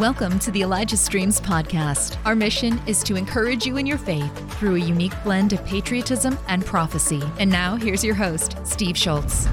Welcome 0.00 0.38
to 0.38 0.50
the 0.50 0.62
Elijah 0.62 0.96
Streams 0.96 1.42
podcast. 1.42 2.16
Our 2.24 2.34
mission 2.34 2.80
is 2.86 3.02
to 3.02 3.16
encourage 3.16 3.66
you 3.66 3.76
in 3.76 3.84
your 3.84 3.98
faith 3.98 4.34
through 4.58 4.76
a 4.76 4.78
unique 4.78 5.12
blend 5.22 5.52
of 5.52 5.62
patriotism 5.66 6.38
and 6.48 6.64
prophecy. 6.64 7.20
And 7.38 7.50
now, 7.50 7.76
here's 7.76 8.02
your 8.02 8.14
host, 8.14 8.56
Steve 8.64 8.96
Shultz. 8.96 9.46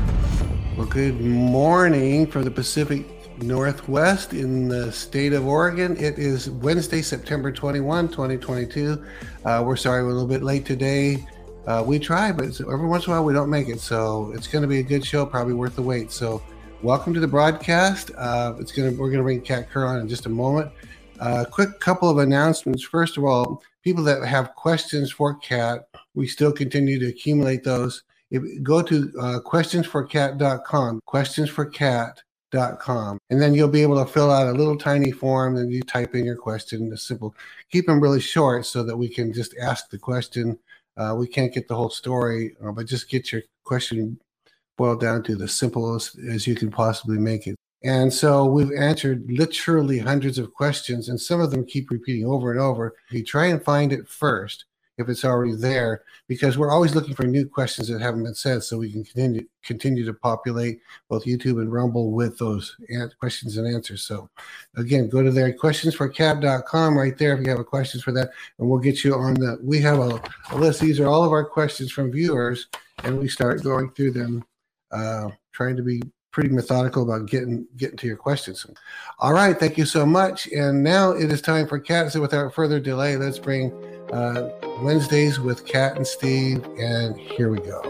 Well, 0.77 0.85
good 0.85 1.19
morning 1.19 2.27
from 2.27 2.43
the 2.43 2.51
Pacific 2.51 3.05
Northwest 3.43 4.31
in 4.31 4.69
the 4.69 4.89
state 4.89 5.33
of 5.33 5.45
Oregon. 5.45 5.97
It 5.97 6.17
is 6.17 6.49
Wednesday, 6.49 7.01
September 7.01 7.51
21, 7.51 8.07
2022. 8.07 9.03
Uh, 9.43 9.63
we're 9.65 9.75
sorry 9.75 10.01
we're 10.01 10.11
a 10.11 10.13
little 10.13 10.29
bit 10.29 10.43
late 10.43 10.65
today. 10.65 11.27
Uh, 11.65 11.83
we 11.85 11.99
try, 11.99 12.31
but 12.31 12.57
every 12.61 12.87
once 12.87 13.05
in 13.05 13.11
a 13.11 13.15
while 13.17 13.25
we 13.25 13.33
don't 13.33 13.49
make 13.49 13.67
it. 13.67 13.81
So 13.81 14.31
it's 14.33 14.47
going 14.47 14.61
to 14.61 14.67
be 14.69 14.79
a 14.79 14.83
good 14.83 15.05
show, 15.05 15.25
probably 15.25 15.55
worth 15.55 15.75
the 15.75 15.81
wait. 15.81 16.09
So 16.09 16.41
welcome 16.83 17.13
to 17.13 17.19
the 17.19 17.27
broadcast. 17.27 18.11
Uh, 18.17 18.53
it's 18.59 18.71
gonna 18.71 18.91
we're 18.91 19.09
gonna 19.09 19.23
bring 19.23 19.41
Kat 19.41 19.69
Kerr 19.69 19.85
on 19.85 19.99
in 19.99 20.07
just 20.07 20.25
a 20.25 20.29
moment. 20.29 20.71
Uh, 21.19 21.43
quick 21.49 21.79
couple 21.79 22.09
of 22.09 22.17
announcements. 22.19 22.83
First 22.83 23.17
of 23.17 23.23
all, 23.23 23.63
people 23.83 24.03
that 24.03 24.23
have 24.23 24.53
questions 24.55 25.11
for 25.11 25.33
Kat, 25.35 25.87
we 26.13 26.27
still 26.27 26.51
continue 26.51 26.99
to 26.99 27.07
accumulate 27.07 27.63
those. 27.63 28.03
If, 28.29 28.43
go 28.61 28.83
to 28.83 29.11
uh, 29.19 29.39
questionsforkat.com, 29.45 31.01
questionsforkat.com, 31.07 33.17
and 33.29 33.41
then 33.41 33.55
you'll 33.55 33.69
be 33.69 33.81
able 33.81 34.03
to 34.03 34.11
fill 34.11 34.31
out 34.31 34.47
a 34.47 34.51
little 34.51 34.77
tiny 34.77 35.11
form 35.11 35.55
and 35.57 35.71
you 35.71 35.81
type 35.81 36.13
in 36.13 36.25
your 36.25 36.35
question. 36.35 36.89
The 36.89 36.97
simple, 36.97 37.33
keep 37.71 37.87
them 37.87 38.01
really 38.01 38.19
short 38.19 38.65
so 38.65 38.83
that 38.83 38.97
we 38.97 39.07
can 39.09 39.33
just 39.33 39.55
ask 39.59 39.89
the 39.89 39.97
question. 39.97 40.59
Uh, 40.97 41.15
we 41.17 41.27
can't 41.27 41.53
get 41.53 41.67
the 41.67 41.75
whole 41.75 41.89
story, 41.89 42.55
uh, 42.63 42.71
but 42.71 42.85
just 42.85 43.09
get 43.09 43.31
your 43.31 43.41
question 43.63 44.19
boiled 44.77 45.01
down 45.01 45.23
to 45.23 45.35
the 45.35 45.47
simplest 45.47 46.17
as 46.29 46.47
you 46.47 46.55
can 46.55 46.71
possibly 46.71 47.17
make 47.17 47.47
it. 47.47 47.55
And 47.83 48.11
so 48.11 48.45
we've 48.45 48.71
answered 48.71 49.25
literally 49.29 49.99
hundreds 49.99 50.39
of 50.39 50.53
questions, 50.53 51.09
and 51.09 51.19
some 51.19 51.41
of 51.41 51.51
them 51.51 51.65
keep 51.65 51.91
repeating 51.91 52.25
over 52.25 52.51
and 52.51 52.59
over. 52.59 52.95
You 53.11 53.23
try 53.23 53.47
and 53.47 53.63
find 53.63 53.93
it 53.93 54.07
first 54.07 54.65
if 54.97 55.09
it's 55.09 55.23
already 55.23 55.53
there, 55.53 56.01
because 56.27 56.57
we're 56.57 56.71
always 56.71 56.95
looking 56.95 57.13
for 57.13 57.23
new 57.23 57.47
questions 57.47 57.87
that 57.87 58.01
haven't 58.01 58.23
been 58.23 58.33
said, 58.33 58.63
so 58.63 58.79
we 58.79 58.91
can 58.91 59.03
continue 59.03 59.45
continue 59.63 60.03
to 60.03 60.13
populate 60.13 60.79
both 61.07 61.25
YouTube 61.25 61.61
and 61.61 61.71
Rumble 61.71 62.11
with 62.11 62.39
those 62.39 62.75
questions 63.19 63.57
and 63.57 63.67
answers. 63.67 64.01
So, 64.01 64.27
again, 64.75 65.07
go 65.07 65.21
to 65.21 65.29
there, 65.29 65.53
questionsforkat.com 65.53 66.97
right 66.97 67.15
there 67.15 67.37
if 67.37 67.45
you 67.45 67.51
have 67.51 67.59
a 67.59 67.63
questions 67.63 68.03
for 68.03 68.11
that, 68.13 68.31
and 68.57 68.67
we'll 68.67 68.79
get 68.79 69.03
you 69.03 69.13
on 69.13 69.35
the. 69.35 69.59
We 69.61 69.79
have 69.81 69.99
a, 69.99 70.19
a 70.49 70.57
list. 70.57 70.81
These 70.81 70.99
are 70.99 71.07
all 71.07 71.23
of 71.23 71.31
our 71.31 71.45
questions 71.45 71.91
from 71.91 72.11
viewers, 72.11 72.67
and 73.03 73.19
we 73.19 73.27
start 73.27 73.63
going 73.63 73.91
through 73.91 74.11
them 74.11 74.43
uh, 74.91 75.29
trying 75.51 75.75
to 75.75 75.83
be 75.83 76.01
pretty 76.31 76.49
methodical 76.49 77.01
about 77.01 77.27
getting 77.27 77.65
getting 77.77 77.97
to 77.97 78.05
your 78.05 78.15
questions. 78.15 78.65
All 79.19 79.33
right, 79.33 79.59
thank 79.59 79.77
you 79.77 79.85
so 79.85 80.05
much. 80.05 80.47
And 80.47 80.83
now 80.83 81.11
it 81.11 81.31
is 81.31 81.41
time 81.41 81.67
for 81.67 81.79
Kat. 81.79 82.11
So 82.11 82.21
without 82.21 82.53
further 82.53 82.79
delay, 82.79 83.17
let's 83.17 83.39
bring 83.39 83.71
uh, 84.13 84.49
Wednesdays 84.81 85.39
with 85.39 85.65
Kat 85.65 85.97
and 85.97 86.05
Steve. 86.05 86.63
And 86.77 87.17
here 87.17 87.49
we 87.49 87.57
go. 87.59 87.81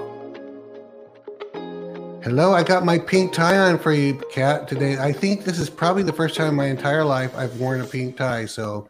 Hello, 2.24 2.54
I 2.54 2.64
got 2.64 2.84
my 2.84 2.98
pink 2.98 3.32
tie 3.32 3.58
on 3.58 3.80
for 3.80 3.94
you, 3.94 4.22
Kat, 4.32 4.68
today. 4.68 4.98
I 4.98 5.14
think 5.14 5.44
this 5.44 5.60
is 5.60 5.70
probably 5.70 6.04
the 6.04 6.14
first 6.14 6.36
time 6.36 6.50
in 6.50 6.56
my 6.56 6.68
entire 6.68 7.06
life 7.06 7.36
I've 7.36 7.60
worn 7.60 7.82
a 7.82 7.86
pink 7.86 8.18
tie. 8.18 8.46
So 8.46 8.90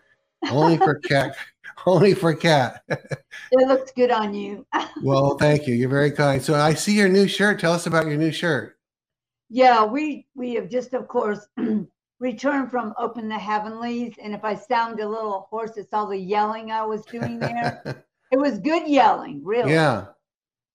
only 0.51 0.77
for 0.77 0.95
Kat 1.07 1.35
only 1.87 2.13
for 2.13 2.35
Kat. 2.35 2.83
it 2.89 3.67
looks 3.67 3.91
good 3.91 4.11
on 4.11 4.33
you. 4.33 4.65
well, 5.03 5.37
thank 5.37 5.65
you. 5.65 5.73
You're 5.73 5.89
very 5.89 6.11
kind. 6.11 6.41
So 6.41 6.53
I 6.53 6.73
see 6.73 6.95
your 6.95 7.07
new 7.07 7.27
shirt. 7.27 7.59
Tell 7.59 7.71
us 7.71 7.87
about 7.87 8.07
your 8.07 8.17
new 8.17 8.31
shirt. 8.31 8.77
Yeah, 9.49 9.85
we 9.85 10.27
we 10.35 10.53
have 10.55 10.69
just, 10.69 10.93
of 10.93 11.07
course, 11.07 11.47
returned 12.19 12.69
from 12.69 12.93
Open 12.97 13.29
the 13.29 13.39
Heavenlies, 13.39 14.15
and 14.21 14.33
if 14.33 14.43
I 14.43 14.55
sound 14.55 14.99
a 14.99 15.07
little 15.07 15.47
hoarse, 15.49 15.77
it's 15.77 15.93
all 15.93 16.07
the 16.07 16.17
yelling 16.17 16.71
I 16.71 16.83
was 16.83 17.05
doing 17.05 17.39
there. 17.39 18.03
it 18.31 18.37
was 18.37 18.59
good 18.59 18.87
yelling, 18.87 19.41
really. 19.43 19.71
Yeah. 19.71 20.07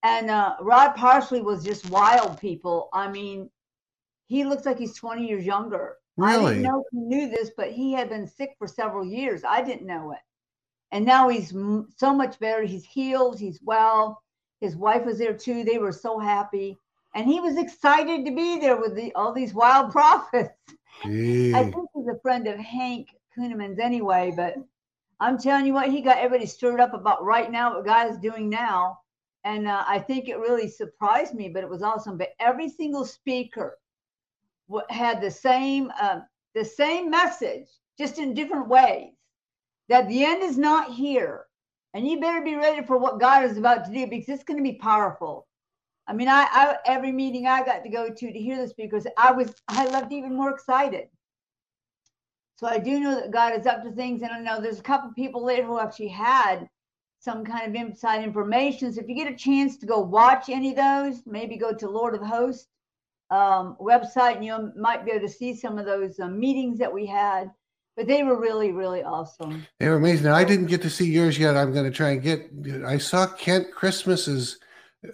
And 0.05 0.31
uh, 0.31 0.57
Rod 0.61 0.97
Parsley 0.97 1.43
was 1.43 1.63
just 1.63 1.91
wild. 1.91 2.41
People. 2.41 2.89
I 2.95 3.09
mean, 3.09 3.51
he 4.29 4.45
looks 4.45 4.65
like 4.65 4.79
he's 4.79 4.97
20 4.97 5.29
years 5.29 5.45
younger. 5.45 5.97
Really? 6.17 6.45
I 6.45 6.49
didn't 6.55 6.63
know 6.63 6.85
he 6.91 6.99
knew 6.99 7.29
this, 7.29 7.51
but 7.55 7.71
he 7.71 7.93
had 7.93 8.09
been 8.09 8.27
sick 8.27 8.55
for 8.59 8.67
several 8.67 9.05
years. 9.05 9.43
I 9.47 9.63
didn't 9.63 9.87
know 9.87 10.13
it 10.13 10.19
and 10.93 11.07
now 11.07 11.29
he's 11.29 11.55
so 11.97 12.15
much 12.15 12.39
better. 12.39 12.63
He's 12.63 12.85
healed. 12.85 13.41
He's 13.41 13.61
well. 13.65 14.23
His 14.61 14.77
wife 14.77 15.05
was 15.05 15.19
there 15.19 15.33
too. 15.33 15.65
They 15.65 15.79
were 15.79 15.91
so 15.91 16.19
happy, 16.19 16.79
and 17.15 17.27
he 17.27 17.41
was 17.41 17.57
excited 17.57 18.25
to 18.25 18.31
be 18.35 18.61
there 18.61 18.77
with 18.77 18.95
the, 18.95 19.13
all 19.15 19.33
these 19.33 19.55
wild 19.55 19.91
prophets. 19.93 20.55
I 21.05 21.65
think 21.65 21.89
he's 21.95 22.07
a 22.07 22.21
friend 22.21 22.47
of 22.47 22.59
Hank 22.59 23.09
Kunneman's 23.37 23.81
anyway, 23.81 24.33
but 24.37 24.55
I'm 25.19 25.39
telling 25.39 25.67
you 25.67 25.73
what, 25.73 25.89
he 25.89 26.03
got 26.03 26.19
everybody 26.19 26.47
stirred 26.47 26.81
up 26.81 26.95
about 26.95 27.25
right 27.25 27.51
now 27.51 27.75
what 27.75 27.87
God 27.87 28.11
is 28.11 28.19
doing 28.19 28.49
now, 28.49 28.99
and 29.45 29.67
uh, 29.67 29.85
I 29.89 29.99
think 29.99 30.29
it 30.29 30.39
really 30.39 30.69
surprised 30.69 31.35
me, 31.35 31.49
but 31.49 31.65
it 31.65 31.71
was 31.71 31.83
awesome. 31.83 32.19
But 32.19 32.35
every 32.39 32.69
single 32.69 33.07
speaker 33.07 33.79
had 34.91 35.21
the 35.21 35.31
same 35.31 35.91
uh, 36.01 36.21
the 36.55 36.65
same 36.65 37.11
message, 37.11 37.67
just 37.99 38.19
in 38.19 38.35
different 38.35 38.69
ways 38.69 39.15
that 39.89 40.09
the 40.09 40.25
end 40.25 40.43
is 40.43 40.59
not 40.59 40.93
here. 40.93 41.47
And 41.95 42.09
you 42.09 42.21
better 42.21 42.43
be 42.43 42.55
ready 42.55 42.87
for 42.87 42.97
what 42.97 43.21
God 43.21 43.45
is 43.45 43.59
about 43.59 43.85
to 43.85 43.93
do 43.93 44.07
because 44.07 44.29
it's 44.29 44.45
going 44.45 44.57
to 44.57 44.63
be 44.63 44.79
powerful. 44.79 45.47
I 46.07 46.15
mean, 46.15 46.29
I, 46.29 46.47
I 46.51 46.77
every 46.87 47.13
meeting 47.13 47.47
I 47.47 47.65
got 47.65 47.85
to 47.85 47.91
go 47.91 48.09
to 48.09 48.33
to 48.33 48.39
hear 48.39 48.61
the 48.61 48.69
speakers, 48.69 49.07
I 49.17 49.33
was 49.33 49.55
I 49.69 49.87
left 49.87 50.13
even 50.13 50.35
more 50.35 50.51
excited. 50.51 51.09
So 52.57 52.67
I 52.67 52.79
do 52.79 53.01
know 53.01 53.15
that 53.17 53.31
God 53.31 53.59
is 53.59 53.67
up 53.67 53.83
to 53.83 53.91
things, 53.93 54.23
and 54.23 54.33
I 54.33 54.41
know 54.41 54.61
there's 54.61 54.79
a 54.79 54.85
couple 54.85 55.13
people 55.13 55.45
there 55.45 55.65
who 55.65 55.79
actually 55.79 56.09
had 56.09 56.69
some 57.19 57.45
kind 57.45 57.69
of 57.69 57.81
inside 57.81 58.25
information. 58.25 58.93
So 58.93 59.01
if 59.01 59.09
you 59.09 59.15
get 59.15 59.33
a 59.33 59.37
chance 59.37 59.77
to 59.79 59.87
go 59.87 60.01
watch 60.01 60.49
any 60.49 60.71
of 60.71 60.77
those, 60.77 61.23
maybe 61.27 61.57
go 61.57 61.73
to 61.73 61.89
Lord 61.89 62.15
of 62.15 62.23
Hosts 62.23 62.69
um, 63.31 63.77
website, 63.81 64.37
and 64.37 64.45
you 64.45 64.73
might 64.77 65.05
be 65.05 65.13
able 65.13 65.27
to 65.27 65.33
see 65.33 65.55
some 65.55 65.79
of 65.79 65.87
those 65.87 66.19
uh, 66.19 66.29
meetings 66.29 66.79
that 66.79 66.93
we 66.93 67.07
had 67.07 67.51
but 67.97 68.07
they 68.07 68.23
were 68.23 68.41
really 68.41 68.73
really 68.73 69.03
awesome. 69.03 69.67
They 69.79 69.89
were 69.89 69.97
amazing. 69.97 70.27
Now, 70.27 70.35
i 70.35 70.45
didn't 70.45 70.67
get 70.67 70.83
to 70.83 70.91
see 70.91 71.11
yours 71.11 71.39
yet. 71.39 71.57
I'm 71.57 71.73
going 71.73 71.91
to 71.91 71.97
try 71.97 72.11
and 72.11 72.23
get 72.23 72.51
i 72.87 72.99
saw 72.99 73.27
kent 73.27 73.73
christmas's 73.73 74.59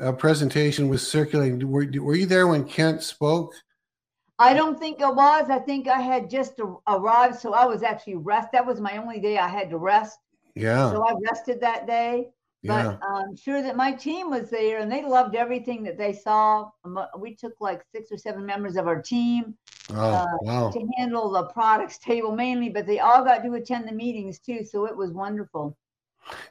uh, 0.01 0.13
presentation 0.13 0.89
was 0.89 1.07
circulating. 1.07 1.71
Were, 1.71 1.87
were 2.01 2.15
you 2.15 2.27
there 2.27 2.47
when 2.47 2.65
kent 2.65 3.03
spoke? 3.03 3.55
I 4.39 4.55
don't 4.55 4.79
think 4.79 5.03
i 5.03 5.11
was. 5.11 5.51
I 5.51 5.59
think 5.59 5.89
i 5.89 6.01
had 6.01 6.31
just 6.31 6.61
arrived 6.87 7.39
so 7.39 7.55
i 7.55 7.65
was 7.67 7.83
actually 7.83 8.17
rest 8.17 8.49
that 8.53 8.67
was 8.67 8.81
my 8.81 8.97
only 8.97 9.21
day 9.21 9.39
i 9.39 9.49
had 9.49 9.71
to 9.71 9.79
rest. 9.79 10.19
Yeah. 10.55 10.91
So 10.91 11.05
i 11.07 11.15
rested 11.29 11.61
that 11.61 11.87
day 11.87 12.29
yeah. 12.63 12.97
But 13.01 13.09
I'm 13.09 13.37
sure 13.37 13.63
that 13.63 13.77
my 13.77 13.93
team 13.93 14.31
was 14.31 14.51
there 14.51 14.81
and 14.81 14.91
they 14.91 15.05
loved 15.05 15.37
everything 15.37 15.83
that 15.85 15.97
they 15.97 16.13
saw. 16.13 16.71
Um, 16.85 16.99
we 17.19 17.35
took 17.35 17.55
like 17.61 17.83
six 17.95 18.11
or 18.11 18.19
seven 18.19 18.45
members 18.45 18.77
of 18.77 18.87
our 18.87 19.01
team 19.01 19.57
oh, 19.91 20.01
uh, 20.01 20.27
wow. 20.43 20.71
to 20.71 20.89
handle 20.97 21.31
the 21.31 21.45
products 21.45 21.99
table 21.99 22.35
mainly, 22.35 22.69
but 22.69 22.87
they 22.87 22.99
all 22.99 23.25
got 23.25 23.45
to 23.45 23.55
attend 23.55 23.87
the 23.87 23.93
meetings 23.93 24.41
too. 24.41 24.65
So 24.65 24.87
it 24.87 24.97
was 24.97 25.13
wonderful. 25.13 25.77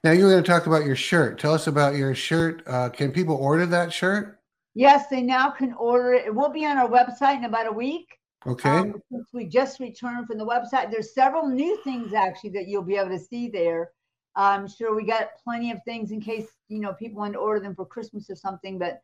Now 0.03 0.11
you 0.11 0.23
were 0.23 0.31
going 0.31 0.43
to 0.43 0.49
talk 0.49 0.65
about 0.65 0.85
your 0.85 0.95
shirt. 0.95 1.39
Tell 1.39 1.53
us 1.53 1.67
about 1.67 1.95
your 1.95 2.15
shirt. 2.15 2.63
Uh, 2.65 2.89
can 2.89 3.11
people 3.11 3.35
order 3.35 3.65
that 3.65 3.93
shirt? 3.93 4.39
Yes, 4.73 5.07
they 5.09 5.21
now 5.21 5.49
can 5.49 5.73
order 5.73 6.13
it. 6.13 6.27
It 6.27 6.35
will 6.35 6.49
be 6.49 6.65
on 6.65 6.77
our 6.77 6.89
website 6.89 7.37
in 7.37 7.45
about 7.45 7.67
a 7.67 7.71
week. 7.71 8.07
Okay. 8.45 8.69
Um, 8.69 9.01
since 9.11 9.27
we 9.33 9.45
just 9.45 9.79
returned 9.79 10.27
from 10.27 10.37
the 10.37 10.45
website, 10.45 10.91
there's 10.91 11.13
several 11.13 11.47
new 11.47 11.81
things 11.83 12.13
actually 12.13 12.51
that 12.51 12.67
you'll 12.67 12.83
be 12.83 12.95
able 12.95 13.09
to 13.09 13.19
see 13.19 13.49
there. 13.49 13.91
I'm 14.37 14.67
sure 14.67 14.95
we 14.95 15.03
got 15.03 15.31
plenty 15.43 15.71
of 15.71 15.83
things 15.83 16.11
in 16.11 16.21
case 16.21 16.45
you 16.69 16.79
know 16.79 16.93
people 16.93 17.19
want 17.19 17.33
to 17.33 17.39
order 17.39 17.59
them 17.59 17.75
for 17.75 17.85
Christmas 17.85 18.29
or 18.29 18.35
something. 18.35 18.77
But 18.77 19.01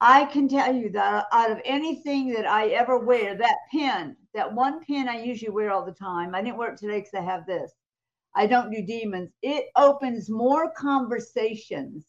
I 0.00 0.26
can 0.26 0.48
tell 0.48 0.72
you 0.72 0.90
that 0.90 1.26
out 1.32 1.50
of 1.50 1.60
anything 1.64 2.32
that 2.34 2.46
I 2.46 2.68
ever 2.68 2.98
wear, 2.98 3.34
that 3.34 3.56
pin, 3.72 4.16
that 4.34 4.54
one 4.54 4.80
pin 4.84 5.08
I 5.08 5.22
usually 5.22 5.50
wear 5.50 5.72
all 5.72 5.84
the 5.84 5.92
time. 5.92 6.34
I 6.34 6.42
didn't 6.42 6.58
wear 6.58 6.72
it 6.72 6.78
today 6.78 7.00
because 7.00 7.14
I 7.14 7.22
have 7.22 7.44
this. 7.44 7.72
I 8.36 8.46
don't 8.46 8.70
do 8.70 8.86
demons. 8.86 9.30
It 9.42 9.66
opens 9.74 10.30
more 10.30 10.70
conversations. 10.70 12.06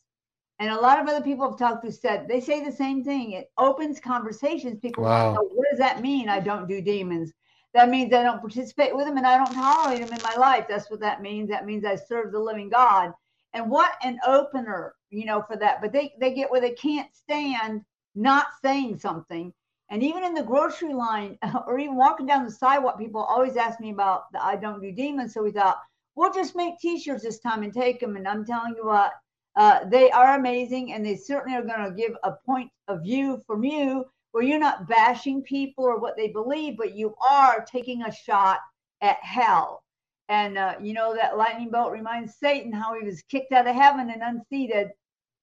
And 0.59 0.69
a 0.69 0.79
lot 0.79 0.99
of 0.99 1.07
other 1.07 1.23
people 1.23 1.49
have 1.49 1.57
talked 1.57 1.85
to 1.85 1.91
said 1.91 2.27
they 2.27 2.41
say 2.41 2.63
the 2.63 2.71
same 2.71 3.03
thing. 3.03 3.31
It 3.31 3.49
opens 3.57 3.99
conversations. 3.99 4.79
People 4.79 5.05
wow. 5.05 5.33
Know, 5.33 5.49
what 5.53 5.67
does 5.71 5.79
that 5.79 6.01
mean? 6.01 6.29
I 6.29 6.39
don't 6.39 6.67
do 6.67 6.81
demons 6.81 7.33
that 7.73 7.89
means 7.89 8.13
I 8.13 8.23
don't 8.23 8.41
participate 8.41 8.95
with 8.95 9.05
them 9.05 9.17
and 9.17 9.27
I 9.27 9.37
don't 9.37 9.53
tolerate 9.53 10.05
them 10.05 10.15
in 10.15 10.23
my 10.23 10.35
life. 10.35 10.65
That's 10.67 10.89
what 10.89 10.99
that 11.01 11.21
means. 11.21 11.49
That 11.49 11.65
means 11.65 11.85
I 11.85 11.95
serve 11.95 12.31
the 12.31 12.39
living 12.39 12.69
God. 12.69 13.13
And 13.53 13.69
what 13.69 13.93
an 14.03 14.19
opener, 14.25 14.95
you 15.09 15.25
know, 15.25 15.43
for 15.43 15.55
that. 15.57 15.81
But 15.81 15.91
they, 15.91 16.13
they 16.19 16.33
get 16.33 16.49
where 16.49 16.61
they 16.61 16.71
can't 16.71 17.13
stand 17.15 17.83
not 18.15 18.47
saying 18.61 18.99
something. 18.99 19.53
And 19.89 20.03
even 20.03 20.23
in 20.23 20.33
the 20.33 20.43
grocery 20.43 20.93
line 20.93 21.37
or 21.67 21.79
even 21.79 21.95
walking 21.95 22.25
down 22.25 22.45
the 22.45 22.51
sidewalk, 22.51 22.99
people 22.99 23.21
always 23.23 23.55
ask 23.55 23.79
me 23.79 23.91
about 23.91 24.31
the 24.31 24.43
I 24.43 24.55
don't 24.55 24.81
do 24.81 24.91
demons. 24.91 25.33
So 25.33 25.43
we 25.43 25.51
thought, 25.51 25.79
we'll 26.15 26.33
just 26.33 26.55
make 26.55 26.79
t-shirts 26.79 27.23
this 27.23 27.39
time 27.39 27.63
and 27.63 27.73
take 27.73 27.99
them. 27.99 28.15
And 28.15 28.27
I'm 28.27 28.45
telling 28.45 28.75
you 28.75 28.85
what, 28.85 29.13
uh, 29.55 29.85
they 29.85 30.11
are 30.11 30.37
amazing 30.37 30.93
and 30.93 31.05
they 31.05 31.15
certainly 31.15 31.57
are 31.57 31.63
going 31.63 31.83
to 31.83 31.95
give 31.95 32.15
a 32.23 32.33
point 32.45 32.71
of 32.87 33.03
view 33.03 33.41
from 33.45 33.63
you 33.63 34.05
where 34.31 34.43
you're 34.43 34.59
not 34.59 34.87
bashing 34.87 35.41
people 35.41 35.83
or 35.85 35.99
what 35.99 36.15
they 36.17 36.27
believe, 36.29 36.77
but 36.77 36.95
you 36.95 37.15
are 37.27 37.65
taking 37.65 38.03
a 38.03 38.11
shot 38.11 38.59
at 39.01 39.17
hell. 39.21 39.83
And 40.29 40.57
uh, 40.57 40.75
you 40.81 40.93
know 40.93 41.15
that 41.15 41.37
lightning 41.37 41.71
bolt 41.71 41.91
reminds 41.91 42.35
Satan 42.35 42.71
how 42.71 42.93
he 42.93 43.05
was 43.05 43.23
kicked 43.23 43.51
out 43.51 43.67
of 43.67 43.75
heaven 43.75 44.11
and 44.11 44.21
unseated. 44.21 44.91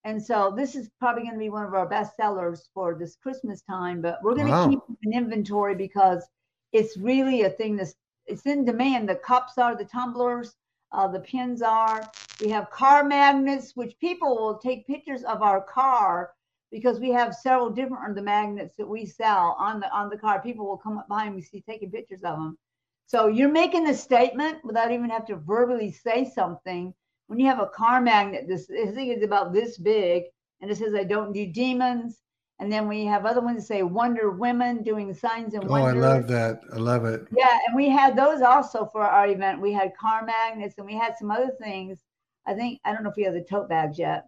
And 0.05 0.23
so 0.23 0.55
this 0.57 0.77
is 0.77 0.89
probably 1.01 1.23
going 1.23 1.35
to 1.35 1.39
be 1.41 1.51
one 1.51 1.65
of 1.67 1.75
our 1.75 1.89
best 1.89 2.17
sellers 2.17 2.69
for 2.73 2.95
this 2.95 3.17
Christmas 3.17 3.63
time. 3.63 4.01
But 4.01 4.23
we're 4.23 4.37
going 4.37 4.47
to 4.47 4.53
Wow. 4.53 4.71
keep 4.71 4.79
an 5.03 5.13
inventory 5.13 5.75
because 5.75 6.25
it's 6.73 6.97
really 6.97 7.43
a 7.43 7.51
thing 7.51 7.77
that's 7.77 7.95
it's 8.27 8.47
in 8.47 8.65
demand. 8.65 9.09
The 9.09 9.17
cups 9.17 9.59
are, 9.59 9.77
the 9.77 9.85
tumblers, 9.85 10.55
uh, 10.93 11.09
the 11.09 11.21
pins 11.21 11.63
are. 11.63 12.09
We 12.41 12.49
have 12.51 12.71
car 12.71 13.03
magnets, 13.05 13.75
which 13.75 13.99
people 13.99 14.37
will 14.37 14.59
take 14.59 14.87
pictures 14.87 15.25
of 15.25 15.43
our 15.43 15.61
car 15.63 16.31
because 16.71 17.01
we 17.01 17.11
have 17.11 17.35
several 17.35 17.71
different 17.71 18.09
of 18.09 18.17
the 18.17 18.23
magnets 18.23 18.77
that 18.77 18.89
we 18.89 19.07
sell 19.07 19.57
on 19.59 19.81
the 19.81 19.91
on 19.93 20.09
the 20.09 20.19
car. 20.19 20.43
People 20.43 20.67
will 20.67 20.77
come 20.77 20.99
up 20.99 21.09
behind 21.09 21.35
me, 21.35 21.43
see 21.43 21.61
taking 21.61 21.91
pictures 21.91 22.23
of 22.25 22.37
them. 22.37 22.59
So 23.07 23.29
you're 23.29 23.49
making 23.49 23.87
a 23.89 23.95
statement 23.95 24.65
without 24.65 24.91
even 24.91 25.11
have 25.11 25.27
to 25.27 25.37
verbally 25.37 25.93
say 25.93 26.25
something. 26.25 26.93
When 27.29 27.39
you 27.39 27.47
have 27.47 27.61
a 27.61 27.67
car 27.67 28.01
magnet, 28.01 28.47
this 28.49 28.69
I 28.71 28.91
think 28.91 29.17
is 29.17 29.23
about 29.23 29.53
this 29.53 29.79
big, 29.79 30.25
and 30.61 30.71
it 30.71 30.77
says 30.77 30.95
"I 30.95 31.05
don't 31.05 31.33
do 31.33 31.47
demons." 31.47 32.23
And 32.59 32.73
then 32.73 32.89
we 32.89 33.05
have 33.05 33.27
other 33.27 33.43
ones 33.43 33.59
that 33.59 33.67
say 33.67 33.83
"Wonder 33.83 34.31
Women" 34.31 34.83
doing 34.83 35.13
signs 35.15 35.55
and 35.55 35.65
Oh, 35.69 35.75
I 35.75 35.93
love 35.93 36.27
that. 36.29 36.63
I 36.73 36.77
love 36.77 37.05
it. 37.05 37.29
Yeah, 37.37 37.59
and 37.67 37.77
we 37.77 37.89
had 37.89 38.17
those 38.17 38.41
also 38.43 38.87
for 38.87 39.03
our 39.03 39.29
event. 39.29 39.61
We 39.61 39.73
had 39.73 39.97
car 39.97 40.25
magnets 40.25 40.77
and 40.79 40.87
we 40.87 40.95
had 40.95 41.17
some 41.17 41.31
other 41.31 41.53
things. 41.61 42.03
I 42.47 42.55
think 42.55 42.81
I 42.85 42.93
don't 42.93 43.03
know 43.03 43.11
if 43.11 43.17
we 43.17 43.25
have 43.25 43.35
the 43.35 43.43
tote 43.43 43.69
bags 43.69 43.99
yet. 43.99 44.27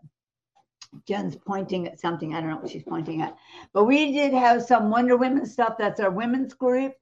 Jen's 1.06 1.36
pointing 1.36 1.86
at 1.86 2.00
something. 2.00 2.34
I 2.34 2.40
don't 2.40 2.50
know 2.50 2.56
what 2.56 2.70
she's 2.70 2.82
pointing 2.82 3.22
at. 3.22 3.36
But 3.72 3.84
we 3.84 4.12
did 4.12 4.32
have 4.32 4.62
some 4.62 4.90
Wonder 4.90 5.16
Women 5.16 5.46
stuff. 5.46 5.76
That's 5.78 6.00
our 6.00 6.10
women's 6.10 6.54
group. 6.54 6.94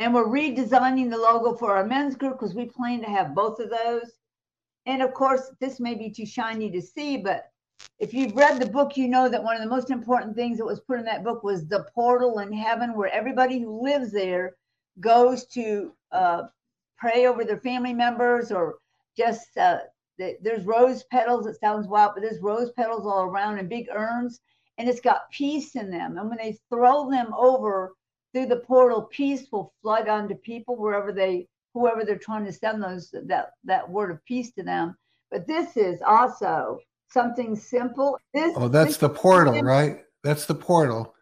And 0.00 0.12
we're 0.12 0.26
redesigning 0.26 1.10
the 1.10 1.18
logo 1.18 1.56
for 1.56 1.76
our 1.76 1.86
men's 1.86 2.16
group 2.16 2.38
because 2.38 2.54
we 2.54 2.66
plan 2.66 3.00
to 3.00 3.06
have 3.06 3.34
both 3.34 3.60
of 3.60 3.70
those. 3.70 4.10
And 4.86 5.02
of 5.02 5.14
course, 5.14 5.50
this 5.60 5.80
may 5.80 5.94
be 5.94 6.10
too 6.10 6.26
shiny 6.26 6.70
to 6.70 6.82
see, 6.82 7.16
but 7.16 7.50
if 7.98 8.12
you've 8.12 8.36
read 8.36 8.60
the 8.60 8.66
book, 8.66 8.96
you 8.96 9.08
know 9.08 9.28
that 9.28 9.42
one 9.42 9.56
of 9.56 9.62
the 9.62 9.68
most 9.68 9.90
important 9.90 10.34
things 10.34 10.58
that 10.58 10.66
was 10.66 10.80
put 10.80 10.98
in 10.98 11.04
that 11.04 11.24
book 11.24 11.42
was 11.42 11.66
the 11.66 11.86
portal 11.94 12.40
in 12.40 12.52
heaven, 12.52 12.94
where 12.94 13.12
everybody 13.12 13.60
who 13.60 13.82
lives 13.82 14.12
there 14.12 14.56
goes 15.00 15.46
to 15.46 15.92
uh, 16.12 16.42
pray 16.98 17.26
over 17.26 17.44
their 17.44 17.60
family 17.60 17.94
members 17.94 18.52
or 18.52 18.76
just 19.16 19.56
uh, 19.56 19.78
there's 20.18 20.64
rose 20.64 21.04
petals. 21.04 21.46
It 21.46 21.58
sounds 21.60 21.86
wild, 21.86 22.12
but 22.14 22.22
there's 22.22 22.40
rose 22.40 22.70
petals 22.72 23.06
all 23.06 23.24
around 23.24 23.58
in 23.58 23.68
big 23.68 23.88
urns, 23.92 24.40
and 24.78 24.88
it's 24.88 25.00
got 25.00 25.30
peace 25.30 25.76
in 25.76 25.90
them. 25.90 26.18
And 26.18 26.28
when 26.28 26.38
they 26.38 26.58
throw 26.68 27.10
them 27.10 27.32
over 27.36 27.92
through 28.32 28.46
the 28.46 28.56
portal, 28.56 29.02
peace 29.02 29.46
will 29.50 29.72
flood 29.82 30.08
onto 30.08 30.34
people 30.36 30.76
wherever 30.76 31.12
they, 31.12 31.48
whoever 31.72 32.04
they're 32.04 32.18
trying 32.18 32.44
to 32.44 32.52
send 32.52 32.82
those 32.82 33.10
that 33.12 33.50
that 33.64 33.88
word 33.88 34.10
of 34.10 34.24
peace 34.24 34.52
to 34.52 34.62
them. 34.62 34.96
But 35.30 35.46
this 35.46 35.76
is 35.76 36.00
also 36.06 36.78
something 37.10 37.56
simple. 37.56 38.18
This 38.32 38.52
Oh, 38.56 38.68
that's 38.68 38.90
this 38.90 38.96
the 38.98 39.08
portal, 39.08 39.60
right? 39.62 40.04
That's 40.22 40.46
the 40.46 40.54
portal. 40.54 41.14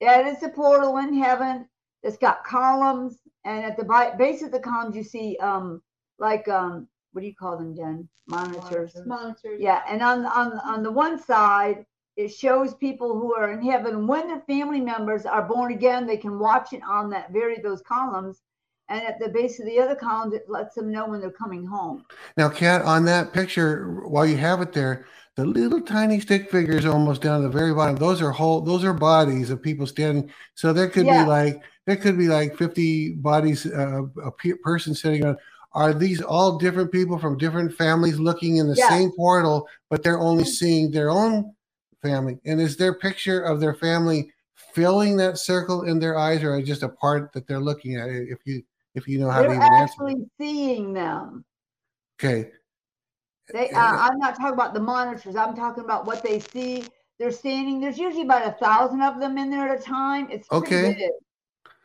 yeah, 0.00 0.20
it 0.20 0.26
is 0.26 0.42
a 0.42 0.48
portal 0.48 0.98
in 0.98 1.14
heaven. 1.14 1.66
It's 2.02 2.16
got 2.16 2.44
columns, 2.44 3.18
and 3.44 3.64
at 3.64 3.76
the 3.76 3.84
base 4.18 4.42
of 4.42 4.52
the 4.52 4.60
columns, 4.60 4.96
you 4.96 5.02
see 5.04 5.36
um 5.38 5.82
like 6.18 6.48
um 6.48 6.88
what 7.12 7.22
do 7.22 7.26
you 7.26 7.34
call 7.34 7.56
them, 7.56 7.74
Jen? 7.74 8.08
Monitors. 8.26 8.96
Monitors. 9.06 9.60
Yeah, 9.60 9.82
and 9.88 10.02
on 10.02 10.24
on 10.26 10.58
on 10.60 10.82
the 10.82 10.90
one 10.92 11.20
side, 11.20 11.84
it 12.16 12.28
shows 12.28 12.74
people 12.74 13.18
who 13.18 13.34
are 13.34 13.52
in 13.52 13.62
heaven 13.62 14.06
when 14.06 14.28
their 14.28 14.42
family 14.42 14.80
members 14.80 15.26
are 15.26 15.42
born 15.42 15.72
again. 15.72 16.06
They 16.06 16.16
can 16.16 16.38
watch 16.38 16.72
it 16.72 16.82
on 16.82 17.10
that 17.10 17.32
very 17.32 17.60
those 17.60 17.82
columns, 17.82 18.42
and 18.88 19.02
at 19.02 19.18
the 19.18 19.28
base 19.28 19.58
of 19.58 19.66
the 19.66 19.80
other 19.80 19.96
columns, 19.96 20.34
it 20.34 20.44
lets 20.48 20.74
them 20.76 20.92
know 20.92 21.08
when 21.08 21.20
they're 21.20 21.30
coming 21.30 21.66
home. 21.66 22.04
Now, 22.36 22.48
Kat, 22.48 22.82
on 22.82 23.04
that 23.06 23.32
picture, 23.32 24.02
while 24.06 24.26
you 24.26 24.36
have 24.36 24.60
it 24.60 24.72
there, 24.72 25.06
the 25.36 25.44
little 25.44 25.80
tiny 25.80 26.20
stick 26.20 26.50
figures 26.50 26.84
almost 26.84 27.22
down 27.22 27.42
at 27.44 27.50
the 27.50 27.58
very 27.58 27.74
bottom. 27.74 27.96
Those 27.96 28.22
are 28.22 28.30
whole. 28.30 28.60
Those 28.60 28.84
are 28.84 28.92
bodies 28.92 29.50
of 29.50 29.62
people 29.62 29.86
standing. 29.86 30.30
So 30.54 30.72
there 30.72 30.88
could 30.88 31.06
Yeah. 31.06 31.24
be 31.24 31.28
like 31.28 31.62
there 31.86 31.96
could 31.96 32.18
be 32.18 32.28
like 32.28 32.56
fifty 32.56 33.14
bodies. 33.14 33.66
Uh, 33.66 34.02
a 34.24 34.30
person 34.62 34.94
sitting 34.94 35.24
on. 35.24 35.36
Are 35.72 35.94
these 35.94 36.20
all 36.20 36.58
different 36.58 36.90
people 36.90 37.18
from 37.18 37.38
different 37.38 37.74
families 37.74 38.18
looking 38.18 38.56
in 38.56 38.66
the 38.66 38.76
same 38.76 39.12
portal, 39.12 39.68
but 39.88 40.02
they're 40.02 40.18
only 40.18 40.44
mm. 40.44 40.48
seeing 40.48 40.90
their 40.90 41.10
own 41.10 41.54
family? 42.02 42.38
And 42.44 42.60
is 42.60 42.76
their 42.76 42.94
picture 42.94 43.40
of 43.42 43.60
their 43.60 43.74
family 43.74 44.32
filling 44.74 45.16
that 45.18 45.38
circle 45.38 45.82
in 45.82 46.00
their 46.00 46.18
eyes, 46.18 46.42
or 46.42 46.60
just 46.60 46.82
a 46.82 46.88
part 46.88 47.32
that 47.32 47.46
they're 47.46 47.60
looking 47.60 47.96
at? 47.96 48.08
If 48.08 48.38
you 48.44 48.62
if 48.94 49.06
you 49.06 49.20
know 49.20 49.30
how 49.30 49.42
to 49.42 49.48
They're 49.48 49.56
even 49.56 49.72
answer. 49.74 49.92
actually 49.92 50.26
seeing 50.38 50.92
them. 50.92 51.44
Okay. 52.18 52.50
They, 53.52 53.70
eh, 53.70 53.76
uh, 53.76 53.94
eh. 53.94 54.08
I'm 54.10 54.18
not 54.18 54.36
talking 54.36 54.54
about 54.54 54.74
the 54.74 54.80
monitors. 54.80 55.36
I'm 55.36 55.54
talking 55.54 55.84
about 55.84 56.06
what 56.06 56.22
they 56.22 56.40
see. 56.40 56.84
They're 57.18 57.32
standing. 57.32 57.80
There's 57.80 57.98
usually 57.98 58.22
about 58.22 58.46
a 58.46 58.52
thousand 58.52 59.02
of 59.02 59.20
them 59.20 59.38
in 59.38 59.50
there 59.50 59.68
at 59.68 59.78
a 59.78 59.82
time. 59.82 60.28
It's 60.30 60.50
Okay. 60.50 60.94
big. 60.94 61.10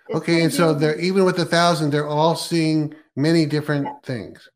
It's 0.07 0.17
Okay, 0.17 0.43
and 0.43 0.53
so 0.53 0.73
they're 0.73 0.99
even 0.99 1.25
with 1.25 1.37
the 1.37 1.45
thousand, 1.45 1.89
they're 1.91 2.07
all 2.07 2.35
seeing 2.35 2.93
many 3.15 3.45
different 3.45 3.87
things. 4.03 4.47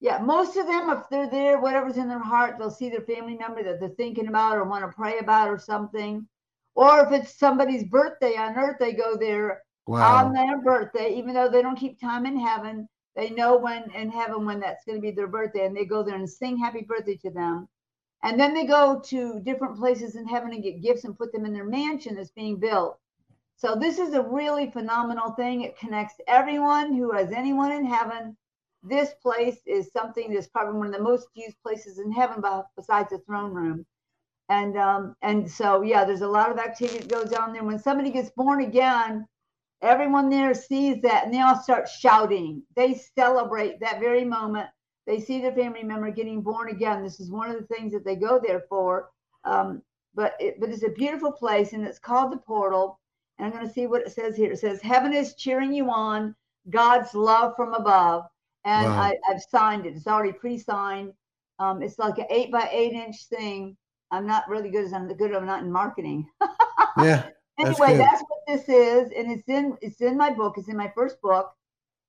Yeah, 0.00 0.18
most 0.18 0.56
of 0.56 0.66
them, 0.66 0.88
if 0.88 1.08
they're 1.10 1.28
there, 1.28 1.60
whatever's 1.60 1.98
in 1.98 2.08
their 2.08 2.18
heart, 2.18 2.56
they'll 2.58 2.70
see 2.70 2.88
their 2.88 3.02
family 3.02 3.36
member 3.36 3.62
that 3.62 3.80
they're 3.80 3.90
thinking 3.90 4.28
about 4.28 4.56
or 4.56 4.64
want 4.64 4.82
to 4.84 4.96
pray 4.96 5.18
about 5.18 5.48
or 5.48 5.58
something. 5.58 6.26
Or 6.74 7.00
if 7.04 7.12
it's 7.12 7.38
somebody's 7.38 7.84
birthday 7.84 8.36
on 8.36 8.56
earth, 8.56 8.76
they 8.78 8.92
go 8.92 9.16
there 9.16 9.62
Wow. 9.86 10.26
on 10.26 10.32
their 10.32 10.62
birthday, 10.62 11.14
even 11.14 11.34
though 11.34 11.48
they 11.48 11.62
don't 11.62 11.78
keep 11.78 12.00
time 12.00 12.24
in 12.24 12.38
heaven. 12.38 12.88
They 13.16 13.30
know 13.30 13.58
when 13.58 13.90
in 13.90 14.08
heaven 14.08 14.46
when 14.46 14.60
that's 14.60 14.84
going 14.84 14.96
to 14.96 15.02
be 15.02 15.10
their 15.10 15.26
birthday, 15.26 15.66
and 15.66 15.76
they 15.76 15.84
go 15.84 16.02
there 16.02 16.14
and 16.14 16.30
sing 16.30 16.56
happy 16.56 16.82
birthday 16.82 17.16
to 17.16 17.30
them. 17.30 17.68
And 18.22 18.38
then 18.38 18.54
they 18.54 18.66
go 18.66 19.00
to 19.06 19.40
different 19.40 19.76
places 19.76 20.14
in 20.14 20.26
heaven 20.26 20.52
and 20.52 20.62
get 20.62 20.82
gifts 20.82 21.04
and 21.04 21.18
put 21.18 21.32
them 21.32 21.44
in 21.44 21.52
their 21.52 21.64
mansion 21.64 22.14
that's 22.14 22.30
being 22.30 22.58
built. 22.58 22.98
So 23.60 23.74
this 23.74 23.98
is 23.98 24.14
a 24.14 24.22
really 24.22 24.70
phenomenal 24.70 25.32
thing. 25.32 25.60
It 25.60 25.78
connects 25.78 26.14
everyone 26.26 26.94
who 26.94 27.12
has 27.12 27.30
anyone 27.30 27.72
in 27.72 27.84
heaven. 27.84 28.34
This 28.82 29.12
place 29.20 29.58
is 29.66 29.92
something 29.92 30.32
that's 30.32 30.48
probably 30.48 30.78
one 30.78 30.86
of 30.86 30.94
the 30.94 31.02
most 31.02 31.28
used 31.34 31.60
places 31.62 31.98
in 31.98 32.10
heaven 32.10 32.42
besides 32.74 33.10
the 33.10 33.18
throne 33.18 33.52
room. 33.52 33.84
And 34.48 34.78
um, 34.78 35.14
and 35.20 35.48
so 35.48 35.82
yeah, 35.82 36.06
there's 36.06 36.22
a 36.22 36.26
lot 36.26 36.50
of 36.50 36.58
activity 36.58 37.00
that 37.00 37.08
goes 37.10 37.34
on 37.34 37.52
there. 37.52 37.62
When 37.62 37.78
somebody 37.78 38.10
gets 38.10 38.30
born 38.30 38.62
again, 38.62 39.26
everyone 39.82 40.30
there 40.30 40.54
sees 40.54 41.02
that 41.02 41.26
and 41.26 41.34
they 41.34 41.42
all 41.42 41.60
start 41.60 41.86
shouting. 41.86 42.62
They 42.76 42.94
celebrate 43.14 43.78
that 43.80 44.00
very 44.00 44.24
moment. 44.24 44.70
They 45.06 45.20
see 45.20 45.42
their 45.42 45.52
family 45.52 45.82
member 45.82 46.10
getting 46.10 46.40
born 46.40 46.70
again. 46.70 47.02
This 47.02 47.20
is 47.20 47.30
one 47.30 47.50
of 47.50 47.60
the 47.60 47.66
things 47.74 47.92
that 47.92 48.06
they 48.06 48.16
go 48.16 48.40
there 48.42 48.64
for. 48.70 49.10
Um, 49.44 49.82
but 50.14 50.32
it, 50.40 50.58
but 50.58 50.70
it's 50.70 50.82
a 50.82 50.88
beautiful 50.88 51.30
place 51.30 51.74
and 51.74 51.86
it's 51.86 51.98
called 51.98 52.32
the 52.32 52.38
portal. 52.38 52.99
And 53.40 53.46
I'm 53.46 53.52
going 53.52 53.66
to 53.66 53.72
see 53.72 53.86
what 53.86 54.02
it 54.02 54.12
says 54.12 54.36
here. 54.36 54.52
It 54.52 54.58
says, 54.58 54.82
Heaven 54.82 55.14
is 55.14 55.34
cheering 55.34 55.72
you 55.72 55.90
on, 55.90 56.34
God's 56.68 57.14
love 57.14 57.56
from 57.56 57.72
above. 57.72 58.26
And 58.66 58.86
Wow. 58.86 59.00
I, 59.00 59.16
I've 59.30 59.40
signed 59.40 59.86
it. 59.86 59.96
It's 59.96 60.06
already 60.06 60.32
pre-signed. 60.32 61.14
Um, 61.58 61.82
it's 61.82 61.98
like 61.98 62.18
an 62.18 62.26
eight 62.28 62.52
by 62.52 62.68
eight 62.70 62.92
inch 62.92 63.24
thing. 63.28 63.78
I'm 64.10 64.26
not 64.26 64.46
really 64.46 64.68
good 64.68 64.84
as 64.84 64.92
I'm 64.92 65.08
good. 65.08 65.34
I'm 65.34 65.46
not 65.46 65.62
in 65.62 65.72
marketing. 65.72 66.28
Yeah. 66.98 67.28
That's 67.56 67.80
anyway, 67.80 67.96
good. 67.96 68.00
that's 68.00 68.22
what 68.22 68.40
this 68.48 68.68
is, 68.68 69.12
and 69.16 69.30
it's 69.30 69.48
in 69.48 69.78
it's 69.80 70.00
in 70.00 70.16
my 70.16 70.30
book. 70.30 70.54
It's 70.58 70.68
in 70.68 70.76
my 70.76 70.90
first 70.94 71.20
book, 71.22 71.52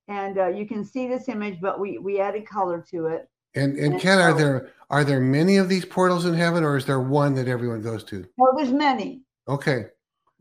and 0.08 0.36
uh, 0.36 0.48
you 0.48 0.66
can 0.66 0.84
see 0.84 1.06
this 1.06 1.28
image, 1.28 1.60
but 1.60 1.78
we 1.78 1.98
we 1.98 2.20
added 2.20 2.46
color 2.46 2.84
to 2.90 3.06
it. 3.06 3.28
And 3.54 3.78
and 3.78 3.92
And 3.92 4.02
Ken, 4.02 4.18
are 4.18 4.34
there 4.34 4.70
are 4.90 5.04
there 5.04 5.20
many 5.20 5.56
of 5.58 5.68
these 5.68 5.84
portals 5.84 6.26
in 6.26 6.34
heaven, 6.34 6.64
or 6.64 6.76
is 6.76 6.84
there 6.84 7.00
one 7.00 7.34
that 7.36 7.46
everyone 7.48 7.80
goes 7.80 8.02
to? 8.04 8.26
Well, 8.36 8.54
there's 8.56 8.72
many. 8.72 9.22
Okay. 9.46 9.86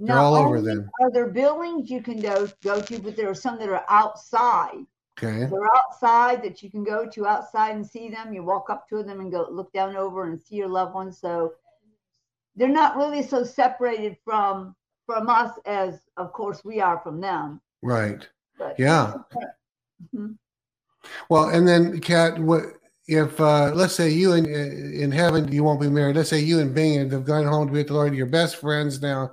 They're 0.01 0.15
Not 0.15 0.24
all 0.24 0.36
over 0.36 0.62
then. 0.62 0.89
Are 1.00 1.12
there 1.12 1.27
buildings 1.27 1.91
you 1.91 2.01
can 2.01 2.20
go 2.20 2.50
go 2.63 2.81
to, 2.81 3.00
but 3.00 3.15
there 3.15 3.29
are 3.29 3.36
some 3.36 3.60
that 3.60 3.70
are 3.70 3.86
outside. 3.88 4.84
Okay. 5.22 5.46
They're 5.46 5.75
outside 5.75 6.41
that 6.41 6.63
you 6.63 6.72
can 6.72 6.84
go 6.84 7.08
to 7.08 7.27
outside 7.27 7.75
and 7.75 7.86
see 7.86 8.10
them. 8.10 8.34
You 8.34 8.41
walk 8.41 8.72
up 8.72 8.89
to 8.89 9.03
them 9.03 9.20
and 9.20 9.31
go 9.31 9.48
look 9.51 9.72
down 9.74 9.96
over 9.96 10.25
and 10.25 10.41
see 10.41 10.55
your 10.55 10.70
loved 10.70 10.96
ones. 10.96 11.20
So 11.20 11.53
they're 12.55 12.67
not 12.67 12.98
really 12.98 13.22
so 13.22 13.43
separated 13.43 14.17
from 14.25 14.75
from 15.05 15.29
us 15.29 15.51
as, 15.67 16.00
of 16.17 16.34
course, 16.34 16.65
we 16.65 16.79
are 16.79 17.00
from 17.01 17.22
them. 17.22 17.62
Right. 17.84 18.27
But 18.58 18.79
Yeah. 18.79 19.13
Mhm. 20.15 20.36
Well, 21.29 21.50
and 21.50 21.67
then 21.67 22.00
Kat, 22.00 22.39
what 22.39 22.63
if 23.08 23.39
uh 23.39 23.72
let's 23.75 23.93
say 23.93 24.10
you 24.10 24.34
in 24.34 24.48
in 24.48 25.12
heaven 25.12 25.51
you 25.51 25.63
won't 25.63 25.79
be 25.79 25.89
married. 25.89 26.15
Let's 26.15 26.29
say 26.29 26.39
you 26.39 26.60
and 26.60 26.74
Bing 26.74 27.12
have 27.12 27.25
gone 27.25 27.46
home 27.46 27.67
to 27.67 27.74
be 27.74 27.79
with 27.81 27.89
the 27.89 27.93
Lord, 27.93 28.15
you're 28.15 28.25
best 28.25 28.55
friends 28.55 29.00
now 29.00 29.31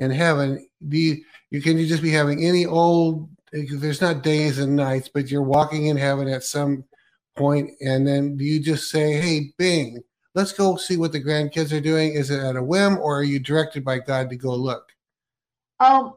in 0.00 0.10
heaven. 0.10 0.66
Do 0.88 0.98
you, 0.98 1.22
you 1.50 1.62
can 1.62 1.78
you 1.78 1.86
just 1.86 2.02
be 2.02 2.10
having 2.10 2.44
any 2.44 2.66
old 2.66 3.28
there's 3.52 4.00
not 4.00 4.22
days 4.22 4.58
and 4.58 4.76
nights, 4.76 5.10
but 5.12 5.30
you're 5.30 5.42
walking 5.42 5.86
in 5.86 5.96
heaven 5.96 6.28
at 6.28 6.44
some 6.44 6.84
point, 7.36 7.70
and 7.80 8.06
then 8.06 8.36
you 8.38 8.60
just 8.60 8.90
say, 8.90 9.14
Hey 9.14 9.52
Bing, 9.58 10.00
let's 10.34 10.52
go 10.52 10.76
see 10.76 10.96
what 10.96 11.12
the 11.12 11.22
grandkids 11.22 11.76
are 11.76 11.80
doing? 11.80 12.14
Is 12.14 12.30
it 12.30 12.40
at 12.40 12.56
a 12.56 12.62
whim 12.62 12.98
or 12.98 13.18
are 13.18 13.24
you 13.24 13.38
directed 13.38 13.84
by 13.84 13.98
God 13.98 14.30
to 14.30 14.36
go 14.36 14.54
look? 14.54 14.84
Um, 15.80 16.14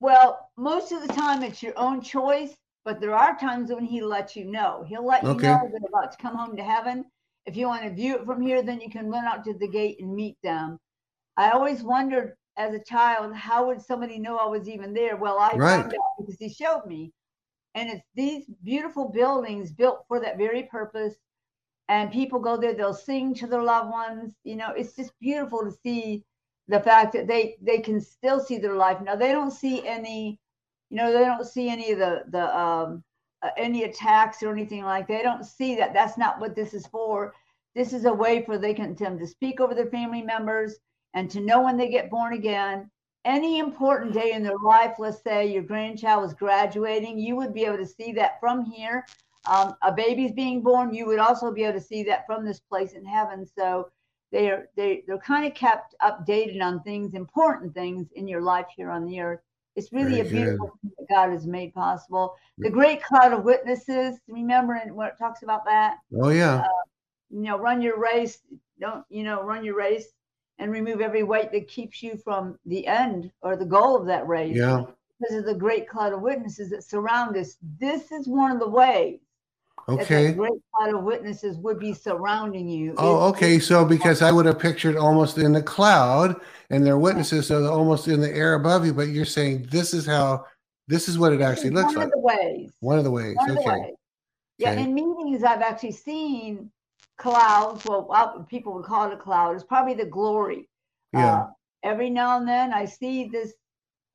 well, 0.00 0.50
most 0.56 0.92
of 0.92 1.00
the 1.06 1.12
time 1.12 1.42
it's 1.42 1.62
your 1.62 1.78
own 1.78 2.02
choice, 2.02 2.54
but 2.84 3.00
there 3.00 3.14
are 3.14 3.38
times 3.38 3.70
when 3.72 3.84
he 3.84 4.02
lets 4.02 4.36
you 4.36 4.44
know. 4.44 4.84
He'll 4.86 5.06
let 5.06 5.22
you 5.22 5.30
Okay. 5.30 5.46
know 5.46 5.68
they're 5.70 5.88
about 5.88 6.12
to 6.12 6.18
come 6.18 6.36
home 6.36 6.56
to 6.56 6.64
heaven. 6.64 7.06
If 7.46 7.56
you 7.56 7.66
want 7.66 7.84
to 7.84 7.90
view 7.90 8.16
it 8.16 8.26
from 8.26 8.42
here, 8.42 8.62
then 8.62 8.80
you 8.80 8.90
can 8.90 9.10
run 9.10 9.24
out 9.24 9.44
to 9.44 9.54
the 9.54 9.68
gate 9.68 10.00
and 10.00 10.14
meet 10.14 10.36
them. 10.42 10.78
I 11.36 11.50
always 11.50 11.82
wondered 11.82 12.34
as 12.56 12.74
a 12.74 12.78
child, 12.84 13.34
how 13.34 13.66
would 13.66 13.80
somebody 13.80 14.18
know 14.18 14.36
I 14.38 14.46
was 14.46 14.68
even 14.68 14.94
there? 14.94 15.16
Well, 15.16 15.38
I 15.38 15.58
Right. 15.58 15.84
found 15.84 15.94
out 15.94 16.16
because 16.18 16.36
he 16.38 16.48
showed 16.48 16.86
me. 16.86 17.12
And 17.74 17.90
it's 17.90 18.06
these 18.14 18.46
beautiful 18.62 19.08
buildings 19.08 19.72
built 19.72 20.04
for 20.08 20.20
that 20.20 20.38
very 20.38 20.64
purpose. 20.64 21.14
And 21.88 22.12
people 22.12 22.38
go 22.38 22.56
there, 22.56 22.74
they'll 22.74 22.94
sing 22.94 23.34
to 23.34 23.46
their 23.46 23.62
loved 23.62 23.90
ones. 23.90 24.32
You 24.44 24.56
know, 24.56 24.70
it's 24.76 24.94
just 24.96 25.12
beautiful 25.20 25.64
to 25.64 25.72
see 25.72 26.24
the 26.68 26.80
fact 26.80 27.12
that 27.12 27.26
they 27.26 27.56
they 27.60 27.78
can 27.78 28.00
still 28.00 28.40
see 28.40 28.58
their 28.58 28.76
life. 28.76 29.00
Now 29.02 29.16
they 29.16 29.32
don't 29.32 29.50
see 29.50 29.86
any, 29.86 30.38
you 30.90 30.96
know, 30.96 31.12
they 31.12 31.24
don't 31.24 31.46
see 31.46 31.68
any 31.68 31.92
of 31.92 31.98
the 31.98 32.24
the 32.30 32.58
um 32.58 33.02
uh, 33.42 33.50
any 33.58 33.84
attacks 33.84 34.42
or 34.42 34.52
anything 34.52 34.84
like 34.84 35.06
they 35.06 35.22
don't 35.22 35.44
see 35.44 35.74
that 35.76 35.92
that's 35.92 36.16
not 36.16 36.40
what 36.40 36.54
this 36.54 36.72
is 36.72 36.86
for 36.86 37.34
this 37.74 37.92
is 37.92 38.06
a 38.06 38.12
way 38.12 38.42
for 38.44 38.56
they 38.56 38.72
can 38.72 38.94
them 38.94 39.18
to 39.18 39.26
speak 39.26 39.60
over 39.60 39.74
their 39.74 39.90
family 39.90 40.22
members 40.22 40.76
and 41.14 41.30
to 41.30 41.40
know 41.40 41.62
when 41.62 41.76
they 41.76 41.88
get 41.88 42.10
born 42.10 42.34
again 42.34 42.90
any 43.24 43.58
important 43.58 44.12
day 44.12 44.32
in 44.32 44.42
their 44.42 44.58
life 44.58 44.96
let's 44.98 45.22
say 45.22 45.46
your 45.46 45.62
grandchild 45.62 46.22
was 46.22 46.34
graduating 46.34 47.18
you 47.18 47.36
would 47.36 47.54
be 47.54 47.64
able 47.64 47.78
to 47.78 47.86
see 47.86 48.12
that 48.12 48.38
from 48.40 48.64
here. 48.64 49.06
Um, 49.46 49.74
a 49.82 49.92
baby's 49.92 50.32
being 50.32 50.62
born 50.62 50.94
you 50.94 51.06
would 51.06 51.18
also 51.18 51.52
be 51.52 51.64
able 51.64 51.78
to 51.78 51.84
see 51.84 52.02
that 52.04 52.26
from 52.26 52.44
this 52.44 52.60
place 52.60 52.92
in 52.92 53.04
heaven. 53.04 53.46
So 53.46 53.90
they're 54.32 54.68
they, 54.76 55.04
they're 55.06 55.18
kind 55.18 55.46
of 55.46 55.54
kept 55.54 55.94
updated 56.02 56.62
on 56.62 56.82
things 56.82 57.14
important 57.14 57.74
things 57.74 58.08
in 58.14 58.26
your 58.26 58.40
life 58.42 58.66
here 58.74 58.90
on 58.90 59.06
the 59.06 59.20
earth. 59.20 59.40
It's 59.76 59.92
really 59.92 60.16
Very 60.16 60.20
a 60.20 60.24
good. 60.24 60.32
beautiful 60.32 60.78
thing 60.82 60.92
that 60.98 61.08
god 61.08 61.30
has 61.30 61.46
made 61.46 61.74
possible. 61.74 62.36
The 62.58 62.70
great 62.70 63.02
cloud 63.02 63.32
of 63.32 63.44
witnesses 63.44 64.18
remember 64.28 64.80
when 64.92 65.08
it 65.08 65.18
talks 65.18 65.42
about 65.42 65.64
that? 65.66 65.98
Oh 66.20 66.30
yeah. 66.30 66.64
you 67.30 67.40
know 67.40 67.58
run 67.58 67.82
your 67.82 67.98
race 67.98 68.38
don't 68.80 69.04
you 69.08 69.22
know 69.22 69.42
run 69.42 69.64
your 69.64 69.76
race 69.76 70.08
and 70.58 70.70
remove 70.70 71.00
every 71.00 71.22
weight 71.22 71.50
that 71.52 71.68
keeps 71.68 72.02
you 72.02 72.16
from 72.16 72.58
the 72.66 72.86
end 72.86 73.30
or 73.42 73.56
the 73.56 73.64
goal 73.64 73.96
of 73.96 74.06
that 74.06 74.26
race 74.26 74.56
Yeah. 74.56 74.84
because 75.20 75.36
of 75.36 75.44
the 75.46 75.54
great 75.54 75.88
cloud 75.88 76.12
of 76.12 76.20
witnesses 76.20 76.70
that 76.70 76.84
surround 76.84 77.36
us 77.36 77.56
this 77.78 78.12
is 78.12 78.28
one 78.28 78.52
of 78.52 78.60
the 78.60 78.68
ways 78.68 79.18
Okay. 79.88 80.28
that 80.28 80.36
great 80.36 80.52
cloud 80.74 80.94
of 80.94 81.02
witnesses 81.02 81.58
would 81.58 81.78
be 81.78 81.92
surrounding 81.92 82.68
you 82.68 82.94
Oh, 82.96 83.16
It's- 83.28 83.30
okay. 83.36 83.58
So 83.58 83.84
because 83.84 84.22
I 84.22 84.30
would 84.32 84.46
have 84.46 84.58
pictured 84.58 84.96
almost 84.96 85.36
in 85.38 85.52
the 85.52 85.62
cloud 85.62 86.40
and 86.70 86.86
they're 86.86 86.98
witnesses, 86.98 87.48
they're 87.48 87.66
almost 87.68 88.08
in 88.08 88.20
the 88.20 88.30
air 88.34 88.54
above 88.54 88.86
you, 88.86 88.94
but 88.94 89.08
you're 89.08 89.24
saying 89.24 89.66
this 89.70 89.92
is 89.92 90.06
how 90.06 90.44
this 90.86 91.08
is 91.08 91.18
what 91.18 91.32
it 91.32 91.40
actually 91.40 91.70
looks 91.70 91.94
one 91.96 91.96
like. 91.96 92.04
One 92.06 92.06
of 92.06 92.12
the 92.12 92.20
ways 92.20 92.70
One 92.80 92.98
of 92.98 93.04
the 93.04 93.10
ways. 93.10 93.36
One 93.36 93.50
of 93.50 93.56
the 93.56 93.62
Okay. 93.62 93.80
ways. 93.80 93.94
Yeah, 94.58 94.70
Okay. 94.72 94.82
in 94.84 94.94
meetings, 94.94 95.42
I've 95.42 95.62
actually 95.62 95.92
seen 95.92 96.70
clouds. 97.16 97.84
Well, 97.84 98.08
uh, 98.10 98.42
people 98.44 98.74
would 98.74 98.84
call 98.84 99.10
it 99.10 99.14
a 99.14 99.18
cloud. 99.18 99.54
It's 99.54 99.64
probably 99.64 99.94
the 99.94 100.06
glory. 100.06 100.68
Yeah. 101.12 101.42
Uh, 101.42 101.46
every 101.82 102.10
now 102.10 102.38
and 102.38 102.48
then, 102.48 102.72
I 102.72 102.84
see 102.84 103.28
this 103.28 103.54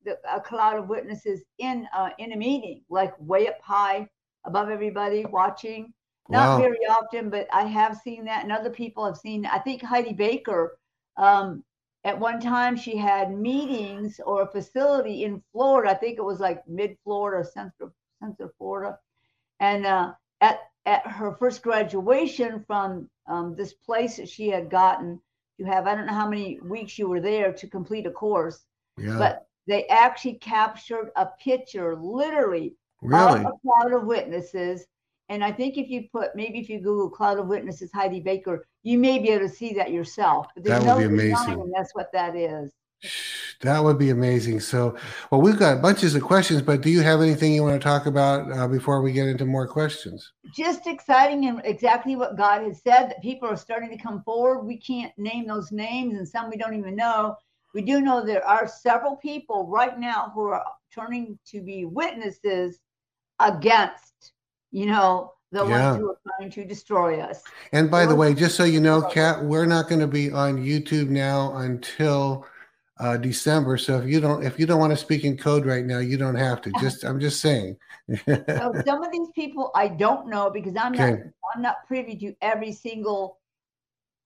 the, 0.04 0.18
a 0.30 0.40
cloud 0.40 0.76
of 0.78 0.88
witnesses 0.88 1.44
in 1.58 1.86
uh, 1.94 2.10
in 2.18 2.32
a 2.32 2.36
meeting, 2.36 2.82
like 2.90 3.14
way 3.18 3.48
up 3.48 3.60
high 3.62 4.08
above 4.44 4.68
everybody, 4.70 5.24
watching. 5.26 5.92
Not 6.28 6.56
Wow. 6.56 6.56
very 6.56 6.78
often, 6.88 7.30
but 7.30 7.48
I 7.52 7.62
have 7.64 7.96
seen 7.96 8.24
that, 8.26 8.42
and 8.44 8.52
other 8.52 8.70
people 8.70 9.04
have 9.04 9.16
seen. 9.16 9.46
I 9.46 9.58
think 9.58 9.82
Heidi 9.82 10.12
Baker. 10.12 10.78
Um, 11.16 11.64
at 12.04 12.18
one 12.18 12.40
time, 12.40 12.76
she 12.76 12.96
had 12.96 13.32
meetings 13.36 14.20
or 14.24 14.42
a 14.42 14.46
facility 14.46 15.24
in 15.24 15.42
Florida. 15.52 15.90
I 15.90 15.94
think 15.94 16.18
it 16.18 16.24
was 16.24 16.40
like 16.40 16.66
mid 16.68 16.96
Florida, 17.04 17.44
central 17.44 17.92
central 18.20 18.50
Florida, 18.58 18.98
and 19.60 19.86
uh, 19.86 20.12
at 20.40 20.69
at 20.86 21.06
her 21.06 21.36
first 21.36 21.62
graduation 21.62 22.64
from 22.66 23.08
um, 23.26 23.54
this 23.56 23.74
place 23.74 24.16
that 24.16 24.28
she 24.28 24.48
had 24.48 24.70
gotten 24.70 25.20
you 25.60 25.66
have 25.66 25.86
I 25.86 25.94
don't 25.94 26.06
know 26.06 26.14
how 26.14 26.28
many 26.28 26.58
weeks 26.60 26.98
you 26.98 27.06
were 27.06 27.20
there 27.20 27.52
to 27.52 27.66
complete 27.68 28.06
a 28.06 28.10
course, 28.10 28.64
Yeah. 28.96 29.18
but 29.18 29.46
they 29.66 29.86
actually 29.88 30.34
captured 30.38 31.12
a 31.16 31.26
picture, 31.38 31.96
literally, 31.96 32.74
really? 33.02 33.40
of 33.40 33.46
a 33.46 33.52
cloud 33.62 33.92
of 33.92 34.06
witnesses. 34.06 34.86
And 35.28 35.44
I 35.44 35.52
think 35.52 35.76
if 35.76 35.90
you 35.90 36.08
put 36.10 36.34
maybe 36.34 36.58
if 36.58 36.70
you 36.70 36.80
Google 36.80 37.10
cloud 37.10 37.38
of 37.38 37.46
witnesses 37.46 37.90
Heidi 37.92 38.20
Baker, 38.20 38.64
you 38.82 38.98
may 38.98 39.18
be 39.18 39.28
able 39.28 39.46
to 39.46 39.54
see 39.54 39.74
that 39.74 39.92
yourself. 39.92 40.46
But 40.54 40.64
there's 40.64 40.82
That 40.82 40.96
would 40.96 41.02
no 41.02 41.08
be 41.08 41.30
amazing. 41.30 41.72
That's 41.76 41.94
what 41.94 42.10
that 42.14 42.34
is. 42.34 42.72
That 43.62 43.84
would 43.84 43.98
be 43.98 44.10
amazing. 44.10 44.60
So, 44.60 44.96
well, 45.30 45.40
we've 45.40 45.58
got 45.58 45.82
bunches 45.82 46.14
of 46.14 46.22
questions, 46.22 46.62
but 46.62 46.80
do 46.80 46.90
you 46.90 47.00
have 47.02 47.20
anything 47.20 47.52
you 47.52 47.62
want 47.62 47.80
to 47.80 47.84
talk 47.86 48.06
about 48.06 48.50
uh, 48.56 48.66
before 48.68 49.02
we 49.02 49.12
get 49.12 49.28
into 49.28 49.44
more 49.44 49.66
questions? 49.66 50.32
just 50.54 50.86
exciting 50.86 51.46
and 51.46 51.60
exactly 51.64 52.16
what 52.16 52.36
God 52.36 52.62
has 52.62 52.82
said 52.82 53.08
that 53.08 53.22
people 53.22 53.48
are 53.48 53.56
starting 53.56 53.90
to 53.90 54.02
come 54.02 54.22
forward. 54.22 54.64
We 54.64 54.76
can't 54.78 55.12
name 55.18 55.46
those 55.46 55.70
names, 55.72 56.16
and 56.16 56.26
some 56.26 56.50
we 56.50 56.56
don't 56.56 56.74
even 56.74 56.96
know. 56.96 57.36
We 57.74 57.82
do 57.82 58.00
know 58.00 58.24
there 58.24 58.46
are 58.46 58.66
several 58.66 59.16
people 59.16 59.68
right 59.68 59.98
now 59.98 60.32
who 60.34 60.48
are 60.48 60.64
turning 60.92 61.38
to 61.46 61.60
be 61.60 61.84
witnesses 61.84 62.80
against, 63.38 64.32
you 64.72 64.86
know, 64.86 65.34
the 65.52 65.64
Yeah. 65.64 65.90
ones 65.90 66.00
who 66.00 66.10
are 66.10 66.18
trying 66.26 66.50
to 66.50 66.64
destroy 66.64 67.20
us. 67.20 67.42
And 67.72 67.90
by 67.90 68.06
the 68.06 68.14
way, 68.14 68.34
just 68.34 68.56
so 68.56 68.64
you 68.64 68.80
know, 68.80 69.02
Kat, 69.02 69.44
we're 69.44 69.66
not 69.66 69.88
going 69.88 70.00
to 70.00 70.06
be 70.08 70.32
on 70.32 70.58
YouTube 70.58 71.08
now 71.08 71.56
until 71.56 72.46
uh, 73.00 73.16
December. 73.16 73.76
So 73.78 73.98
if 73.98 74.06
you 74.08 74.20
don't, 74.20 74.44
if 74.44 74.58
you 74.58 74.66
don't 74.66 74.78
want 74.78 74.92
to 74.92 74.96
speak 74.96 75.24
in 75.24 75.36
code 75.36 75.64
right 75.66 75.84
now, 75.84 75.98
you 75.98 76.16
don't 76.16 76.34
have 76.34 76.60
to. 76.62 76.72
Just, 76.78 77.02
I'm 77.04 77.18
just 77.18 77.40
saying. 77.40 77.76
So 78.26 78.74
some 78.86 79.02
of 79.02 79.10
these 79.10 79.28
people 79.34 79.70
I 79.74 79.88
don't 79.88 80.28
know 80.28 80.50
because 80.50 80.76
I'm 80.76 80.92
not 80.92 81.18
I'm 81.54 81.62
not 81.62 81.86
privy 81.86 82.14
to 82.16 82.34
every 82.42 82.72
single 82.72 83.38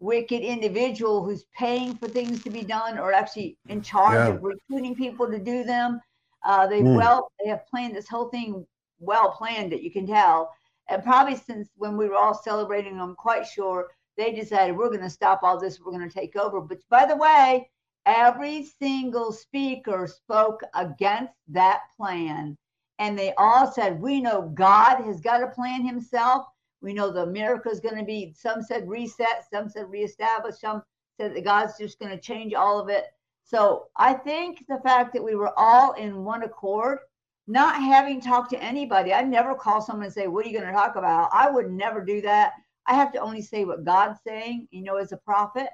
wicked 0.01 0.43
individual 0.43 1.25
who's 1.25 1.45
paying 1.57 1.95
for 1.95 2.09
things 2.09 2.43
to 2.43 2.51
be 2.51 2.63
done 2.63 2.99
or 2.99 3.13
actually 3.13 3.57
in 3.69 3.81
charge 3.81 4.17
Yeah. 4.17 4.35
of 4.35 4.43
recruiting 4.43 4.95
people 4.95 5.31
to 5.31 5.39
do 5.39 5.65
them. 5.65 6.01
Uh, 6.45 6.67
they 6.67 6.83
Mm. 6.83 6.97
well 6.97 7.31
they 7.43 7.49
have 7.49 7.67
planned 7.69 7.95
this 7.95 8.09
whole 8.09 8.29
thing 8.29 8.67
well 8.99 9.31
planned 9.31 9.71
that 9.73 9.83
you 9.83 9.91
can 9.91 10.07
tell. 10.07 10.53
And 10.89 11.03
probably 11.03 11.37
since 11.37 11.71
when 11.77 11.97
we 11.97 12.09
were 12.09 12.17
all 12.17 12.35
celebrating, 12.35 13.01
I'm 13.01 13.15
quite 13.15 13.47
sure 13.47 13.89
they 14.17 14.33
decided 14.33 14.77
we're 14.77 14.89
going 14.89 15.01
to 15.01 15.11
stop 15.11 15.43
all 15.43 15.59
this. 15.59 15.81
We're 15.81 15.93
going 15.93 16.09
to 16.09 16.15
take 16.15 16.37
over. 16.37 16.61
But 16.61 16.79
by 16.91 17.07
the 17.07 17.17
way, 17.17 17.71
every 18.07 18.65
single 18.65 19.33
speaker 19.33 20.07
spoke 20.07 20.63
against 20.75 21.33
that 21.49 21.83
plan. 21.97 22.57
And 22.99 23.19
they 23.19 23.35
all 23.39 23.71
said, 23.71 24.01
We 24.01 24.21
know 24.21 24.53
God 24.55 25.03
has 25.05 25.21
got 25.21 25.43
a 25.43 25.49
plan 25.49 25.85
himself. 25.85 26.47
We 26.81 26.93
know 26.93 27.11
the 27.11 27.23
America 27.23 27.71
is 27.71 27.81
going 27.81 27.97
to 27.97 28.05
be, 28.05 28.35
some 28.37 28.63
said 28.63 28.89
reset, 28.89 29.45
some 29.51 29.69
said 29.69 29.91
reestablish, 29.91 30.61
some 30.61 30.83
said 31.17 31.35
that 31.35 31.45
God's 31.45 31.79
just 31.79 31.99
going 31.99 32.13
to 32.13 32.21
change 32.21 32.53
all 32.55 32.79
of 32.79 32.89
it. 32.89 33.07
So 33.45 33.87
I 33.97 34.15
think 34.15 34.65
the 34.69 34.81
fact 34.85 35.13
that 35.15 35.25
we 35.25 35.35
were 35.35 35.53
all 35.59 35.93
in 35.93 36.25
one 36.25 36.43
accord, 36.43 36.99
not 37.47 37.77
having 37.77 38.21
talked 38.21 38.51
to 38.51 38.63
anybody, 38.63 39.13
I 39.13 39.23
never 39.23 39.55
call 39.55 39.81
someone 39.81 40.05
and 40.05 40.15
say, 40.15 40.29
What 40.29 40.45
are 40.45 40.49
you 40.49 40.59
going 40.59 40.71
to 40.71 40.75
talk 40.75 40.97
about? 40.97 41.31
I 41.33 41.51
would 41.51 41.71
never 41.71 42.05
do 42.05 42.21
that. 42.23 42.53
I 42.87 42.95
have 42.95 43.13
to 43.13 43.19
only 43.19 43.43
say 43.43 43.65
what 43.65 43.85
God's 43.85 44.21
saying, 44.27 44.69
you 44.71 44.83
know, 44.83 44.97
as 44.97 45.13
a 45.13 45.17
prophet. 45.17 45.69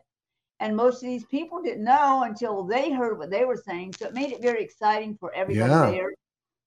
And 0.60 0.76
most 0.76 0.96
of 1.02 1.08
these 1.08 1.24
people 1.24 1.62
didn't 1.62 1.84
know 1.84 2.22
until 2.24 2.62
they 2.62 2.92
heard 2.92 3.18
what 3.18 3.30
they 3.30 3.44
were 3.46 3.56
saying. 3.56 3.94
So 3.98 4.06
it 4.06 4.14
made 4.14 4.30
it 4.32 4.42
very 4.42 4.62
exciting 4.62 5.16
for 5.16 5.32
everybody 5.32 5.70
Yeah. 5.70 5.90
there. 5.90 6.12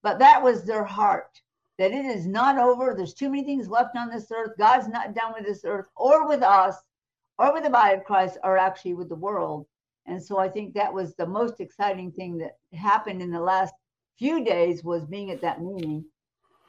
But 0.02 0.20
that 0.20 0.42
was 0.42 0.64
their 0.66 0.84
heart 0.84 1.42
that 1.78 1.92
it 1.92 2.06
is 2.06 2.26
not 2.28 2.58
over. 2.58 2.94
There's 2.96 3.14
too 3.14 3.30
many 3.30 3.44
things 3.44 3.70
left 3.70 3.96
on 3.96 4.10
this 4.10 4.32
earth. 4.32 4.58
God's 4.58 4.88
not 4.88 5.14
done 5.16 5.34
with 5.34 5.46
this 5.46 5.64
earth 5.64 5.86
or 5.96 6.28
with 6.28 6.42
us 6.42 6.76
or 7.38 7.54
with 7.54 7.64
the 7.64 7.70
body 7.70 7.96
of 7.96 8.04
Christ 8.04 8.38
or 8.44 8.58
actually 8.58 8.96
with 8.96 9.10
the 9.10 9.16
world. 9.16 9.66
And 10.06 10.22
so 10.22 10.38
I 10.40 10.50
think 10.50 10.74
that 10.74 10.94
was 10.94 11.16
the 11.16 11.26
most 11.26 11.60
exciting 11.62 12.12
thing 12.12 12.38
that 12.40 12.58
happened 12.74 13.22
in 13.22 13.32
the 13.32 13.40
last 13.40 13.74
few 14.18 14.44
days 14.44 14.84
was 14.84 15.06
being 15.06 15.32
at 15.32 15.42
that 15.42 15.62
meeting. 15.62 16.04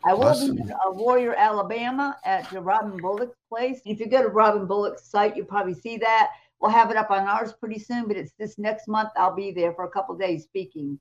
I 0.06 0.12
will 0.12 0.24
Awesome. 0.24 0.54
be 0.56 0.62
in 0.62 0.70
uh, 0.70 0.92
Warrior, 0.92 1.34
Alabama 1.34 2.16
at 2.24 2.48
the 2.50 2.60
Robin 2.60 2.98
Bullock's 2.98 3.38
place. 3.48 3.80
If 3.86 3.98
you 4.00 4.06
go 4.06 4.22
to 4.22 4.28
Robin 4.28 4.66
Bullock's 4.66 5.04
site, 5.08 5.36
you'll 5.36 5.46
probably 5.46 5.74
see 5.74 5.96
that. 5.98 6.30
We'll 6.60 6.70
have 6.70 6.90
it 6.90 6.96
up 6.96 7.10
on 7.10 7.28
ours 7.28 7.52
pretty 7.52 7.78
soon, 7.78 8.06
but 8.08 8.16
it's 8.16 8.32
this 8.38 8.58
next 8.58 8.88
month. 8.88 9.10
I'll 9.16 9.34
be 9.34 9.52
there 9.52 9.72
for 9.74 9.84
a 9.84 9.90
couple 9.90 10.16
days 10.16 10.44
speaking. 10.44 10.98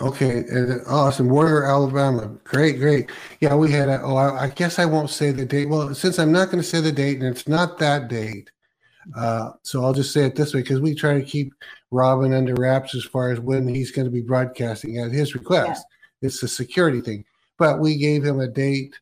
Okay, 0.00 0.40
and 0.40 0.82
awesome. 0.86 1.28
Warrior, 1.28 1.64
Alabama. 1.64 2.28
Great, 2.44 2.78
great. 2.78 3.10
Yeah, 3.40 3.54
we 3.54 3.70
had 3.70 3.88
a, 3.88 4.02
oh, 4.02 4.16
I, 4.16 4.44
I 4.44 4.48
guess 4.50 4.78
I 4.78 4.84
won't 4.84 5.08
say 5.08 5.30
the 5.30 5.46
date. 5.46 5.70
Well, 5.70 5.94
since 5.94 6.18
I'm 6.18 6.32
not 6.32 6.46
going 6.46 6.62
to 6.62 6.68
say 6.68 6.80
the 6.80 6.92
date 6.92 7.18
and 7.20 7.26
it's 7.26 7.48
not 7.48 7.78
that 7.78 8.08
date, 8.08 8.50
uh, 9.16 9.52
so 9.62 9.82
I'll 9.82 9.94
just 9.94 10.12
say 10.12 10.24
it 10.24 10.34
this 10.34 10.52
way 10.52 10.60
because 10.60 10.80
we 10.80 10.94
try 10.94 11.14
to 11.14 11.24
keep 11.24 11.52
Robin 11.90 12.34
under 12.34 12.54
wraps 12.54 12.94
as 12.94 13.04
far 13.04 13.30
as 13.30 13.40
when 13.40 13.66
he's 13.66 13.90
going 13.90 14.04
to 14.04 14.10
be 14.10 14.20
broadcasting 14.20 14.98
at 14.98 15.12
his 15.12 15.34
request. 15.34 15.84
It's 16.20 16.42
a 16.42 16.48
security 16.48 17.00
thing. 17.00 17.24
But 17.58 17.80
we 17.80 17.96
gave 17.96 18.22
him 18.22 18.40
a 18.40 18.48
date 18.48 18.94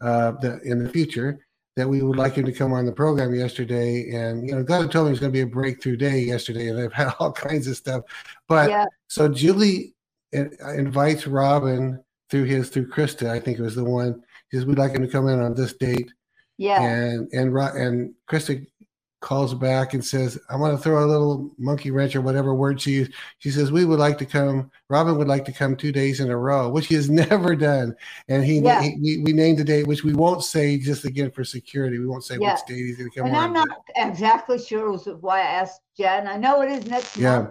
uh, 0.00 0.32
that 0.42 0.62
in 0.64 0.82
the 0.82 0.88
future 0.88 1.46
that 1.80 1.88
we 1.88 2.02
would 2.02 2.18
like 2.18 2.34
him 2.34 2.44
to 2.44 2.52
come 2.52 2.74
on 2.74 2.84
the 2.84 2.92
program 2.92 3.34
yesterday. 3.34 4.10
And, 4.10 4.46
you 4.46 4.54
know, 4.54 4.62
God 4.62 4.92
told 4.92 5.06
me 5.06 5.12
it's 5.12 5.20
going 5.20 5.32
to 5.32 5.36
be 5.36 5.40
a 5.40 5.46
breakthrough 5.46 5.96
day 5.96 6.20
yesterday, 6.20 6.68
and 6.68 6.78
I've 6.78 6.92
had 6.92 7.14
all 7.18 7.32
kinds 7.32 7.66
of 7.66 7.76
stuff. 7.76 8.02
But 8.48 8.68
yeah, 8.68 8.84
so 9.08 9.28
Julie 9.28 9.94
invites 10.32 11.26
Robin 11.26 12.04
through 12.28 12.44
his 12.44 12.68
through 12.68 12.88
Krista, 12.88 13.30
I 13.30 13.40
think 13.40 13.58
it 13.58 13.62
was 13.62 13.74
the 13.74 13.84
one, 13.84 14.22
He 14.50 14.58
says 14.58 14.66
we'd 14.66 14.78
like 14.78 14.92
him 14.92 15.02
to 15.02 15.08
come 15.08 15.26
in 15.26 15.40
on 15.40 15.54
this 15.54 15.72
date. 15.72 16.12
Yeah. 16.58 16.82
And 16.82 17.28
and 17.32 17.56
and 17.56 18.14
Krista 18.28 18.66
calls 19.20 19.52
back 19.54 19.92
and 19.94 20.04
says, 20.04 20.38
"I 20.48 20.56
want 20.56 20.76
to 20.76 20.82
throw 20.82 21.04
a 21.04 21.06
little 21.06 21.50
monkey 21.58 21.90
wrench 21.90 22.16
or 22.16 22.20
whatever 22.22 22.54
word 22.54 22.80
she 22.80 22.92
used." 22.92 23.12
She 23.38 23.50
says, 23.50 23.70
"We 23.70 23.84
would 23.84 23.98
like 23.98 24.16
to 24.18 24.26
come. 24.26 24.70
Robin 24.88 25.16
would 25.18 25.28
like 25.28 25.44
to 25.44 25.52
come 25.52 25.76
two 25.76 25.92
days 25.92 26.20
in 26.20 26.30
a 26.30 26.36
row, 26.36 26.68
which 26.70 26.86
he 26.86 26.94
has 26.94 27.10
never 27.28 27.54
done." 27.54 27.94
And 28.28 28.44
he, 28.44 28.58
Yeah. 28.60 28.82
he 28.82 28.96
we, 29.00 29.18
we 29.18 29.32
named 29.32 29.58
the 29.58 29.64
date, 29.64 29.86
which 29.86 30.04
we 30.04 30.14
won't 30.14 30.42
say 30.42 30.78
just 30.78 31.04
again 31.04 31.30
for 31.30 31.44
security. 31.44 31.98
We 31.98 32.06
won't 32.06 32.24
say 32.24 32.38
Yeah. 32.40 32.54
which 32.54 32.64
date 32.66 32.86
he's 32.86 32.96
going 32.96 33.10
to 33.10 33.18
come 33.18 33.26
and. 33.28 33.36
I'm 33.36 33.52
not 33.52 33.68
but- 33.68 33.78
exactly 34.08 34.58
sure 34.58 34.96
why 35.20 35.40
I 35.40 35.44
asked 35.44 35.80
Jen. 35.96 36.26
I 36.26 36.36
know 36.36 36.62
it 36.62 36.70
is 36.70 36.86
next 36.86 37.16
Yeah. 37.16 37.36
month. 37.38 37.50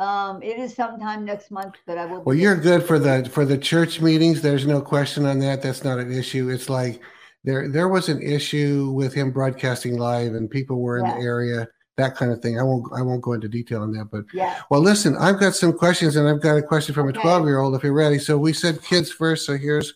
Um, 0.00 0.42
it 0.44 0.58
is 0.60 0.74
sometime 0.76 1.24
next 1.24 1.50
month, 1.50 1.74
but 1.84 1.98
I 1.98 2.04
will. 2.06 2.22
Well, 2.22 2.36
you're 2.36 2.54
good 2.54 2.84
for 2.84 3.00
the 3.00 3.28
for 3.32 3.44
the 3.44 3.58
church 3.58 4.00
meetings. 4.00 4.40
There's 4.42 4.64
no 4.66 4.80
question 4.80 5.26
on 5.26 5.40
that. 5.40 5.60
That's 5.60 5.82
not 5.82 5.98
an 5.98 6.12
issue. 6.12 6.50
It's 6.50 6.68
like 6.68 7.00
there 7.44 7.68
there 7.68 7.88
was 7.88 8.08
an 8.08 8.20
issue 8.22 8.90
with 8.94 9.14
him 9.14 9.30
broadcasting 9.30 9.96
live, 9.98 10.34
and 10.34 10.50
people 10.50 10.80
were 10.80 10.98
in 10.98 11.06
Yeah. 11.06 11.14
the 11.16 11.20
area, 11.22 11.68
that 11.96 12.16
kind 12.16 12.30
of 12.32 12.40
thing. 12.40 12.58
I 12.58 12.62
won't 12.62 12.92
I 12.92 13.02
won't 13.02 13.22
go 13.22 13.32
into 13.32 13.48
detail 13.48 13.82
on 13.82 13.92
that, 13.92 14.06
but 14.10 14.24
Yeah. 14.32 14.60
well, 14.70 14.80
listen, 14.80 15.16
I've 15.16 15.38
got 15.40 15.54
some 15.54 15.72
questions, 15.72 16.16
and 16.16 16.28
I've 16.28 16.40
got 16.42 16.56
a 16.56 16.62
question 16.62 16.94
from 16.94 17.06
a 17.06 17.10
Okay. 17.10 17.20
12 17.20 17.46
year 17.46 17.58
old. 17.60 17.74
If 17.74 17.82
you're 17.84 17.92
ready, 17.92 18.18
so 18.18 18.36
we 18.38 18.52
said 18.52 18.82
kids 18.82 19.10
first. 19.10 19.46
So 19.46 19.56
here's 19.56 19.94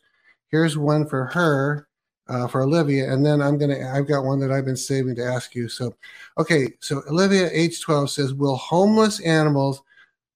here's 0.48 0.76
one 0.76 1.06
for 1.08 1.26
her, 1.26 1.88
uh, 2.28 2.46
for 2.46 2.62
Olivia, 2.62 3.12
and 3.12 3.24
then 3.24 3.40
I'm 3.42 3.58
gonna 3.58 3.90
I've 3.92 4.06
got 4.06 4.24
one 4.24 4.38
that 4.40 4.52
I've 4.52 4.64
been 4.64 4.76
saving 4.76 5.16
to 5.16 5.24
ask 5.24 5.54
you. 5.54 5.68
So, 5.68 5.94
okay, 6.38 6.74
so 6.80 7.02
Olivia, 7.08 7.48
age 7.52 7.80
12, 7.82 8.10
says, 8.10 8.34
"Will 8.34 8.56
homeless 8.56 9.20
animals 9.20 9.82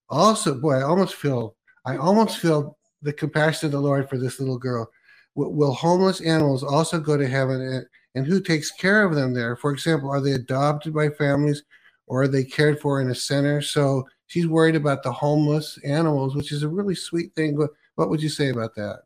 also?" 0.08 0.54
Boy, 0.54 0.74
I 0.74 0.82
almost 0.82 1.14
feel 1.14 1.54
I 1.84 1.96
almost 1.96 2.38
feel 2.42 2.76
the 3.02 3.12
compassion 3.12 3.66
of 3.66 3.72
the 3.72 3.80
Lord 3.80 4.08
for 4.08 4.18
this 4.18 4.40
little 4.40 4.58
girl. 4.58 4.90
Will, 5.36 5.72
homeless 5.72 6.20
animals 6.20 6.64
also 6.64 6.98
go 6.98 7.16
to 7.16 7.28
heaven, 7.28 7.86
and, 8.14 8.26
who 8.26 8.40
takes 8.40 8.70
care 8.70 9.04
of 9.04 9.14
them 9.14 9.34
there? 9.34 9.56
For 9.56 9.70
example, 9.70 10.10
are 10.10 10.20
they 10.22 10.32
adopted 10.32 10.94
by 10.94 11.10
families? 11.10 11.62
or 12.06 12.22
are 12.22 12.28
they 12.28 12.44
cared 12.44 12.80
for 12.80 13.00
in 13.00 13.10
a 13.10 13.14
center? 13.14 13.60
So 13.60 14.08
she's 14.26 14.46
worried 14.46 14.76
about 14.76 15.02
the 15.02 15.12
homeless 15.12 15.78
animals, 15.84 16.34
which 16.34 16.52
is 16.52 16.62
a 16.62 16.68
really 16.68 16.94
sweet 16.94 17.34
thing. 17.34 17.56
What, 17.56 17.70
what 17.96 18.10
would 18.10 18.22
you 18.22 18.28
say 18.28 18.48
about 18.48 18.74
that? 18.76 19.00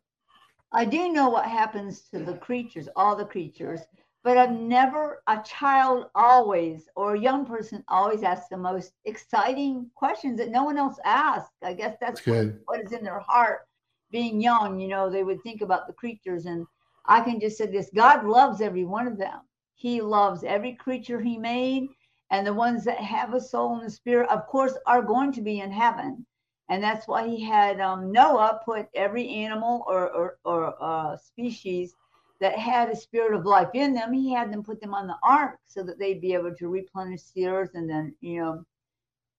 I 0.71 0.85
do 0.85 1.11
know 1.11 1.29
what 1.29 1.45
happens 1.45 2.01
to 2.11 2.19
the 2.19 2.35
creatures, 2.35 2.87
all 2.95 3.15
the 3.15 3.25
creatures, 3.25 3.81
but 4.23 4.37
I've 4.37 4.51
never, 4.51 5.21
a 5.27 5.41
child 5.43 6.05
always, 6.15 6.87
or 6.95 7.15
a 7.15 7.19
young 7.19 7.45
person 7.45 7.83
always 7.89 8.23
asks 8.23 8.47
the 8.49 8.57
most 8.57 8.93
exciting 9.05 9.89
questions 9.95 10.37
that 10.37 10.49
no 10.49 10.63
one 10.63 10.77
else 10.77 10.97
asks. 11.03 11.51
I 11.63 11.73
guess 11.73 11.97
that's 11.99 12.21
That's 12.21 12.53
what 12.65 12.85
is 12.85 12.93
in 12.93 13.03
their 13.03 13.19
heart. 13.19 13.67
Being 14.11 14.41
young, 14.41 14.79
you 14.79 14.87
know, 14.87 15.09
they 15.09 15.23
would 15.23 15.41
think 15.41 15.61
about 15.61 15.87
the 15.87 15.93
creatures. 15.93 16.45
And 16.45 16.65
I 17.05 17.21
can 17.21 17.39
just 17.39 17.57
say 17.57 17.67
this 17.67 17.89
God 17.95 18.25
loves 18.25 18.61
every 18.61 18.85
one 18.85 19.07
of 19.07 19.17
them. 19.17 19.41
He 19.75 20.01
loves 20.01 20.43
every 20.43 20.73
creature 20.73 21.19
He 21.19 21.37
made. 21.37 21.89
And 22.29 22.47
the 22.47 22.53
ones 22.53 22.85
that 22.85 22.99
have 22.99 23.33
a 23.33 23.41
soul 23.41 23.77
and 23.77 23.87
a 23.87 23.89
spirit, 23.89 24.29
of 24.29 24.47
course, 24.47 24.77
are 24.85 25.01
going 25.01 25.33
to 25.33 25.41
be 25.41 25.59
in 25.59 25.71
heaven. 25.71 26.25
And 26.69 26.81
that's 26.81 27.07
why 27.07 27.27
He 27.27 27.43
had 27.43 27.81
um, 27.81 28.11
Noah 28.11 28.61
put 28.63 28.87
every 28.93 29.27
animal 29.29 29.83
or, 29.87 30.09
or, 30.11 30.37
or 30.45 30.75
uh, 30.81 31.17
species 31.17 31.93
that 32.41 32.57
had 32.57 32.89
a 32.89 32.95
spirit 32.95 33.33
of 33.33 33.45
life 33.45 33.69
in 33.73 33.93
them, 33.93 34.11
He 34.11 34.33
had 34.33 34.51
them 34.51 34.63
put 34.63 34.81
them 34.81 34.93
on 34.93 35.07
the 35.07 35.17
ark 35.23 35.59
so 35.67 35.83
that 35.83 35.99
they'd 35.99 36.21
be 36.21 36.33
able 36.33 36.53
to 36.55 36.67
replenish 36.67 37.23
the 37.35 37.47
earth 37.47 37.71
and 37.75 37.89
then, 37.89 38.15
you 38.19 38.39
know, 38.39 38.65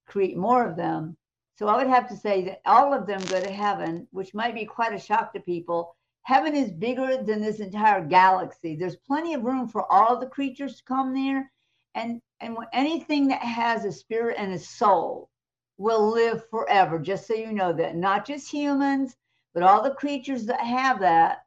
create 0.07 0.37
more 0.37 0.67
of 0.67 0.77
them. 0.77 1.17
So 1.63 1.69
I 1.69 1.77
would 1.77 1.87
have 1.87 2.09
to 2.09 2.17
say 2.17 2.43
that 2.47 2.61
all 2.67 2.93
of 2.93 3.07
them 3.07 3.25
go 3.27 3.41
to 3.41 3.53
heaven, 3.53 4.09
which 4.11 4.35
might 4.35 4.53
be 4.53 4.65
quite 4.65 4.93
a 4.93 4.99
shock 4.99 5.33
to 5.33 5.39
people. 5.39 5.95
Heaven 6.25 6.57
is 6.57 6.73
bigger 6.73 7.23
than 7.23 7.41
this 7.41 7.61
entire 7.61 8.05
galaxy. 8.05 8.75
There's 8.75 8.97
plenty 8.97 9.35
of 9.35 9.45
room 9.45 9.69
for 9.69 9.87
all 9.93 10.19
the 10.19 10.27
creatures 10.27 10.79
to 10.79 10.83
come 10.83 11.15
there. 11.15 11.53
And 11.95 12.21
and 12.41 12.57
anything 12.73 13.29
that 13.29 13.43
has 13.43 13.85
a 13.85 13.93
spirit 13.93 14.39
and 14.41 14.53
a 14.53 14.59
soul 14.59 15.31
will 15.79 16.11
live 16.11 16.43
forever, 16.51 16.99
just 16.99 17.29
so 17.29 17.35
you 17.35 17.53
know 17.53 17.73
that. 17.75 17.95
Not 17.95 18.27
just 18.27 18.51
humans, 18.51 19.15
but 19.55 19.63
all 19.63 19.85
the 19.85 19.95
creatures 19.95 20.47
that 20.47 20.63
have 20.63 20.99
that. 20.99 21.45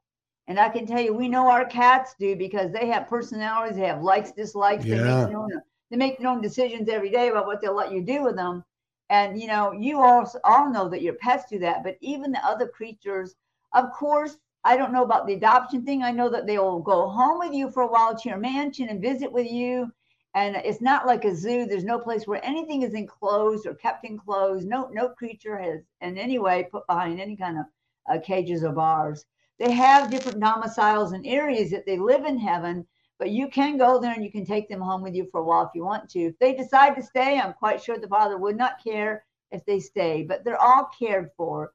And 0.48 0.58
I 0.58 0.70
can 0.70 0.86
tell 0.86 1.02
you, 1.02 1.14
we 1.14 1.28
know 1.28 1.50
our 1.50 1.66
cats 1.66 2.16
do 2.18 2.38
because 2.38 2.72
they 2.72 2.88
have 2.88 3.10
personalities, 3.10 3.76
they 3.76 3.88
have 3.88 4.02
likes, 4.02 4.32
dislikes, 4.32 4.86
they, 4.86 4.92
make 4.92 5.28
their 5.28 5.38
own, 5.38 5.52
they 5.92 5.98
make 5.98 6.20
their 6.20 6.30
own 6.30 6.40
decisions 6.40 6.88
every 6.88 7.10
day 7.10 7.28
about 7.28 7.48
what 7.48 7.60
they'll 7.60 7.76
let 7.76 7.92
you 7.92 8.02
do 8.02 8.24
with 8.24 8.38
them. 8.38 8.64
And 9.10 9.40
you 9.40 9.48
know, 9.48 9.72
you 9.72 10.00
all 10.02 10.30
all 10.44 10.70
know 10.72 10.90
that 10.90 11.02
your 11.02 11.14
pets 11.14 11.46
do 11.50 11.60
that, 11.60 11.84
but 11.84 11.98
even 12.02 12.32
the 12.32 12.46
other 12.46 12.68
creatures, 12.68 13.36
of 13.74 13.92
course, 13.92 14.38
I 14.64 14.78
don't 14.78 14.92
know 14.92 15.04
about 15.04 15.28
the 15.28 15.36
adoption 15.36 15.86
thing. 15.86 16.02
I 16.02 16.12
know 16.12 16.28
that 16.30 16.48
they 16.48 16.58
will 16.58 16.80
go 16.80 17.08
home 17.08 17.38
with 17.38 17.54
you 17.54 17.70
for 17.70 17.84
a 17.84 17.88
while 17.88 18.18
to 18.18 18.30
your 18.30 18.40
mansion 18.40 18.90
and 18.90 19.00
visit 19.02 19.32
with 19.32 19.50
you. 19.52 19.92
And 20.34 20.56
it's 20.56 20.82
not 20.82 21.06
like 21.06 21.24
a 21.24 21.36
zoo. 21.36 21.66
There's 21.66 21.84
no 21.86 22.00
place 22.00 22.26
where 22.26 22.44
anything 22.44 22.82
is 22.82 22.94
enclosed 22.94 23.68
or 23.68 23.76
kept 23.76 24.04
enclosed. 24.06 24.68
No, 24.68 24.90
no 24.92 25.10
creature 25.10 25.58
has 25.58 25.82
in 26.02 26.18
any 26.18 26.40
way 26.40 26.68
put 26.72 26.88
behind 26.88 27.22
any 27.22 27.38
kind 27.38 27.60
of 27.60 27.66
uh, 28.10 28.20
cages 28.20 28.64
or 28.64 28.74
bars. 28.74 29.26
They 29.60 29.72
have 29.72 30.10
different 30.10 30.40
domiciles 30.40 31.14
and 31.14 31.26
areas 31.26 31.72
that 31.72 31.86
they 31.86 31.98
live 31.98 32.26
in 32.26 32.38
heaven, 32.38 32.88
but 33.20 33.32
you 33.32 33.48
can 33.48 33.78
go 33.78 34.00
there 34.00 34.14
and 34.14 34.24
you 34.24 34.32
can 34.32 34.46
take 34.46 34.70
them 34.70 34.82
home 34.82 35.02
with 35.02 35.16
you 35.16 35.28
for 35.32 35.42
a 35.42 35.44
while 35.44 35.64
if 35.66 35.72
you 35.76 35.84
want 35.86 36.10
to. 36.12 36.20
If 36.20 36.40
they 36.40 36.54
decide 36.54 36.96
to 36.96 37.04
stay, 37.04 37.40
I'm 37.40 37.54
quite 37.54 37.82
sure 37.82 37.98
the 38.00 38.08
father 38.08 38.38
would 38.38 38.58
not 38.58 38.84
care 38.84 39.26
if 39.52 39.66
they 39.66 39.80
stay, 39.80 40.24
but 40.24 40.44
they're 40.44 40.62
all 40.62 40.90
cared 40.98 41.32
for. 41.38 41.74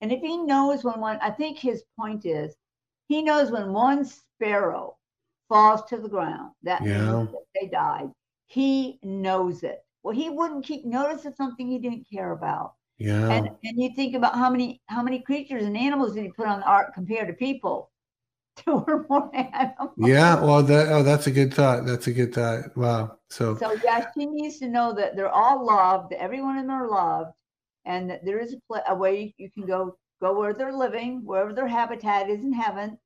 And 0.00 0.12
if 0.12 0.20
he 0.20 0.36
knows 0.38 0.84
when 0.84 1.00
one, 1.00 1.18
I 1.22 1.30
think 1.30 1.58
his 1.58 1.84
point 1.98 2.26
is, 2.26 2.56
he 3.08 3.22
knows 3.22 3.50
when 3.50 3.72
one 3.72 4.04
sparrow 4.04 4.96
falls 5.48 5.82
to 5.84 5.98
the 5.98 6.08
ground, 6.08 6.52
that 6.62 6.82
Yeah. 6.84 6.88
means 6.88 7.30
that 7.32 7.46
they 7.54 7.68
died. 7.68 8.10
He 8.46 8.98
knows 9.02 9.62
it. 9.62 9.84
Well, 10.02 10.14
he 10.14 10.30
wouldn't 10.30 10.64
keep 10.64 10.84
notice 10.84 11.24
of 11.26 11.34
something 11.36 11.68
he 11.68 11.78
didn't 11.78 12.08
care 12.10 12.32
about. 12.32 12.74
Yeah. 12.98 13.28
And 13.30 13.48
and 13.64 13.80
you 13.82 13.94
think 13.94 14.14
about 14.14 14.34
how 14.34 14.50
many 14.50 14.82
how 14.86 15.02
many 15.02 15.20
creatures 15.20 15.64
and 15.64 15.76
animals 15.76 16.14
did 16.14 16.24
he 16.24 16.30
put 16.32 16.48
on 16.48 16.60
the 16.60 16.66
ark 16.66 16.94
compared 16.94 17.28
to 17.28 17.34
people? 17.34 17.91
Two 18.64 18.84
or 18.86 19.06
more 19.08 19.30
animals. 19.34 19.92
yeah. 19.96 20.40
Well, 20.40 20.62
that, 20.62 20.88
oh, 20.88 21.02
that's 21.02 21.26
a 21.26 21.30
good 21.30 21.54
thought. 21.54 21.86
That's 21.86 22.06
a 22.06 22.12
good 22.12 22.34
thought. 22.34 22.76
Wow. 22.76 23.18
So, 23.30 23.56
So 23.56 23.74
yeah, 23.82 24.06
she 24.16 24.26
needs 24.26 24.58
to 24.58 24.68
know 24.68 24.92
that 24.94 25.16
they're 25.16 25.30
all 25.30 25.64
loved. 25.64 26.10
That 26.10 26.20
every 26.20 26.42
one 26.42 26.58
of 26.58 26.64
them 26.64 26.70
are 26.70 26.88
loved, 26.88 27.32
and 27.86 28.10
that 28.10 28.24
there 28.24 28.40
is 28.40 28.52
a, 28.52 28.56
pla 28.68 28.80
a 28.88 28.94
way 28.94 29.34
you 29.38 29.50
can 29.50 29.64
go 29.64 29.96
go 30.20 30.38
where 30.38 30.52
they're 30.52 30.72
living, 30.72 31.22
wherever 31.24 31.52
their 31.54 31.66
habitat 31.66 32.28
is 32.28 32.44
in 32.44 32.52
heaven, 32.52 32.98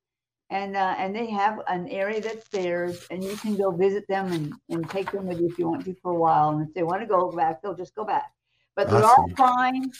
and 0.49 0.75
uh, 0.75 0.95
and 0.97 1.15
they 1.15 1.27
have 1.29 1.59
an 1.67 1.87
area 1.87 2.19
that's 2.19 2.49
theirs, 2.49 3.07
and 3.09 3.23
you 3.23 3.37
can 3.37 3.55
go 3.55 3.71
visit 3.71 4.05
them 4.09 4.31
and 4.33 4.53
and 4.69 4.89
take 4.89 5.11
them 5.11 5.27
with 5.27 5.39
you 5.39 5.47
if 5.47 5.57
you 5.57 5.69
want 5.69 5.85
to 5.85 5.95
for 6.01 6.11
a 6.11 6.19
while. 6.19 6.49
And 6.49 6.67
if 6.67 6.73
they 6.73 6.83
want 6.83 7.01
to 7.01 7.07
go 7.07 7.31
back, 7.31 7.61
they'll 7.61 7.73
just 7.73 7.95
go 7.95 8.03
back. 8.03 8.31
But 8.75 8.89
they're 8.89 9.03
all 9.03 9.29
fine, 9.37 9.91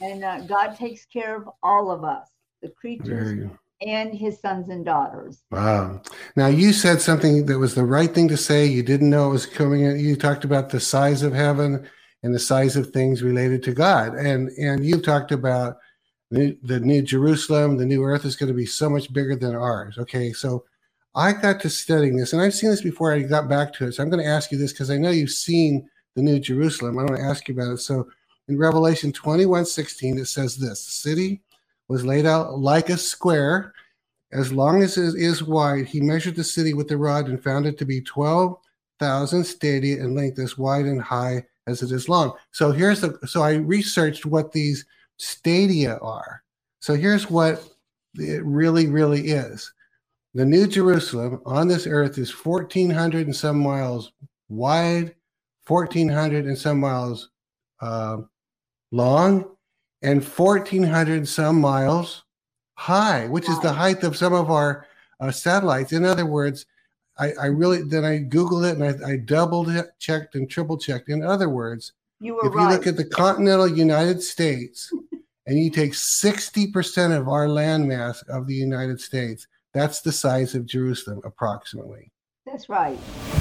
and 0.00 0.24
uh, 0.24 0.40
God 0.42 0.76
takes 0.76 1.06
care 1.06 1.36
of 1.36 1.48
all 1.62 1.90
of 1.90 2.04
us, 2.04 2.28
the 2.60 2.68
creatures. 2.68 3.50
And 3.80 4.14
His 4.14 4.40
sons 4.40 4.68
and 4.68 4.84
daughters. 4.84 5.42
Wow. 5.50 6.02
Now 6.36 6.48
you 6.48 6.72
said 6.72 7.00
something 7.00 7.46
that 7.46 7.58
was 7.58 7.74
the 7.74 7.84
right 7.84 8.12
thing 8.12 8.28
to 8.28 8.36
say. 8.36 8.66
You 8.66 8.82
didn't 8.82 9.10
know 9.10 9.28
it 9.28 9.32
was 9.32 9.46
coming. 9.46 9.98
You 9.98 10.16
talked 10.16 10.44
about 10.44 10.70
the 10.70 10.80
size 10.80 11.22
of 11.22 11.32
heaven 11.32 11.88
and 12.22 12.34
the 12.34 12.38
size 12.38 12.76
of 12.76 12.90
things 12.90 13.22
related 13.22 13.62
to 13.64 13.72
God. 13.72 14.14
And 14.14 14.50
and 14.50 14.84
you 14.84 15.00
talked 15.00 15.32
about 15.32 15.78
the, 16.30 16.56
the 16.62 16.80
new 16.80 17.02
Jerusalem, 17.02 17.76
the 17.76 17.86
new 17.86 18.04
earth 18.04 18.24
is 18.24 18.36
going 18.36 18.48
to 18.48 18.54
be 18.54 18.66
so 18.66 18.88
much 18.88 19.12
bigger 19.12 19.34
than 19.34 19.54
ours. 19.54 19.98
Okay. 19.98 20.32
So 20.32 20.64
I 21.14 21.32
got 21.32 21.60
to 21.60 21.70
studying 21.70 22.16
this 22.16 22.32
and 22.32 22.40
I've 22.40 22.54
seen 22.54 22.70
this 22.70 22.82
before 22.82 23.12
I 23.12 23.20
got 23.20 23.48
back 23.48 23.72
to 23.74 23.86
it. 23.86 23.92
So 23.92 24.02
I'm 24.02 24.10
going 24.10 24.22
to 24.22 24.30
ask 24.30 24.52
you 24.52 24.58
this 24.58 24.72
because 24.72 24.90
I 24.90 24.96
know 24.96 25.10
you've 25.10 25.30
seen 25.30 25.88
the 26.14 26.22
new 26.22 26.38
Jerusalem. 26.38 26.98
I 26.98 27.02
want 27.02 27.16
to 27.16 27.22
ask 27.22 27.48
you 27.48 27.54
about 27.54 27.72
it. 27.72 27.78
So 27.78 28.08
in 28.48 28.58
Revelation 28.58 29.12
21 29.12 29.64
16, 29.64 30.18
it 30.18 30.26
says 30.26 30.56
this 30.56 30.80
city 30.80 31.42
was 31.90 32.06
laid 32.06 32.24
out 32.24 32.58
like 32.58 32.88
a 32.88 32.96
square 32.96 33.74
as 34.32 34.52
long 34.52 34.82
as 34.82 34.96
it 34.96 35.16
is 35.16 35.42
wide, 35.42 35.86
he 35.86 36.00
measured 36.00 36.36
the 36.36 36.44
city 36.44 36.72
with 36.72 36.88
the 36.88 36.96
rod 36.96 37.28
and 37.28 37.42
found 37.42 37.66
it 37.66 37.76
to 37.78 37.84
be 37.84 38.00
12,000 38.00 39.44
stadia 39.44 39.96
in 39.96 40.14
length, 40.14 40.38
as 40.38 40.56
wide 40.56 40.84
and 40.84 41.02
high 41.02 41.44
as 41.66 41.82
it 41.82 41.90
is 41.90 42.08
long. 42.08 42.34
So 42.52 42.70
here's 42.70 43.00
the, 43.00 43.18
so 43.26 43.42
I 43.42 43.54
researched 43.54 44.26
what 44.26 44.52
these 44.52 44.86
stadia 45.16 45.96
are. 45.96 46.42
So 46.78 46.94
here's 46.94 47.28
what 47.28 47.68
it 48.14 48.44
really, 48.44 48.86
really 48.86 49.30
is. 49.30 49.72
The 50.34 50.44
New 50.44 50.68
Jerusalem 50.68 51.42
on 51.44 51.66
this 51.66 51.88
earth 51.88 52.16
is 52.16 52.30
1,400 52.30 53.26
and 53.26 53.34
some 53.34 53.58
miles 53.58 54.12
wide, 54.48 55.16
1,400 55.66 56.46
and 56.46 56.56
some 56.56 56.78
miles 56.78 57.30
uh, 57.80 58.18
long, 58.92 59.56
and 60.02 60.24
1,400 60.24 61.28
some 61.28 61.60
miles 61.60 62.24
high, 62.74 63.26
which 63.26 63.48
is 63.48 63.60
the 63.60 63.72
height 63.72 64.02
of 64.02 64.16
some 64.16 64.32
of 64.32 64.50
our 64.50 64.86
uh, 65.20 65.30
satellites. 65.30 65.92
In 65.92 66.04
other 66.04 66.26
words, 66.26 66.66
I, 67.18 67.32
I 67.32 67.46
really 67.46 67.82
then 67.82 68.04
I 68.04 68.20
googled 68.20 68.70
it 68.70 68.78
and 68.78 69.04
I, 69.04 69.12
I 69.12 69.16
doubled 69.16 69.68
it, 69.68 69.90
checked 69.98 70.34
and 70.34 70.48
triple 70.48 70.78
checked. 70.78 71.10
In 71.10 71.22
other 71.22 71.50
words, 71.50 71.92
You 72.20 72.38
if 72.40 72.44
you 72.44 72.50
right. 72.52 72.72
look 72.72 72.86
at 72.86 72.96
the 72.96 73.04
continental 73.04 73.68
United 73.68 74.22
States 74.22 74.90
and 75.46 75.58
you 75.58 75.70
take 75.70 75.92
60% 75.92 77.18
of 77.18 77.28
our 77.28 77.46
landmass 77.46 78.26
of 78.28 78.46
the 78.46 78.54
United 78.54 79.00
States, 79.00 79.46
That's 79.74 80.00
the 80.00 80.12
size 80.12 80.54
of 80.54 80.64
Jerusalem, 80.64 81.20
approximately. 81.24 82.10
That's 82.46 82.68
right. 82.68 82.98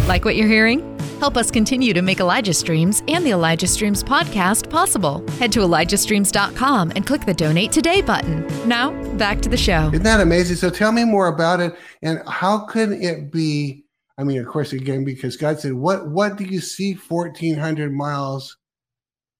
Like 0.07 0.25
what 0.25 0.35
you're 0.35 0.47
hearing? 0.47 0.99
Help 1.19 1.35
us 1.35 1.51
continue 1.51 1.93
to 1.93 2.01
make 2.01 2.19
Elijah 2.19 2.53
Streams 2.53 3.03
and 3.07 3.25
the 3.25 3.31
Elijah 3.31 3.67
Streams 3.67 4.03
podcast 4.03 4.69
possible. 4.69 5.25
Head 5.31 5.51
to 5.53 5.59
ElijahStreams.com 5.59 6.93
and 6.95 7.05
click 7.05 7.25
the 7.25 7.33
Donate 7.33 7.71
Today 7.71 8.01
button. 8.01 8.45
Now, 8.67 8.91
back 9.15 9.41
to 9.41 9.49
the 9.49 9.57
show. 9.57 9.89
Isn't 9.89 10.03
that 10.03 10.21
amazing? 10.21 10.57
So 10.57 10.69
tell 10.69 10.91
me 10.91 11.03
more 11.03 11.27
about 11.27 11.59
it 11.59 11.75
and 12.01 12.21
how 12.27 12.59
could 12.59 12.91
it 12.91 13.31
be? 13.31 13.83
I 14.17 14.23
mean, 14.23 14.39
of 14.39 14.47
course, 14.47 14.73
again, 14.73 15.05
because 15.05 15.37
God 15.37 15.59
said, 15.59 15.73
What 15.73 16.09
what 16.09 16.37
do 16.37 16.43
you 16.43 16.59
see 16.59 16.93
1400 16.93 17.91
miles 17.91 18.57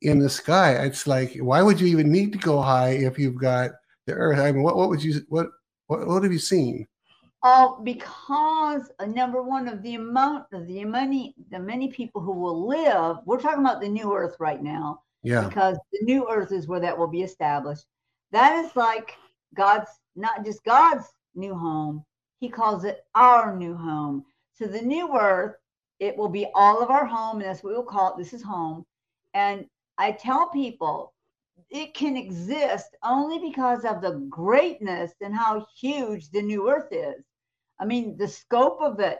in 0.02 0.20
the 0.20 0.30
sky? 0.30 0.74
It's 0.86 1.06
like, 1.06 1.36
why 1.38 1.62
would 1.62 1.82
you 1.82 1.88
even 1.88 2.12
need 2.12 2.32
to 2.34 2.40
go 2.40 2.62
high 2.62 2.92
if 2.92 3.20
you've 3.20 3.40
got 3.40 3.72
the 4.06 4.14
earth? 4.14 4.40
I 4.40 4.52
mean, 4.52 4.64
what, 4.64 4.78
what 4.78 4.90
would 4.90 5.04
you 5.04 5.22
what 5.28 5.48
what, 5.88 6.08
what 6.08 6.24
have 6.24 6.32
you 6.32 6.40
seen? 6.40 6.88
Oh, 7.42 7.80
because 7.84 8.92
uh, 9.00 9.06
number 9.06 9.42
one 9.42 9.70
of 9.70 9.82
the 9.82 9.96
amount 9.96 10.46
of 10.52 10.68
the 10.68 10.84
many 10.84 11.34
the 11.52 11.60
many 11.60 11.88
people 11.88 12.22
who 12.22 12.34
will 12.34 12.68
live, 12.68 13.18
we're 13.26 13.40
talking 13.40 13.62
about 13.62 13.80
the 13.80 13.88
new 13.88 14.14
earth 14.14 14.36
right 14.40 14.62
now. 14.62 15.02
Yeah. 15.24 15.48
Because 15.48 15.78
the 15.92 16.04
new 16.04 16.30
earth 16.30 16.52
is 16.52 16.68
where 16.68 16.80
that 16.82 16.98
will 16.98 17.08
be 17.08 17.22
established. 17.22 17.86
That 18.32 18.64
is 18.64 18.76
like 18.76 19.16
God's 19.56 19.90
not 20.16 20.44
just 20.44 20.64
God's 20.66 21.06
new 21.36 21.56
home, 21.56 22.04
he 22.40 22.50
calls 22.50 22.84
it 22.84 23.06
our 23.16 23.56
new 23.56 23.76
home. 23.76 24.26
So 24.54 24.66
the 24.66 24.82
new 24.82 25.18
earth, 25.18 25.56
it 26.00 26.18
will 26.18 26.30
be 26.30 26.48
all 26.54 26.82
of 26.82 26.90
our 26.90 27.06
home, 27.06 27.38
and 27.38 27.46
that's 27.46 27.64
what 27.64 27.74
we'll 27.74 27.84
call 27.84 28.14
it. 28.14 28.18
This 28.18 28.34
is 28.34 28.44
home. 28.44 28.86
And 29.34 29.66
I 29.98 30.12
tell 30.12 30.50
people 30.50 31.14
it 31.70 31.94
can 31.94 32.18
exist 32.18 32.96
only 33.04 33.40
because 33.40 33.86
of 33.86 34.02
the 34.02 34.26
greatness 34.30 35.12
and 35.22 35.36
how 35.36 35.66
huge 35.80 36.30
the 36.32 36.42
new 36.42 36.70
earth 36.70 36.92
is. 36.92 37.24
I 37.80 37.86
mean, 37.86 38.18
the 38.18 38.28
scope 38.28 38.80
of 38.82 39.00
it. 39.00 39.20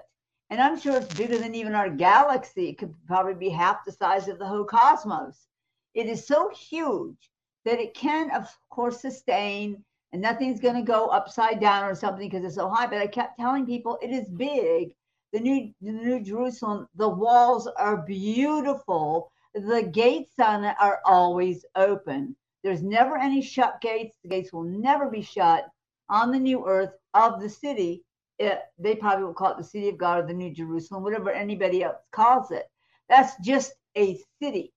And 0.50 0.60
I'm 0.60 0.80
sure 0.80 0.98
it's 0.98 1.14
bigger 1.14 1.38
than 1.38 1.56
even 1.56 1.76
our 1.76 1.90
galaxy. 1.90 2.70
It 2.70 2.78
could 2.80 2.94
probably 3.06 3.36
be 3.36 3.50
half 3.50 3.86
the 3.86 3.92
size 3.92 4.28
of 4.28 4.40
the 4.40 4.48
whole 4.48 4.66
cosmos. 4.66 5.48
It 5.94 6.08
is 6.08 6.26
so 6.26 6.50
huge 6.50 7.30
that 7.66 7.80
it 7.80 7.94
can, 7.94 8.32
of 8.32 8.48
course, 8.70 9.02
sustain, 9.02 9.84
and 10.12 10.22
nothing's 10.22 10.60
going 10.60 10.76
to 10.76 10.82
go 10.82 11.08
upside 11.08 11.60
down 11.60 11.86
or 11.86 11.94
something 11.94 12.28
because 12.28 12.44
it's 12.44 12.56
so 12.56 12.68
high. 12.68 12.88
But 12.88 12.98
I 12.98 13.08
kept 13.08 13.38
telling 13.40 13.66
people 13.66 14.00
it 14.02 14.10
is 14.10 14.28
big. 14.30 14.96
The 15.34 15.40
new, 15.40 15.72
the 15.82 15.92
new 15.92 16.20
Jerusalem, 16.20 16.88
the 16.96 17.10
walls 17.10 17.68
are 17.68 17.98
beautiful. 17.98 19.32
The 19.54 19.84
gates 19.84 20.34
on 20.40 20.64
it 20.64 20.76
are 20.80 21.00
always 21.06 21.64
open. 21.76 22.36
There's 22.64 22.82
never 22.82 23.18
any 23.18 23.42
shut 23.42 23.80
gates. 23.82 24.18
The 24.24 24.30
gates 24.30 24.52
will 24.52 24.64
never 24.64 25.10
be 25.10 25.22
shut 25.22 25.70
on 26.10 26.32
the 26.32 26.40
new 26.40 26.66
earth 26.66 26.94
of 27.14 27.40
the 27.40 27.50
city 27.50 28.04
it, 28.40 28.62
they 28.80 28.96
probably 28.96 29.26
will 29.26 29.34
call 29.34 29.52
it 29.52 29.58
the 29.58 29.64
city 29.64 29.90
of 29.90 29.98
God 29.98 30.20
or 30.24 30.28
the 30.28 30.34
New 30.34 30.54
Jerusalem, 30.54 31.04
whatever 31.04 31.32
anybody 31.32 31.84
else 31.84 31.98
calls 32.12 32.52
it. 32.52 32.70
That's 33.10 33.38
just 33.44 33.74
a 33.98 34.20
city. 34.42 34.74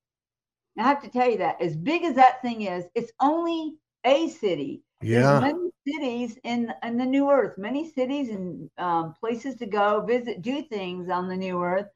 I 0.79 0.83
have 0.85 1.03
to 1.03 1.09
tell 1.11 1.31
you 1.31 1.39
that 1.39 1.61
as 1.61 1.77
big 1.77 2.03
as 2.05 2.17
that 2.17 2.43
thing 2.43 2.63
is, 2.63 2.87
it's 2.95 3.13
only 3.21 3.77
a 4.05 4.29
city. 4.29 4.83
Yeah. 5.03 5.21
There's 5.21 5.33
many 5.33 5.71
cities 5.87 6.39
in 6.45 6.73
in 6.83 6.97
the 6.97 7.07
new 7.07 7.31
earth, 7.31 7.59
many 7.59 7.89
cities 7.91 8.31
and 8.31 8.71
um, 8.79 9.15
places 9.15 9.57
to 9.57 9.67
go 9.67 10.01
visit, 10.01 10.43
do 10.43 10.63
things 10.63 11.09
on 11.11 11.29
the 11.29 11.37
new 11.37 11.63
earth, 11.63 11.89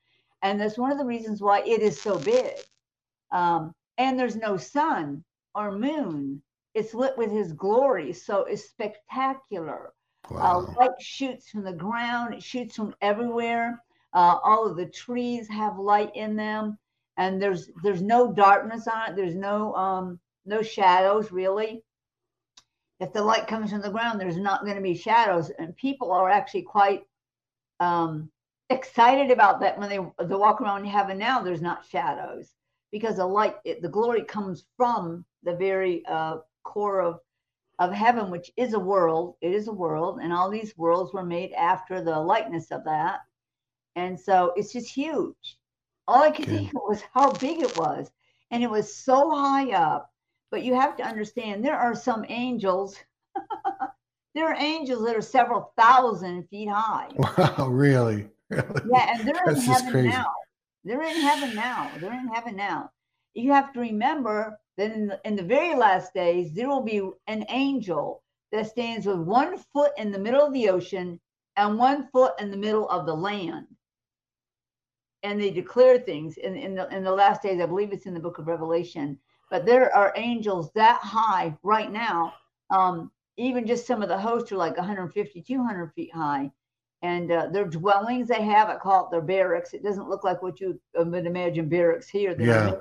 and 0.43 0.61
that's 0.61 0.79
one 0.79 0.93
of 0.93 0.99
the 0.99 1.05
reasons 1.07 1.41
why 1.43 1.61
it 1.63 1.81
is 1.83 2.01
so 2.01 2.19
big. 2.19 2.55
Um, 3.33 3.75
and 3.99 4.19
there's 4.19 4.37
no 4.37 4.57
sun 4.57 5.25
or 5.55 5.73
moon; 5.73 6.43
it's 6.75 6.95
lit 6.95 7.17
with 7.17 7.31
His 7.31 7.53
glory, 7.53 8.13
so 8.13 8.45
it's 8.45 8.69
spectacular. 8.69 9.93
Uh, 10.35 10.35
wow. 10.35 10.67
Uh, 10.77 10.81
light 10.81 11.01
shoots 11.01 11.51
from 11.51 11.65
the 11.65 11.73
ground, 11.73 12.35
it 12.35 12.43
shoots 12.43 12.77
from 12.77 12.95
everywhere. 13.01 13.83
Uh, 14.13 14.39
all 14.43 14.67
of 14.67 14.77
the 14.77 14.87
trees 14.87 15.49
have 15.49 15.79
light 15.79 16.15
in 16.15 16.37
them, 16.37 16.79
and 17.17 17.41
there's 17.41 17.71
there's 17.83 18.03
no 18.03 18.33
darkness 18.33 18.87
on 18.89 19.11
it. 19.11 19.17
There's 19.17 19.35
no 19.35 19.75
um, 19.75 20.21
no 20.47 20.63
shadows 20.63 21.33
really. 21.33 21.83
If 23.01 23.13
the 23.13 23.23
light 23.23 23.47
comes 23.47 23.71
from 23.71 23.83
the 23.83 23.91
ground, 23.91 24.21
there's 24.21 24.39
not 24.39 24.65
going 24.65 24.77
to 24.77 24.83
be 24.83 24.95
shadows, 24.95 25.51
and 25.59 25.77
people 25.77 26.13
are 26.13 26.31
actually 26.31 26.63
quite 26.63 27.05
um, 27.81 28.31
excited 28.71 29.31
about 29.31 29.61
that 29.61 29.79
when 29.79 29.89
they 29.91 29.99
they 30.25 30.35
walk 30.35 30.61
around 30.61 30.85
heaven. 30.87 31.19
Now 31.19 31.43
there's 31.43 31.63
not 31.63 31.87
shadows 31.87 32.55
because 32.93 33.17
the 33.17 33.27
light, 33.27 33.57
it, 33.65 33.83
the 33.83 33.89
glory 33.89 34.25
comes 34.25 34.65
from 34.77 35.25
the 35.43 35.55
very 35.55 36.05
uh, 36.07 36.39
core 36.65 37.03
of 37.03 37.21
of 37.79 37.93
heaven, 37.93 38.31
which 38.31 38.51
is 38.57 38.73
a 38.73 38.79
world. 38.79 39.37
It 39.41 39.53
is 39.53 39.69
a 39.69 39.73
world, 39.73 40.21
and 40.23 40.33
all 40.33 40.51
these 40.51 40.77
worlds 40.77 41.13
were 41.13 41.25
made 41.25 41.53
after 41.53 42.03
the 42.03 42.19
likeness 42.19 42.71
of 42.71 42.85
that. 42.85 43.21
And 43.97 44.19
so 44.19 44.53
it's 44.57 44.73
just 44.73 44.93
huge. 44.93 45.59
All 46.09 46.23
I 46.23 46.31
could 46.31 46.47
okay. 46.47 46.57
think 46.57 46.69
of 46.75 46.83
was 46.87 47.03
how 47.13 47.33
big 47.33 47.63
it 47.63 47.77
was. 47.77 48.11
And 48.51 48.63
it 48.63 48.71
was 48.71 48.95
so 48.95 49.31
high 49.31 49.73
up. 49.73 50.11
But 50.51 50.63
you 50.63 50.75
have 50.75 50.97
to 50.99 51.03
understand 51.03 51.65
there 51.65 51.79
are 51.79 51.95
some 51.95 52.25
angels. 52.29 52.97
there 54.35 54.47
are 54.47 54.55
angels 54.55 55.05
that 55.05 55.17
are 55.17 55.23
several 55.23 55.73
thousand 55.77 56.49
feet 56.49 56.69
high. 56.69 57.09
Wow, 57.19 57.69
really? 57.69 58.29
really? 58.51 58.83
Yeah, 58.93 59.15
and 59.15 59.27
they're 59.27 59.43
That's 59.47 59.67
in 59.67 59.73
heaven 59.73 60.05
now. 60.07 60.27
They're 60.85 61.03
in 61.03 61.21
heaven 61.21 61.57
now. 61.57 61.91
They're 61.99 62.13
in 62.13 62.29
heaven 62.29 62.55
now. 62.55 62.91
You 63.37 63.53
have 63.53 63.75
to 63.75 63.81
remember 63.81 64.59
that 64.79 64.93
in 64.93 65.09
the, 65.09 65.21
in 65.25 65.37
the 65.37 65.43
very 65.43 65.77
last 65.77 66.15
days, 66.15 66.55
there 66.55 66.69
will 66.69 66.83
be 66.83 67.03
an 67.27 67.45
angel 67.51 68.23
that 68.51 68.67
stands 68.67 69.05
with 69.05 69.19
one 69.19 69.59
foot 69.59 69.93
in 69.99 70.11
the 70.11 70.19
middle 70.19 70.41
of 70.41 70.55
the 70.55 70.71
ocean 70.71 71.21
and 71.57 71.79
one 71.79 72.09
foot 72.13 72.33
in 72.41 72.51
the 72.51 72.57
middle 72.57 72.89
of 72.89 73.05
the 73.05 73.15
land. 73.15 73.67
And 75.23 75.39
they 75.41 75.51
declare 75.51 75.99
things 75.99 76.39
in, 76.39 76.57
in, 76.57 76.75
the, 76.75 76.89
in 76.89 77.05
the 77.05 77.13
last 77.13 77.43
days. 77.43 77.61
I 77.61 77.67
believe 77.67 77.93
it's 77.93 78.07
in 78.07 78.15
the 78.15 78.21
book 78.21 78.39
of 78.39 78.47
Revelation. 78.47 79.19
But 79.51 79.67
there 79.67 79.95
are 79.95 80.15
angels 80.17 80.71
that 80.75 81.01
high 81.03 81.57
right 81.63 81.93
now. 81.93 82.33
Um, 82.71 83.11
even 83.37 83.67
just 83.67 83.87
some 83.87 84.03
of 84.03 84.09
the 84.09 84.19
hosts 84.19 84.51
are 84.51 84.57
like 84.57 84.79
150, 84.79 85.43
200 85.43 85.93
feet 85.95 86.15
high. 86.15 86.51
And 87.07 87.31
uh, 87.31 87.47
their 87.53 87.69
dwellings 87.79 88.29
they 88.29 88.43
have, 88.43 88.69
I 88.69 88.77
call 88.77 89.05
it 89.05 89.11
their 89.13 89.29
barracks. 89.35 89.75
It 89.75 89.85
doesn't 89.85 90.09
look 90.09 90.25
like 90.25 90.43
what 90.43 90.61
you 90.61 90.69
would 90.97 91.27
imagine 91.27 91.69
barracks 91.69 92.09
here. 92.09 92.35
Yeah. 92.39 92.81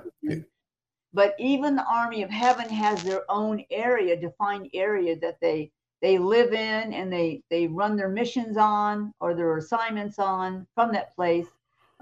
But 1.12 1.34
even 1.38 1.76
the 1.76 1.86
army 1.86 2.22
of 2.24 2.30
heaven 2.30 2.68
has 2.68 3.02
their 3.02 3.22
own 3.30 3.64
area, 3.70 4.20
defined 4.20 4.68
area 4.74 5.14
that 5.20 5.38
they 5.40 5.70
they 6.02 6.18
live 6.18 6.52
in 6.52 6.92
and 6.92 7.12
they 7.12 7.42
they 7.50 7.68
run 7.68 7.96
their 7.96 8.08
missions 8.08 8.56
on 8.56 9.14
or 9.20 9.32
their 9.32 9.56
assignments 9.56 10.18
on 10.18 10.66
from 10.74 10.92
that 10.92 11.14
place. 11.14 11.46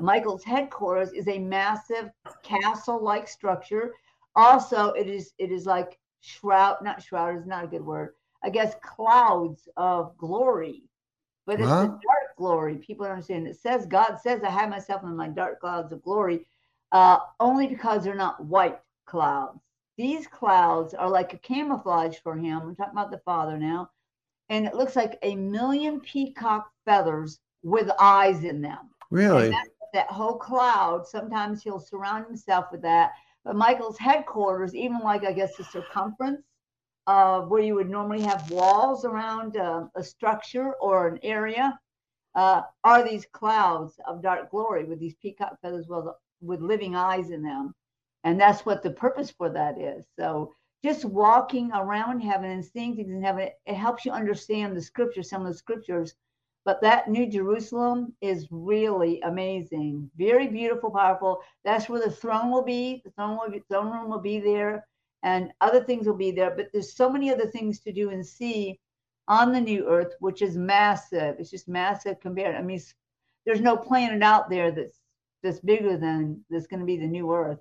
Michael's 0.01 0.45
headquarters 0.45 1.13
is 1.13 1.29
a 1.29 1.39
massive 1.39 2.11
castle-like 2.43 3.29
structure. 3.29 3.93
Also, 4.35 4.81
it 4.93 5.09
is 5.09 5.33
it 5.39 5.53
is 5.53 5.67
like 5.67 5.99
shroud, 6.21 6.77
not 6.83 7.03
shroud 7.03 7.37
is 7.37 7.47
not 7.47 7.65
a 7.65 7.69
good 7.75 7.85
word. 7.85 8.15
I 8.43 8.49
guess 8.51 8.75
clouds 8.83 9.69
of 9.77 10.17
glory, 10.19 10.83
but 11.47 11.61
it's 11.61 11.69
huh? 11.69 11.83
a 11.83 11.87
dark 11.87 12.37
glory. 12.37 12.77
People 12.77 13.07
understand. 13.07 13.47
It 13.47 13.59
says 13.59 13.87
God 13.87 14.17
says, 14.23 14.43
"I 14.43 14.51
have 14.51 14.71
myself 14.71 15.03
in 15.03 15.17
my 15.17 15.29
dark 15.29 15.61
clouds 15.61 15.93
of 15.93 16.03
glory," 16.03 16.47
uh, 16.93 17.19
only 17.41 17.67
because 17.67 18.05
they're 18.05 18.15
not 18.15 18.45
white 18.45 18.81
clouds. 19.07 19.61
These 19.97 20.27
clouds 20.27 20.95
are 20.95 21.09
like 21.09 21.35
a 21.35 21.39
camouflage 21.39 22.19
for 22.19 22.37
him. 22.37 22.61
I'm 22.63 22.77
talking 22.77 22.93
about 22.93 23.11
the 23.11 23.19
Father 23.19 23.59
now. 23.59 23.91
And 24.49 24.67
it 24.67 24.75
looks 24.75 24.97
like 24.97 25.19
a 25.23 25.37
million 25.37 26.01
peacock 26.01 26.71
feathers 26.85 27.41
with 27.63 27.91
eyes 27.99 28.45
in 28.45 28.61
them. 28.61 28.91
Really? 29.11 29.51
That 29.93 30.11
whole 30.11 30.37
cloud, 30.37 31.07
sometimes 31.07 31.63
he'll 31.63 31.79
surround 31.79 32.27
himself 32.27 32.67
with 32.73 32.83
that. 32.83 33.13
But 33.45 33.57
Michael's 33.57 33.99
headquarters, 33.99 34.75
even 34.75 34.99
like 34.99 35.25
I 35.25 35.33
guess 35.33 35.57
the 35.57 35.65
circumference 35.65 36.43
of 37.07 37.49
where 37.49 37.63
you 37.63 37.75
would 37.75 37.91
normally 37.91 38.23
have 38.23 38.51
walls 38.51 39.05
around 39.05 39.57
uh, 39.57 39.85
a 39.95 40.03
structure 40.03 40.73
or 40.81 41.09
an 41.09 41.19
area, 41.23 41.79
uh, 42.35 42.63
are 42.83 43.05
these 43.05 43.27
clouds 43.33 43.95
of 44.07 44.23
dark 44.23 44.51
glory 44.51 44.85
with 44.85 44.99
these 44.99 45.15
peacock 45.23 45.57
feathers 45.63 45.87
with, 45.89 46.07
with 46.41 46.61
living 46.61 46.97
eyes 46.97 47.31
in 47.31 47.43
them. 47.43 47.75
And 48.25 48.41
that's 48.41 48.65
what 48.65 48.83
the 48.83 48.91
purpose 48.91 49.31
for 49.31 49.51
that 49.51 49.79
is. 49.79 50.07
So 50.19 50.53
just 50.83 51.05
walking 51.05 51.71
around 51.73 52.21
heaven 52.21 52.51
and 52.51 52.65
seeing 52.65 52.97
things 52.97 53.11
in 53.11 53.23
heaven, 53.23 53.43
it, 53.43 53.55
it 53.67 53.75
helps 53.75 54.05
you 54.05 54.13
understand 54.13 54.77
the 54.77 54.83
scriptures, 54.83 55.31
some 55.31 55.43
of 55.43 55.53
the 55.53 55.59
scriptures. 55.59 56.15
But 56.65 56.81
that 56.81 57.09
New 57.09 57.27
Jerusalem 57.27 58.15
is 58.23 58.49
really 58.51 59.21
amazing, 59.21 60.11
very 60.17 60.49
beautiful, 60.49 60.91
powerful. 60.91 61.41
That's 61.63 61.91
where 61.91 62.01
the 62.01 62.11
throne 62.11 62.51
will 62.51 62.65
be. 62.65 63.03
The 63.05 63.11
throne, 63.11 63.39
will 63.39 63.51
be, 63.51 63.63
throne 63.69 63.93
room 63.93 64.09
will 64.09 64.21
be 64.21 64.41
there, 64.41 64.87
and 65.25 65.53
other 65.61 65.83
things 65.83 66.07
will 66.07 66.15
be 66.17 66.31
there. 66.31 66.53
But 66.55 66.69
there's 66.73 66.95
so 66.95 67.11
many 67.11 67.33
other 67.33 67.47
things 67.47 67.81
to 67.81 67.93
do 67.93 68.11
and 68.11 68.25
see 68.25 68.79
on 69.27 69.53
the 69.53 69.61
new 69.61 69.89
earth, 69.89 70.15
which 70.21 70.43
is 70.43 70.57
massive. 70.57 71.37
It's 71.41 71.51
just 71.51 71.67
massive 71.69 72.21
compared. 72.21 72.55
I 72.57 72.63
mean, 72.63 72.81
there's 73.47 73.61
no 73.61 73.77
planet 73.77 74.23
out 74.23 74.51
there 74.51 74.71
that's 74.71 75.01
that's 75.43 75.61
bigger 75.61 75.97
than 75.99 76.45
that's 76.51 76.67
going 76.69 76.81
to 76.81 76.87
be 76.87 76.97
the 76.97 77.07
new 77.07 77.33
earth 77.33 77.61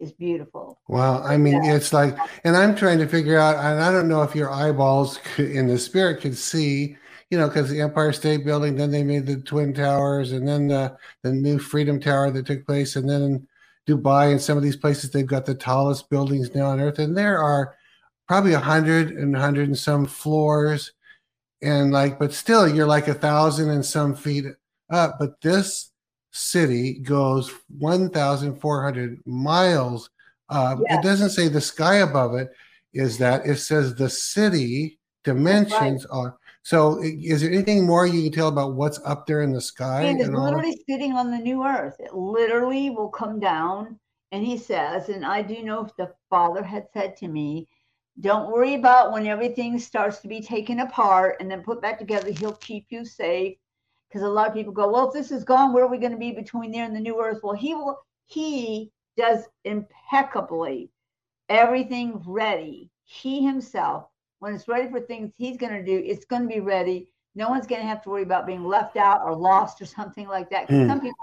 It's 0.00 0.12
beautiful. 0.12 0.80
Wow. 0.88 1.22
I 1.22 1.36
mean, 1.38 1.62
Yeah. 1.64 1.76
it's 1.76 1.92
like, 1.92 2.16
and 2.44 2.56
I'm 2.56 2.74
trying 2.74 2.98
to 2.98 3.06
figure 3.06 3.38
out, 3.38 3.56
and 3.56 3.80
I 3.82 3.92
don't 3.92 4.08
know 4.08 4.22
if 4.22 4.34
your 4.34 4.50
eyeballs 4.50 5.18
could, 5.34 5.50
in 5.50 5.68
the 5.68 5.78
spirit 5.78 6.20
could 6.20 6.36
see, 6.36 6.96
you 7.30 7.38
know, 7.38 7.48
because 7.48 7.70
the 7.70 7.80
Empire 7.80 8.12
State 8.12 8.44
Building, 8.44 8.76
then 8.76 8.90
they 8.90 9.04
made 9.04 9.26
the 9.26 9.36
Twin 9.36 9.72
Towers, 9.72 10.32
and 10.32 10.46
then 10.46 10.68
the, 10.68 10.96
the 11.22 11.32
new 11.32 11.58
Freedom 11.58 12.00
Tower 12.00 12.30
that 12.32 12.46
took 12.46 12.66
place, 12.66 12.96
and 12.96 13.08
then 13.08 13.46
Dubai 13.88 14.30
and 14.30 14.40
some 14.40 14.56
of 14.56 14.62
these 14.62 14.76
places, 14.76 15.10
they've 15.10 15.26
got 15.26 15.46
the 15.46 15.54
tallest 15.54 16.08
buildings 16.08 16.54
now 16.54 16.66
on 16.66 16.80
earth. 16.80 16.98
And 16.98 17.16
there 17.16 17.38
are 17.38 17.74
probably 18.28 18.52
a 18.52 18.60
hundred 18.60 19.10
and 19.12 19.36
hundred 19.36 19.68
and 19.68 19.78
some 19.78 20.06
floors. 20.06 20.92
And 21.62 21.92
like, 21.92 22.18
but 22.18 22.32
still, 22.32 22.68
you're 22.68 22.86
like 22.86 23.08
a 23.08 23.14
thousand 23.14 23.70
and 23.70 23.84
some 23.84 24.14
feet 24.14 24.44
up. 24.90 25.16
But 25.18 25.40
this 25.40 25.90
city 26.30 26.94
goes 27.00 27.52
1,400 27.78 29.20
miles 29.26 30.10
up. 30.48 30.78
Yes. 30.88 30.98
It 30.98 31.02
doesn't 31.06 31.30
say 31.30 31.48
the 31.48 31.60
sky 31.60 31.96
above 31.96 32.34
it 32.34 32.50
is 32.94 33.18
that, 33.18 33.46
it 33.46 33.56
says 33.56 33.94
the 33.94 34.08
city 34.08 34.98
dimensions 35.24 36.06
are. 36.06 36.36
So, 36.64 37.02
is 37.02 37.40
there 37.40 37.50
anything 37.50 37.86
more 37.86 38.06
you 38.06 38.22
can 38.22 38.32
tell 38.32 38.48
about 38.48 38.74
what's 38.74 39.00
up 39.04 39.26
there 39.26 39.42
in 39.42 39.52
the 39.52 39.60
sky? 39.60 40.02
And 40.02 40.20
it's 40.20 40.28
and 40.28 40.36
all? 40.36 40.44
literally 40.44 40.80
sitting 40.88 41.12
on 41.12 41.30
the 41.30 41.38
new 41.38 41.64
earth. 41.64 41.96
It 41.98 42.14
literally 42.14 42.90
will 42.90 43.08
come 43.08 43.40
down. 43.40 43.98
And 44.30 44.44
he 44.44 44.56
says, 44.56 45.08
and 45.08 45.26
I 45.26 45.42
do 45.42 45.62
know 45.62 45.84
if 45.84 45.94
the 45.96 46.12
Father 46.30 46.62
had 46.62 46.86
said 46.94 47.16
to 47.18 47.28
me, 47.28 47.68
don't 48.20 48.50
worry 48.50 48.74
about 48.74 49.12
when 49.12 49.26
everything 49.26 49.78
starts 49.78 50.20
to 50.20 50.28
be 50.28 50.40
taken 50.40 50.80
apart 50.80 51.36
and 51.40 51.50
then 51.50 51.62
put 51.62 51.82
back 51.82 51.98
together. 51.98 52.30
He'll 52.30 52.52
keep 52.52 52.86
you 52.90 53.04
safe. 53.04 53.56
Because 54.08 54.22
a 54.22 54.28
lot 54.28 54.48
of 54.48 54.54
people 54.54 54.72
go, 54.72 54.90
well, 54.90 55.08
if 55.08 55.14
this 55.14 55.32
is 55.32 55.42
gone, 55.42 55.72
where 55.72 55.84
are 55.84 55.90
we 55.90 55.98
going 55.98 56.12
to 56.12 56.18
be 56.18 56.32
between 56.32 56.70
there 56.70 56.84
and 56.84 56.94
the 56.94 57.00
new 57.00 57.22
earth? 57.22 57.40
Well, 57.42 57.56
he 57.56 57.74
will, 57.74 57.98
he 58.26 58.92
does 59.16 59.44
impeccably 59.64 60.90
everything 61.48 62.22
ready. 62.26 62.90
He 63.04 63.44
himself, 63.44 64.06
when 64.42 64.54
it's 64.54 64.66
ready 64.66 64.90
for 64.90 64.98
things 64.98 65.30
he's 65.36 65.56
going 65.56 65.72
to 65.72 65.84
do, 65.84 66.02
it's 66.04 66.24
going 66.24 66.42
to 66.42 66.48
be 66.48 66.58
ready. 66.58 67.06
No 67.36 67.48
one's 67.48 67.64
going 67.64 67.80
to 67.80 67.86
have 67.86 68.02
to 68.02 68.10
worry 68.10 68.24
about 68.24 68.44
being 68.44 68.64
left 68.64 68.96
out 68.96 69.20
or 69.24 69.36
lost 69.36 69.80
or 69.80 69.84
something 69.98 70.26
like 70.26 70.50
that. 70.50 70.68
Hmm. 70.68 70.88
Some 70.88 71.00
people 71.00 71.16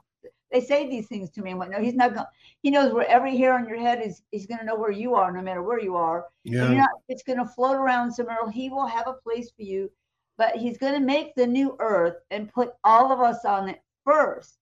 they 0.54 0.62
say 0.62 0.90
these 0.90 1.08
things 1.08 1.30
to 1.32 1.42
me 1.42 1.52
and 1.52 1.60
went, 1.60 1.72
no, 1.72 1.80
he's 1.80 1.96
not 1.96 2.14
going. 2.14 2.26
He 2.64 2.72
knows 2.72 2.92
where 2.94 3.08
every 3.08 3.38
hair 3.38 3.54
on 3.54 3.68
your 3.68 3.78
head 3.78 4.02
is. 4.04 4.24
He's 4.32 4.48
going 4.48 4.60
to 4.60 4.66
know 4.66 4.78
where 4.78 4.90
you 4.90 5.16
are, 5.16 5.32
no 5.32 5.42
matter 5.42 5.62
where 5.62 5.80
you 5.80 5.96
are. 5.96 6.26
Yeah. 6.44 6.70
you're 6.70 6.78
not, 6.78 6.90
it's 7.08 7.22
going 7.22 7.38
to 7.38 7.46
float 7.46 7.76
around 7.76 8.12
somewhere. 8.12 8.50
He 8.50 8.70
will 8.70 8.88
have 8.88 9.08
a 9.08 9.14
place 9.14 9.52
for 9.52 9.62
you, 9.62 9.92
but 10.38 10.56
he's 10.56 10.78
going 10.78 10.94
to 10.94 11.06
make 11.06 11.36
the 11.36 11.46
new 11.46 11.76
earth 11.80 12.16
and 12.32 12.52
put 12.52 12.72
all 12.86 13.12
of 13.12 13.20
us 13.20 13.46
on 13.46 13.70
it 13.70 13.84
first. 14.06 14.58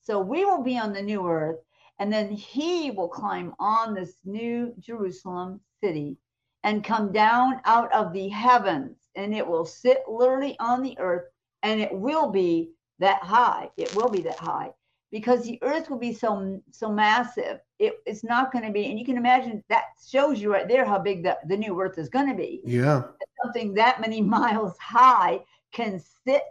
So 0.00 0.18
we 0.18 0.44
will 0.46 0.62
be 0.62 0.76
on 0.76 0.92
the 0.92 1.02
new 1.02 1.28
earth, 1.28 1.60
and 2.00 2.12
then 2.12 2.32
he 2.32 2.90
will 2.90 3.08
climb 3.08 3.54
on 3.60 3.94
this 3.94 4.16
new 4.24 4.74
Jerusalem 4.80 5.60
city 5.84 6.16
and 6.64 6.84
come 6.84 7.12
down 7.12 7.60
out 7.64 7.92
of 7.92 8.12
the 8.12 8.28
heavens, 8.28 9.08
and 9.16 9.34
it 9.34 9.46
will 9.46 9.64
sit 9.64 10.02
literally 10.08 10.56
on 10.60 10.82
the 10.82 10.98
earth, 10.98 11.24
and 11.62 11.80
it 11.80 11.92
will 11.92 12.30
be 12.30 12.70
that 12.98 13.22
high. 13.22 13.70
It 13.76 13.94
will 13.94 14.08
be 14.08 14.22
that 14.22 14.38
high 14.38 14.72
because 15.10 15.42
the 15.44 15.58
earth 15.62 15.88
will 15.90 15.98
be 15.98 16.12
so 16.12 16.60
so 16.70 16.90
massive. 16.92 17.60
It, 17.78 17.94
it's 18.06 18.24
not 18.24 18.52
going 18.52 18.64
to 18.64 18.72
be, 18.72 18.86
and 18.90 18.98
you 18.98 19.04
can 19.04 19.16
imagine 19.16 19.62
that 19.68 19.84
shows 20.06 20.40
you 20.40 20.52
right 20.52 20.68
there 20.68 20.84
how 20.84 20.98
big 20.98 21.22
the, 21.22 21.38
the 21.46 21.56
new 21.56 21.80
earth 21.80 21.98
is 21.98 22.08
going 22.08 22.28
to 22.28 22.34
be 22.34 22.62
Yeah. 22.64 23.02
something 23.42 23.74
that 23.74 24.00
many 24.00 24.20
miles 24.36 24.76
high 24.78 25.40
can 25.72 26.00
sit 26.26 26.42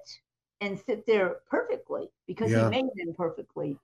and 0.62 0.80
sit 0.80 1.06
there 1.06 1.38
perfectly 1.50 2.10
because 2.28 2.52
Yeah. 2.52 2.66
he 2.66 2.70
made 2.70 2.86
them 2.96 3.14
perfectly. 3.16 3.78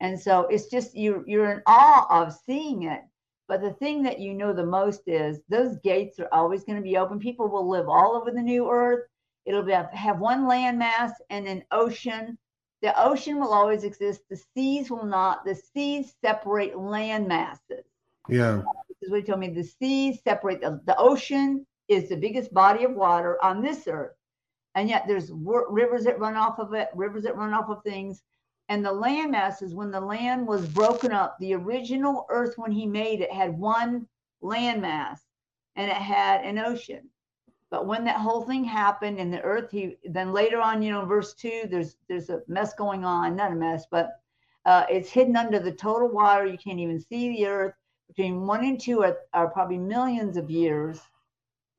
And 0.00 0.18
so 0.18 0.46
it's 0.46 0.66
just 0.66 0.96
you're 0.96 1.24
you're 1.26 1.50
in 1.50 1.62
awe 1.66 2.06
of 2.22 2.32
seeing 2.46 2.84
it. 2.84 3.02
But 3.48 3.62
the 3.62 3.72
thing 3.72 4.02
that 4.04 4.20
you 4.20 4.34
know 4.34 4.52
the 4.52 4.66
most 4.66 5.08
is 5.08 5.40
those 5.48 5.76
gates 5.78 6.20
are 6.20 6.28
always 6.32 6.64
going 6.64 6.76
to 6.76 6.82
be 6.82 6.98
open. 6.98 7.18
People 7.18 7.48
will 7.48 7.68
live 7.68 7.88
all 7.88 8.14
over 8.14 8.30
the 8.30 8.42
new 8.42 8.70
earth. 8.70 9.08
It'll 9.46 9.62
be, 9.62 9.72
have 9.72 10.20
one 10.20 10.44
landmass 10.46 11.12
and 11.30 11.48
an 11.48 11.64
ocean. 11.72 12.38
The 12.82 12.98
ocean 13.02 13.40
will 13.40 13.52
always 13.54 13.84
exist. 13.84 14.22
The 14.30 14.36
seas 14.54 14.90
will 14.90 15.06
not. 15.06 15.44
The 15.46 15.54
seas 15.54 16.14
separate 16.22 16.78
land 16.78 17.26
masses 17.26 17.84
Yeah. 18.28 18.62
this 18.88 18.98
is 19.02 19.10
what 19.10 19.20
he 19.20 19.26
told 19.26 19.40
me. 19.40 19.50
The 19.50 19.64
seas 19.64 20.20
separate 20.22 20.60
the, 20.60 20.80
the 20.86 20.96
ocean 20.98 21.66
is 21.88 22.08
the 22.10 22.16
biggest 22.16 22.52
body 22.52 22.84
of 22.84 22.94
water 22.94 23.42
on 23.42 23.62
this 23.62 23.88
earth, 23.88 24.14
and 24.74 24.88
yet 24.90 25.04
there's 25.08 25.32
rivers 25.32 26.04
that 26.04 26.20
run 26.20 26.36
off 26.36 26.58
of 26.58 26.74
it, 26.74 26.90
rivers 26.94 27.24
that 27.24 27.36
run 27.36 27.54
off 27.54 27.70
of 27.70 27.82
things, 27.82 28.22
and 28.68 28.84
the 28.84 28.92
land 28.92 29.32
masses. 29.32 29.74
When 29.74 29.90
the 29.90 30.00
land 30.00 30.46
was 30.46 30.68
broken 30.68 31.12
up, 31.12 31.36
the 31.38 31.54
original 31.54 32.26
Earth 32.28 32.54
when 32.56 32.72
he 32.72 32.86
made 32.86 33.20
it 33.20 33.32
had 33.32 33.58
one 33.58 34.06
land 34.40 34.82
mass, 34.82 35.22
and 35.76 35.90
it 35.90 35.96
had 35.96 36.44
an 36.44 36.58
ocean. 36.58 37.08
But 37.70 37.86
when 37.86 38.04
that 38.04 38.20
whole 38.20 38.42
thing 38.42 38.64
happened 38.64 39.18
in 39.18 39.30
the 39.30 39.42
earth, 39.42 39.70
he 39.70 39.96
then 40.04 40.32
later 40.32 40.58
on, 40.58 40.80
you 40.82 40.90
know, 40.90 41.04
verse 41.04 41.34
two, 41.34 41.64
there's 41.70 41.96
there's 42.08 42.30
a 42.30 42.42
mess 42.48 42.72
going 42.74 43.04
on, 43.04 43.36
not 43.36 43.52
a 43.52 43.54
mess, 43.54 43.84
but 43.90 44.20
uh, 44.64 44.86
it's 44.88 45.10
hidden 45.10 45.36
under 45.36 45.58
the 45.58 45.72
total 45.72 46.08
water. 46.08 46.46
You 46.46 46.56
can't 46.58 46.80
even 46.80 46.98
see 46.98 47.28
the 47.30 47.46
earth 47.46 47.74
between 48.08 48.46
one 48.46 48.64
and 48.64 48.80
two 48.80 49.02
are, 49.02 49.18
are 49.34 49.50
probably 49.50 49.78
millions 49.78 50.36
of 50.38 50.50
years, 50.50 51.00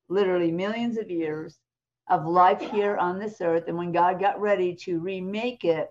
literally 0.10 0.52
millions 0.52 0.98
of 0.98 1.10
years 1.10 1.60
of 2.08 2.26
life 2.26 2.62
here 2.62 2.98
on 2.98 3.20
this 3.20 3.42
earth. 3.42 3.66
And 3.68 3.78
when 3.78 3.92
God 3.92 4.20
got 4.20 4.40
ready 4.40 4.76
to 4.76 5.00
remake 5.00 5.64
it, 5.64 5.90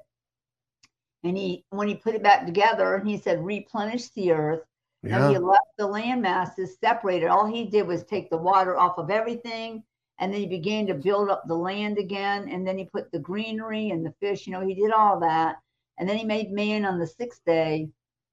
and 1.24 1.36
he 1.36 1.64
when 1.70 1.88
he 1.88 1.94
put 1.94 2.14
it 2.14 2.22
back 2.22 2.46
together, 2.46 2.94
and 2.94 3.08
he 3.08 3.18
said, 3.18 3.44
replenish 3.44 4.08
the 4.10 4.32
earth. 4.32 4.62
And 5.04 5.30
he 5.30 5.38
left 5.38 5.62
the 5.78 5.86
land 5.86 6.22
masses 6.22 6.76
separated. 6.80 7.28
All 7.28 7.46
he 7.46 7.66
did 7.66 7.86
was 7.86 8.02
take 8.02 8.30
the 8.30 8.36
water 8.36 8.76
off 8.76 8.98
of 8.98 9.10
everything, 9.10 9.84
and 10.18 10.32
then 10.32 10.40
he 10.40 10.46
began 10.46 10.86
to 10.88 10.94
build 10.94 11.30
up 11.30 11.44
the 11.46 11.54
land 11.54 11.98
again. 11.98 12.48
And 12.48 12.66
then 12.66 12.76
he 12.76 12.84
put 12.84 13.10
the 13.12 13.20
greenery 13.20 13.90
and 13.90 14.04
the 14.04 14.12
fish. 14.20 14.46
You 14.46 14.52
know, 14.52 14.66
he 14.66 14.74
did 14.74 14.90
all 14.90 15.20
that, 15.20 15.56
and 15.98 16.08
then 16.08 16.16
he 16.16 16.24
made 16.24 16.50
man 16.50 16.84
on 16.84 16.98
the 16.98 17.06
sixth 17.06 17.40
day. 17.46 17.88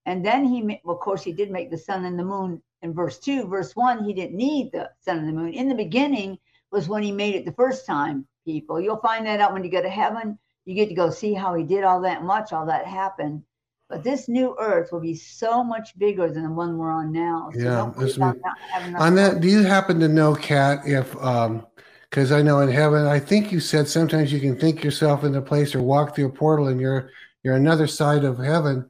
And 0.07 0.25
then 0.25 0.43
he, 0.45 0.79
well, 0.83 0.95
of 0.95 1.01
course, 1.01 1.23
he 1.23 1.33
did 1.33 1.51
make 1.51 1.69
the 1.69 1.77
sun 1.77 2.05
and 2.05 2.17
the 2.17 2.23
moon. 2.23 2.61
In 2.81 2.93
verse 2.93 3.19
two, 3.19 3.47
verse 3.47 3.75
one, 3.75 4.03
he 4.03 4.13
didn't 4.13 4.35
need 4.35 4.71
the 4.71 4.89
sun 4.99 5.19
and 5.19 5.27
the 5.27 5.33
moon. 5.33 5.53
In 5.53 5.69
the 5.69 5.75
beginning 5.75 6.37
was 6.71 6.89
when 6.89 7.03
he 7.03 7.11
made 7.11 7.35
it 7.35 7.45
the 7.45 7.53
first 7.53 7.85
time. 7.85 8.27
People, 8.43 8.79
you'll 8.79 8.97
find 8.97 9.25
that 9.25 9.39
out 9.39 9.53
when 9.53 9.63
you 9.63 9.71
go 9.71 9.81
to 9.81 9.89
heaven. 9.89 10.37
You 10.65 10.75
get 10.75 10.89
to 10.89 10.95
go 10.95 11.09
see 11.09 11.33
how 11.33 11.53
he 11.53 11.63
did 11.63 11.83
all 11.83 12.01
that 12.01 12.19
and 12.19 12.27
watch 12.27 12.51
all 12.51 12.65
that 12.65 12.85
happen. 12.85 13.43
But 13.87 14.03
this 14.03 14.27
new 14.27 14.55
earth 14.59 14.91
will 14.91 14.99
be 14.99 15.15
so 15.15 15.63
much 15.63 15.97
bigger 15.97 16.31
than 16.31 16.43
the 16.43 16.51
one 16.51 16.77
we're 16.77 16.91
on 16.91 17.11
now. 17.11 17.51
So 17.53 17.59
Yeah, 17.59 17.83
worry 17.85 18.07
me. 18.07 18.17
not 18.17 19.01
On 19.01 19.13
that, 19.15 19.41
do 19.41 19.47
you 19.47 19.61
happen 19.63 19.99
to 19.99 20.07
know, 20.07 20.35
Kat, 20.35 20.79
if 20.85 21.15
um 21.17 21.65
because 22.09 22.31
I 22.31 22.41
know 22.41 22.61
in 22.61 22.69
heaven, 22.69 23.05
I 23.05 23.19
think 23.19 23.51
you 23.51 23.59
said 23.59 23.89
sometimes 23.89 24.31
you 24.31 24.39
can 24.39 24.57
think 24.57 24.83
yourself 24.83 25.23
in 25.23 25.35
a 25.35 25.41
place 25.41 25.75
or 25.75 25.83
walk 25.83 26.15
through 26.15 26.27
a 26.27 26.31
portal 26.31 26.67
and 26.67 26.79
you're 26.79 27.11
you're 27.43 27.55
another 27.55 27.87
side 27.87 28.23
of 28.23 28.37
heaven. 28.37 28.89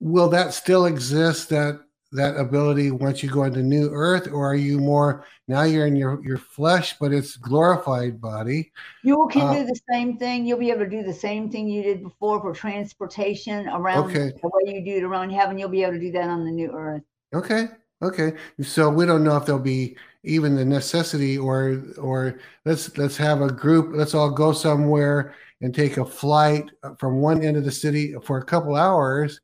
Will 0.00 0.28
that 0.30 0.54
still 0.54 0.86
exist, 0.86 1.50
that 1.50 1.83
that 2.14 2.36
ability 2.36 2.90
once 2.90 3.22
you 3.22 3.28
go 3.28 3.44
into 3.44 3.62
new 3.62 3.90
earth, 3.90 4.28
or 4.28 4.50
are 4.50 4.54
you 4.54 4.78
more 4.78 5.24
now 5.48 5.64
you're 5.64 5.86
in 5.86 5.96
your, 5.96 6.24
your 6.24 6.38
flesh, 6.38 6.94
but 7.00 7.12
it's 7.12 7.36
glorified 7.36 8.20
body? 8.20 8.72
You 9.02 9.28
can 9.30 9.42
uh, 9.42 9.54
do 9.54 9.66
the 9.66 9.80
same 9.90 10.16
thing. 10.16 10.46
You'll 10.46 10.58
be 10.58 10.70
able 10.70 10.84
to 10.84 10.90
do 10.90 11.02
the 11.02 11.12
same 11.12 11.50
thing 11.50 11.68
you 11.68 11.82
did 11.82 12.02
before 12.02 12.40
for 12.40 12.54
transportation 12.54 13.68
around 13.68 14.10
Okay. 14.10 14.32
the 14.42 14.50
way 14.52 14.74
you 14.74 14.84
do 14.84 14.96
it 14.98 15.02
around 15.02 15.30
heaven. 15.30 15.58
You'll 15.58 15.68
be 15.68 15.82
able 15.82 15.94
to 15.94 16.00
do 16.00 16.12
that 16.12 16.28
on 16.28 16.44
the 16.44 16.50
new 16.50 16.70
earth. 16.72 17.02
Okay. 17.34 17.68
Okay. 18.02 18.34
So 18.62 18.88
we 18.88 19.06
don't 19.06 19.24
know 19.24 19.36
if 19.36 19.46
there'll 19.46 19.60
be 19.60 19.96
even 20.22 20.56
the 20.56 20.64
necessity 20.64 21.36
or 21.36 21.82
or 21.98 22.38
let's 22.64 22.96
let's 22.96 23.16
have 23.16 23.42
a 23.42 23.50
group, 23.50 23.90
let's 23.94 24.14
all 24.14 24.30
go 24.30 24.52
somewhere 24.52 25.34
and 25.60 25.74
take 25.74 25.96
a 25.96 26.04
flight 26.04 26.70
from 26.98 27.20
one 27.20 27.42
end 27.42 27.56
of 27.56 27.64
the 27.64 27.72
city 27.72 28.14
for 28.24 28.38
a 28.38 28.44
couple 28.44 28.76
hours. 28.76 29.40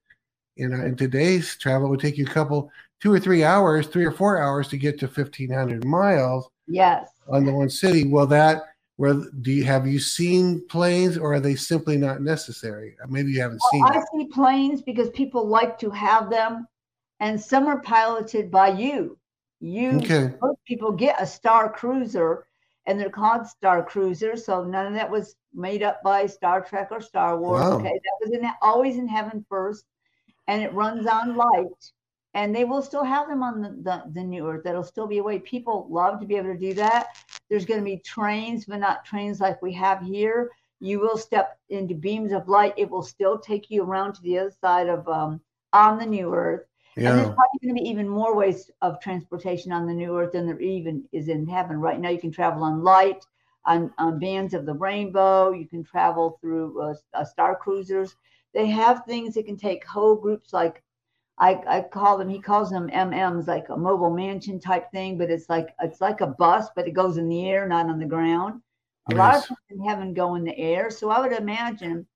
You 0.57 0.67
uh, 0.67 0.77
know, 0.77 0.85
in 0.85 0.97
today's 0.97 1.57
travel 1.57 1.87
it 1.89 1.91
would 1.91 2.01
take 2.01 2.19
you 2.19 2.27
a 2.27 2.31
couple 2.31 2.71
two 3.01 3.13
or 3.13 3.21
three 3.21 3.45
hours, 3.45 3.87
three 3.87 4.05
or 4.05 4.13
four 4.13 4.43
hours 4.43 4.69
to 4.69 4.77
get 4.79 4.99
to 5.01 5.09
fifteen 5.09 5.51
hundred 5.53 5.85
miles 5.85 6.49
Yes. 6.67 7.09
on 7.29 7.45
the 7.45 7.53
one 7.53 7.71
city. 7.71 8.05
Will 8.05 8.27
that 8.27 8.63
where 8.97 9.15
do 9.15 9.51
you 9.51 9.65
have 9.65 9.87
you 9.87 9.99
seen 9.99 10.67
planes 10.69 11.17
or 11.17 11.33
are 11.35 11.41
they 11.41 11.55
simply 11.55 11.97
not 11.97 12.21
necessary? 12.21 12.97
Maybe 13.09 13.33
you 13.33 13.41
haven't 13.41 13.63
seen 13.63 13.87
I 13.87 13.97
it. 13.97 14.05
see 14.15 14.27
planes 14.27 14.83
because 14.83 15.09
people 15.11 15.47
like 15.47 15.79
to 15.79 15.91
have 15.91 16.29
them, 16.29 16.67
and 17.19 17.41
some 17.41 17.67
are 17.67 17.81
piloted 17.81 18.51
by 18.51 18.69
you. 18.69 19.19
You 19.61 19.99
Okay. 19.99 20.33
most 20.41 20.59
people 20.67 20.93
get 20.93 21.21
a 21.21 21.27
Star 21.27 21.73
Cruiser, 21.73 22.47
and 22.87 23.01
they're 23.01 23.11
called 23.11 23.47
Star 23.47 23.83
Cruisers. 23.83 24.45
So 24.45 24.65
none 24.65 24.87
of 24.87 24.95
that 24.95 25.11
was 25.11 25.35
made 25.55 25.83
up 25.83 26.03
by 26.03 26.27
Star 26.27 26.61
Trek 26.61 26.89
or 26.91 27.01
Star 27.01 27.39
Wars. 27.39 27.63
Wow. 27.63 27.79
Okay, 27.79 28.01
that 28.05 28.27
was 28.27 28.33
in 28.33 28.47
always 28.63 28.97
in 28.97 29.09
heaven 29.09 29.45
first, 29.49 29.85
and 30.51 30.63
it 30.63 30.75
runs 30.75 31.07
on 31.07 31.37
light. 31.37 31.93
And 32.35 32.55
they 32.55 32.65
will 32.65 32.83
still 32.83 33.05
have 33.05 33.29
them 33.29 33.43
on 33.43 33.61
the, 33.63 33.71
the, 33.83 34.03
the 34.15 34.23
new 34.23 34.49
earth. 34.49 34.63
That'll 34.65 34.83
still 34.83 35.07
be 35.07 35.19
a 35.19 35.23
way. 35.23 35.39
People 35.39 35.87
love 35.91 36.21
to 36.21 36.27
be 36.27 36.37
able 36.37 36.53
to 36.53 36.59
do 36.59 36.75
that. 36.75 37.09
There's 37.49 37.65
going 37.65 37.81
to 37.81 37.85
be 37.85 37.99
trains, 37.99 38.65
but 38.65 38.79
not 38.79 39.05
trains 39.05 39.41
like 39.41 39.63
we 39.63 39.73
have 39.75 40.01
here. 40.03 40.51
You 40.81 41.01
will 41.01 41.17
step 41.17 41.59
into 41.69 41.95
beams 41.95 42.33
of 42.33 42.49
light. 42.49 42.75
It 42.77 42.91
will 42.91 43.03
still 43.03 43.39
take 43.39 43.71
you 43.71 43.83
around 43.85 44.15
to 44.15 44.23
the 44.23 44.39
other 44.39 44.55
side 44.61 44.89
of 44.89 45.07
um, 45.09 45.41
on 45.73 45.99
the 45.99 46.07
new 46.07 46.35
earth. 46.35 46.67
And 47.05 47.17
there's 47.17 47.29
probably 47.29 47.59
going 47.63 47.77
to 47.77 47.83
be 47.83 47.89
even 47.89 48.09
more 48.09 48.35
ways 48.35 48.71
of 48.83 49.01
transportation 49.01 49.73
on 49.73 49.87
the 49.87 49.95
new 49.95 50.17
earth 50.19 50.33
than 50.33 50.47
there 50.47 50.61
even 50.61 51.05
is 51.13 51.29
in 51.29 51.47
heaven. 51.47 51.81
Right 51.81 52.01
now, 52.01 52.11
you 52.11 52.21
can 52.21 52.33
travel 52.33 52.65
on 52.65 52.83
light, 52.83 53.25
on, 53.67 53.93
on 53.99 54.19
bands 54.19 54.55
of 54.55 54.67
the 54.67 54.75
rainbow. 54.75 55.53
You 55.53 55.67
can 55.67 55.85
travel 55.85 56.39
through 56.41 56.81
uh, 56.81 56.95
uh, 57.15 57.25
star 57.25 57.57
cruisers. 57.57 58.17
They 58.55 58.67
have 58.69 59.05
things 59.05 59.35
that 59.35 59.47
can 59.47 59.57
take 59.57 59.85
whole 59.87 60.15
groups 60.17 60.53
like 60.53 60.83
I, 61.39 61.63
I 61.67 61.81
call 61.83 62.19
them 62.19 62.29
he 62.29 62.41
calls 62.41 62.71
them 62.71 62.89
MMs 62.91 63.47
like 63.49 63.69
a 63.71 63.77
mobile 63.77 64.11
mansion 64.11 64.61
type 64.61 64.91
thing, 64.93 65.19
but 65.19 65.31
it's 65.31 65.49
like 65.49 65.75
it's 65.81 66.01
like 66.01 66.21
a 66.21 66.27
bus, 66.29 66.69
but 66.77 66.87
it 66.87 66.93
goes 66.93 67.17
in 67.17 67.29
the 67.29 67.49
air, 67.49 67.67
not 67.67 67.87
on 67.89 67.99
the 67.99 68.07
ground. 68.07 68.63
A 69.07 69.13
lot 69.13 69.37
of 69.37 69.43
Yes. 69.43 69.49
things 69.49 69.59
in 69.71 69.85
heaven 69.89 70.15
go 70.15 70.35
in 70.37 70.45
the 70.45 70.57
air. 70.59 70.91
So 70.91 71.11
I 71.11 71.21
would 71.21 71.33
imagine, 71.33 72.07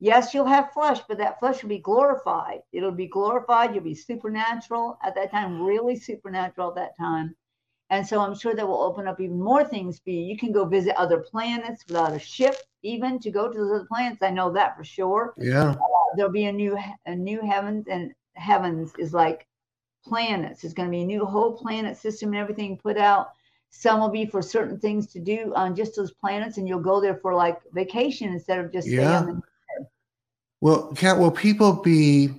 yes, 0.00 0.34
you'll 0.34 0.46
have 0.46 0.72
flesh, 0.72 1.00
but 1.08 1.18
that 1.18 1.38
flesh 1.40 1.62
will 1.62 1.68
be 1.70 1.78
glorified. 1.78 2.60
It'll 2.72 2.90
be 2.92 3.06
glorified. 3.08 3.74
You'll 3.74 3.84
be 3.84 3.94
supernatural 3.94 4.98
at 5.02 5.14
that 5.16 5.30
time, 5.30 5.62
really 5.62 5.96
supernatural 5.96 6.70
at 6.70 6.74
that 6.76 6.96
time. 6.98 7.34
And 7.90 8.06
so 8.06 8.20
I'm 8.20 8.36
sure 8.36 8.54
that 8.54 8.66
will 8.66 8.82
open 8.82 9.08
up 9.08 9.20
even 9.20 9.38
more 9.40 9.64
things 9.64 9.98
for 9.98 10.10
you. 10.10 10.20
You 10.20 10.38
can 10.38 10.52
go 10.52 10.64
visit 10.64 10.96
other 10.96 11.18
planets 11.18 11.84
without 11.86 12.14
a 12.14 12.18
ship, 12.18 12.54
even 12.82 13.18
to 13.18 13.30
go 13.30 13.50
to 13.50 13.58
those 13.58 13.72
other 13.72 13.86
planets. 13.86 14.22
I 14.22 14.30
know 14.30 14.52
that 14.52 14.76
for 14.76 14.84
sure 14.84 15.34
Yeah. 15.36 15.70
Uh, 15.70 15.76
there'll 16.16 16.32
be 16.32 16.46
a 16.46 16.52
new 16.52 16.78
a 17.06 17.14
new 17.14 17.40
heavens 17.40 17.86
and 17.88 18.12
heavens 18.34 18.92
is 18.98 19.12
like 19.12 19.46
planets 20.04 20.64
it's 20.64 20.72
going 20.72 20.88
to 20.88 20.90
be 20.90 21.02
a 21.02 21.06
new 21.06 21.24
whole 21.26 21.52
planet 21.52 21.96
system 21.96 22.30
and 22.30 22.38
everything 22.38 22.76
put 22.78 22.96
out 22.96 23.32
some 23.68 24.00
will 24.00 24.08
be 24.08 24.24
for 24.24 24.40
certain 24.42 24.78
things 24.78 25.06
to 25.06 25.20
do 25.20 25.52
on 25.54 25.76
just 25.76 25.94
those 25.94 26.12
planets 26.12 26.56
and 26.56 26.66
you'll 26.66 26.80
go 26.80 27.00
there 27.00 27.16
for 27.16 27.34
like 27.34 27.60
vacation 27.72 28.32
instead 28.32 28.58
of 28.58 28.72
just 28.72 28.88
Yeah. 28.88 29.18
on 29.18 29.26
the 29.26 29.86
Well, 30.60 30.92
Kat, 30.94 31.18
will 31.18 31.30
people 31.30 31.72
be 31.72 32.30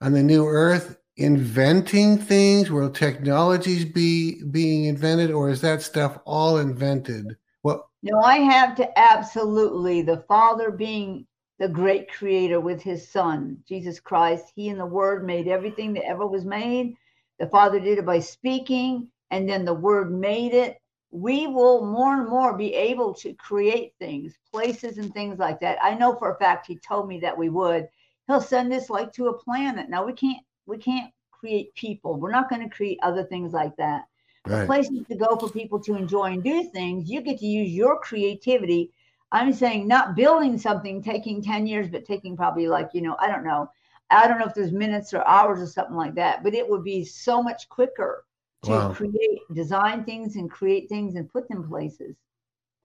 on 0.00 0.12
the 0.12 0.22
new 0.22 0.46
earth 0.46 0.98
inventing 1.18 2.16
things? 2.16 2.70
Will 2.70 2.90
technologies 2.90 3.84
be 3.84 4.42
being 4.44 4.84
invented, 4.84 5.30
or 5.30 5.50
is 5.50 5.60
that 5.60 5.82
stuff 5.82 6.18
all 6.24 6.58
invented? 6.58 7.36
Well, 7.62 7.90
No, 8.02 8.20
I 8.20 8.38
have 8.38 8.74
to 8.76 8.98
absolutely 8.98 10.02
the 10.02 10.24
Father 10.28 10.70
being 10.70 11.26
the 11.58 11.68
great 11.68 12.10
creator 12.12 12.60
with 12.60 12.80
his 12.80 13.08
Son, 13.08 13.58
Jesus 13.68 13.98
Christ. 13.98 14.52
He 14.54 14.68
and 14.68 14.78
the 14.78 14.86
Word 14.86 15.26
made 15.26 15.48
everything 15.48 15.92
that 15.94 16.06
ever 16.06 16.26
was 16.26 16.44
made. 16.44 16.94
The 17.40 17.48
Father 17.48 17.80
did 17.80 17.98
it 17.98 18.06
by 18.06 18.20
speaking, 18.20 19.08
and 19.30 19.48
then 19.48 19.64
the 19.64 19.74
Word 19.74 20.12
made 20.12 20.54
it. 20.54 20.80
We 21.10 21.46
will 21.46 21.84
more 21.84 22.14
and 22.20 22.28
more 22.28 22.56
be 22.56 22.74
able 22.74 23.12
to 23.14 23.34
create 23.34 23.94
things, 23.98 24.34
places, 24.52 24.98
and 24.98 25.12
things 25.12 25.38
like 25.38 25.58
that. 25.60 25.78
I 25.82 25.94
know 25.94 26.14
for 26.14 26.32
a 26.32 26.38
fact 26.38 26.66
He 26.66 26.78
told 26.78 27.08
me 27.08 27.18
that 27.20 27.36
we 27.36 27.48
would. 27.48 27.88
He'll 28.28 28.40
send 28.40 28.72
us 28.72 28.90
like 28.90 29.12
to 29.14 29.28
a 29.28 29.38
planet. 29.38 29.88
Now 29.88 30.04
we 30.04 30.12
can't 30.12 30.44
we 30.68 30.78
can't 30.78 31.12
create 31.32 31.74
people. 31.74 32.18
We're 32.18 32.32
not 32.32 32.50
going 32.50 32.62
to 32.68 32.74
create 32.74 32.98
other 33.02 33.24
things 33.24 33.52
like 33.52 33.76
that 33.76 34.04
right. 34.46 34.68
places 34.68 35.00
to 35.08 35.16
go 35.16 35.36
for 35.38 35.48
people 35.50 35.80
to 35.80 35.96
enjoy 35.96 36.32
and 36.32 36.44
do 36.44 36.64
things. 36.64 37.10
You 37.10 37.22
get 37.22 37.38
to 37.38 37.46
use 37.46 37.70
your 37.70 37.98
creativity. 38.00 38.92
I'm 39.32 39.52
saying 39.52 39.88
not 39.88 40.16
building 40.16 40.58
something 40.58 41.02
taking 41.02 41.42
10 41.42 41.66
years, 41.66 41.88
but 41.88 42.04
taking 42.04 42.36
probably 42.36 42.68
like, 42.68 42.90
you 42.92 43.02
know, 43.02 43.16
I 43.20 43.28
don't 43.28 43.44
know. 43.44 43.70
I 44.10 44.26
don't 44.28 44.38
know 44.38 44.46
if 44.46 44.54
there's 44.54 44.72
minutes 44.72 45.14
or 45.14 45.26
hours 45.26 45.60
or 45.60 45.66
something 45.66 45.96
like 45.96 46.14
that, 46.16 46.42
but 46.42 46.54
it 46.54 46.68
would 46.68 46.84
be 46.84 47.04
so 47.04 47.42
much 47.42 47.68
quicker 47.68 48.24
to 48.64 48.82
Wow. 48.82 48.90
create, 48.90 49.40
design 49.54 50.04
things 50.04 50.36
and 50.36 50.50
create 50.50 50.88
things 50.88 51.14
and 51.14 51.30
put 51.30 51.48
them 51.48 51.68
places. 51.68 52.16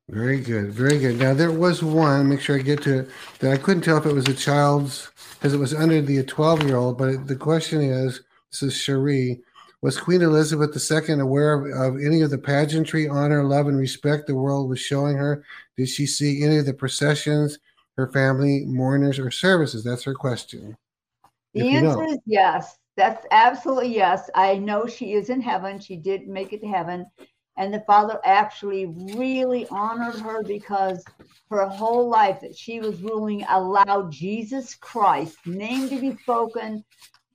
Very 0.10 0.42
good, 0.42 0.74
very 0.74 1.00
good. 1.00 1.18
Now 1.18 1.34
there 1.34 1.52
was 1.52 1.82
one. 1.82 2.30
Make 2.30 2.42
sure 2.42 2.58
I 2.58 2.62
get 2.62 2.82
to 2.84 3.00
it. 3.00 3.10
That 3.39 3.54
I 3.54 3.58
couldn't 3.58 3.84
tell 3.84 3.98
if 3.98 4.06
it 4.06 4.13
was 4.13 4.28
a 4.28 4.34
child's 4.34 5.10
because 5.36 5.54
it 5.54 5.60
was 5.60 5.74
under 5.74 6.02
the 6.02 6.24
twelve-year-old. 6.24 6.98
But 6.98 7.28
the 7.28 7.36
question 7.36 7.82
is, 7.82 8.22
this 8.52 8.63
is 8.63 8.76
Cherie. 8.76 9.42
Was 9.82 10.00
Queen 10.00 10.22
Elizabeth 10.22 10.76
II 10.92 11.20
aware 11.20 11.54
of, 11.54 11.96
of 11.96 12.02
any 12.02 12.22
of 12.22 12.30
the 12.30 12.38
pageantry, 12.38 13.08
honor, 13.08 13.44
love, 13.44 13.68
and 13.68 13.78
respect 13.78 14.28
the 14.28 14.36
world 14.36 14.70
was 14.70 14.80
showing 14.80 15.18
her? 15.18 15.44
Did 15.76 15.89
she 15.89 16.06
see 16.06 16.44
any 16.44 16.58
of 16.58 16.66
the 16.66 16.74
processions, 16.74 17.60
her 17.98 18.10
family, 18.12 18.63
mourners, 18.66 19.20
or 19.20 19.30
services? 19.32 19.84
That's 19.84 20.04
her 20.04 20.13
question. 20.13 20.78
The 21.54 21.62
If 21.62 21.74
you 21.74 21.82
know. 21.82 22.02
answer 22.02 22.13
is 22.13 22.20
yes. 22.26 22.78
That's 22.96 23.26
absolutely 23.32 23.94
yes. 23.94 24.30
I 24.36 24.58
know 24.58 24.86
she 24.86 25.13
is 25.13 25.30
in 25.30 25.42
heaven. 25.42 25.80
She 25.80 25.98
did 25.98 26.28
make 26.28 26.54
it 26.54 26.62
to 26.62 26.68
heaven. 26.68 27.06
And 27.58 27.74
the 27.74 27.82
Father 27.82 28.20
actually 28.24 28.86
really 28.88 29.68
honored 29.68 30.16
her 30.16 30.44
because 30.44 31.04
her 31.50 31.68
whole 31.68 32.10
life 32.10 32.42
that 32.42 32.58
she 32.58 32.80
was 32.80 33.02
ruling 33.02 33.44
allowed 33.48 34.12
Jesus 34.12 34.76
Christ, 34.76 35.38
name 35.46 35.88
to 35.89 36.00
be 36.00 36.18
spoken, 36.18 36.84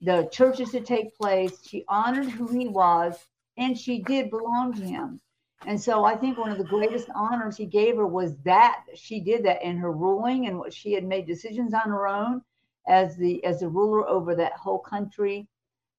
the 0.01 0.27
churches 0.31 0.71
to 0.71 0.81
take 0.81 1.15
place. 1.15 1.65
She 1.65 1.85
honored 1.87 2.29
who 2.29 2.47
he 2.47 2.67
was, 2.67 3.17
and 3.57 3.77
she 3.77 3.99
did 3.99 4.29
belong 4.29 4.73
to 4.73 4.83
him. 4.83 5.21
And 5.65 5.79
so 5.79 6.05
I 6.05 6.15
think 6.15 6.37
one 6.37 6.51
of 6.51 6.57
the 6.57 6.63
greatest 6.63 7.09
honors 7.13 7.57
he 7.57 7.65
gave 7.65 7.97
her 7.97 8.07
was 8.07 8.35
that 8.43 8.85
she 8.95 9.19
did 9.19 9.43
that 9.43 9.61
in 9.61 9.77
her 9.77 9.91
ruling 9.91 10.47
and 10.47 10.57
what 10.57 10.73
she 10.73 10.93
had 10.93 11.03
made 11.03 11.27
decisions 11.27 11.73
on 11.73 11.89
her 11.89 12.07
own 12.07 12.41
as 12.87 13.17
the 13.17 13.43
as 13.43 13.59
the 13.59 13.67
ruler 13.67 14.07
over 14.07 14.35
that 14.35 14.53
whole 14.53 14.79
country 14.79 15.47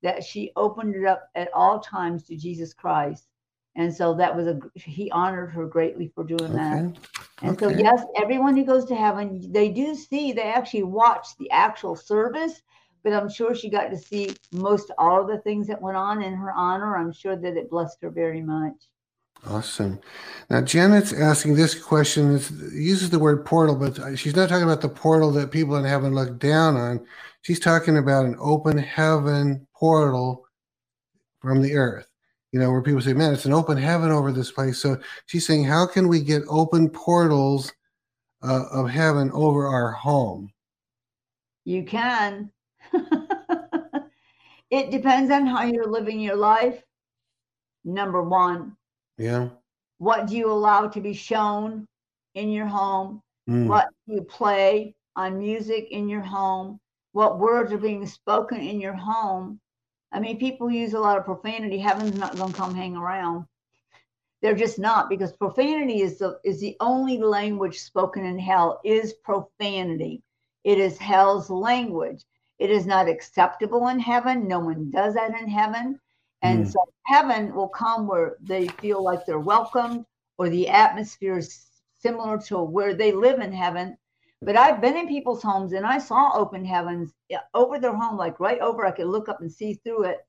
that 0.02 0.24
she 0.24 0.50
opened 0.56 0.94
it 0.94 1.04
up 1.04 1.28
at 1.34 1.52
all 1.52 1.78
times 1.78 2.24
to 2.24 2.36
Jesus 2.36 2.72
Christ. 2.72 3.26
And 3.80 3.94
so 3.94 4.12
that 4.12 4.36
was 4.36 4.46
a 4.46 4.60
he 4.74 5.10
honored 5.10 5.52
her 5.52 5.64
greatly 5.64 6.12
for 6.14 6.22
doing 6.22 6.52
that. 6.52 6.84
Okay. 6.84 6.98
And 7.40 7.58
so 7.58 7.70
yes, 7.70 8.04
everyone 8.14 8.54
who 8.54 8.64
goes 8.66 8.84
to 8.84 8.94
heaven, 8.94 9.40
they 9.50 9.70
do 9.70 9.94
see, 9.94 10.32
they 10.32 10.52
actually 10.52 10.82
watch 10.82 11.28
the 11.38 11.50
actual 11.50 11.96
service, 11.96 12.60
but 13.02 13.14
I'm 13.14 13.30
sure 13.30 13.54
she 13.54 13.70
got 13.70 13.88
to 13.88 13.96
see 13.96 14.36
most 14.52 14.90
all 14.98 15.22
of 15.22 15.28
the 15.28 15.38
things 15.38 15.66
that 15.68 15.80
went 15.80 15.96
on 15.96 16.20
in 16.20 16.34
her 16.34 16.52
honor. 16.52 16.98
I'm 16.98 17.10
sure 17.10 17.36
that 17.36 17.56
it 17.56 17.70
blessed 17.70 17.96
her 18.02 18.10
very 18.10 18.42
much. 18.42 18.74
Awesome. 19.46 19.98
Now 20.50 20.60
Janet's 20.60 21.14
asking 21.14 21.54
this 21.54 21.74
question. 21.74 22.36
It 22.36 22.50
uses 22.74 23.08
the 23.08 23.18
word 23.18 23.46
portal, 23.46 23.76
but 23.76 24.18
she's 24.18 24.36
not 24.36 24.50
talking 24.50 24.64
about 24.64 24.82
the 24.82 24.90
portal 24.90 25.30
that 25.30 25.50
people 25.50 25.76
in 25.76 25.86
heaven 25.86 26.14
look 26.14 26.38
down 26.38 26.76
on. 26.76 27.06
She's 27.40 27.60
talking 27.60 27.96
about 27.96 28.26
an 28.26 28.36
open 28.38 28.76
heaven 28.76 29.66
portal 29.74 30.44
from 31.40 31.62
the 31.62 31.76
earth. 31.76 32.09
You 32.52 32.58
know, 32.58 32.70
where 32.70 32.82
people 32.82 33.00
say, 33.00 33.12
"Man, 33.12 33.32
it's 33.32 33.44
an 33.44 33.52
open 33.52 33.76
heaven 33.78 34.10
over 34.10 34.32
this 34.32 34.50
place." 34.50 34.78
So 34.80 34.98
she's 35.26 35.46
saying, 35.46 35.64
"How 35.64 35.86
can 35.86 36.08
we 36.08 36.20
get 36.20 36.42
open 36.48 36.88
portals 36.90 37.72
uh, 38.42 38.64
of 38.72 38.90
heaven 38.90 39.30
over 39.32 39.66
our 39.66 39.92
home?" 39.92 40.52
You 41.64 41.84
can. 41.84 42.50
it 44.70 44.90
depends 44.90 45.30
on 45.30 45.46
how 45.46 45.64
you're 45.64 45.86
living 45.86 46.18
your 46.20 46.36
life. 46.36 46.82
Number 47.84 48.22
one, 48.22 48.76
Yeah. 49.16 49.48
what 49.98 50.26
do 50.26 50.36
you 50.36 50.50
allow 50.50 50.88
to 50.88 51.00
be 51.00 51.12
shown 51.14 51.86
in 52.34 52.50
your 52.50 52.66
home? 52.66 53.22
Mm. 53.48 53.66
What 53.68 53.88
do 54.06 54.14
you 54.14 54.22
play 54.22 54.94
on 55.16 55.38
music 55.38 55.88
in 55.90 56.08
your 56.08 56.20
home? 56.20 56.78
What 57.12 57.38
words 57.38 57.72
are 57.72 57.78
being 57.78 58.06
spoken 58.06 58.60
in 58.60 58.80
your 58.80 58.94
home? 58.94 59.60
I 60.12 60.20
mean, 60.20 60.38
people 60.38 60.70
use 60.70 60.94
a 60.94 61.00
lot 61.00 61.18
of 61.18 61.24
profanity. 61.24 61.78
Heaven's 61.78 62.16
not 62.16 62.36
going 62.36 62.52
to 62.52 62.58
come 62.58 62.74
hang 62.74 62.96
around. 62.96 63.46
They're 64.42 64.54
just 64.56 64.78
not 64.78 65.08
because 65.10 65.32
profanity 65.32 66.02
is 66.02 66.18
the 66.18 66.38
is 66.44 66.60
the 66.60 66.76
only 66.80 67.18
language 67.18 67.78
spoken 67.80 68.24
in 68.24 68.38
hell 68.38 68.80
is 68.84 69.14
profanity. 69.14 70.22
It 70.64 70.78
is 70.78 70.98
hell's 70.98 71.50
language. 71.50 72.24
It 72.58 72.70
is 72.70 72.86
not 72.86 73.08
acceptable 73.08 73.88
in 73.88 73.98
heaven. 74.00 74.48
No 74.48 74.60
one 74.60 74.90
does 74.90 75.14
that 75.14 75.30
in 75.40 75.48
heaven. 75.48 76.00
And 76.42 76.66
Mm. 76.66 76.68
so 76.68 76.84
heaven 77.06 77.54
will 77.54 77.68
come 77.68 78.06
where 78.06 78.36
they 78.40 78.68
feel 78.68 79.02
like 79.02 79.26
they're 79.26 79.40
welcomed 79.40 80.06
or 80.38 80.48
the 80.50 80.68
atmosphere 80.68 81.38
is 81.38 81.66
similar 81.98 82.38
to 82.48 82.62
where 82.62 82.94
they 82.94 83.12
live 83.12 83.40
in 83.40 83.52
heaven. 83.52 83.96
But 84.42 84.56
I've 84.56 84.80
been 84.80 84.96
in 84.96 85.06
people's 85.06 85.42
homes 85.42 85.72
and 85.72 85.84
I 85.84 85.98
saw 85.98 86.32
open 86.34 86.64
heavens 86.64 87.12
over 87.52 87.78
their 87.78 87.94
home, 87.94 88.16
like 88.16 88.40
right 88.40 88.60
over. 88.60 88.86
I 88.86 88.90
could 88.90 89.06
look 89.06 89.28
up 89.28 89.40
and 89.40 89.52
see 89.52 89.74
through 89.74 90.04
it, 90.04 90.26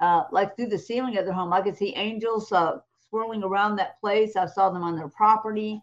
uh, 0.00 0.24
like 0.30 0.54
through 0.54 0.66
the 0.68 0.78
ceiling 0.78 1.16
of 1.16 1.24
their 1.24 1.34
home. 1.34 1.52
I 1.52 1.62
could 1.62 1.76
see 1.76 1.94
angels 1.96 2.52
uh, 2.52 2.78
swirling 3.08 3.42
around 3.42 3.76
that 3.76 3.98
place. 4.00 4.36
I 4.36 4.46
saw 4.46 4.68
them 4.70 4.82
on 4.82 4.96
their 4.96 5.08
property. 5.08 5.80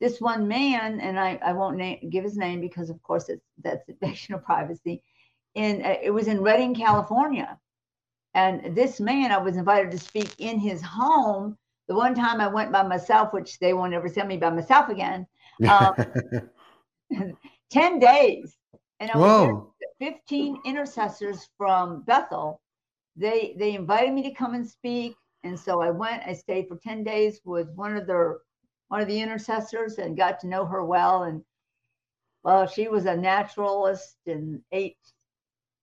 This 0.00 0.20
one 0.20 0.46
man, 0.46 1.00
and 1.00 1.18
I, 1.18 1.38
I 1.44 1.52
won't 1.52 1.76
name, 1.76 2.08
give 2.10 2.24
his 2.24 2.36
name 2.36 2.60
because, 2.60 2.90
of 2.90 3.02
course, 3.02 3.28
it's, 3.28 3.44
that's 3.62 3.88
invasion 3.88 4.34
of 4.34 4.44
privacy. 4.44 5.02
And 5.56 5.84
uh, 5.84 5.96
it 6.02 6.10
was 6.10 6.28
in 6.28 6.40
Redding, 6.40 6.74
California. 6.74 7.58
And 8.34 8.76
this 8.76 9.00
man, 9.00 9.32
I 9.32 9.38
was 9.38 9.56
invited 9.56 9.90
to 9.90 9.98
speak 9.98 10.32
in 10.38 10.60
his 10.60 10.80
home. 10.80 11.58
The 11.88 11.96
one 11.96 12.14
time 12.14 12.40
I 12.40 12.46
went 12.46 12.70
by 12.70 12.84
myself, 12.84 13.32
which 13.32 13.58
they 13.58 13.72
won't 13.72 13.94
ever 13.94 14.08
send 14.08 14.28
me 14.28 14.36
by 14.36 14.50
myself 14.50 14.88
again, 14.88 15.26
um, 15.68 15.94
10 17.70 17.98
days. 17.98 18.56
And 19.00 19.10
I 19.10 19.16
was 19.16 19.66
15 19.98 20.60
intercessors 20.64 21.48
from 21.56 22.02
Bethel. 22.02 22.60
They 23.16 23.54
they 23.58 23.74
invited 23.74 24.12
me 24.12 24.22
to 24.24 24.34
come 24.34 24.54
and 24.54 24.66
speak, 24.66 25.14
and 25.42 25.58
so 25.58 25.80
I 25.80 25.90
went. 25.90 26.22
I 26.26 26.32
stayed 26.34 26.68
for 26.68 26.76
10 26.76 27.02
days 27.02 27.40
with 27.44 27.68
one 27.74 27.96
of 27.96 28.06
their 28.06 28.38
one 28.88 29.00
of 29.00 29.08
the 29.08 29.20
intercessors 29.20 29.98
and 29.98 30.16
got 30.16 30.40
to 30.40 30.48
know 30.48 30.66
her 30.66 30.84
well. 30.84 31.24
And 31.24 31.42
well, 32.42 32.66
she 32.66 32.88
was 32.88 33.06
a 33.06 33.16
naturalist 33.16 34.16
and 34.26 34.62
ate, 34.72 34.96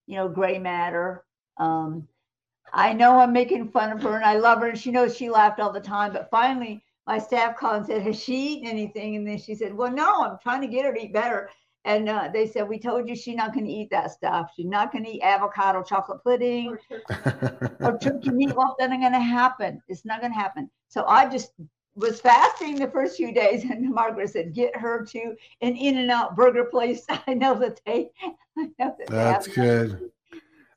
you 0.06 0.16
know, 0.16 0.28
gray 0.30 0.60
matter. 0.60 1.24
Um, 1.58 2.08
I 2.74 2.94
know 2.94 3.20
I'm 3.20 3.34
making 3.34 3.70
fun 3.70 3.92
of 3.92 4.02
her 4.04 4.16
and 4.16 4.26
I 4.26 4.38
love 4.38 4.60
her 4.60 4.68
and 4.68 4.78
she 4.78 4.92
knows 4.92 5.16
she 5.16 5.30
laughed 5.30 5.60
all 5.60 5.72
the 5.72 5.80
time. 5.80 6.14
But 6.14 6.30
finally, 6.30 6.84
my 7.08 7.18
staff 7.18 7.56
called 7.56 7.78
and 7.78 7.86
said, 7.86 8.02
Has 8.04 8.22
she 8.22 8.54
eaten 8.54 8.68
anything? 8.68 9.16
And 9.16 9.26
then 9.26 9.40
she 9.40 9.56
said, 9.56 9.74
Well, 9.74 9.92
no, 9.92 10.24
I'm 10.24 10.38
trying 10.44 10.62
to 10.62 10.68
get 10.68 10.86
her 10.86 10.94
to 10.94 11.02
eat 11.02 11.14
better. 11.14 11.50
And 11.86 12.10
uh, 12.10 12.30
they 12.34 12.46
said, 12.46 12.68
We 12.68 12.80
told 12.80 13.08
you 13.08 13.16
she's 13.16 13.38
not 13.38 13.54
going 13.54 13.66
to 13.66 13.72
eat 13.72 13.90
that 13.92 14.12
stuff. 14.12 14.52
She's 14.56 14.66
not 14.66 14.92
going 14.92 15.06
to 15.06 15.12
eat 15.12 15.22
avocado 15.22 15.82
chocolate 15.82 16.22
pudding 16.22 16.78
or 17.80 17.98
turkey 17.98 18.30
meatloaf. 18.30 18.76
That 18.80 18.92
ain't 18.92 19.02
going 19.02 19.14
to 19.14 19.20
happen. 19.20 19.82
It's 19.88 20.06
not 20.06 20.20
going 20.20 20.34
to 20.34 20.40
happen. 20.40 20.70
So 20.90 21.06
I 21.06 21.30
just 21.30 21.54
was 21.96 22.20
fasting 22.20 22.76
the 22.76 22.90
first 22.90 23.18
few 23.18 23.34
days, 23.34 23.64
and 23.64 23.90
Margaret 23.90 24.30
said, 24.30 24.54
"Get 24.54 24.76
her 24.76 25.04
to 25.06 25.36
an 25.62 25.76
In-N-Out 25.76 26.36
burger 26.36 26.66
place." 26.66 27.06
I 27.28 27.34
know 27.34 27.58
that 27.60 27.80
they. 27.86 28.12
I 28.58 28.64
know 28.78 28.96
that 29.00 29.08
That's 29.08 29.48
good. 29.48 30.12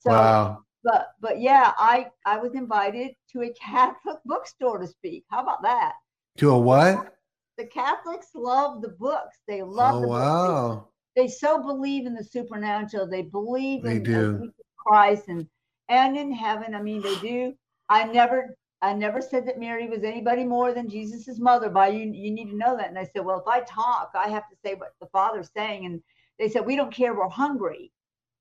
So, 0.01 0.11
wow. 0.11 0.65
But 0.83 1.09
but 1.21 1.41
yeah, 1.41 1.73
I 1.77 2.07
I 2.25 2.39
was 2.39 2.55
invited 2.55 3.15
to 3.33 3.43
a 3.43 3.53
Catholic 3.53 4.17
bookstore 4.25 4.79
to 4.79 4.87
speak. 4.87 5.25
How 5.29 5.43
about 5.43 5.63
that? 5.63 5.95
To 6.39 6.51
a 6.51 6.59
what? 6.59 7.17
The 7.59 7.67
Catholics 7.67 8.29
love 8.35 8.81
the 8.81 8.89
books. 8.89 9.37
They 9.47 9.63
love 9.63 9.97
Oh 9.97 10.01
the 10.01 10.07
books. 10.07 10.19
wow. 10.19 10.89
They, 11.17 11.23
they 11.23 11.29
so 11.29 11.63
believe 11.63 12.07
in 12.07 12.15
the 12.15 12.25
supernatural. 12.25 13.07
They 13.09 13.23
believe 13.23 13.83
They 13.83 13.97
in 13.97 14.03
do. 14.05 14.53
Christ 14.77 15.25
and 15.29 15.47
and 15.89 16.17
in 16.17 16.33
heaven. 16.33 16.75
I 16.75 16.83
mean, 16.83 17.03
they 17.03 17.17
do. 17.17 17.55
I 17.89 18.05
never 18.05 18.57
I 18.83 18.95
never 18.95 19.21
said 19.21 19.47
that 19.47 19.59
Mary 19.61 19.89
was 19.89 20.05
anybody 20.05 20.45
more 20.45 20.73
than 20.73 20.89
Jesus's 20.89 21.39
mother. 21.39 21.69
By 21.69 21.89
you, 21.89 22.11
you 22.13 22.31
need 22.31 22.51
to 22.51 22.57
know 22.57 22.77
that. 22.77 22.89
And 22.89 22.99
I 22.99 23.05
said, 23.05 23.25
well, 23.25 23.41
if 23.41 23.47
I 23.47 23.61
talk, 23.61 24.13
I 24.15 24.29
have 24.29 24.49
to 24.49 24.57
say 24.65 24.75
what 24.75 24.95
the 25.01 25.07
Father's 25.09 25.51
saying. 25.55 25.85
And 25.85 26.03
they 26.39 26.49
said, 26.49 26.65
we 26.65 26.77
don't 26.77 26.93
care. 26.95 27.13
We're 27.15 27.29
hungry. 27.29 27.93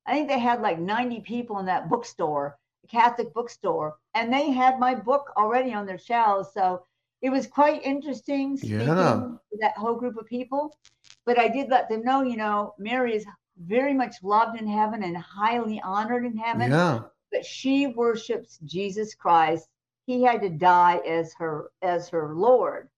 I 0.06 0.12
think 0.12 0.28
they 0.28 0.38
had 0.38 0.62
like 0.62 0.78
90 0.78 1.20
people 1.20 1.58
in 1.58 1.66
that 1.66 1.90
bookstore, 1.90 2.56
the 2.80 2.88
Catholic 2.88 3.34
bookstore, 3.34 3.96
and 4.14 4.32
they 4.32 4.50
had 4.50 4.80
my 4.80 4.94
book 4.94 5.30
already 5.36 5.74
on 5.74 5.84
their 5.84 5.98
shelves. 5.98 6.48
So 6.54 6.84
it 7.22 7.30
was 7.30 7.46
quite 7.46 7.82
interesting 7.82 8.56
speaking 8.56 8.78
Yeah. 8.96 9.36
to 9.52 9.58
that 9.60 9.76
whole 9.76 9.94
group 9.94 10.16
of 10.16 10.26
people. 10.26 10.76
But 11.26 11.38
I 11.38 11.48
did 11.48 11.68
let 11.68 11.88
them 11.88 12.02
know, 12.02 12.22
you 12.22 12.36
know, 12.36 12.74
Mary 12.78 13.14
is 13.14 13.26
very 13.58 13.92
much 13.92 14.22
loved 14.22 14.58
in 14.58 14.66
heaven 14.66 15.02
and 15.02 15.16
highly 15.16 15.80
honored 15.82 16.24
in 16.24 16.36
heaven 16.36 16.70
Yeah. 16.70 17.02
but 17.30 17.44
she 17.44 17.86
worships 17.88 18.58
Jesus 18.64 19.14
Christ. 19.14 19.68
He 20.06 20.22
had 20.22 20.40
to 20.42 20.48
die 20.48 20.96
as 21.06 21.34
her 21.34 21.70
as 21.82 22.08
her 22.08 22.34
Lord. 22.34 22.88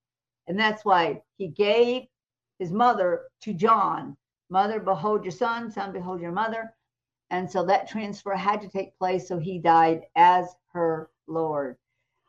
And 0.46 0.58
that's 0.58 0.84
why 0.84 1.22
he 1.36 1.48
gave 1.48 2.04
his 2.58 2.72
mother 2.72 3.24
to 3.42 3.52
John. 3.52 4.16
Mother, 4.50 4.80
behold 4.80 5.24
your 5.24 5.32
son, 5.32 5.70
son, 5.70 5.92
behold 5.92 6.20
your 6.20 6.32
mother. 6.32 6.74
And 7.30 7.50
so 7.50 7.64
that 7.66 7.88
transfer 7.88 8.34
had 8.34 8.60
to 8.62 8.68
take 8.68 8.96
place. 8.98 9.26
So 9.28 9.38
he 9.38 9.58
died 9.58 10.02
as 10.16 10.54
her 10.72 11.10
Lord. 11.26 11.76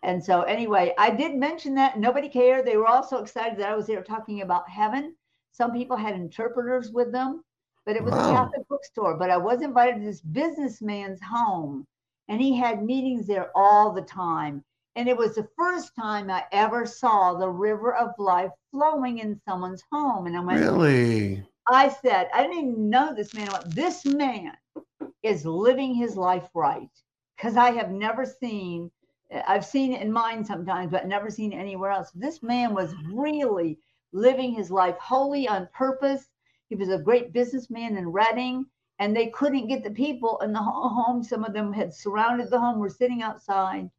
And 0.04 0.24
so, 0.24 0.42
anyway, 0.44 0.94
I 0.98 1.12
did 1.12 1.36
mention 1.36 1.76
that. 1.76 1.98
Nobody 2.00 2.30
cared. 2.30 2.66
They 2.66 2.78
were 2.78 2.88
all 2.88 3.04
so 3.04 3.20
excited 3.20 3.58
that 3.60 3.70
I 3.70 3.76
was 3.76 3.88
there 3.88 4.04
talking 4.04 4.42
about 4.42 4.70
heaven. 4.70 5.16
Some 5.52 5.72
people 5.72 5.98
had 5.98 6.16
interpreters 6.16 6.92
with 6.92 7.12
them, 7.12 7.44
but 7.86 7.96
it 7.96 8.04
was 8.04 8.14
Wow. 8.14 8.30
a 8.30 8.34
Catholic 8.36 8.68
bookstore. 8.70 9.18
But 9.18 9.32
I 9.32 9.38
was 9.38 9.62
invited 9.62 10.00
to 10.00 10.06
this 10.06 10.22
businessman's 10.22 11.22
home, 11.22 11.88
and 12.30 12.42
he 12.42 12.56
had 12.58 12.84
meetings 12.84 13.28
there 13.28 13.52
all 13.56 13.92
the 13.94 14.02
time. 14.04 14.64
And 14.96 15.08
it 15.10 15.18
was 15.18 15.36
the 15.36 15.48
first 15.58 15.96
time 15.96 16.30
I 16.30 16.46
ever 16.52 16.86
saw 16.86 17.34
the 17.34 17.50
river 17.50 17.96
of 17.96 18.12
life 18.20 18.52
flowing 18.72 19.20
in 19.20 19.40
someone's 19.48 19.84
home. 19.92 20.28
And 20.28 20.38
I 20.38 20.42
went, 20.42 20.66
Really? 20.66 21.48
I 21.70 21.90
said, 21.90 22.30
I 22.34 22.44
didn't 22.44 22.58
even 22.58 22.90
know 22.90 23.14
this 23.14 23.34
man. 23.34 23.50
I 23.50 23.54
went, 23.54 23.76
This 23.76 24.06
man 24.06 24.58
is 25.24 25.46
living 25.46 25.94
his 25.96 26.18
life 26.18 26.50
right. 26.54 26.90
Because 27.38 27.58
I 27.58 27.72
have 27.72 27.92
never 27.92 28.26
seen, 28.26 28.92
I've 29.48 29.66
seen 29.66 29.94
it 29.94 30.02
in 30.02 30.12
mine 30.12 30.44
sometimes, 30.44 30.92
but 30.92 31.08
never 31.08 31.30
seen 31.30 31.54
anywhere 31.54 31.92
else. 31.92 32.12
This 32.12 32.44
man 32.44 32.74
was 32.74 32.94
really 33.12 33.80
living 34.12 34.54
his 34.54 34.70
life 34.72 34.98
wholly 34.98 35.48
on 35.48 35.68
purpose. 35.74 36.30
He 36.70 36.76
was 36.76 36.90
a 36.90 36.98
great 36.98 37.34
businessman 37.34 37.98
in 37.98 38.10
Redding, 38.10 38.66
and 39.00 39.16
they 39.16 39.28
couldn't 39.28 39.68
get 39.68 39.84
the 39.84 39.92
people 39.92 40.40
in 40.44 40.54
the 40.54 40.60
home. 40.60 41.24
Some 41.24 41.44
of 41.44 41.54
them 41.54 41.74
had 41.74 41.94
surrounded 41.94 42.50
the 42.50 42.60
home, 42.60 42.80
were 42.80 42.90
sitting 42.90 43.22
outside. 43.22 43.90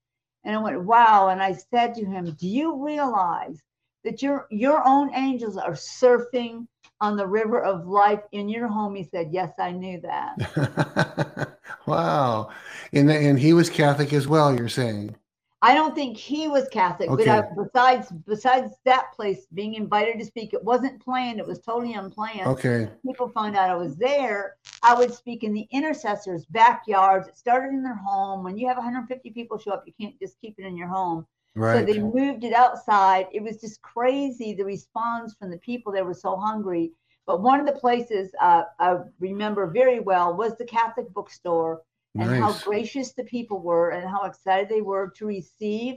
And 0.45 0.55
I 0.55 0.59
went, 0.59 0.85
wow. 0.85 1.29
And 1.29 1.43
I 1.43 1.53
said 1.53 1.95
to 1.95 2.05
him, 2.05 2.37
Do 2.39 2.47
you 2.47 2.85
realize 2.85 3.61
that 4.05 4.23
your 4.23 4.47
your 4.51 4.87
own 4.87 5.15
angels 5.15 5.57
are 5.57 5.73
surfing 5.73 6.67
on 7.01 7.17
the 7.17 7.27
river 7.27 7.63
of 7.63 7.87
life 7.87 8.21
in 8.33 8.49
your 8.49 8.69
home? 8.69 8.95
He 8.95 9.05
said, 9.05 9.29
Yes, 9.33 9.53
I 9.59 9.73
knew 9.73 10.01
that. 10.03 11.59
wow. 11.87 12.51
And 12.93 13.11
and 13.11 13.39
he 13.39 13.53
was 13.53 13.71
Catholic 13.71 14.13
as 14.13 14.29
well, 14.29 14.55
you're 14.55 14.69
saying. 14.69 15.17
I 15.65 15.73
don't 15.73 15.95
think 15.95 16.19
he 16.19 16.47
was 16.47 16.69
Catholic, 16.69 17.09
but 17.09 17.27
I, 17.27 17.43
besides 17.57 18.13
besides 18.27 18.75
that 18.85 19.13
place 19.17 19.47
being 19.55 19.75
invited 19.75 20.19
to 20.19 20.25
speak, 20.27 20.53
it 20.53 20.63
wasn't 20.63 21.03
planned. 21.03 21.41
It 21.41 21.47
was 21.47 21.59
totally 21.59 21.95
unplanned. 21.95 22.47
Okay. 22.49 22.91
People 23.03 23.31
found 23.31 23.57
out 23.57 23.71
I 23.71 23.75
was 23.75 23.97
there. 23.97 24.57
I 24.83 24.93
would 24.93 25.15
speak 25.15 25.43
in 25.43 25.55
the 25.55 25.67
intercessors' 25.71 26.45
backyards. 26.45 27.29
It 27.29 27.39
started 27.39 27.69
in 27.69 27.83
their 27.83 27.95
home. 27.95 28.45
When 28.45 28.59
you 28.59 28.69
have 28.69 28.77
150 28.77 29.31
people 29.31 29.57
show 29.57 29.71
up, 29.71 29.85
you 29.87 29.95
can't 29.99 30.19
just 30.19 30.39
keep 30.39 30.55
it 30.59 30.67
in 30.67 30.77
your 30.77 30.89
home. 30.89 31.27
Right. 31.55 31.79
So 31.79 31.91
they 31.91 31.99
moved 31.99 32.45
it 32.45 32.53
outside. 32.53 33.29
It 33.33 33.43
was 33.43 33.59
just 33.59 33.81
crazy 33.81 34.53
the 34.53 34.65
response 34.65 35.35
from 35.35 35.51
the 35.51 35.59
people. 35.59 35.93
They 35.93 36.03
were 36.03 36.13
so 36.13 36.37
hungry. 36.37 36.93
But 37.27 37.41
one 37.41 37.59
of 37.59 37.65
the 37.65 37.81
places 37.81 38.33
uh, 38.39 38.65
I 38.79 38.99
remember 39.19 39.67
very 39.67 40.01
well 40.01 40.37
was 40.37 40.59
the 40.59 40.67
Catholic 40.67 41.09
bookstore 41.15 41.81
and 42.19 42.31
how 42.33 42.53
gracious 42.65 43.13
the 43.13 43.25
people 43.25 43.61
were 43.61 43.91
and 43.91 44.09
how 44.09 44.25
excited 44.25 44.69
they 44.69 44.83
were 44.83 45.11
to 45.17 45.27
receive 45.27 45.97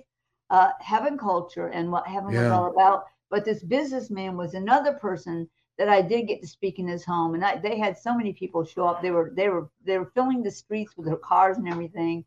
uh, 0.49 0.72
heaven 0.80 1.18
culture 1.18 1.68
and 1.68 1.91
what 1.91 2.07
heaven 2.07 2.34
was 2.34 2.49
all 2.51 2.68
about. 2.72 3.05
But 3.30 3.45
this 3.45 3.63
businessman 3.63 4.38
was 4.38 4.53
another 4.53 4.93
person 4.93 5.49
that 5.78 5.89
I 5.89 6.01
did 6.01 6.28
get 6.28 6.41
to 6.41 6.47
speak 6.47 6.80
in 6.80 6.88
his 6.88 7.05
home, 7.05 7.36
and 7.36 7.45
I, 7.45 7.57
they 7.57 7.78
had 7.78 7.97
so 7.97 8.15
many 8.15 8.34
people 8.34 8.65
show 8.65 8.88
up. 8.88 9.01
They 9.01 9.11
were 9.11 9.32
they 9.36 9.49
were 9.49 9.70
they 9.86 9.97
were 9.99 10.11
filling 10.15 10.41
the 10.43 10.51
streets 10.51 10.97
with 10.97 11.05
their 11.05 11.18
cars 11.18 11.57
and 11.57 11.68
everything. 11.68 12.26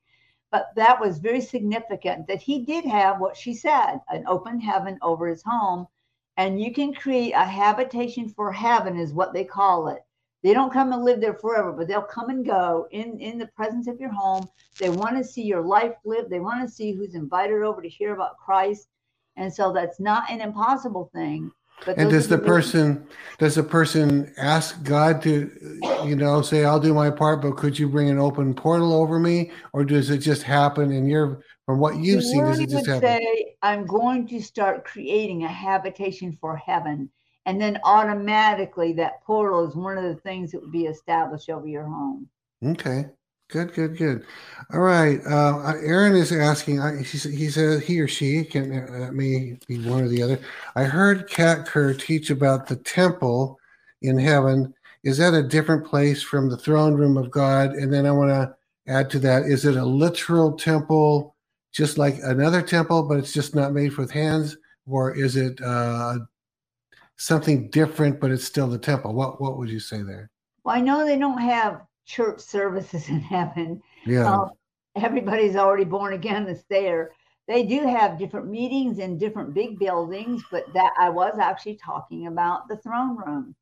But 0.53 0.75
that 0.77 1.01
was 1.01 1.19
very 1.19 1.41
significant 1.41 2.27
that 2.27 2.43
he 2.43 2.65
did 2.65 2.85
have 2.85 3.21
what 3.21 3.37
she 3.37 3.55
said 3.55 4.01
an 4.09 4.25
open 4.27 4.61
heaven 4.61 4.99
over 5.03 5.29
his 5.29 5.43
home. 5.43 5.87
And 6.37 6.61
you 6.61 6.73
can 6.73 6.95
create 6.95 7.33
a 7.33 7.45
habitation 7.45 8.29
for 8.29 8.53
heaven, 8.53 8.97
is 8.97 9.13
what 9.13 9.33
they 9.33 9.45
call 9.45 9.89
it. 9.89 10.05
They 10.43 10.55
don't 10.55 10.73
come 10.73 10.93
and 10.93 11.05
live 11.05 11.21
there 11.21 11.35
forever, 11.35 11.73
but 11.73 11.87
they'll 11.87 12.03
come 12.03 12.31
and 12.31 12.45
go 12.45 12.89
in, 12.91 13.19
in 13.21 13.39
the 13.39 13.49
presence 13.49 13.87
of 13.89 14.01
your 14.01 14.13
home. 14.13 14.49
They 14.79 14.89
want 14.89 15.17
to 15.19 15.25
see 15.25 15.43
your 15.43 15.61
life 15.61 15.93
lived. 16.05 16.31
They 16.31 16.41
want 16.41 16.67
to 16.67 16.75
see 16.75 16.93
who's 16.93 17.15
invited 17.15 17.63
over 17.63 17.83
to 17.83 17.89
hear 17.89 18.15
about 18.15 18.39
Christ. 18.39 18.89
And 19.37 19.53
so 19.53 19.73
that's 19.73 20.01
not 20.01 20.31
an 20.31 20.41
impossible 20.41 21.11
thing. 21.15 21.51
But 21.85 21.99
And 21.99 22.11
does 22.11 22.29
the 22.29 22.39
person 22.39 23.07
does 23.39 23.55
the 23.55 23.63
person 23.63 24.35
ask 24.37 24.83
God 24.83 25.23
to 25.23 25.51
you 26.05 26.15
know 26.15 26.43
say 26.43 26.65
I'll 26.67 26.79
do 26.79 26.93
my 26.93 27.09
part 27.09 27.41
but 27.41 27.57
could 27.57 27.79
you 27.79 27.89
bring 27.89 28.11
an 28.11 28.19
open 28.19 28.53
portal 28.53 28.93
over 28.93 29.19
me 29.19 29.51
or 29.73 29.85
does 29.85 30.11
it 30.11 30.19
just 30.19 30.43
happen 30.43 30.93
and 30.93 31.09
you're 31.09 31.43
from 31.71 31.79
what 31.79 31.97
you've 31.97 32.21
the 32.21 32.27
seen 32.27 32.45
does 32.45 32.59
it 32.59 32.69
just 32.69 32.87
happen? 32.87 33.01
say, 33.01 33.55
I'm 33.63 33.87
going 33.87 34.27
to 34.29 34.43
start 34.43 34.85
creating 34.85 35.45
a 35.45 35.49
habitation 35.49 36.37
for 36.41 36.57
heaven. 36.57 37.09
And 37.47 37.61
then 37.61 37.79
automatically 37.85 38.93
that 38.95 39.23
portal 39.25 39.67
is 39.67 39.75
one 39.75 39.99
of 39.99 40.05
the 40.05 40.21
things 40.21 40.53
that 40.53 40.61
would 40.61 40.73
be 40.73 40.87
established 40.87 41.51
over 41.51 41.67
your 41.67 41.85
home. 41.85 42.29
Okay. 42.65 43.07
Good, 43.51 43.75
good, 43.75 43.97
good. 43.97 44.25
All 44.73 44.81
right. 44.81 45.21
Uh, 45.27 45.73
Aaron 45.83 46.15
is 46.15 46.31
asking. 46.31 46.81
I, 46.81 46.99
he, 46.99 47.19
sa- 47.19 47.29
he 47.29 47.51
says 47.51 47.83
he 47.83 48.01
or 48.01 48.07
she 48.07 48.45
can 48.45 48.73
uh, 48.73 48.99
that 49.01 49.15
may 49.15 49.57
be 49.67 49.79
one 49.89 50.05
or 50.05 50.09
the 50.09 50.23
other. 50.23 50.39
I 50.77 50.85
heard 50.85 51.29
Kat 51.29 51.67
Kerr 51.67 51.95
teach 51.95 52.31
about 52.31 52.69
the 52.69 52.77
temple 52.77 53.59
in 54.03 54.19
heaven. 54.19 54.73
Is 55.03 55.19
that 55.19 55.35
a 55.35 55.43
different 55.43 55.85
place 55.85 56.23
from 56.23 56.49
the 56.49 56.57
throne 56.57 56.95
room 56.95 57.17
of 57.17 57.31
God? 57.33 57.71
And 57.71 57.93
then 57.93 58.07
I 58.07 58.13
want 58.13 58.31
to 58.31 58.55
add 58.87 59.11
to 59.11 59.19
that: 59.21 59.47
Is 59.47 59.65
it 59.65 59.75
a 59.75 59.85
literal 59.85 60.53
temple, 60.53 61.35
just 61.73 61.99
like 61.99 62.19
another 62.23 62.63
temple, 62.63 63.03
but 63.03 63.19
it's 63.19 63.33
just 63.33 63.57
not 63.57 63.73
made 63.73 63.97
with 63.97 64.13
hands, 64.13 64.57
or 64.87 65.13
is 65.17 65.35
it 65.35 65.61
uh, 65.61 66.19
something 67.21 67.69
different, 67.69 68.19
but 68.19 68.31
it's 68.31 68.45
still 68.45 68.67
the 68.67 68.79
temple? 68.79 69.15
What 69.15 69.41
What 69.41 69.59
would 69.59 69.69
you 69.69 69.81
say 69.81 70.03
there? 70.03 70.31
Well, 70.65 70.75
I 70.75 70.81
know 70.81 71.05
they 71.05 71.19
don't 71.19 71.39
have 71.41 71.83
church 72.07 72.41
services 72.41 73.09
in 73.09 73.21
heaven. 73.21 73.83
Yeah. 74.07 74.33
Um, 74.33 74.51
everybody's 74.97 75.57
already 75.57 75.85
born 75.85 76.15
again 76.15 76.47
that's 76.47 76.65
there. 76.69 77.13
They 77.47 77.65
do 77.65 77.81
have 77.81 78.19
different 78.19 78.49
meetings 78.49 78.99
in 78.99 79.19
different 79.19 79.55
big 79.55 79.79
buildings, 79.79 80.43
but 80.51 80.73
that 80.73 80.93
I 80.99 81.11
was 81.11 81.37
actually 81.39 81.77
talking 81.77 82.27
about 82.27 82.69
the 82.69 82.77
throne 82.77 83.17
room. 83.17 83.55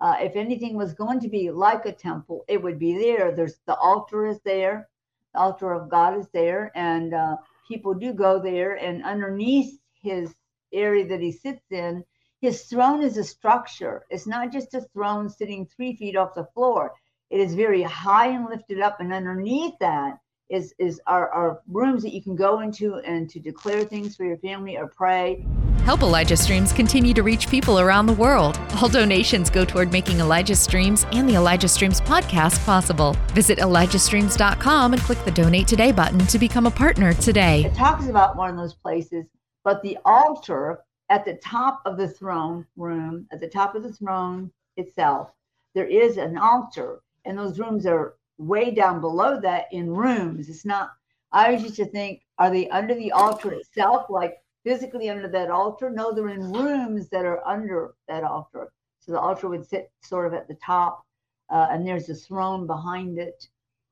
Uh, 0.00 0.16
if 0.20 0.34
anything 0.34 0.76
was 0.76 0.94
going 0.94 1.20
to 1.20 1.28
be 1.28 1.50
like 1.50 1.86
a 1.86 1.92
temple, 1.92 2.44
it 2.48 2.60
would 2.62 2.78
be 2.78 2.98
there. 2.98 3.32
There's 3.32 3.56
the 3.66 3.76
altar 3.76 4.26
is 4.26 4.40
there, 4.44 4.88
the 5.34 5.40
altar 5.40 5.72
of 5.72 5.90
God 5.90 6.18
is 6.18 6.26
there, 6.32 6.72
and 6.74 7.14
uh, 7.14 7.36
people 7.68 7.94
do 7.94 8.12
go 8.12 8.40
there. 8.40 8.74
And 8.74 9.04
underneath 9.04 9.78
his 10.02 10.34
area 10.72 11.06
that 11.06 11.20
he 11.20 11.30
sits 11.30 11.70
in, 11.70 12.04
his 12.44 12.64
throne 12.64 13.02
is 13.02 13.16
a 13.16 13.24
structure. 13.24 14.04
It's 14.10 14.26
not 14.26 14.52
just 14.52 14.74
a 14.74 14.82
throne 14.92 15.30
sitting 15.30 15.64
three 15.64 15.96
feet 15.96 16.14
off 16.14 16.34
the 16.34 16.44
floor. 16.52 16.92
It 17.30 17.40
is 17.40 17.54
very 17.54 17.80
high 17.80 18.28
and 18.28 18.44
lifted 18.44 18.80
up, 18.80 19.00
and 19.00 19.14
underneath 19.14 19.72
that 19.80 20.18
is 20.50 20.74
is 20.78 21.00
our, 21.06 21.30
our 21.30 21.62
rooms 21.68 22.02
that 22.02 22.12
you 22.12 22.22
can 22.22 22.36
go 22.36 22.60
into 22.60 22.96
and 22.96 23.30
to 23.30 23.40
declare 23.40 23.82
things 23.84 24.14
for 24.14 24.26
your 24.26 24.36
family 24.36 24.76
or 24.76 24.88
pray. 24.88 25.46
Help 25.86 26.02
Elijah 26.02 26.36
Streams 26.36 26.70
continue 26.70 27.14
to 27.14 27.22
reach 27.22 27.48
people 27.48 27.80
around 27.80 28.04
the 28.04 28.12
world. 28.12 28.60
All 28.76 28.90
donations 28.90 29.48
go 29.48 29.64
toward 29.64 29.90
making 29.90 30.20
Elijah 30.20 30.54
Streams 30.54 31.06
and 31.12 31.26
the 31.26 31.36
Elijah 31.36 31.68
Streams 31.68 32.02
podcast 32.02 32.62
possible. 32.66 33.16
Visit 33.28 33.58
ElijahStreams.com 33.58 34.92
and 34.92 35.00
click 35.00 35.24
the 35.24 35.30
Donate 35.30 35.66
Today 35.66 35.92
button 35.92 36.20
to 36.26 36.38
become 36.38 36.66
a 36.66 36.70
partner 36.70 37.14
today. 37.14 37.64
It 37.64 37.74
talks 37.74 38.06
about 38.06 38.36
one 38.36 38.50
of 38.50 38.56
those 38.58 38.74
places, 38.74 39.24
but 39.64 39.82
the 39.82 39.96
altar 40.04 40.84
at 41.14 41.24
the 41.24 41.34
top 41.34 41.80
of 41.84 41.96
the 41.96 42.08
throne 42.08 42.66
room, 42.76 43.24
at 43.30 43.40
the 43.40 43.46
top 43.46 43.76
of 43.76 43.84
the 43.84 43.92
throne 43.92 44.50
itself, 44.76 45.30
there 45.72 45.86
is 45.86 46.16
an 46.16 46.36
altar, 46.36 47.02
and 47.24 47.38
those 47.38 47.60
rooms 47.60 47.86
are 47.86 48.16
way 48.36 48.72
down 48.72 49.00
below 49.00 49.40
that 49.40 49.66
in 49.70 49.94
rooms. 49.94 50.48
It's 50.48 50.64
not, 50.64 50.90
I 51.30 51.46
always 51.46 51.62
used 51.62 51.76
to 51.76 51.86
think, 51.86 52.22
are 52.38 52.50
they 52.50 52.68
under 52.68 52.96
the 52.96 53.12
altar 53.12 53.52
itself, 53.52 54.06
like 54.10 54.38
physically 54.64 55.08
under 55.08 55.28
that 55.28 55.52
altar? 55.52 55.88
No, 55.88 56.12
they're 56.12 56.30
in 56.30 56.52
rooms 56.52 57.08
that 57.10 57.24
are 57.24 57.46
under 57.46 57.94
that 58.08 58.24
altar. 58.24 58.72
So 58.98 59.12
the 59.12 59.20
altar 59.20 59.48
would 59.48 59.64
sit 59.64 59.92
sort 60.02 60.26
of 60.26 60.34
at 60.34 60.48
the 60.48 60.54
top, 60.54 61.04
uh, 61.48 61.68
and 61.70 61.86
there's 61.86 62.08
a 62.08 62.14
throne 62.16 62.66
behind 62.66 63.20
it, 63.20 63.46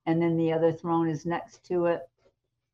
and 0.06 0.20
then 0.20 0.36
the 0.36 0.52
other 0.52 0.72
throne 0.72 1.08
is 1.08 1.24
next 1.24 1.64
to 1.66 1.86
it. 1.86 2.00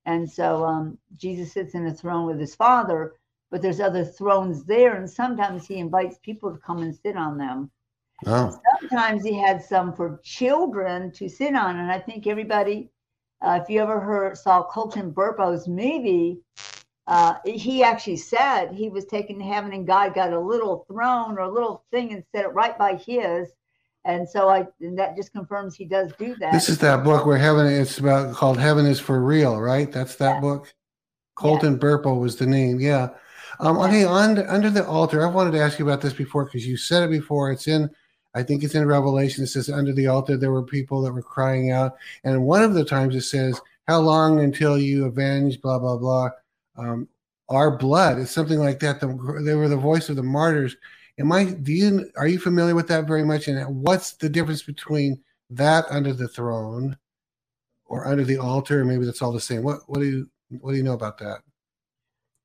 And 0.07 0.31
so 0.31 0.65
um, 0.65 0.97
Jesus 1.19 1.53
sits 1.53 1.75
in 1.75 1.87
a 1.87 1.93
throne 1.93 2.25
with 2.25 2.41
his 2.41 2.55
father, 2.55 3.13
but 3.51 3.63
there's 3.63 3.81
other 3.81 4.05
thrones 4.05 4.65
there, 4.65 4.97
and 4.97 5.09
sometimes 5.09 5.67
he 5.67 5.77
invites 5.77 6.19
people 6.19 6.53
to 6.53 6.59
come 6.59 6.83
and 6.83 6.95
sit 6.95 7.17
on 7.17 7.39
them. 7.39 7.71
Oh, 8.27 8.61
Sometimes 8.81 9.25
he 9.25 9.35
had 9.35 9.63
some 9.63 9.95
for 9.95 10.21
children 10.23 11.13
to 11.13 11.29
sit 11.29 11.55
on, 11.55 11.79
and 11.79 11.91
I 11.91 11.99
think 11.99 12.27
everybody, 12.27 12.91
uh, 13.41 13.61
if 13.63 13.71
you 13.71 13.81
ever 13.81 14.01
heard 14.01 14.37
saw 14.37 14.63
Colton 14.65 15.13
Burpo's 15.13 15.69
movie, 15.69 16.41
uh, 17.07 17.35
he 17.47 17.83
actually 17.83 18.17
said 18.17 18.73
he 18.73 18.91
was 18.91 19.07
taken 19.07 19.39
to 19.39 19.45
heaven, 19.45 19.73
and 19.73 19.87
God 19.87 20.15
got 20.15 20.33
a 20.33 20.39
little 20.39 20.85
throne 20.89 21.39
or 21.39 21.41
a 21.41 21.53
little 21.53 21.85
thing 21.91 22.13
and 22.13 22.25
set 22.35 22.45
it 22.45 22.49
right 22.49 22.77
by 22.77 22.97
his. 22.97 23.49
And 24.05 24.29
so 24.29 24.49
I, 24.49 24.67
and 24.81 24.99
that 24.99 25.17
just 25.17 25.33
confirms 25.33 25.75
he 25.75 25.85
does 25.85 26.13
do 26.19 26.35
that. 26.37 26.53
this 26.53 26.69
is 26.69 26.79
that 26.79 27.05
book 27.05 27.27
where 27.27 27.37
heaven. 27.39 27.67
It's 27.67 27.99
about 27.99 28.35
called 28.35 28.59
Heaven 28.59 28.87
is 28.87 29.01
for 29.01 29.21
Real, 29.21 29.61
right? 29.61 29.91
That's 29.91 30.17
that 30.17 30.37
Yeah. 30.37 30.41
book. 30.41 30.75
Colton 31.35 31.79
Burpo 31.79 32.19
was 32.19 32.37
the 32.37 32.47
name. 32.47 32.81
Yeah. 32.81 33.11
Um, 33.61 33.77
Yeah. 33.79 33.89
Hey, 33.91 34.05
on 34.05 34.39
under 34.47 34.71
the 34.71 34.87
altar, 34.87 35.27
I 35.27 35.31
wanted 35.31 35.53
to 35.53 35.61
ask 35.61 35.79
you 35.79 35.87
about 35.87 36.01
this 36.01 36.13
before 36.13 36.45
because 36.45 36.67
you 36.67 36.77
said 36.77 37.03
it 37.03 37.11
before. 37.11 37.51
It's 37.53 37.69
in, 37.69 37.91
I 38.35 38.43
think 38.43 38.63
it's 38.63 38.75
in 38.75 38.87
Revelation. 38.87 39.45
It 39.45 39.49
says 39.49 39.71
under 39.71 39.93
the 39.93 40.07
altar 40.07 40.37
there 40.37 40.53
were 40.53 40.63
people 40.63 41.03
that 41.03 41.13
were 41.13 41.23
crying 41.23 41.71
out, 41.71 41.97
and 42.25 42.45
one 42.45 42.63
of 42.63 42.75
the 42.75 42.85
times 42.85 43.15
it 43.15 43.23
says, 43.23 43.61
"How 43.87 44.01
long 44.01 44.41
until 44.41 44.79
you 44.79 45.07
avenge?" 45.07 45.61
Blah 45.61 45.79
blah 45.79 45.97
blah. 45.97 46.31
Um, 46.77 47.09
our 47.49 47.77
blood. 47.77 48.19
It's 48.19 48.31
something 48.31 48.59
like 48.59 48.79
that. 48.81 49.01
The, 49.01 49.07
they 49.45 49.55
were 49.55 49.69
the 49.69 49.77
voice 49.77 50.09
of 50.09 50.17
the 50.17 50.23
martyrs. 50.23 50.77
Am 51.19 51.33
I? 51.33 51.45
Do 51.45 51.73
you 51.73 52.11
are 52.17 52.29
you 52.29 52.39
familiar 52.39 52.75
with 52.75 52.89
that 52.89 53.07
very 53.07 53.25
much? 53.25 53.49
And 53.49 53.83
what's 53.83 54.13
the 54.13 54.29
difference 54.29 54.63
between 54.63 55.21
that 55.51 55.87
under 55.91 56.13
the 56.13 56.29
throne, 56.29 56.97
or 57.87 58.07
under 58.07 58.25
the 58.25 58.39
altar? 58.39 58.85
Maybe 58.85 59.05
that's 59.05 59.23
all 59.23 59.33
the 59.33 59.41
same. 59.41 59.63
What 59.63 59.81
What 59.87 60.01
do 60.01 60.07
you 60.07 60.31
What 60.61 60.73
do 60.73 60.77
you 60.77 60.85
know 60.85 60.95
about 60.95 61.19
that? 61.19 61.41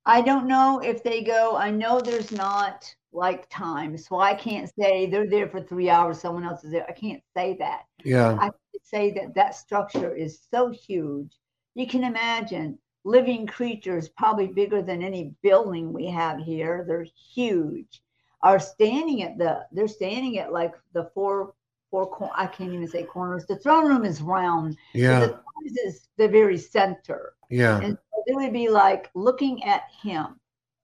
I 0.06 0.22
don't 0.22 0.48
know 0.48 0.80
if 0.80 1.04
they 1.04 1.24
go. 1.24 1.56
I 1.56 1.72
know 1.72 2.00
there's 2.00 2.32
not 2.32 2.94
like 3.14 3.50
time, 3.50 3.98
so 3.98 4.20
I 4.20 4.34
can't 4.34 4.70
say 4.78 5.06
they're 5.06 5.30
there 5.30 5.48
for 5.48 5.62
three 5.62 5.90
hours. 5.90 6.20
Someone 6.20 6.44
else 6.44 6.64
is 6.64 6.72
there. 6.72 6.86
I 6.90 6.94
can't 6.94 7.24
say 7.36 7.56
that. 7.60 7.84
Yeah. 8.04 8.38
I 8.40 8.50
could 8.50 8.86
say 8.86 9.12
that 9.12 9.36
that 9.36 9.56
structure 9.56 10.14
is 10.14 10.42
so 10.52 10.72
huge. 10.72 11.38
You 11.76 11.88
can 11.88 12.04
imagine 12.04 12.78
living 13.06 13.48
creatures, 13.48 14.10
probably 14.10 14.48
bigger 14.48 14.82
than 14.82 15.02
any 15.04 15.34
building 15.42 15.94
we 15.94 16.08
have 16.08 16.40
here. 16.40 16.84
They're 16.88 17.08
huge. 17.34 18.02
Are 18.42 18.60
standing 18.60 19.24
at 19.24 19.38
the. 19.38 19.66
They're 19.72 19.88
standing 19.88 20.38
at 20.40 20.52
like 20.52 20.74
the 20.94 21.10
four 21.14 21.54
four. 21.94 22.08
Cor- 22.08 22.32
I 22.36 22.48
can't 22.48 22.74
even 22.74 22.88
say 22.88 23.04
corners. 23.04 23.46
The 23.46 23.58
throne 23.58 23.88
room 23.88 24.04
is 24.04 24.20
round. 24.20 24.78
Yeah. 24.94 25.20
The 25.20 25.28
throne 25.28 25.78
is 25.86 26.10
the 26.18 26.28
very 26.28 26.58
center. 26.58 27.34
Yeah. 27.52 27.80
And 27.80 27.96
so 27.96 28.24
it 28.26 28.36
would 28.36 28.52
be 28.52 28.68
like 28.68 29.12
looking 29.14 29.64
at 29.64 29.84
him. 30.02 30.40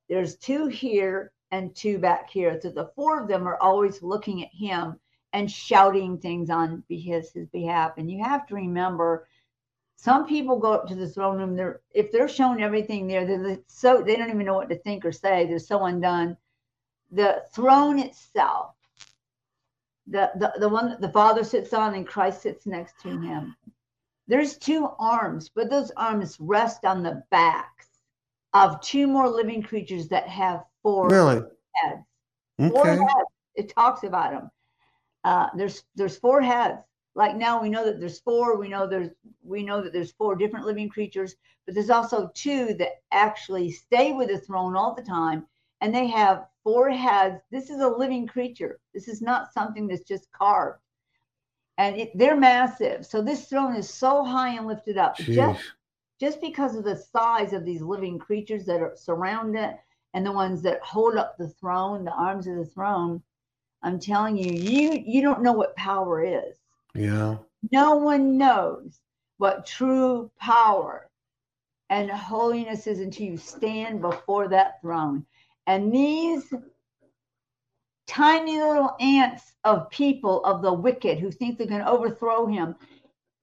There's 0.07 0.36
two 0.36 0.68
here 0.68 1.32
and 1.49 1.76
two 1.76 1.97
back 1.97 2.30
here. 2.30 2.60
So 2.62 2.70
the 2.70 2.91
four 2.95 3.20
of 3.20 3.28
them 3.28 3.47
are 3.47 3.57
always 3.57 4.03
looking 4.03 4.43
at 4.43 4.53
him 4.53 4.99
and 5.34 5.49
shouting 5.49 6.20
things 6.20 6.51
on 6.51 6.84
his 6.89 7.32
his 7.32 7.47
behalf. 7.47 7.93
And 7.97 8.10
you 8.12 8.24
have 8.24 8.45
to 8.47 8.55
remember, 8.55 9.28
some 9.95 10.28
people 10.28 10.60
go 10.60 10.74
up 10.74 10.88
to 10.89 10.95
the 10.95 11.10
throne 11.10 11.38
room. 11.38 11.55
They're 11.55 11.82
if 11.91 12.12
they're 12.12 12.30
shown 12.30 12.62
everything 12.62 13.07
there, 13.07 13.26
they're 13.26 13.57
so 13.66 14.03
they 14.03 14.16
don't 14.16 14.30
even 14.30 14.45
know 14.45 14.53
what 14.53 14.70
to 14.70 14.78
think 14.78 15.03
or 15.05 15.12
say. 15.12 15.47
They're 15.47 15.57
so 15.57 15.86
undone. 15.86 16.38
The 17.12 17.43
throne 17.51 17.97
itself, 17.97 18.76
the 20.10 20.32
the, 20.36 20.53
the 20.60 20.70
one 20.70 20.89
that 20.89 21.01
the 21.01 21.12
Father 21.12 21.43
sits 21.43 21.74
on 21.74 21.95
and 21.95 22.07
Christ 22.07 22.41
sits 22.41 22.66
next 22.66 22.99
to 23.01 23.10
him. 23.10 23.55
There's 24.28 24.57
two 24.57 24.89
arms, 24.99 25.49
but 25.49 25.70
those 25.70 25.91
arms 25.97 26.38
rest 26.39 26.86
on 26.86 27.03
the 27.03 27.24
backs 27.32 27.88
of 28.53 28.82
two 28.82 29.07
more 29.07 29.28
living 29.28 29.62
creatures 29.62 30.07
that 30.10 30.28
have 30.28 30.66
four 30.84 31.10
Really? 31.10 31.41
heads. 31.76 32.03
Four 32.68 32.86
Okay. 32.86 32.95
heads. 32.95 33.30
It 33.55 33.70
talks 33.70 34.03
about 34.03 34.32
them. 34.32 34.51
Uh, 35.24 35.47
there's 35.55 35.84
there's 35.95 36.18
four 36.18 36.41
heads. 36.41 36.78
Like 37.16 37.36
now 37.36 37.62
we 37.62 37.70
know 37.70 37.86
that 37.86 37.99
there's 37.99 38.20
four. 38.20 38.57
We 38.57 38.70
know 38.70 38.88
there's 38.88 39.10
we 39.43 39.64
know 39.64 39.82
that 39.82 39.93
there's 39.93 40.12
four 40.12 40.36
different 40.36 40.66
living 40.66 40.89
creatures, 40.89 41.36
but 41.66 41.76
there's 41.76 41.89
also 41.89 42.32
two 42.34 42.74
that 42.76 43.01
actually 43.12 43.72
stay 43.72 44.14
with 44.14 44.30
the 44.30 44.38
throne 44.38 44.76
all 44.76 44.93
the 44.93 45.01
time, 45.01 45.45
and 45.82 45.93
they 45.93 46.07
have 46.07 46.47
four 46.70 46.91
heads. 46.91 47.41
This 47.49 47.72
is 47.72 47.82
a 47.82 47.88
living 47.88 48.28
creature. 48.28 48.80
This 48.93 49.07
is 49.07 49.22
not 49.22 49.51
something 49.53 49.88
that's 49.88 50.03
just 50.03 50.32
carved, 50.32 50.80
and 51.80 51.95
it, 51.97 52.15
they're 52.15 52.38
massive. 52.38 53.05
So 53.05 53.22
this 53.24 53.47
throne 53.47 53.76
is 53.76 53.89
so 53.89 54.24
high 54.24 54.49
and 54.49 54.67
lifted 54.67 54.97
up. 54.97 55.17
Jeez. 55.17 55.36
Just 55.36 55.63
just 56.20 56.41
because 56.41 56.76
of 56.76 56.84
the 56.84 56.97
size 56.97 57.53
of 57.53 57.65
these 57.65 57.82
living 57.82 58.20
creatures 58.20 58.65
that 58.65 58.82
are 58.82 58.93
surround 58.95 59.57
it 59.57 59.78
and 60.13 60.26
the 60.26 60.32
ones 60.32 60.61
that 60.61 60.82
hold 60.82 61.15
up 61.15 61.38
the 61.38 61.47
throne, 61.47 62.03
the 62.03 62.11
arms 62.11 62.45
of 62.45 62.57
the 62.57 62.65
throne, 62.65 63.24
I'm 63.82 63.99
telling 63.99 64.38
you, 64.38 64.51
you 64.51 65.03
you 65.03 65.22
don't 65.24 65.41
know 65.41 65.53
what 65.53 65.76
power 65.76 66.24
is. 66.24 66.57
Yeah. 66.93 67.38
No 67.72 67.95
one 67.95 68.38
knows 68.38 68.99
what 69.38 69.65
true 69.65 70.30
power 70.39 71.09
and 71.89 72.11
holiness 72.11 72.86
is 72.86 72.99
until 72.99 73.26
you 73.26 73.38
stand 73.38 74.01
before 74.01 74.47
that 74.49 74.80
throne. 74.82 75.26
And 75.68 75.91
these 75.93 76.53
tiny 78.07 78.60
little 78.60 78.95
ants 78.99 79.53
of 79.64 79.89
people 79.91 80.43
of 80.43 80.64
the 80.64 80.74
wicked 80.74 81.20
who 81.20 81.32
think 81.32 81.57
they're 81.57 81.68
going 81.68 81.84
to 81.84 81.89
overthrow 81.89 82.47
him, 82.47 82.76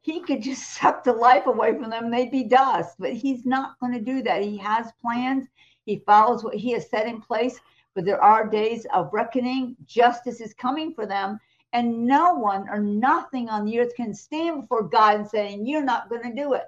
he 0.00 0.20
could 0.20 0.42
just 0.42 0.74
suck 0.74 1.04
the 1.04 1.12
life 1.12 1.46
away 1.46 1.72
from 1.72 1.90
them. 1.90 2.10
They'd 2.10 2.30
be 2.30 2.44
dust. 2.44 2.96
But 2.98 3.12
he's 3.12 3.46
not 3.46 3.78
going 3.80 3.92
to 3.92 4.00
do 4.00 4.22
that. 4.22 4.42
He 4.42 4.56
has 4.58 4.92
plans. 5.00 5.46
He 5.84 6.02
follows 6.06 6.42
what 6.42 6.54
he 6.54 6.72
has 6.72 6.88
set 6.90 7.06
in 7.06 7.20
place. 7.20 7.60
But 7.94 8.04
there 8.04 8.22
are 8.22 8.48
days 8.48 8.86
of 8.92 9.12
reckoning. 9.12 9.76
Justice 9.86 10.40
is 10.40 10.52
coming 10.52 10.92
for 10.94 11.06
them. 11.06 11.38
And 11.72 12.06
no 12.06 12.34
one 12.34 12.68
or 12.68 12.80
nothing 12.80 13.48
on 13.48 13.64
the 13.64 13.78
earth 13.80 13.94
can 13.96 14.14
stand 14.14 14.62
before 14.62 14.82
God 14.88 15.16
and 15.16 15.28
saying, 15.28 15.66
You're 15.66 15.82
not 15.82 16.08
going 16.08 16.22
to 16.22 16.34
do 16.34 16.54
it. 16.54 16.64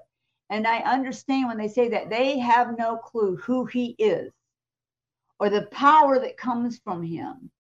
And 0.51 0.67
I 0.67 0.79
understand 0.79 1.49
when 1.49 1.59
they 1.59 1.69
say 1.69 1.89
that 1.89 2.11
they 2.11 2.39
have 2.39 2.79
no 2.79 2.97
clue 2.97 3.37
who 3.37 3.65
he 3.67 3.95
is 3.99 4.33
or 5.39 5.51
the 5.51 5.67
power 5.67 6.19
that 6.19 6.37
comes 6.37 6.79
from 6.79 7.03
him. 7.03 7.51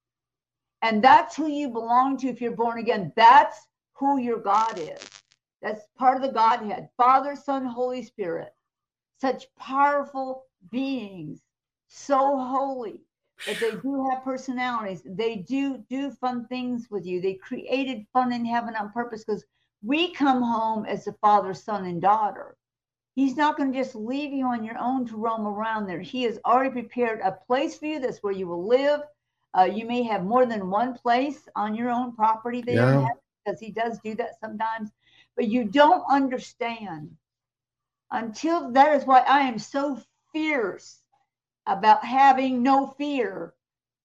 And 0.82 1.02
that's 1.02 1.36
who 1.36 1.48
you 1.48 1.68
belong 1.68 2.16
to 2.18 2.28
if 2.28 2.40
you're 2.40 2.52
born 2.52 2.78
again. 2.78 3.12
That's 3.16 3.66
who 3.94 4.18
your 4.18 4.38
God 4.38 4.78
is. 4.78 5.08
That's 5.60 5.86
part 5.96 6.16
of 6.16 6.22
the 6.22 6.32
Godhead 6.32 6.88
Father, 6.96 7.34
Son, 7.34 7.64
Holy 7.64 8.02
Spirit. 8.02 8.54
Such 9.20 9.46
powerful 9.56 10.44
beings, 10.70 11.40
so 11.88 12.38
holy 12.38 13.00
that 13.46 13.58
they 13.58 13.72
do 13.72 14.08
have 14.08 14.22
personalities. 14.22 15.02
They 15.04 15.36
do 15.36 15.84
do 15.88 16.10
fun 16.12 16.46
things 16.46 16.88
with 16.90 17.06
you. 17.06 17.20
They 17.20 17.34
created 17.34 18.06
fun 18.12 18.32
in 18.32 18.44
heaven 18.44 18.76
on 18.76 18.92
purpose 18.92 19.24
because 19.24 19.44
we 19.82 20.12
come 20.12 20.42
home 20.42 20.86
as 20.86 21.06
a 21.06 21.12
father, 21.14 21.54
son, 21.54 21.86
and 21.86 22.02
daughter. 22.02 22.56
He's 23.18 23.36
not 23.36 23.56
going 23.56 23.72
to 23.72 23.78
just 23.78 23.96
leave 23.96 24.32
you 24.32 24.46
on 24.46 24.64
your 24.64 24.78
own 24.78 25.06
to 25.08 25.16
roam 25.16 25.46
around 25.46 25.86
there. 25.86 26.00
He 26.00 26.22
has 26.22 26.38
already 26.46 26.70
prepared 26.70 27.20
a 27.20 27.32
place 27.32 27.76
for 27.78 27.86
you. 27.86 27.98
That's 28.00 28.22
where 28.22 28.32
you 28.32 28.46
will 28.46 28.66
live. 28.66 29.00
Uh, 29.58 29.64
you 29.64 29.86
may 29.86 30.02
have 30.04 30.24
more 30.24 30.46
than 30.46 30.70
one 30.70 30.94
place 30.94 31.48
on 31.56 31.74
your 31.74 31.90
own 31.90 32.12
property 32.14 32.62
there 32.62 32.94
Yeah. 32.94 33.08
because 33.44 33.60
he 33.60 33.72
does 33.72 33.98
do 34.04 34.14
that 34.14 34.38
sometimes. 34.40 34.92
But 35.36 35.48
you 35.48 35.64
don't 35.64 36.04
understand 36.08 37.16
until 38.12 38.70
that 38.72 38.94
is 38.94 39.04
why 39.06 39.20
I 39.20 39.40
am 39.40 39.58
so 39.58 39.98
fierce 40.32 41.02
about 41.66 42.04
having 42.04 42.62
no 42.62 42.86
fear. 42.86 43.54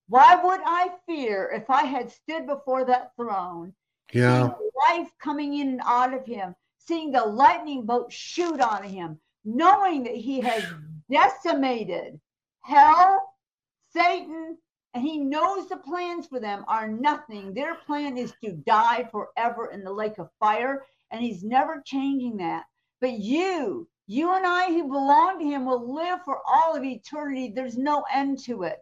Why 0.08 0.36
would 0.44 0.62
I 0.66 0.90
fear 1.06 1.52
if 1.54 1.70
I 1.70 1.84
had 1.84 2.12
stood 2.12 2.48
before 2.48 2.86
that 2.86 3.16
throne, 3.16 3.74
Yeah. 4.14 4.50
seeing 4.50 4.72
life 4.90 5.12
coming 5.20 5.54
in 5.56 5.70
and 5.70 5.82
out 5.86 6.14
of 6.14 6.26
him, 6.26 6.56
seeing 6.86 7.12
the 7.12 7.26
lightning 7.26 7.86
bolt 7.86 8.12
shoot 8.12 8.60
on 8.60 8.84
him, 8.84 9.20
knowing 9.46 10.04
that 10.04 10.16
he 10.16 10.42
has 10.42 10.64
decimated 11.10 12.20
hell, 12.62 13.36
Satan, 13.92 14.58
and 14.94 15.04
he 15.04 15.18
knows 15.18 15.70
the 15.70 15.78
plans 15.78 16.28
for 16.28 16.40
them 16.40 16.66
are 16.68 16.88
nothing. 16.88 17.54
Their 17.54 17.76
plan 17.76 18.18
is 18.18 18.34
to 18.44 18.52
die 18.52 19.10
forever 19.12 19.72
in 19.72 19.84
the 19.84 19.92
lake 19.92 20.18
of 20.20 20.30
fire, 20.40 20.84
and 21.12 21.22
he's 21.22 21.44
never 21.44 21.82
changing 21.86 22.38
that. 22.38 22.66
But 23.02 23.14
you, 23.14 23.88
you 24.08 24.34
and 24.36 24.46
I 24.46 24.68
who 24.68 24.84
belong 24.84 25.40
to 25.40 25.46
him 25.46 25.66
will 25.66 25.94
live 25.94 26.20
for 26.24 26.42
all 26.48 26.76
of 26.76 26.84
eternity. 26.84 27.50
There's 27.50 27.78
no 27.78 28.04
end 28.12 28.40
to 28.46 28.64
it. 28.64 28.80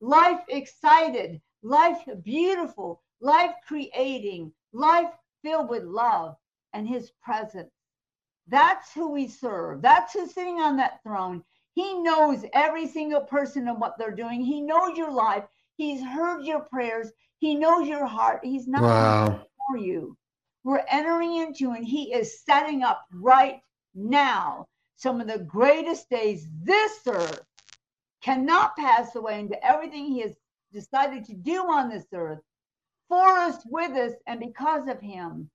Life 0.00 0.42
excited, 0.48 1.40
life 1.62 2.02
beautiful, 2.22 3.02
life 3.20 3.54
creating, 3.66 4.52
life 4.72 5.10
filled 5.42 5.68
with 5.68 5.84
love 5.84 6.36
and 6.74 6.86
his 6.86 7.10
presence. 7.22 7.70
That's 8.48 8.92
who 8.92 9.10
we 9.12 9.28
serve. 9.28 9.80
That's 9.80 10.12
who's 10.12 10.34
sitting 10.34 10.60
on 10.60 10.76
that 10.76 11.02
throne. 11.02 11.42
He 11.72 11.94
knows 11.94 12.44
every 12.52 12.86
single 12.86 13.22
person 13.22 13.68
and 13.68 13.80
what 13.80 13.96
they're 13.98 14.10
doing. 14.14 14.42
He 14.42 14.60
knows 14.60 14.96
your 14.98 15.10
life. 15.10 15.44
He's 15.76 16.02
heard 16.02 16.44
your 16.44 16.60
prayers. 16.60 17.10
He 17.38 17.54
knows 17.54 17.88
your 17.88 18.06
heart. 18.06 18.40
He's 18.44 18.68
not 18.68 18.82
Wow. 18.82 19.46
for 19.66 19.76
you. 19.78 20.16
We're 20.62 20.84
entering 20.88 21.36
into, 21.36 21.72
and 21.72 21.84
he 21.84 22.12
is 22.12 22.40
setting 22.42 22.82
up 22.82 23.06
right 23.12 23.60
now 23.94 24.66
some 24.96 25.20
of 25.20 25.26
the 25.26 25.38
greatest 25.38 26.08
days 26.10 26.46
this 26.62 27.00
earth 27.06 27.44
cannot 28.22 28.76
pass 28.76 29.14
away 29.16 29.40
into 29.40 29.62
everything 29.64 30.06
he 30.06 30.20
has 30.20 30.36
decided 30.72 31.24
to 31.26 31.34
do 31.34 31.70
on 31.70 31.88
this 31.88 32.06
earth 32.14 32.40
for 33.08 33.26
us, 33.26 33.64
with 33.66 33.92
us, 33.92 34.14
and 34.26 34.40
because 34.40 34.88
of 34.88 35.00
him. 35.00 35.50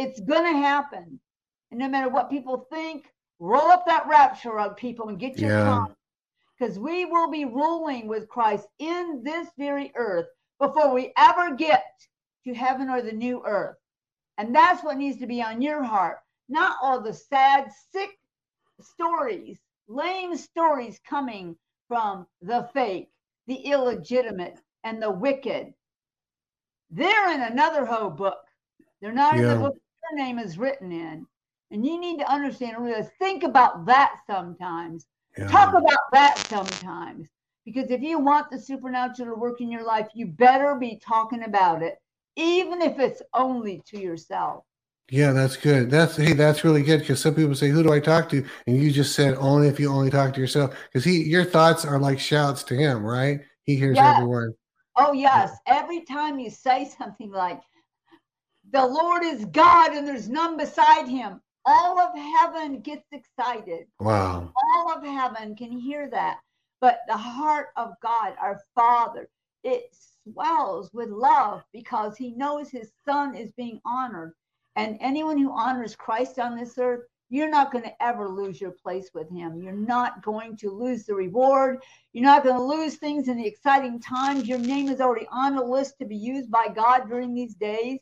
It's 0.00 0.18
going 0.20 0.50
to 0.50 0.58
happen. 0.58 1.20
And 1.70 1.78
no 1.78 1.86
matter 1.86 2.08
what 2.08 2.30
people 2.30 2.66
think, 2.72 3.12
roll 3.38 3.70
up 3.70 3.84
that 3.84 4.08
rapture 4.08 4.52
rug, 4.52 4.78
people, 4.78 5.08
and 5.10 5.18
get 5.18 5.38
your 5.38 5.50
Yeah. 5.50 5.86
Because 6.58 6.78
we 6.78 7.04
will 7.04 7.30
be 7.30 7.44
ruling 7.44 8.06
with 8.06 8.28
Christ 8.28 8.66
in 8.78 9.22
this 9.22 9.48
very 9.58 9.92
earth 9.94 10.26
before 10.58 10.94
we 10.94 11.12
ever 11.18 11.54
get 11.54 11.84
to 12.44 12.54
heaven 12.54 12.88
or 12.88 13.02
the 13.02 13.12
new 13.12 13.42
earth. 13.46 13.76
And 14.38 14.54
that's 14.54 14.82
what 14.82 14.96
needs 14.96 15.18
to 15.18 15.26
be 15.26 15.42
on 15.42 15.60
your 15.60 15.82
heart, 15.82 16.18
not 16.48 16.78
all 16.80 17.00
the 17.02 17.12
sad, 17.12 17.70
sick 17.92 18.18
stories, 18.80 19.58
lame 19.86 20.34
stories 20.34 20.98
coming 21.06 21.56
from 21.88 22.26
the 22.40 22.68
fake, 22.72 23.10
the 23.46 23.56
illegitimate, 23.56 24.58
and 24.84 25.02
the 25.02 25.10
wicked. 25.10 25.74
They're 26.90 27.34
in 27.34 27.42
another 27.42 27.84
whole 27.84 28.10
book. 28.10 28.40
They're 29.00 29.12
not 29.12 29.36
in 29.36 29.46
the 29.46 29.56
book 29.56 29.76
your 30.10 30.24
name 30.24 30.38
is 30.38 30.58
written 30.58 30.92
in. 30.92 31.26
And 31.70 31.86
you 31.86 32.00
need 32.00 32.18
to 32.18 32.30
understand 32.30 32.76
and 32.76 32.84
realize, 32.84 33.08
think 33.18 33.44
about 33.44 33.86
that 33.86 34.16
sometimes. 34.26 35.06
Yeah. 35.38 35.48
Talk 35.48 35.70
about 35.70 36.10
that 36.12 36.38
sometimes. 36.38 37.28
Because 37.64 37.90
if 37.90 38.00
you 38.00 38.18
want 38.18 38.50
the 38.50 38.58
supernatural 38.58 39.34
to 39.34 39.40
work 39.40 39.60
in 39.60 39.70
your 39.70 39.84
life, 39.84 40.08
you 40.14 40.26
better 40.26 40.74
be 40.74 41.00
talking 41.04 41.44
about 41.44 41.82
it, 41.82 41.98
even 42.36 42.82
if 42.82 42.98
it's 42.98 43.22
only 43.34 43.82
to 43.86 44.00
yourself. 44.00 44.64
Yeah, 45.10 45.32
that's 45.32 45.56
good. 45.56 45.90
That's 45.90 46.16
hey, 46.16 46.32
that's 46.32 46.64
really 46.64 46.82
good 46.82 47.00
because 47.00 47.20
some 47.20 47.34
people 47.34 47.56
say, 47.56 47.68
"Who 47.68 47.82
do 47.82 47.92
I 47.92 47.98
talk 47.98 48.28
to?" 48.28 48.44
And 48.68 48.80
you 48.80 48.92
just 48.92 49.16
said, 49.16 49.34
"Only 49.34 49.66
if 49.66 49.80
you 49.80 49.90
only 49.90 50.08
talk 50.08 50.32
to 50.34 50.40
yourself," 50.40 50.72
because 50.84 51.04
he, 51.04 51.24
your 51.24 51.44
thoughts 51.44 51.84
are 51.84 51.98
like 51.98 52.20
shouts 52.20 52.62
to 52.64 52.76
him, 52.76 53.04
right? 53.04 53.40
He 53.64 53.74
hears 53.74 53.96
Yes. 53.96 54.14
every 54.14 54.26
word. 54.26 54.54
Oh, 54.96 55.12
yes. 55.12 55.56
Every 55.66 56.02
time 56.02 56.38
you 56.38 56.48
say 56.50 56.92
something 56.98 57.30
like, 57.30 57.60
the 58.72 58.86
Lord 58.86 59.24
is 59.24 59.44
God 59.46 59.92
and 59.92 60.06
there's 60.06 60.28
none 60.28 60.56
beside 60.56 61.08
him, 61.08 61.40
all 61.66 61.98
of 61.98 62.16
heaven 62.16 62.80
gets 62.80 63.06
excited. 63.12 63.86
Wow. 63.98 64.52
All 64.74 64.92
of 64.92 65.04
heaven 65.04 65.54
can 65.56 65.72
hear 65.72 66.08
that. 66.10 66.38
But 66.80 67.00
the 67.06 67.16
heart 67.16 67.68
of 67.76 67.94
God, 68.02 68.34
our 68.40 68.60
Father, 68.74 69.28
it 69.64 69.94
swells 70.24 70.90
with 70.92 71.10
love 71.10 71.62
because 71.72 72.16
he 72.16 72.30
knows 72.32 72.70
his 72.70 72.90
son 73.04 73.34
is 73.34 73.52
being 73.52 73.80
honored. 73.84 74.32
And 74.76 74.96
anyone 75.00 75.36
who 75.36 75.52
honors 75.52 75.94
Christ 75.96 76.38
on 76.38 76.56
this 76.56 76.78
earth, 76.78 77.02
you're 77.28 77.50
not 77.50 77.70
going 77.70 77.84
to 77.84 78.02
ever 78.02 78.28
lose 78.28 78.60
your 78.60 78.72
place 78.72 79.10
with 79.14 79.30
him. 79.30 79.60
You're 79.62 79.72
not 79.72 80.22
going 80.22 80.56
to 80.58 80.70
lose 80.70 81.04
the 81.04 81.14
reward. 81.14 81.78
You're 82.12 82.24
not 82.24 82.42
going 82.42 82.56
to 82.56 82.62
lose 82.62 82.96
things 82.96 83.28
in 83.28 83.36
the 83.36 83.46
exciting 83.46 84.00
times. 84.00 84.48
Your 84.48 84.58
name 84.58 84.88
is 84.88 85.00
already 85.00 85.28
on 85.30 85.54
the 85.54 85.62
list 85.62 85.98
to 85.98 86.06
be 86.06 86.16
used 86.16 86.50
by 86.50 86.68
God 86.68 87.08
during 87.08 87.34
these 87.34 87.54
days. 87.54 88.00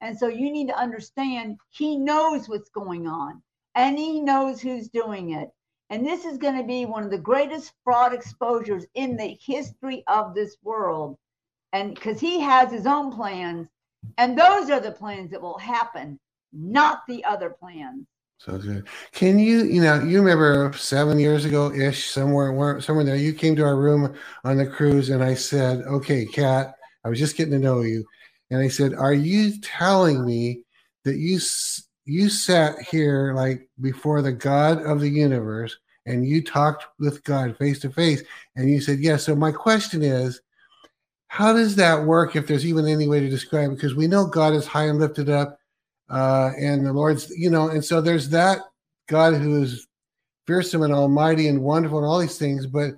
And 0.00 0.16
so 0.16 0.28
you 0.28 0.50
need 0.50 0.68
to 0.68 0.78
understand 0.78 1.56
he 1.70 1.96
knows 1.96 2.48
what's 2.48 2.70
going 2.70 3.06
on 3.06 3.42
and 3.74 3.98
he 3.98 4.20
knows 4.20 4.60
who's 4.60 4.88
doing 4.88 5.30
it. 5.30 5.50
And 5.90 6.06
this 6.06 6.24
is 6.24 6.38
going 6.38 6.56
to 6.56 6.64
be 6.64 6.84
one 6.84 7.02
of 7.02 7.10
the 7.10 7.18
greatest 7.18 7.72
fraud 7.82 8.12
exposures 8.12 8.86
in 8.94 9.16
the 9.16 9.38
history 9.40 10.04
of 10.06 10.34
this 10.34 10.56
world. 10.62 11.16
And 11.72 11.94
because 11.94 12.20
he 12.20 12.40
has 12.40 12.70
his 12.70 12.86
own 12.86 13.12
plans, 13.12 13.68
and 14.16 14.38
those 14.38 14.70
are 14.70 14.80
the 14.80 14.92
plans 14.92 15.30
that 15.30 15.42
will 15.42 15.58
happen, 15.58 16.18
not 16.52 17.02
the 17.08 17.24
other 17.24 17.50
plans. 17.50 18.06
So 18.38 18.56
good. 18.56 18.86
Can 19.12 19.38
you, 19.38 19.64
you 19.64 19.82
know, 19.82 20.00
you 20.00 20.20
remember 20.20 20.72
seven 20.76 21.18
years 21.18 21.44
ago 21.44 21.72
ish, 21.72 22.10
somewhere, 22.10 22.52
where- 22.52 22.80
somewhere 22.80 23.04
there, 23.04 23.16
you 23.16 23.32
came 23.32 23.56
to 23.56 23.64
our 23.64 23.76
room 23.76 24.14
on 24.44 24.56
the 24.56 24.66
cruise, 24.66 25.10
and 25.10 25.24
I 25.24 25.34
said, 25.34 25.80
"Okay, 25.82 26.24
Kat, 26.24 26.74
I 27.04 27.08
was 27.08 27.18
just 27.18 27.36
getting 27.36 27.52
to 27.52 27.58
know 27.58 27.80
you," 27.80 28.06
and 28.50 28.60
I 28.60 28.68
said, 28.68 28.94
"Are 28.94 29.14
you 29.14 29.58
telling 29.60 30.24
me 30.24 30.62
that 31.04 31.16
you 31.16 31.38
you 32.04 32.28
sat 32.30 32.80
here 32.80 33.34
like 33.34 33.68
before 33.80 34.22
the 34.22 34.32
God 34.32 34.82
of 34.82 35.00
the 35.00 35.10
universe 35.10 35.76
and 36.06 36.26
you 36.26 36.42
talked 36.42 36.84
with 36.98 37.24
God 37.24 37.56
face 37.56 37.78
to 37.80 37.90
face?" 37.90 38.22
And 38.56 38.70
you 38.70 38.80
said, 38.80 39.00
"Yes." 39.00 39.24
so 39.24 39.34
my 39.34 39.52
question 39.52 40.02
is. 40.02 40.40
How 41.30 41.52
does 41.52 41.76
that 41.76 42.04
work 42.04 42.36
if 42.36 42.46
there's 42.46 42.64
even 42.64 42.86
any 42.88 43.06
way 43.06 43.20
to 43.20 43.28
describe 43.28 43.70
it? 43.70 43.74
Because 43.74 43.94
we 43.94 44.06
know 44.06 44.24
God 44.24 44.54
is 44.54 44.66
high 44.66 44.86
and 44.86 44.98
lifted 44.98 45.28
up, 45.28 45.58
uh, 46.08 46.52
and 46.58 46.86
the 46.86 46.92
Lord's, 46.94 47.28
you 47.36 47.50
know, 47.50 47.68
and 47.68 47.84
so 47.84 48.00
there's 48.00 48.30
that 48.30 48.60
God 49.08 49.34
who 49.34 49.62
is 49.62 49.86
fearsome 50.46 50.82
and 50.82 50.94
almighty 50.94 51.48
and 51.48 51.60
wonderful 51.60 51.98
and 51.98 52.06
all 52.06 52.18
these 52.18 52.38
things, 52.38 52.66
but 52.66 52.92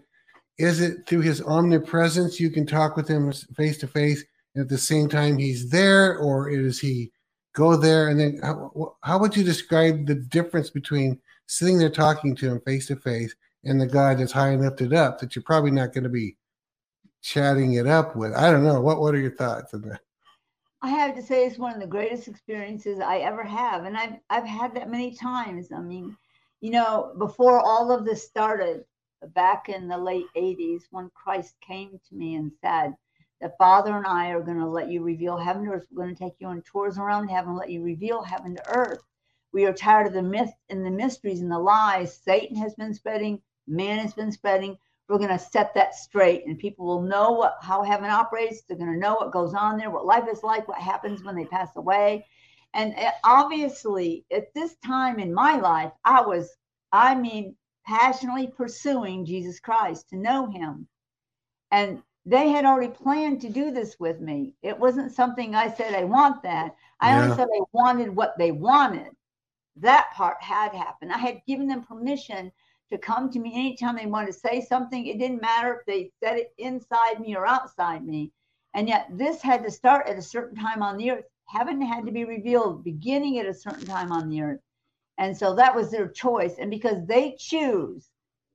is 0.59 0.80
it 0.80 1.05
through 1.07 1.22
his 1.22 1.42
omnipresence 1.42 2.38
you 2.38 2.51
can 2.51 2.64
talk 2.64 2.96
with 2.96 3.09
him 3.09 3.32
face 3.57 3.78
to 3.78 3.88
face 3.88 4.24
at 4.57 4.68
the 4.68 4.78
same 4.78 5.09
time 5.09 5.38
he's 5.38 5.70
there, 5.70 6.18
or 6.18 6.51
is 6.51 6.80
he 6.80 7.12
go 7.53 7.76
there 7.76 8.09
and 8.09 8.20
then 8.20 8.38
how, 8.42 8.96
how 9.03 9.18
would 9.18 9.36
you 9.36 9.42
describe 9.42 10.07
the 10.07 10.14
difference 10.14 10.70
between 10.70 11.18
sitting 11.46 11.78
there 11.78 11.90
talking 11.90 12.34
to 12.36 12.48
him 12.48 12.61
face 12.61 12.86
to 12.86 12.96
face 12.96 13.34
and 13.64 13.80
the 13.80 13.86
guy 13.86 14.14
that's 14.14 14.32
high 14.32 14.51
and 14.51 14.62
lifted 14.62 14.94
up 14.94 15.18
that 15.18 15.34
you're 15.34 15.42
probably 15.42 15.70
not 15.70 15.92
going 15.92 16.05
to 16.05 16.11
be 16.11 16.36
chatting 17.22 17.74
it 17.74 17.86
up 17.86 18.16
with? 18.16 18.32
I 18.34 18.51
don't 18.51 18.64
know. 18.64 18.80
What 18.80 19.01
what 19.01 19.14
are 19.14 19.20
your 19.20 19.34
thoughts 19.34 19.74
on 19.74 19.82
that? 19.82 20.01
I 20.82 20.88
have 20.88 21.14
to 21.16 21.22
say 21.22 21.44
it's 21.44 21.59
one 21.59 21.74
of 21.74 21.80
the 21.80 21.86
greatest 21.86 22.26
experiences 22.26 23.01
I 23.01 23.18
ever 23.18 23.44
have. 23.44 23.84
And 23.84 23.96
I've 23.96 24.14
I've 24.30 24.46
had 24.46 24.74
that 24.74 24.90
many 24.90 25.14
times. 25.14 25.72
I 25.72 25.80
mean, 25.80 26.16
you 26.61 26.70
know, 26.70 27.14
before 27.18 27.61
all 27.61 27.90
of 27.90 28.05
this 28.05 28.24
started, 28.24 28.84
back 29.34 29.68
in 29.68 29.88
the 29.88 29.98
late 29.98 30.26
80s, 30.36 30.82
when 30.90 31.11
Christ 31.14 31.55
came 31.61 32.01
to 32.09 32.14
me 32.14 32.36
and 32.36 32.51
said, 32.62 32.94
The 33.41 33.53
Father 33.57 33.97
and 33.97 34.07
I 34.07 34.30
are 34.30 34.43
going 34.43 34.59
to 34.59 34.68
let 34.68 34.91
you 34.91 35.03
reveal 35.03 35.38
heaven 35.38 35.64
to 35.64 35.70
earth. 35.70 35.86
We're 35.91 36.05
going 36.05 36.14
to 36.14 36.22
take 36.22 36.34
you 36.41 36.49
on 36.49 36.62
tours 36.62 36.99
around 36.99 37.28
heaven, 37.28 37.57
let 37.57 37.70
you 37.70 37.82
reveal 37.82 38.22
heaven 38.22 38.55
to 38.55 38.68
earth. 38.68 39.03
We 39.53 39.64
are 39.64 39.72
tired 39.72 40.07
of 40.07 40.12
the 40.12 40.22
myth 40.22 40.53
and 40.68 40.84
the 40.84 40.91
mysteries 40.91 41.41
and 41.41 41.51
the 41.51 41.59
lies 41.59 42.14
Satan 42.14 42.57
has 42.57 42.74
been 42.74 42.93
spreading, 42.93 43.41
man 43.66 43.99
has 43.99 44.12
been 44.12 44.30
spreading. 44.30 44.76
We're 45.09 45.18
going 45.18 45.30
to 45.30 45.38
set 45.38 45.74
that 45.74 45.97
straight, 45.97 46.47
and 46.47 46.57
people 46.59 46.86
will 46.86 47.03
know 47.03 47.32
what 47.32 47.57
how 47.61 47.82
heaven 47.82 48.11
operates. 48.11 48.62
They're 48.62 48.76
going 48.76 48.93
to 48.93 48.99
know 48.99 49.14
what 49.14 49.32
goes 49.32 49.55
on 49.55 49.76
there, 49.76 49.91
what 49.91 50.07
life 50.07 50.28
is 50.30 50.45
like, 50.45 50.68
what 50.68 50.78
happens 50.78 51.24
when 51.24 51.34
they 51.34 51.47
pass 51.47 51.70
away. 51.74 52.26
And 52.74 52.95
uh, 52.95 53.11
obviously, 53.24 54.24
at 54.30 54.55
this 54.55 54.76
time 54.84 55.18
in 55.18 55.34
my 55.34 55.57
life, 55.57 55.91
I 56.05 56.20
was, 56.20 56.49
I 56.93 57.16
mean, 57.16 57.57
passionately 57.84 58.53
pursuing 58.57 59.24
Jesus 59.24 59.59
Christ 59.59 60.11
to 60.11 60.16
know 60.16 60.49
Him, 60.49 60.86
and 61.72 62.03
they 62.26 62.50
had 62.50 62.64
already 62.64 62.92
planned 62.92 63.40
to 63.42 63.48
do 63.50 63.70
this 63.70 63.98
with 63.98 64.20
me. 64.20 64.54
It 64.62 64.78
wasn't 64.78 65.12
something 65.12 65.54
I 65.54 65.70
said 65.70 65.94
I 65.94 66.04
want 66.04 66.42
that. 66.42 66.76
I 67.00 67.14
Yeah. 67.14 67.16
only 67.16 67.30
said 67.30 67.48
I 67.54 67.60
wanted 67.72 68.14
what 68.14 68.38
they 68.38 68.52
wanted. 68.52 69.16
That 69.76 70.10
part 70.14 70.42
had 70.42 70.72
happened. 70.74 71.12
I 71.12 71.18
had 71.18 71.44
given 71.46 71.68
them 71.68 71.82
permission 71.84 72.52
to 72.90 72.98
come 72.98 73.30
to 73.30 73.38
me 73.38 73.54
anytime 73.54 73.96
they 73.96 74.06
wanted 74.06 74.28
to 74.28 74.32
say 74.34 74.60
something. 74.60 75.06
It 75.06 75.18
didn't 75.18 75.40
matter 75.42 75.74
if 75.74 75.86
they 75.86 76.10
said 76.22 76.38
it 76.38 76.52
inside 76.58 77.20
me 77.20 77.36
or 77.36 77.46
outside 77.46 78.04
me. 78.04 78.32
And 78.74 78.88
yet 78.88 79.06
this 79.10 79.42
had 79.42 79.62
to 79.64 79.70
start 79.70 80.06
at 80.08 80.18
a 80.18 80.22
certain 80.22 80.56
time 80.56 80.82
on 80.82 80.96
the 80.98 81.10
earth. 81.12 81.24
Heaven 81.46 81.80
had 81.80 82.06
to 82.06 82.12
be 82.12 82.24
revealed 82.24 82.84
beginning 82.84 83.38
at 83.38 83.46
a 83.46 83.54
certain 83.54 83.86
time 83.86 84.12
on 84.12 84.28
the 84.28 84.42
earth. 84.42 84.60
And 85.18 85.36
so 85.36 85.54
that 85.56 85.74
was 85.74 85.90
their 85.90 86.08
choice. 86.08 86.58
And 86.58 86.70
because 86.70 87.06
they 87.06 87.36
choose, 87.38 88.10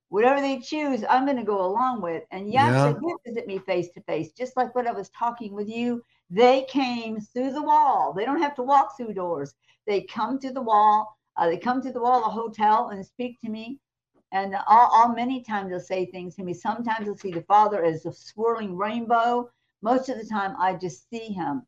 whatever 0.10 0.42
they 0.42 0.60
choose, 0.60 1.04
I'm 1.10 1.26
going 1.26 1.38
to 1.38 1.44
go 1.44 1.66
along 1.66 2.02
with. 2.02 2.24
And 2.32 2.50
yes, 2.52 2.76
Yeah. 2.76 2.84
they 2.84 2.94
did 2.94 3.18
visit 3.26 3.48
me 3.48 3.60
face 3.60 3.90
to 3.90 4.02
face, 4.02 4.32
just 4.32 4.56
like 4.58 4.74
when 4.76 4.88
I 4.88 4.92
was 4.92 5.10
talking 5.10 5.54
with 5.54 5.70
you. 5.70 6.04
They 6.30 6.64
came 6.70 7.20
through 7.20 7.52
the 7.54 7.62
wall. 7.64 8.14
They 8.14 8.26
don't 8.26 8.42
have 8.42 8.56
to 8.56 8.64
walk 8.64 8.98
through 8.98 9.14
doors. 9.14 9.54
They 9.88 10.02
come 10.04 10.40
through 10.40 10.54
the 10.54 10.62
wall. 10.62 11.18
Uh, 11.38 11.48
they 11.48 11.58
come 11.58 11.82
to 11.82 11.92
the 11.92 12.02
wall 12.02 12.20
of 12.20 12.26
the 12.26 12.30
hotel 12.42 12.90
and 12.90 13.06
speak 13.06 13.40
to 13.42 13.50
me. 13.50 13.80
And 14.32 14.56
all, 14.68 14.90
all 14.92 15.10
many 15.16 15.42
times 15.44 15.70
they'll 15.70 15.80
say 15.80 16.06
things 16.06 16.36
to 16.36 16.44
me. 16.44 16.54
Sometimes 16.54 17.06
they'll 17.06 17.18
see 17.18 17.32
the 17.32 17.42
Father 17.44 17.84
as 17.84 18.06
a 18.06 18.12
swirling 18.14 18.76
rainbow. 18.76 19.50
Most 19.82 20.10
of 20.10 20.18
the 20.18 20.26
time, 20.26 20.56
I 20.60 20.74
just 20.76 21.10
see 21.10 21.28
him. 21.28 21.66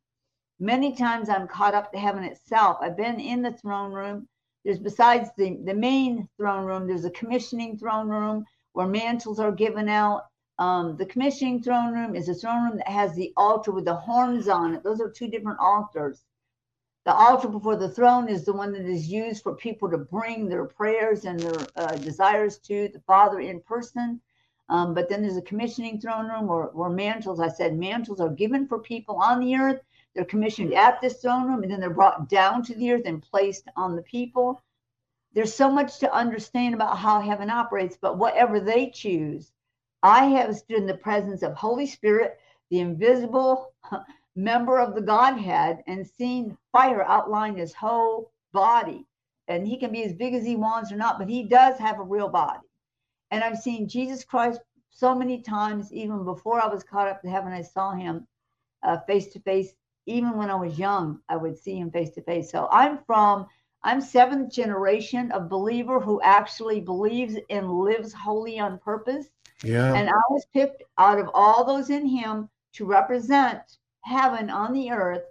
Many 0.60 0.96
times 0.96 1.30
I'm 1.30 1.48
caught 1.48 1.76
up 1.76 1.92
to 1.92 2.00
heaven 2.00 2.24
itself. 2.24 2.78
I've 2.82 2.98
been 2.98 3.20
in 3.20 3.42
the 3.42 3.52
throne 3.54 3.92
room. 3.94 4.28
There's 4.68 4.80
besides 4.80 5.30
the, 5.38 5.58
the 5.64 5.74
main 5.74 6.28
throne 6.36 6.66
room, 6.66 6.88
there's 6.88 7.06
a 7.06 7.12
commissioning 7.12 7.78
throne 7.78 8.10
room 8.10 8.46
where 8.74 8.86
mantles 8.86 9.40
are 9.40 9.54
given 9.54 9.88
out. 9.88 10.26
Um, 10.60 10.98
the 10.98 11.06
commissioning 11.06 11.64
throne 11.64 11.94
room 11.94 12.18
is 12.18 12.28
a 12.28 12.34
throne 12.34 12.66
room 12.66 12.78
that 12.80 12.90
has 12.90 13.16
the 13.16 13.32
altar 13.38 13.72
with 13.72 13.86
the 13.86 13.96
horns 13.96 14.50
on 14.50 14.76
it. 14.76 14.84
Those 14.84 15.00
are 15.00 15.10
two 15.10 15.30
different 15.30 15.60
altars. 15.62 16.26
The 17.06 17.14
altar 17.14 17.48
before 17.48 17.78
the 17.78 17.88
throne 17.88 18.28
is 18.28 18.44
the 18.44 18.52
one 18.52 18.74
that 18.74 18.86
is 18.86 19.08
used 19.08 19.42
for 19.42 19.56
people 19.56 19.90
to 19.90 20.00
bring 20.00 20.50
their 20.50 20.66
prayers 20.66 21.24
and 21.24 21.40
their 21.40 21.66
uh, 21.78 21.96
desires 21.96 22.58
to 22.68 22.90
the 22.90 23.00
Father 23.08 23.40
in 23.40 23.62
person. 23.62 24.20
Um, 24.68 24.94
but 24.94 25.08
then 25.08 25.22
there's 25.22 25.38
a 25.38 25.42
commissioning 25.44 26.02
throne 26.02 26.28
room 26.28 26.48
where, 26.48 26.66
where 26.74 26.90
mantles, 26.90 27.40
I 27.40 27.48
said, 27.48 27.78
mantles 27.78 28.20
are 28.20 28.28
given 28.28 28.68
for 28.68 28.80
people 28.80 29.16
on 29.16 29.40
the 29.40 29.56
earth. 29.56 29.80
They're 30.18 30.26
commissioned 30.26 30.74
at 30.74 31.00
this 31.00 31.22
throne 31.22 31.48
room 31.48 31.62
and 31.62 31.72
then 31.72 31.80
they're 31.80 31.92
brought 31.92 32.28
down 32.28 32.64
to 32.64 32.74
the 32.74 32.92
earth 32.92 33.04
and 33.06 33.22
placed 33.22 33.68
on 33.76 33.96
the 33.96 34.02
people. 34.02 34.60
There's 35.34 35.54
so 35.54 35.70
much 35.70 36.00
to 36.00 36.12
understand 36.12 36.74
about 36.74 36.98
how 36.98 37.22
heaven 37.22 37.52
operates, 37.52 38.00
but 38.02 38.18
whatever 38.18 38.60
they 38.60 38.90
choose, 38.90 39.52
I 40.02 40.26
have 40.26 40.58
stood 40.58 40.80
in 40.80 40.88
the 40.88 40.98
presence 40.98 41.44
of 41.44 41.54
Holy 41.54 41.86
Spirit, 41.86 42.40
the 42.72 42.80
invisible 42.80 43.76
member 44.36 44.80
of 44.80 44.96
the 44.96 45.02
Godhead, 45.02 45.84
and 45.86 46.08
seen 46.08 46.58
fire 46.72 47.04
outline 47.04 47.56
his 47.56 47.76
whole 47.76 48.32
body. 48.54 49.06
And 49.48 49.68
he 49.68 49.78
can 49.78 49.92
be 49.92 50.04
as 50.04 50.16
big 50.16 50.34
as 50.34 50.44
he 50.44 50.56
wants 50.56 50.92
or 50.92 50.96
not, 50.96 51.20
but 51.20 51.30
he 51.30 51.44
does 51.44 51.78
have 51.78 52.00
a 52.00 52.04
real 52.04 52.28
body. 52.28 52.66
And 53.30 53.44
I've 53.44 53.60
seen 53.60 53.88
Jesus 53.88 54.26
Christ 54.26 54.62
so 54.90 55.14
many 55.14 55.44
times, 55.44 55.94
even 55.94 56.26
before 56.26 56.60
I 56.60 56.68
was 56.68 56.84
caught 56.84 57.08
up 57.08 57.22
to 57.22 57.30
heaven, 57.30 57.54
I 57.54 57.62
saw 57.62 57.92
him 57.92 58.26
uh, 58.82 58.98
face 59.02 59.28
to 59.34 59.40
face. 59.42 59.76
Even 60.08 60.38
when 60.38 60.50
I 60.50 60.56
was 60.56 60.80
young, 60.80 61.22
I 61.30 61.38
would 61.38 61.58
see 61.58 61.78
him 61.78 61.92
face 61.92 62.12
to 62.16 62.24
face. 62.24 62.52
So 62.52 62.68
I'm 62.72 63.00
from, 63.06 63.48
I'm 63.84 64.02
seventh 64.02 64.52
generation 64.52 65.32
of 65.32 65.50
believer 65.50 66.00
who 66.00 66.22
actually 66.24 66.82
believes 66.82 67.38
and 67.50 67.72
lives 67.72 68.14
holy 68.14 68.60
on 68.60 68.80
purpose. 68.80 69.28
Yeah. 69.64 69.94
And 69.96 70.10
I 70.10 70.22
was 70.32 70.46
picked 70.54 70.84
out 70.98 71.20
of 71.20 71.30
all 71.34 71.66
those 71.66 71.90
in 71.90 72.06
him 72.08 72.50
to 72.74 72.86
represent 72.86 73.62
heaven 74.02 74.50
on 74.50 74.74
the 74.74 74.92
earth 74.92 75.24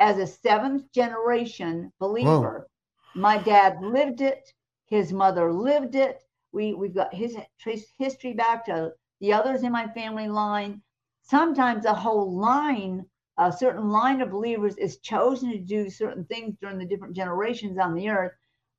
as 0.00 0.18
a 0.18 0.26
seventh 0.26 0.92
generation 0.92 1.92
believer. 1.98 2.66
Whoa. 3.14 3.20
My 3.20 3.38
dad 3.38 3.82
lived 3.82 4.20
it, 4.20 4.52
his 4.86 5.12
mother 5.12 5.52
lived 5.52 5.94
it. 5.94 6.22
We 6.52 6.74
we've 6.74 6.94
got 6.94 7.14
his 7.14 7.36
trace 7.58 7.92
history 7.98 8.32
back 8.32 8.64
to 8.66 8.94
the 9.20 9.32
others 9.32 9.62
in 9.62 9.72
my 9.72 9.86
family 9.88 10.28
line. 10.28 10.82
Sometimes 11.22 11.84
a 11.84 11.94
whole 11.94 12.36
line, 12.36 13.06
a 13.40 13.50
certain 13.50 13.88
line 13.88 14.20
of 14.20 14.30
believers 14.30 14.76
is 14.76 14.98
chosen 14.98 15.50
to 15.50 15.58
do 15.58 15.88
certain 15.88 16.26
things 16.26 16.54
during 16.60 16.76
the 16.76 16.84
different 16.84 17.16
generations 17.16 17.78
on 17.78 17.94
the 17.94 18.10
earth. 18.10 18.32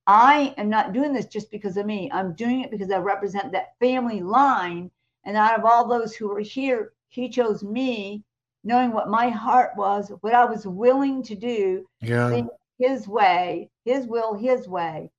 I 0.05 0.53
am 0.55 0.70
not 0.70 0.93
doing 0.93 1.14
this 1.14 1.26
just 1.26 1.49
because 1.49 1.78
of 1.78 1.88
me. 1.88 2.12
I'm 2.14 2.36
doing 2.36 2.62
it 2.62 2.70
because 2.70 2.91
I 2.91 2.97
represent 2.97 3.51
that 3.51 3.78
family 3.80 4.22
line. 4.22 4.91
And 5.24 5.36
out 5.36 5.57
of 5.57 5.66
all 5.66 5.88
those 5.88 6.16
who 6.16 6.32
are 6.32 6.39
here, 6.39 6.93
he 7.07 7.28
chose 7.28 7.64
me, 7.64 8.24
knowing 8.64 8.91
what 8.91 9.09
my 9.09 9.30
heart 9.30 9.72
was, 9.76 10.12
what 10.22 10.36
I 10.36 10.45
was 10.45 10.68
willing 10.68 11.24
to 11.24 11.36
do, 11.36 11.88
yeah. 11.99 12.43
his 12.78 13.07
way, 13.07 13.72
his 13.84 14.05
will, 14.05 14.36
his 14.36 14.68
way. 14.68 15.09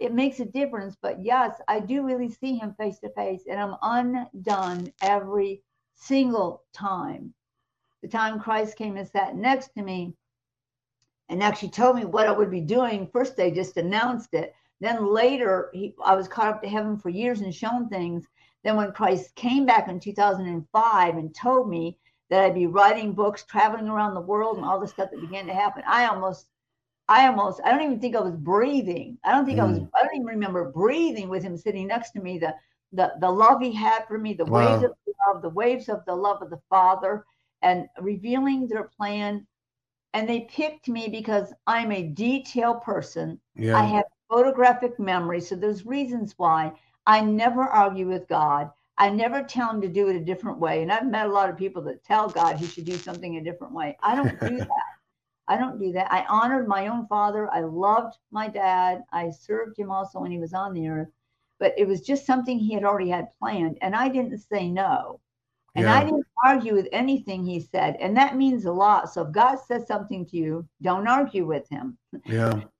It 0.00 0.12
makes 0.12 0.40
a 0.40 0.44
difference. 0.44 0.96
But 1.00 1.24
yes, 1.24 1.58
I 1.66 1.80
do 1.80 2.02
really 2.02 2.28
see 2.28 2.56
him 2.56 2.74
face 2.74 2.98
to 2.98 3.08
face, 3.10 3.44
and 3.48 3.58
I'm 3.58 3.76
undone 3.80 4.92
every 5.00 5.62
single 5.94 6.62
time. 6.74 7.32
The 8.02 8.08
time 8.08 8.40
Christ 8.40 8.76
came 8.76 8.96
and 8.96 9.06
sat 9.06 9.36
next 9.36 9.74
to 9.74 9.82
me, 9.82 10.14
and 11.28 11.42
actually 11.42 11.70
told 11.70 11.96
me 11.96 12.04
what 12.04 12.28
I 12.28 12.32
would 12.32 12.50
be 12.50 12.60
doing. 12.60 13.06
First, 13.06 13.36
they 13.36 13.50
just 13.50 13.76
announced 13.76 14.34
it. 14.34 14.54
Then 14.80 15.06
later, 15.06 15.70
he, 15.72 15.94
I 16.04 16.14
was 16.14 16.28
caught 16.28 16.48
up 16.48 16.62
to 16.62 16.68
heaven 16.68 16.98
for 16.98 17.08
years 17.08 17.40
and 17.40 17.54
shown 17.54 17.88
things. 17.88 18.26
Then, 18.64 18.76
when 18.76 18.92
Christ 18.92 19.34
came 19.34 19.64
back 19.64 19.88
in 19.88 20.00
2005 20.00 21.16
and 21.16 21.34
told 21.34 21.68
me 21.68 21.96
that 22.28 22.44
I'd 22.44 22.54
be 22.54 22.66
writing 22.66 23.12
books, 23.12 23.44
traveling 23.44 23.88
around 23.88 24.14
the 24.14 24.20
world, 24.20 24.56
and 24.56 24.66
all 24.66 24.80
the 24.80 24.88
stuff 24.88 25.10
that 25.10 25.20
began 25.20 25.46
to 25.46 25.54
happen, 25.54 25.84
I 25.86 26.06
almost, 26.06 26.46
I 27.08 27.28
almost, 27.28 27.60
I 27.64 27.70
don't 27.70 27.82
even 27.82 28.00
think 28.00 28.16
I 28.16 28.20
was 28.20 28.36
breathing. 28.36 29.18
I 29.24 29.32
don't 29.32 29.46
think 29.46 29.58
mm. 29.58 29.62
I 29.62 29.66
was, 29.66 29.78
mm. 29.78 29.88
I 29.94 30.04
don't 30.04 30.16
even 30.16 30.26
remember 30.26 30.70
breathing 30.70 31.28
with 31.28 31.42
him 31.42 31.56
sitting 31.56 31.86
next 31.86 32.10
to 32.12 32.20
me. 32.20 32.38
The, 32.38 32.54
the, 32.92 33.12
the 33.20 33.30
love 33.30 33.60
he 33.60 33.72
had 33.72 34.06
for 34.06 34.18
me, 34.18 34.34
the 34.34 34.44
wow. 34.44 34.74
waves 34.74 34.84
of 34.84 34.92
love, 35.26 35.42
the 35.42 35.48
waves 35.48 35.88
of 35.88 36.04
the 36.04 36.14
love 36.14 36.42
of 36.42 36.50
the 36.50 36.60
Father, 36.68 37.24
and 37.62 37.88
revealing 38.00 38.66
their 38.66 38.84
plan 38.84 39.46
and 40.14 40.28
they 40.28 40.40
picked 40.40 40.88
me 40.88 41.08
because 41.08 41.52
I'm 41.66 41.90
a 41.90 42.02
detail 42.02 42.74
person. 42.74 43.40
Yeah. 43.54 43.78
I 43.78 43.84
have 43.84 44.04
photographic 44.28 44.98
memory. 44.98 45.40
So 45.40 45.54
there's 45.54 45.86
reasons 45.86 46.34
why 46.36 46.72
I 47.06 47.20
never 47.20 47.62
argue 47.62 48.08
with 48.08 48.28
God. 48.28 48.70
I 48.98 49.08
never 49.08 49.42
tell 49.42 49.70
him 49.70 49.80
to 49.80 49.88
do 49.88 50.08
it 50.08 50.16
a 50.16 50.24
different 50.24 50.58
way. 50.58 50.82
And 50.82 50.92
I've 50.92 51.06
met 51.06 51.26
a 51.26 51.32
lot 51.32 51.48
of 51.48 51.56
people 51.56 51.82
that 51.82 52.04
tell 52.04 52.28
God 52.28 52.56
he 52.56 52.66
should 52.66 52.84
do 52.84 52.96
something 52.98 53.36
a 53.36 53.44
different 53.44 53.72
way. 53.72 53.96
I 54.02 54.14
don't 54.14 54.38
do 54.40 54.58
that. 54.58 54.84
I 55.48 55.56
don't 55.56 55.80
do 55.80 55.92
that. 55.92 56.12
I 56.12 56.24
honored 56.28 56.68
my 56.68 56.86
own 56.86 57.06
father. 57.06 57.50
I 57.50 57.60
loved 57.60 58.16
my 58.30 58.48
dad. 58.48 59.02
I 59.12 59.30
served 59.30 59.78
him 59.78 59.90
also 59.90 60.20
when 60.20 60.30
he 60.30 60.38
was 60.38 60.52
on 60.54 60.72
the 60.72 60.88
earth. 60.88 61.08
But 61.58 61.74
it 61.78 61.88
was 61.88 62.00
just 62.00 62.26
something 62.26 62.58
he 62.58 62.74
had 62.74 62.84
already 62.84 63.08
had 63.08 63.36
planned. 63.38 63.78
And 63.80 63.96
I 63.96 64.08
didn't 64.08 64.38
say 64.38 64.68
no. 64.68 65.20
And 65.74 65.84
yeah. 65.84 65.98
I 65.98 66.04
didn't 66.04 66.26
argue 66.44 66.74
with 66.74 66.88
anything 66.92 67.44
he 67.44 67.60
said. 67.60 67.96
And 68.00 68.16
that 68.16 68.36
means 68.36 68.66
a 68.66 68.72
lot. 68.72 69.12
So 69.12 69.22
if 69.22 69.32
God 69.32 69.58
says 69.66 69.86
something 69.86 70.26
to 70.26 70.36
you, 70.36 70.68
don't 70.82 71.08
argue 71.08 71.46
with 71.46 71.68
him. 71.68 71.98
Yeah. 72.26 72.60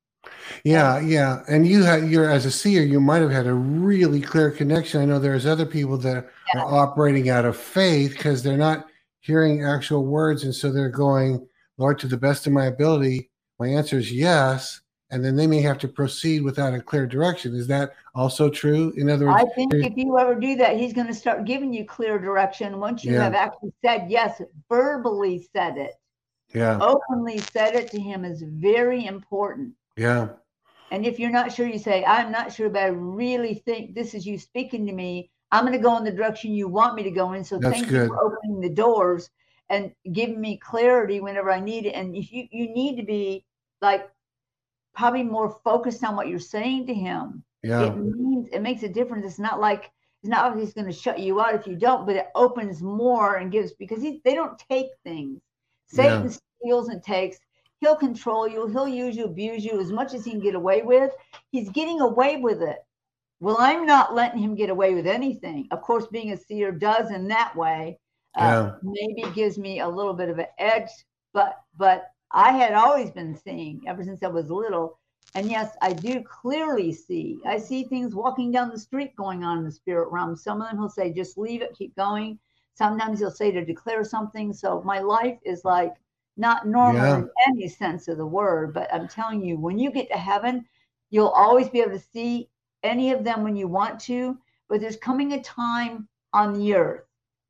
Yeah, 0.62 1.00
yeah. 1.00 1.42
And 1.48 1.66
you 1.66 1.82
had 1.82 2.08
you're 2.08 2.30
as 2.30 2.46
a 2.46 2.50
seer, 2.52 2.84
you 2.84 3.00
might 3.00 3.22
have 3.22 3.32
had 3.32 3.48
a 3.48 3.54
really 3.54 4.20
clear 4.20 4.52
connection. 4.52 5.02
I 5.02 5.04
know 5.04 5.18
there's 5.18 5.46
other 5.46 5.66
people 5.66 5.98
that 5.98 6.30
yeah. 6.54 6.60
are 6.60 6.78
operating 6.78 7.28
out 7.28 7.44
of 7.44 7.56
faith 7.56 8.12
because 8.12 8.40
they're 8.40 8.56
not 8.56 8.86
hearing 9.18 9.64
actual 9.64 10.06
words. 10.06 10.44
And 10.44 10.54
so 10.54 10.70
they're 10.70 10.90
going, 10.90 11.44
Lord, 11.76 11.98
to 11.98 12.06
the 12.06 12.16
best 12.16 12.46
of 12.46 12.52
my 12.52 12.66
ability, 12.66 13.32
my 13.58 13.66
answer 13.66 13.98
is 13.98 14.12
yes 14.12 14.80
and 15.12 15.22
then 15.22 15.36
they 15.36 15.46
may 15.46 15.60
have 15.60 15.78
to 15.78 15.88
proceed 15.88 16.42
without 16.42 16.72
a 16.72 16.80
clear 16.80 17.06
direction. 17.06 17.54
Is 17.54 17.66
that 17.66 17.92
also 18.14 18.48
true? 18.48 18.94
In 18.96 19.10
other 19.10 19.26
words, 19.26 19.44
I 19.44 19.54
think 19.54 19.74
if 19.74 19.92
you 19.94 20.18
ever 20.18 20.34
do 20.34 20.56
that, 20.56 20.78
he's 20.78 20.94
going 20.94 21.06
to 21.06 21.14
start 21.14 21.44
giving 21.44 21.72
you 21.72 21.84
clear 21.84 22.18
direction 22.18 22.80
once 22.80 23.04
you 23.04 23.12
yeah. 23.12 23.22
have 23.22 23.34
actually 23.34 23.74
said 23.84 24.06
yes, 24.08 24.40
verbally 24.70 25.46
said 25.54 25.76
it. 25.76 25.92
Yeah. 26.54 26.78
Openly 26.80 27.38
said 27.38 27.74
it 27.74 27.90
to 27.90 28.00
him 28.00 28.24
is 28.24 28.42
very 28.42 29.04
important. 29.04 29.74
Yeah. 29.96 30.30
And 30.90 31.06
if 31.06 31.18
you're 31.18 31.30
not 31.30 31.52
sure, 31.52 31.66
you 31.66 31.78
say, 31.78 32.04
I'm 32.06 32.32
not 32.32 32.50
sure, 32.50 32.70
but 32.70 32.82
I 32.82 32.86
really 32.86 33.54
think 33.66 33.94
this 33.94 34.14
is 34.14 34.26
you 34.26 34.38
speaking 34.38 34.86
to 34.86 34.92
me. 34.92 35.30
I'm 35.50 35.64
going 35.64 35.76
to 35.76 35.78
go 35.78 35.96
in 35.98 36.04
the 36.04 36.10
direction 36.10 36.52
you 36.52 36.68
want 36.68 36.94
me 36.94 37.02
to 37.02 37.10
go 37.10 37.34
in. 37.34 37.44
So 37.44 37.58
That's 37.58 37.76
thank 37.76 37.88
good. 37.88 38.02
you 38.04 38.08
for 38.08 38.24
opening 38.24 38.60
the 38.60 38.74
doors 38.74 39.28
and 39.68 39.92
giving 40.10 40.40
me 40.40 40.56
clarity 40.56 41.20
whenever 41.20 41.50
I 41.50 41.60
need 41.60 41.84
it. 41.84 41.90
And 41.90 42.16
if 42.16 42.32
you, 42.32 42.46
you 42.50 42.72
need 42.74 42.96
to 42.96 43.02
be 43.02 43.44
like 43.82 44.08
probably 44.94 45.22
more 45.22 45.58
focused 45.64 46.04
on 46.04 46.16
what 46.16 46.28
you're 46.28 46.38
saying 46.38 46.86
to 46.86 46.94
him. 46.94 47.42
Yeah. 47.62 47.84
It 47.84 47.96
means 47.96 48.48
it 48.52 48.62
makes 48.62 48.82
a 48.82 48.88
difference. 48.88 49.24
It's 49.24 49.38
not 49.38 49.60
like 49.60 49.90
it's 50.22 50.30
not 50.30 50.50
like 50.50 50.60
he's 50.60 50.74
going 50.74 50.86
to 50.86 50.92
shut 50.92 51.18
you 51.18 51.40
out 51.40 51.54
if 51.54 51.66
you 51.66 51.74
don't, 51.74 52.06
but 52.06 52.16
it 52.16 52.28
opens 52.34 52.80
more 52.82 53.36
and 53.36 53.50
gives 53.50 53.72
because 53.72 54.02
he, 54.02 54.20
they 54.24 54.34
don't 54.34 54.58
take 54.70 54.88
things. 55.04 55.40
Satan 55.88 56.24
yeah. 56.24 56.36
steals 56.60 56.88
and 56.88 57.02
takes. 57.02 57.38
He'll 57.80 57.96
control 57.96 58.46
you. 58.46 58.68
He'll 58.68 58.86
use 58.86 59.16
you, 59.16 59.24
abuse 59.24 59.64
you 59.64 59.80
as 59.80 59.90
much 59.90 60.14
as 60.14 60.24
he 60.24 60.30
can 60.30 60.40
get 60.40 60.54
away 60.54 60.82
with. 60.82 61.10
He's 61.50 61.68
getting 61.70 62.00
away 62.00 62.36
with 62.36 62.62
it. 62.62 62.78
Well, 63.40 63.56
I'm 63.58 63.84
not 63.84 64.14
letting 64.14 64.38
him 64.38 64.54
get 64.54 64.70
away 64.70 64.94
with 64.94 65.08
anything. 65.08 65.66
Of 65.72 65.82
course, 65.82 66.06
being 66.06 66.30
a 66.30 66.36
seer 66.36 66.70
does 66.70 67.10
in 67.10 67.26
that 67.28 67.56
way. 67.56 67.98
Uh, 68.38 68.40
yeah. 68.40 68.58
Uh, 68.60 68.76
maybe 68.82 69.34
gives 69.34 69.58
me 69.58 69.80
a 69.80 69.88
little 69.88 70.14
bit 70.14 70.28
of 70.28 70.38
an 70.38 70.46
edge, 70.58 70.90
but 71.34 71.58
but 71.76 72.11
I 72.32 72.52
had 72.52 72.74
always 72.74 73.10
been 73.10 73.36
seeing 73.36 73.82
ever 73.86 74.02
since 74.02 74.22
I 74.22 74.28
was 74.28 74.50
little. 74.50 74.98
And 75.34 75.50
yes, 75.50 75.76
I 75.80 75.92
do 75.92 76.22
clearly 76.22 76.92
see. 76.92 77.38
I 77.46 77.58
see 77.58 77.84
things 77.84 78.14
walking 78.14 78.50
down 78.50 78.70
the 78.70 78.78
street 78.78 79.16
going 79.16 79.44
on 79.44 79.58
in 79.58 79.64
the 79.64 79.72
spirit 79.72 80.10
realm. 80.10 80.36
Some 80.36 80.60
of 80.60 80.68
them 80.68 80.78
he'll 80.78 80.88
say, 80.88 81.12
just 81.12 81.38
leave 81.38 81.62
it, 81.62 81.76
keep 81.76 81.94
going. 81.96 82.38
Sometimes 82.74 83.18
he'll 83.18 83.30
say 83.30 83.50
to 83.50 83.64
declare 83.64 84.04
something. 84.04 84.52
So 84.52 84.82
my 84.82 84.98
life 84.98 85.38
is 85.44 85.64
like 85.64 85.94
not 86.36 86.66
normal 86.66 87.02
yeah. 87.02 87.18
in 87.18 87.30
any 87.48 87.68
sense 87.68 88.08
of 88.08 88.18
the 88.18 88.26
word. 88.26 88.74
But 88.74 88.92
I'm 88.92 89.08
telling 89.08 89.42
you, 89.42 89.58
when 89.58 89.78
you 89.78 89.90
get 89.90 90.08
to 90.10 90.18
heaven, 90.18 90.66
you'll 91.10 91.28
always 91.28 91.68
be 91.68 91.80
able 91.80 91.92
to 91.92 92.06
see 92.12 92.48
any 92.82 93.12
of 93.12 93.24
them 93.24 93.42
when 93.42 93.56
you 93.56 93.68
want 93.68 94.00
to. 94.00 94.38
But 94.68 94.80
there's 94.80 94.96
coming 94.96 95.32
a 95.32 95.42
time 95.42 96.08
on 96.32 96.54
the 96.54 96.74
earth, 96.74 97.04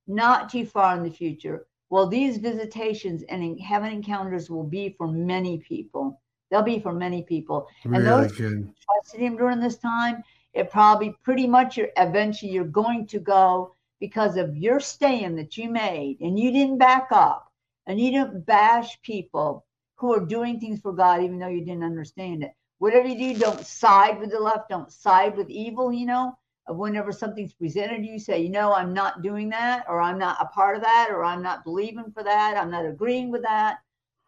not 0.06 0.50
too 0.50 0.66
far 0.66 0.96
in 0.96 1.02
the 1.02 1.10
future, 1.10 1.66
well, 1.92 2.06
these 2.08 2.38
visitations 2.38 3.22
and 3.28 3.60
heaven 3.60 3.92
encounters 3.92 4.50
will 4.50 4.64
be 4.64 4.94
for 4.98 5.06
many 5.06 5.58
people 5.58 6.18
They'll 6.52 6.62
be 6.62 6.80
for 6.80 6.92
many 6.92 7.22
people. 7.22 7.66
Really 7.82 7.96
and 7.96 8.06
those 8.06 8.32
good. 8.32 8.68
trusted 8.84 9.20
him 9.20 9.38
during 9.38 9.58
this 9.58 9.78
time, 9.78 10.22
it 10.52 10.70
probably 10.70 11.16
pretty 11.22 11.46
much 11.46 11.78
you're, 11.78 11.88
eventually 11.96 12.52
you're 12.52 12.64
going 12.64 13.06
to 13.06 13.18
go 13.18 13.74
because 14.00 14.36
of 14.36 14.54
your 14.54 14.78
stand 14.78 15.38
that 15.38 15.56
you 15.56 15.70
made 15.70 16.20
and 16.20 16.38
you 16.38 16.52
didn't 16.52 16.76
back 16.76 17.08
up 17.10 17.50
and 17.86 17.98
you 17.98 18.10
didn't 18.10 18.44
bash 18.44 19.00
people 19.00 19.64
who 19.96 20.12
are 20.12 20.26
doing 20.26 20.60
things 20.60 20.78
for 20.78 20.92
God 20.92 21.22
even 21.22 21.38
though 21.38 21.48
you 21.48 21.64
didn't 21.64 21.84
understand 21.84 22.42
it. 22.42 22.52
Whatever 22.80 23.08
you 23.08 23.32
do, 23.32 23.40
don't 23.40 23.64
side 23.64 24.20
with 24.20 24.30
the 24.30 24.38
left, 24.38 24.68
don't 24.68 24.92
side 24.92 25.38
with 25.38 25.48
evil, 25.48 25.90
you 25.90 26.04
know. 26.04 26.36
Whenever 26.68 27.12
something's 27.12 27.54
presented, 27.54 28.04
you 28.06 28.18
say, 28.18 28.40
you 28.40 28.48
know, 28.48 28.72
I'm 28.72 28.94
not 28.94 29.22
doing 29.22 29.48
that, 29.50 29.84
or 29.88 30.00
I'm 30.00 30.18
not 30.18 30.36
a 30.40 30.46
part 30.46 30.76
of 30.76 30.82
that, 30.82 31.08
or 31.10 31.24
I'm 31.24 31.42
not 31.42 31.64
believing 31.64 32.10
for 32.12 32.22
that, 32.22 32.56
I'm 32.56 32.70
not 32.70 32.86
agreeing 32.86 33.30
with 33.30 33.42
that. 33.42 33.78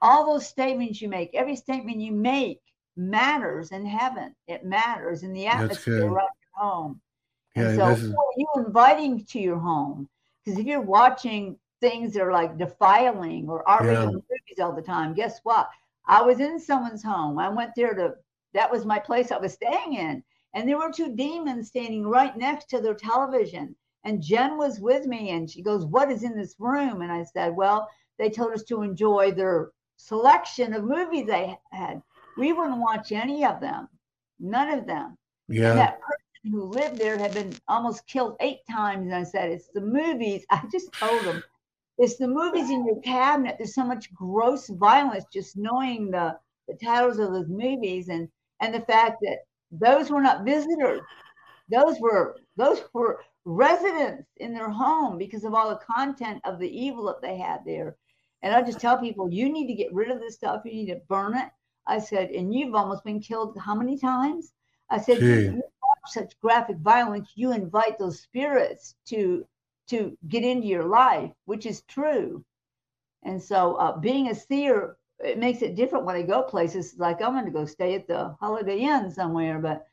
All 0.03 0.27
those 0.27 0.47
statements 0.47 1.01
you 1.01 1.09
make, 1.09 1.31
every 1.35 1.57
statement 1.57 2.01
you 2.01 2.13
make 2.13 2.61
matters 2.97 3.71
in 3.71 3.87
heaven. 3.87 4.35
It 4.49 4.65
matters 4.65 5.23
in 5.23 5.33
the 5.33 5.47
atmosphere 5.47 6.03
around 6.03 6.15
your 6.17 6.53
home. 6.53 7.01
Yeah, 7.55 7.63
and 7.63 7.77
so 7.77 7.85
who 7.95 8.17
are 8.17 8.33
you 8.37 8.49
inviting 8.67 9.25
to 9.25 9.39
your 9.39 9.59
home? 9.59 10.09
Because 10.45 10.59
if 10.59 10.67
you're 10.67 10.81
watching 10.81 11.57
things 11.81 12.13
that 12.15 12.23
are 12.23 12.33
like 12.33 12.59
defiling 12.59 13.49
or 13.49 13.69
R-rated 13.69 14.01
Yeah. 14.01 14.07
movies 14.07 14.59
all 14.61 14.73
the 14.73 14.83
time, 14.83 15.15
guess 15.15 15.41
what? 15.45 15.71
I 16.07 16.21
was 16.21 16.41
in 16.41 16.59
someone's 16.59 17.03
home. 17.03 17.39
I 17.39 17.49
went 17.49 17.75
there 17.77 17.95
to 17.95 18.15
that 18.53 18.71
was 18.71 18.85
my 18.85 18.99
place 18.99 19.33
I 19.33 19.39
was 19.39 19.55
staying 19.55 19.95
in. 19.95 20.23
And 20.55 20.69
there 20.69 20.79
were 20.79 20.93
two 20.93 21.17
demons 21.17 21.69
standing 21.69 22.07
right 22.07 22.37
next 22.37 22.71
to 22.71 22.81
their 22.81 22.95
television. 22.95 23.77
And 24.05 24.23
Jen 24.23 24.57
was 24.57 24.81
with 24.81 25.07
me 25.07 25.31
and 25.31 25.51
she 25.51 25.63
goes, 25.63 25.85
What 25.85 26.11
is 26.13 26.23
in 26.23 26.37
this 26.37 26.55
room? 26.59 27.03
And 27.03 27.11
I 27.13 27.25
said, 27.25 27.57
Well, 27.57 27.89
they 28.19 28.31
told 28.31 28.53
us 28.53 28.63
to 28.65 28.83
enjoy 28.83 29.33
their 29.33 29.73
selection 29.97 30.73
of 30.75 30.85
movies 30.85 31.27
they 31.27 31.59
had. 31.73 32.03
We 32.37 32.53
wouldn't 32.53 32.79
watch 32.81 33.13
any 33.13 33.45
of 33.45 33.61
them, 33.61 33.89
none 34.39 34.71
of 34.79 34.87
them. 34.87 35.19
And 35.65 35.77
Yeah. 35.77 35.79
that 35.79 36.01
person 36.01 36.53
who 36.53 36.65
lived 36.65 36.99
there 36.99 37.19
had 37.19 37.35
been 37.35 37.53
almost 37.69 38.07
killed 38.07 38.37
eight 38.41 38.61
times. 38.71 39.07
And 39.07 39.15
I 39.15 39.25
said, 39.25 39.51
It's 39.51 39.69
the 39.75 39.81
movies. 39.81 40.47
I 40.51 40.63
just 40.71 40.93
told 40.95 41.25
them, 41.27 41.43
It's 41.99 42.17
the 42.17 42.29
movies 42.29 42.71
in 42.71 42.87
your 42.87 43.01
cabinet. 43.03 43.57
There's 43.59 43.75
so 43.75 43.85
much 43.85 44.15
gross 44.15 44.69
violence 44.69 45.25
just 45.33 45.57
knowing 45.57 46.11
the, 46.13 46.39
the 46.69 46.75
titles 46.75 47.19
of 47.19 47.33
those 47.33 47.49
movies 47.49 48.09
and, 48.09 48.29
and 48.61 48.75
the 48.75 48.83
fact 48.83 49.19
that 49.23 49.39
those 49.79 50.11
were 50.11 50.23
not 50.23 50.45
visitors. 50.45 51.01
Those 51.71 51.99
were 52.01 52.37
those 52.57 52.83
were 52.93 53.21
residents 53.45 54.29
in 54.37 54.55
their 54.55 54.71
home 54.71 55.19
because 55.19 55.45
of 55.45 55.55
all 55.55 55.71
the 55.71 55.95
content 55.95 56.41
of 56.45 56.59
the 56.59 56.69
evil 56.69 57.05
that 57.07 57.23
they 57.23 57.37
had 57.37 57.61
there. 57.65 57.97
And 58.43 58.55
I 58.55 58.63
just 58.63 58.81
tell 58.81 58.99
people, 58.99 59.31
you 59.31 59.51
need 59.51 59.67
to 59.69 59.75
get 59.75 59.93
rid 59.93 60.11
of 60.11 60.21
this 60.21 60.35
stuff. 60.35 60.63
You 60.65 60.73
need 60.73 60.93
to 60.93 61.01
burn 61.09 61.37
it. 61.37 61.49
I 61.87 61.99
said, 61.99 62.31
and 62.31 62.55
you've 62.55 62.75
almost 62.75 63.05
been 63.05 63.21
killed 63.21 63.59
how 63.59 63.75
many 63.75 63.99
times? 63.99 64.53
I 64.91 64.99
said, 65.01 65.21
you, 65.21 65.63
watch 65.83 66.13
such 66.13 66.39
graphic 66.41 66.77
violence, 66.79 67.31
you 67.35 67.53
invite 67.53 67.99
those 67.99 68.21
spirits 68.21 68.95
to 69.07 69.47
to 69.87 70.17
get 70.29 70.45
into 70.45 70.67
your 70.67 70.85
life, 70.85 71.31
which 71.45 71.67
is 71.67 71.83
true. 71.83 72.43
And 73.23 73.43
so, 73.43 73.75
uh, 73.75 73.99
being 73.99 74.29
a 74.29 74.35
seer, 74.35 74.97
it 75.25 75.39
makes 75.39 75.63
it 75.63 75.75
different 75.75 76.05
when 76.05 76.17
I 76.17 76.23
go 76.23 76.43
places. 76.43 76.95
Like 76.99 77.23
I'm 77.23 77.33
going 77.33 77.47
to 77.47 77.51
go 77.51 77.65
stay 77.65 77.95
at 77.95 78.07
the 78.07 78.37
Holiday 78.41 78.81
Inn 78.81 79.11
somewhere, 79.11 79.59
but 79.59 79.87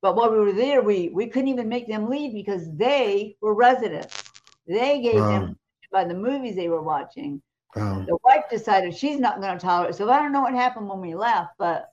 but 0.00 0.14
while 0.14 0.30
we 0.30 0.38
were 0.38 0.52
there, 0.52 0.82
we 0.82 1.08
we 1.08 1.26
couldn't 1.26 1.48
even 1.48 1.68
make 1.68 1.88
them 1.88 2.08
leave 2.08 2.32
because 2.32 2.72
they 2.76 3.36
were 3.40 3.54
residents. 3.54 4.24
They 4.66 5.00
gave 5.00 5.14
Wow. 5.22 5.28
them 5.28 5.58
by 5.90 6.04
the 6.04 6.14
movies 6.14 6.54
they 6.54 6.68
were 6.68 6.82
watching. 6.82 7.40
Um, 7.74 8.04
The 8.06 8.18
wife 8.24 8.44
decided 8.50 8.94
she's 8.94 9.18
not 9.18 9.40
going 9.40 9.58
to 9.58 9.64
tolerate. 9.64 9.94
it. 9.94 9.96
So 9.96 10.10
I 10.10 10.18
don't 10.20 10.32
know 10.32 10.42
what 10.42 10.54
happened 10.54 10.88
when 10.88 11.00
we 11.00 11.14
left, 11.14 11.52
but 11.58 11.92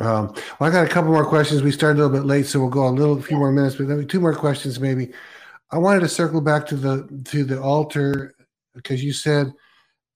um, 0.00 0.34
well, 0.58 0.68
I 0.68 0.70
got 0.70 0.86
a 0.86 0.88
couple 0.88 1.12
more 1.12 1.24
questions. 1.24 1.62
We 1.62 1.70
started 1.70 2.00
a 2.00 2.02
little 2.02 2.18
bit 2.18 2.26
late, 2.26 2.46
so 2.46 2.58
we'll 2.58 2.68
go 2.68 2.88
a 2.88 2.90
little, 2.90 3.20
few 3.20 3.36
more 3.36 3.52
minutes, 3.52 3.76
but 3.76 3.86
then 3.86 4.06
two 4.08 4.20
more 4.20 4.34
questions 4.34 4.80
maybe. 4.80 5.12
I 5.70 5.78
wanted 5.78 6.00
to 6.00 6.08
circle 6.08 6.40
back 6.40 6.66
to 6.66 6.76
the 6.76 7.22
to 7.26 7.44
the 7.44 7.60
altar 7.60 8.34
because 8.74 9.04
you 9.04 9.12
said 9.12 9.52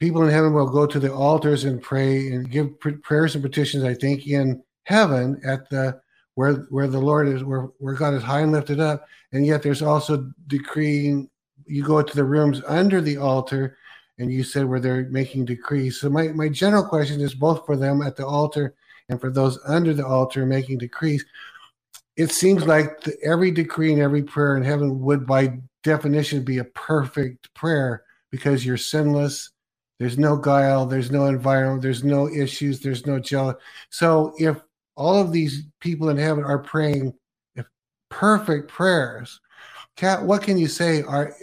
people 0.00 0.22
in 0.22 0.30
heaven 0.30 0.52
will 0.52 0.70
go 0.70 0.86
to 0.86 1.00
the 1.00 1.12
altars 1.12 1.64
and 1.64 1.82
pray 1.82 2.28
and 2.28 2.50
give 2.50 2.78
pr- 2.80 2.90
prayers 3.02 3.34
and 3.34 3.42
petitions. 3.42 3.84
I 3.84 3.94
think 3.94 4.26
in 4.26 4.62
heaven 4.84 5.40
at 5.44 5.68
the 5.70 6.00
where 6.34 6.66
where 6.70 6.86
the 6.86 7.00
Lord 7.00 7.28
is, 7.28 7.42
where 7.42 7.68
where 7.78 7.94
God 7.94 8.14
is 8.14 8.22
high 8.22 8.40
and 8.40 8.52
lifted 8.52 8.80
up, 8.80 9.06
and 9.32 9.44
yet 9.44 9.62
there's 9.62 9.82
also 9.82 10.30
decreeing. 10.46 11.28
You 11.66 11.84
go 11.84 12.00
to 12.00 12.16
the 12.16 12.24
rooms 12.24 12.62
under 12.66 13.00
the 13.00 13.18
altar, 13.18 13.76
and 14.18 14.32
you 14.32 14.44
said 14.44 14.64
where 14.64 14.80
they're 14.80 15.08
making 15.10 15.46
decrees. 15.46 16.00
So 16.00 16.08
my 16.08 16.28
my 16.28 16.48
general 16.48 16.84
question 16.84 17.20
is 17.20 17.34
both 17.34 17.66
for 17.66 17.76
them 17.76 18.02
at 18.02 18.16
the 18.16 18.26
altar 18.26 18.74
and 19.08 19.20
for 19.20 19.30
those 19.30 19.58
under 19.66 19.94
the 19.94 20.06
altar 20.06 20.46
making 20.46 20.78
decrees. 20.78 21.24
It 22.16 22.30
seems 22.30 22.66
like 22.66 23.00
the, 23.02 23.16
every 23.22 23.50
decree 23.50 23.92
and 23.92 24.02
every 24.02 24.22
prayer 24.22 24.56
in 24.56 24.64
heaven 24.64 25.00
would, 25.00 25.26
by 25.26 25.58
definition, 25.82 26.44
be 26.44 26.58
a 26.58 26.64
perfect 26.64 27.52
prayer 27.54 28.02
because 28.30 28.66
you're 28.66 28.76
sinless. 28.76 29.50
There's 29.98 30.18
no 30.18 30.36
guile. 30.36 30.86
There's 30.86 31.10
no 31.10 31.26
environment. 31.26 31.82
There's 31.82 32.04
no 32.04 32.28
issues. 32.28 32.80
There's 32.80 33.06
no 33.06 33.18
jealous. 33.18 33.56
So 33.90 34.34
if 34.38 34.56
all 34.96 35.20
of 35.20 35.32
these 35.32 35.64
people 35.80 36.08
in 36.08 36.16
heaven 36.16 36.44
are 36.44 36.58
praying 36.58 37.14
if 37.56 37.66
perfect 38.08 38.68
prayers, 38.68 39.40
Kat, 39.96 40.22
what 40.22 40.42
can 40.42 40.56
you 40.56 40.68
say? 40.68 41.02
Are 41.02 41.34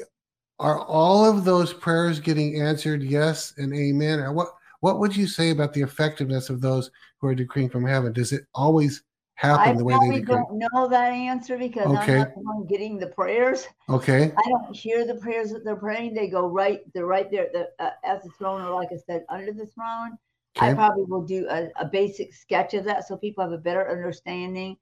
are 0.60 0.80
all 0.80 1.30
of 1.30 1.44
those 1.44 1.74
prayers 1.74 2.22
getting 2.22 2.62
answered 2.62 3.04
yes 3.04 3.54
and 3.58 3.74
amen? 3.74 4.20
Or 4.20 4.32
what 4.32 4.48
what 4.80 5.00
would 5.00 5.16
you 5.16 5.28
say 5.28 5.50
about 5.50 5.74
the 5.74 5.82
effectiveness 5.82 6.50
of 6.50 6.62
those 6.62 6.92
who 7.20 7.28
are 7.28 7.36
decreeing 7.36 7.70
from 7.70 7.86
heaven? 7.86 8.14
Does 8.14 8.32
it 8.32 8.46
always 8.54 9.04
happen 9.36 9.70
I 9.70 9.74
the 9.78 9.84
way 9.84 9.94
they 9.94 9.98
probably 9.98 10.20
decree? 10.22 10.36
don't 10.36 10.58
know 10.74 10.88
that 10.88 11.12
answer 11.12 11.58
because 11.58 11.88
Okay. 11.88 12.14
I'm 12.14 12.20
not 12.20 12.34
the 12.36 12.42
one 12.42 12.66
getting 12.66 12.98
the 12.98 13.08
prayers. 13.08 13.68
Okay. 13.90 14.34
I 14.38 14.50
don't 14.50 14.76
hear 14.76 15.06
the 15.06 15.16
prayers 15.16 15.52
that 15.52 15.64
they're 15.66 15.76
praying. 15.76 16.14
They 16.14 16.30
go 16.30 16.48
right, 16.48 16.82
they're 16.94 17.06
right 17.06 17.30
there 17.30 17.46
at 17.48 17.54
the, 17.54 17.70
uh, 17.80 17.92
at 18.04 18.24
the 18.24 18.30
throne, 18.32 18.62
or 18.62 18.72
like 18.72 18.90
I 18.92 18.98
said, 18.98 19.26
under 19.30 19.52
the 19.52 19.66
throne. 19.66 20.18
Okay. 20.58 20.70
I 20.72 20.74
probably 20.74 21.04
will 21.04 21.26
do 21.26 21.48
a, 21.50 21.70
a 21.78 21.86
basic 21.86 22.34
sketch 22.34 22.74
of 22.74 22.86
that 22.86 23.06
so 23.08 23.18
people 23.18 23.44
have 23.44 23.52
a 23.52 23.58
better 23.58 23.90
understanding. 23.92 24.78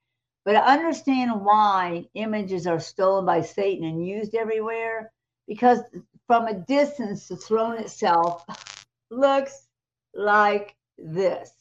But 0.46 0.56
I 0.58 0.74
understand 0.74 1.44
why 1.44 2.06
images 2.14 2.68
are 2.68 2.80
stolen 2.80 3.26
by 3.26 3.42
Satan 3.42 3.86
and 3.86 4.06
used 4.06 4.36
everywhere 4.36 5.12
because 5.48 5.80
from 6.28 6.48
a 6.48 6.54
distance, 6.54 7.28
the 7.28 7.38
throne 7.38 7.78
itself 7.80 8.46
looks 9.10 9.68
like 10.14 10.76
this. 10.98 11.52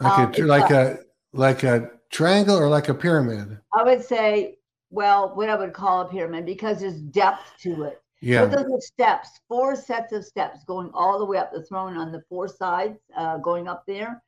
Like 0.00 0.18
Um, 0.18 0.44
a 0.44 0.46
like 0.46 0.70
a 0.70 0.98
like 1.32 1.62
a 1.62 1.90
triangle 2.10 2.56
or 2.56 2.68
like 2.68 2.88
a 2.88 2.94
pyramid. 2.94 3.58
I 3.74 3.82
would 3.82 4.04
say, 4.04 4.58
well, 4.90 5.34
what 5.34 5.48
I 5.48 5.56
would 5.56 5.72
call 5.72 6.02
a 6.02 6.08
pyramid 6.08 6.44
because 6.46 6.80
there's 6.80 7.00
depth 7.00 7.52
to 7.62 7.84
it. 7.84 8.02
Yeah. 8.20 8.44
But 8.46 8.56
those 8.56 8.72
are 8.72 8.80
steps, 8.80 9.40
four 9.48 9.74
sets 9.74 10.12
of 10.12 10.24
steps 10.24 10.64
going 10.64 10.90
all 10.94 11.18
the 11.18 11.24
way 11.24 11.38
up 11.38 11.52
the 11.52 11.62
throne 11.62 11.96
on 11.96 12.12
the 12.12 12.22
four 12.28 12.46
sides, 12.46 12.98
uh, 13.16 13.38
going 13.38 13.66
up 13.66 13.84
there. 13.86 14.22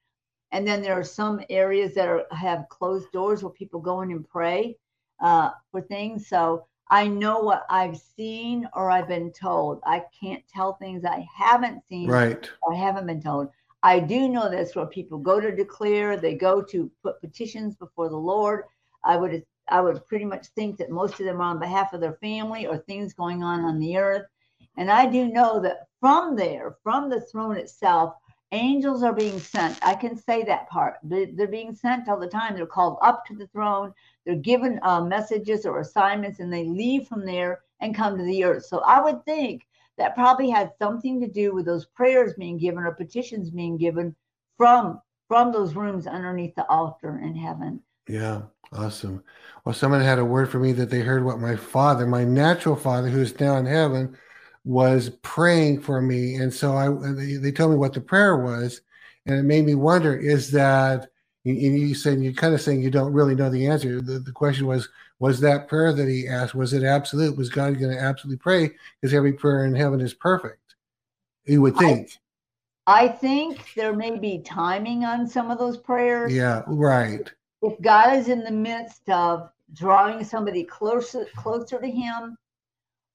And 0.51 0.67
then 0.67 0.83
there 0.83 0.95
are 0.95 1.05
some 1.05 1.41
areas 1.49 1.95
that 1.95 2.09
are, 2.09 2.25
have 2.33 2.69
closed 2.71 3.11
doors 3.13 3.43
where 3.43 3.53
people 3.53 3.81
go 3.81 4.01
in 4.01 4.11
and 4.11 4.29
pray 4.29 4.77
uh, 5.21 5.51
for 5.71 5.81
things. 5.81 6.29
So 6.29 6.67
I 6.91 7.07
know 7.07 7.41
what 7.41 7.67
I've 7.71 7.97
seen 7.97 8.69
or 8.75 8.91
I've 8.91 9.09
been 9.09 9.33
told. 9.33 9.81
I 9.85 10.05
can't 10.19 10.43
tell 10.53 10.75
things 10.75 11.05
I 11.05 11.27
haven't 11.37 11.83
seen 11.89 12.09
Right. 12.09 12.51
or 12.63 12.75
haven't 12.75 13.07
been 13.07 13.23
told. 13.23 13.49
I 13.85 14.01
do 14.01 14.29
know 14.29 14.51
that's 14.51 14.75
where 14.75 14.87
people 14.87 15.19
go 15.19 15.41
to 15.41 15.55
declare, 15.55 16.17
they 16.17 16.35
go 16.35 16.63
to 16.63 16.91
put 17.03 17.21
petitions 17.21 17.77
before 17.77 18.09
the 18.09 18.17
Lord. 18.17 18.65
I 19.05 19.17
would 19.17 19.45
I 19.69 19.81
would 19.83 20.07
pretty 20.09 20.25
much 20.25 20.49
think 20.49 20.79
that 20.79 20.91
most 20.91 21.21
of 21.21 21.27
them 21.27 21.41
are 21.41 21.45
on 21.45 21.61
behalf 21.61 21.93
of 21.93 22.01
their 22.01 22.15
family 22.15 22.67
or 22.67 22.79
things 22.79 23.15
going 23.15 23.45
on 23.45 23.61
on 23.65 23.79
the 23.79 23.97
earth. 23.99 24.27
And 24.77 24.91
I 24.91 25.07
do 25.07 25.29
know 25.29 25.61
that 25.61 25.89
from 26.01 26.37
there, 26.37 26.77
from 26.83 27.11
the 27.11 27.21
throne 27.21 27.57
itself, 27.57 28.15
angels 28.53 29.03
are 29.03 29.13
being 29.15 29.39
sent. 29.41 29.79
I 29.87 29.95
can 29.95 30.17
say 30.17 30.45
that 30.45 30.69
part. 30.71 30.97
They- 31.03 31.33
They're 31.33 31.47
being 31.49 31.75
sent 31.75 32.09
all 32.09 32.19
the 32.19 32.29
time. 32.29 32.57
They're 32.57 32.67
called 32.67 32.99
up 33.03 33.27
to 33.27 33.37
the 33.37 33.49
throne. 33.49 33.95
They're 34.25 34.37
given 34.37 34.81
uh, 34.83 35.05
messages 35.05 35.67
or 35.67 35.81
assignments, 35.81 36.41
and 36.41 36.53
they 36.53 36.65
leave 36.65 37.07
from 37.09 37.27
there 37.27 37.63
and 37.81 37.95
come 37.95 38.17
to 38.19 38.25
the 38.25 38.45
earth. 38.45 38.65
So 38.67 38.81
I 38.81 39.01
would 39.03 39.25
think 39.27 39.67
that 39.99 40.15
probably 40.15 40.51
had 40.51 40.73
something 40.81 41.21
to 41.21 41.29
do 41.29 41.55
with 41.55 41.67
those 41.67 41.87
prayers 41.87 42.35
being 42.39 42.59
given 42.59 42.85
or 42.85 42.93
petitions 42.93 43.51
being 43.51 43.77
given 43.77 44.15
from 44.57 45.01
from 45.29 45.53
those 45.53 45.75
rooms 45.75 46.07
underneath 46.07 46.55
the 46.55 46.67
altar 46.69 47.19
in 47.19 47.35
heaven. 47.35 47.81
Yeah. 48.09 48.43
Awesome. 48.73 49.23
Well, 49.65 49.75
someone 49.75 50.01
had 50.01 50.19
a 50.19 50.25
word 50.25 50.51
for 50.51 50.59
me 50.59 50.73
that 50.73 50.91
they 50.91 51.01
heard 51.01 51.25
what 51.25 51.39
my 51.39 51.55
father, 51.55 52.07
my 52.07 52.25
natural 52.25 52.75
father, 52.75 53.09
who 53.09 53.21
is 53.21 53.39
now 53.39 53.57
in 53.57 53.67
heaven, 53.67 54.17
was 54.65 55.11
praying 55.23 55.81
for 55.81 56.01
me, 56.01 56.35
and 56.37 56.53
so 56.53 56.75
I 56.75 56.89
they, 57.13 57.35
they 57.37 57.53
told 57.53 57.71
me 57.71 57.77
what 57.77 57.93
the 57.93 58.01
prayer 58.01 58.37
was, 58.37 58.81
and 59.27 59.39
it 59.39 59.45
made 59.45 59.65
me 59.65 59.75
wonder: 59.75 60.17
is 60.17 60.51
that 60.53 61.09
and 61.45 61.57
you 61.57 61.95
said 61.95 62.21
you're 62.21 62.33
kind 62.33 62.55
of 62.55 62.61
saying 62.61 62.83
you 62.83 62.91
don't 62.91 63.13
really 63.13 63.35
know 63.35 63.51
the 63.51 63.67
answer. 63.67 64.01
The, 64.01 64.19
the 64.19 64.33
question 64.33 64.67
was, 64.67 64.89
was 65.19 65.41
that 65.41 65.69
prayer 65.69 65.93
that 65.93 66.09
he 66.09 66.29
asked, 66.29 66.55
was 66.55 66.73
it 66.73 66.83
absolute? 66.83 67.37
Was 67.37 67.49
God 67.49 67.79
going 67.79 67.95
to 67.95 68.01
absolutely 68.01 68.39
pray? 68.39 68.71
Because 69.01 69.15
every 69.15 69.33
prayer 69.33 69.65
in 69.65 69.75
heaven 69.75 70.01
is 70.01 70.15
perfect. 70.15 70.75
You 71.45 71.63
would 71.63 71.77
I- 71.77 71.79
think. 71.79 72.11
I 72.87 73.09
think 73.09 73.73
there 73.75 73.95
may 73.95 74.19
be 74.19 74.41
timing 74.41 75.05
on 75.05 75.27
some 75.27 75.51
of 75.51 75.59
those 75.59 75.79
prayers. 75.79 76.35
Yeah, 76.35 76.63
right. 76.67 77.33
If 77.63 77.81
God 77.81 78.15
is 78.15 78.29
in 78.29 78.45
the 78.45 78.51
midst 78.51 79.09
of 79.09 79.49
drawing 79.73 80.23
somebody 80.23 80.65
closer 80.65 81.27
closer 81.35 81.81
to 81.81 81.91
him, 81.91 82.37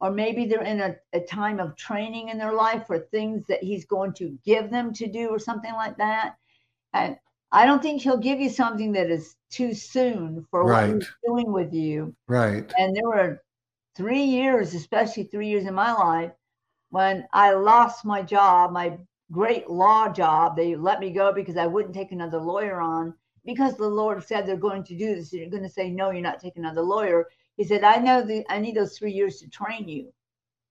or 0.01 0.09
maybe 0.09 0.45
they're 0.45 0.63
in 0.63 0.81
a, 0.81 0.95
a 1.13 1.19
time 1.19 1.59
of 1.59 1.75
training 1.75 2.29
in 2.29 2.39
their 2.39 2.53
life 2.53 2.87
for 2.87 2.97
things 2.97 3.45
that 3.47 3.61
he's 3.61 3.85
going 3.85 4.13
to 4.13 4.37
give 4.43 4.71
them 4.71 4.91
to 4.93 5.07
do 5.07 5.27
or 5.29 5.37
something 5.37 5.73
like 5.73 5.97
that. 5.97 6.35
And 6.93 7.17
I 7.51 7.65
don't 7.65 7.81
think 7.81 8.01
he'll 8.01 8.17
give 8.17 8.39
you 8.39 8.49
something 8.49 8.91
that 8.93 9.09
is 9.09 9.35
too 9.49 9.73
soon 9.73 10.45
for 10.51 10.65
Right. 10.65 10.89
what 10.89 10.95
he's 10.97 11.09
doing 11.25 11.51
with 11.51 11.73
you. 11.73 12.15
Right. 12.27 12.71
And 12.77 12.95
there 12.95 13.07
were 13.07 13.43
three 13.95 14.23
years, 14.23 14.73
especially 14.73 15.23
three 15.23 15.47
years 15.47 15.65
in 15.65 15.73
my 15.73 15.91
life, 15.93 16.31
when 16.91 17.27
I 17.33 17.51
lost 17.53 18.05
my 18.05 18.21
job, 18.21 18.71
my 18.71 18.97
great 19.31 19.69
law 19.69 20.09
job. 20.09 20.55
They 20.55 20.75
let 20.75 20.99
me 20.99 21.11
go 21.11 21.33
because 21.33 21.57
I 21.57 21.67
wouldn't 21.67 21.93
take 21.93 22.11
another 22.11 22.39
lawyer 22.39 22.79
on 22.79 23.13
because 23.45 23.77
the 23.77 23.87
Lord 23.87 24.23
said 24.23 24.45
they're 24.45 24.57
going 24.57 24.83
to 24.85 24.97
do 24.97 25.15
this. 25.15 25.33
You're 25.33 25.49
going 25.49 25.63
to 25.63 25.69
say, 25.69 25.89
no, 25.89 26.11
you're 26.11 26.21
not 26.21 26.39
taking 26.39 26.63
another 26.63 26.81
lawyer. 26.81 27.27
He 27.57 27.63
said, 27.63 27.83
I 27.83 27.97
know 27.97 28.21
the, 28.21 28.45
I 28.49 28.59
need 28.59 28.75
those 28.75 28.97
three 28.97 29.11
years 29.11 29.39
to 29.39 29.49
train 29.49 29.87
you. 29.87 30.13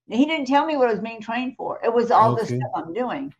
And 0.09 0.19
he 0.19 0.25
didn't 0.25 0.47
tell 0.47 0.65
me 0.65 0.75
what 0.75 0.89
I 0.89 0.93
was 0.93 1.01
being 1.01 1.21
trained 1.21 1.55
for. 1.55 1.79
It 1.83 1.93
was 1.93 2.09
all 2.09 2.35
this 2.35 2.47
stuff 2.47 2.71
I'm 2.73 2.93
doing. 2.93 3.33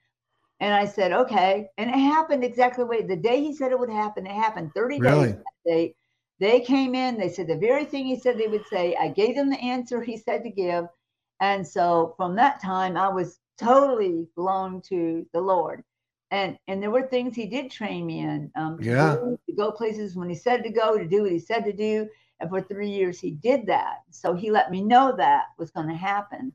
And 0.62 0.74
I 0.74 0.86
said, 0.86 1.12
okay. 1.14 1.70
And 1.78 1.90
it 1.90 1.96
happened 1.98 2.44
exactly 2.44 2.84
the 2.84 2.88
way 2.90 3.02
the 3.04 3.16
day 3.16 3.42
he 3.42 3.54
said 3.56 3.72
it 3.72 3.80
would 3.80 3.90
happen, 3.90 4.26
it 4.26 4.32
happened 4.34 4.72
30 4.76 5.00
Really? 5.00 5.28
days. 5.28 5.38
that 5.38 5.70
day. 5.72 5.96
They 6.40 6.62
came 6.62 6.96
in, 6.96 7.18
they 7.18 7.30
said 7.30 7.48
the 7.48 7.58
very 7.58 7.86
thing 7.86 8.06
he 8.06 8.18
said 8.20 8.38
they 8.38 8.48
would 8.48 8.68
say. 8.68 8.96
I 8.96 9.10
gave 9.10 9.36
them 9.36 9.50
the 9.50 9.60
answer 9.60 10.02
he 10.02 10.18
said 10.18 10.44
to 10.44 10.50
give. 10.50 10.86
And 11.42 11.66
so 11.68 12.14
from 12.18 12.36
that 12.36 12.62
time, 12.62 12.98
I 12.98 13.10
was 13.10 13.40
totally 13.58 14.28
blown 14.36 14.82
to 14.90 15.26
the 15.34 15.42
Lord. 15.42 15.84
And 16.32 16.58
and 16.68 16.82
there 16.82 16.92
were 16.92 17.08
things 17.08 17.36
he 17.36 17.48
did 17.48 17.72
train 17.72 18.06
me 18.06 18.20
in. 18.20 18.52
Um, 18.56 18.78
to 18.80 18.86
Yeah. 18.86 19.16
do- 19.16 19.40
to 19.48 19.54
go 19.56 19.72
places 19.72 20.16
when 20.16 20.30
he 20.30 20.36
said 20.36 20.64
to 20.64 20.70
go, 20.70 20.98
to 20.98 21.08
do 21.08 21.24
what 21.24 21.32
he 21.32 21.40
said 21.40 21.66
to 21.66 21.74
do. 21.74 22.08
And 22.40 22.50
for 22.50 22.62
three 22.62 22.90
years, 22.90 23.20
he 23.20 23.32
did 23.32 23.66
that. 23.68 24.04
So 24.12 24.34
he 24.34 24.52
let 24.52 24.72
me 24.72 24.82
know 24.82 25.14
that 25.18 25.46
was 25.58 25.72
going 25.72 25.88
to 25.90 25.96
happen 25.96 26.54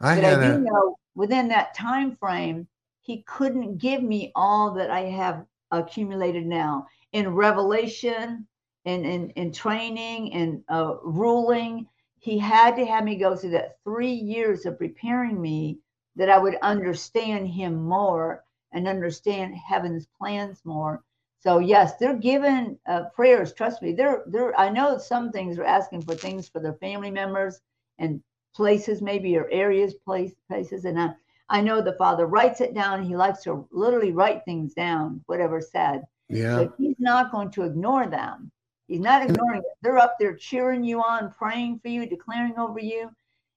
I 0.00 0.14
but 0.14 0.24
I 0.24 0.34
do 0.34 0.54
a 0.54 0.58
know 0.58 0.98
within 1.14 1.48
that 1.48 1.74
time 1.74 2.14
frame, 2.16 2.66
he 3.06 3.22
couldn't 3.22 3.78
give 3.78 4.02
me 4.02 4.32
all 4.34 4.72
that 4.72 4.90
I 4.90 5.02
have 5.02 5.46
accumulated 5.70 6.44
now 6.44 6.88
in 7.12 7.34
revelation, 7.34 8.48
in 8.84 9.04
in, 9.04 9.30
in 9.30 9.52
training, 9.52 10.32
and 10.32 10.64
uh, 10.68 10.96
ruling. 11.04 11.86
He 12.18 12.36
had 12.36 12.74
to 12.74 12.84
have 12.84 13.04
me 13.04 13.14
go 13.14 13.36
through 13.36 13.50
that 13.50 13.78
three 13.84 14.12
years 14.12 14.66
of 14.66 14.78
preparing 14.78 15.40
me 15.40 15.78
that 16.16 16.28
I 16.28 16.38
would 16.38 16.56
understand 16.62 17.46
him 17.46 17.76
more 17.76 18.42
and 18.72 18.88
understand 18.88 19.54
heaven's 19.54 20.08
plans 20.18 20.60
more. 20.64 21.04
So 21.38 21.60
yes, 21.60 21.96
they're 21.98 22.16
given 22.18 22.76
uh, 22.88 23.04
prayers. 23.14 23.52
Trust 23.52 23.82
me, 23.82 23.92
they're 23.92 24.24
they're. 24.26 24.58
I 24.58 24.68
know 24.68 24.98
some 24.98 25.30
things 25.30 25.60
are 25.60 25.64
asking 25.78 26.02
for 26.02 26.16
things 26.16 26.48
for 26.48 26.60
their 26.60 26.74
family 26.74 27.12
members 27.12 27.60
and 28.00 28.20
places 28.52 29.00
maybe 29.00 29.36
or 29.36 29.48
areas 29.50 29.94
place 29.94 30.34
places 30.48 30.84
and 30.86 30.98
I, 30.98 31.14
I 31.48 31.60
know 31.60 31.80
the 31.80 31.94
father 31.94 32.26
writes 32.26 32.60
it 32.60 32.74
down 32.74 33.02
he 33.02 33.16
likes 33.16 33.42
to 33.44 33.66
literally 33.70 34.12
write 34.12 34.44
things 34.44 34.74
down 34.74 35.22
whatever 35.26 35.60
said 35.60 36.02
yeah. 36.28 36.56
but 36.56 36.74
he's 36.78 36.96
not 36.98 37.30
going 37.32 37.50
to 37.52 37.62
ignore 37.62 38.06
them 38.06 38.50
he's 38.88 39.00
not 39.00 39.22
ignoring 39.22 39.60
it 39.60 39.78
they're 39.82 39.98
up 39.98 40.16
there 40.18 40.34
cheering 40.34 40.82
you 40.84 41.00
on 41.00 41.32
praying 41.32 41.78
for 41.80 41.88
you 41.88 42.06
declaring 42.06 42.58
over 42.58 42.80
you 42.80 43.10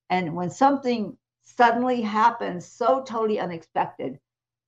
and 0.09 0.33
when 0.33 0.49
something 0.49 1.17
suddenly 1.43 2.01
happens 2.01 2.65
so 2.65 3.01
totally 3.03 3.39
unexpected 3.39 4.19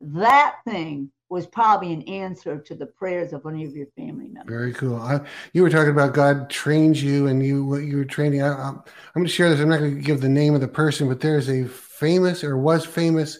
that 0.02 0.56
thing 0.66 1.12
was 1.30 1.48
probably 1.48 1.94
an 1.94 2.02
answer 2.04 2.58
to 2.58 2.76
the 2.76 2.86
prayers 2.86 3.32
of 3.32 3.46
one 3.46 3.54
of 3.54 3.72
your 3.74 3.88
family 3.96 4.28
members 4.28 4.54
Very 4.54 4.74
cool. 4.74 4.98
I, 4.98 5.22
you 5.54 5.62
were 5.62 5.70
talking 5.70 5.92
about 5.92 6.14
God 6.14 6.50
trains 6.50 7.02
you 7.02 7.28
and 7.28 7.44
you 7.44 7.64
what 7.64 7.84
you 7.84 7.96
were 7.96 8.06
training. 8.06 8.42
I, 8.42 8.50
I'm, 8.50 8.76
I'm 8.76 8.84
going 9.16 9.26
to 9.26 9.32
share 9.32 9.50
this. 9.50 9.62
I'm 9.62 9.70
not 9.70 9.80
going 9.80 9.96
to 9.96 10.02
give 10.02 10.20
the 10.20 10.28
name 10.28 10.56
of 10.56 10.62
the 10.62 10.68
person, 10.68 11.08
but 11.08 11.22
there 11.22 11.38
is 11.38 11.50
a 11.50 11.64
famous 12.02 12.44
or 12.44 12.58
was 12.58 12.86
famous 12.86 13.40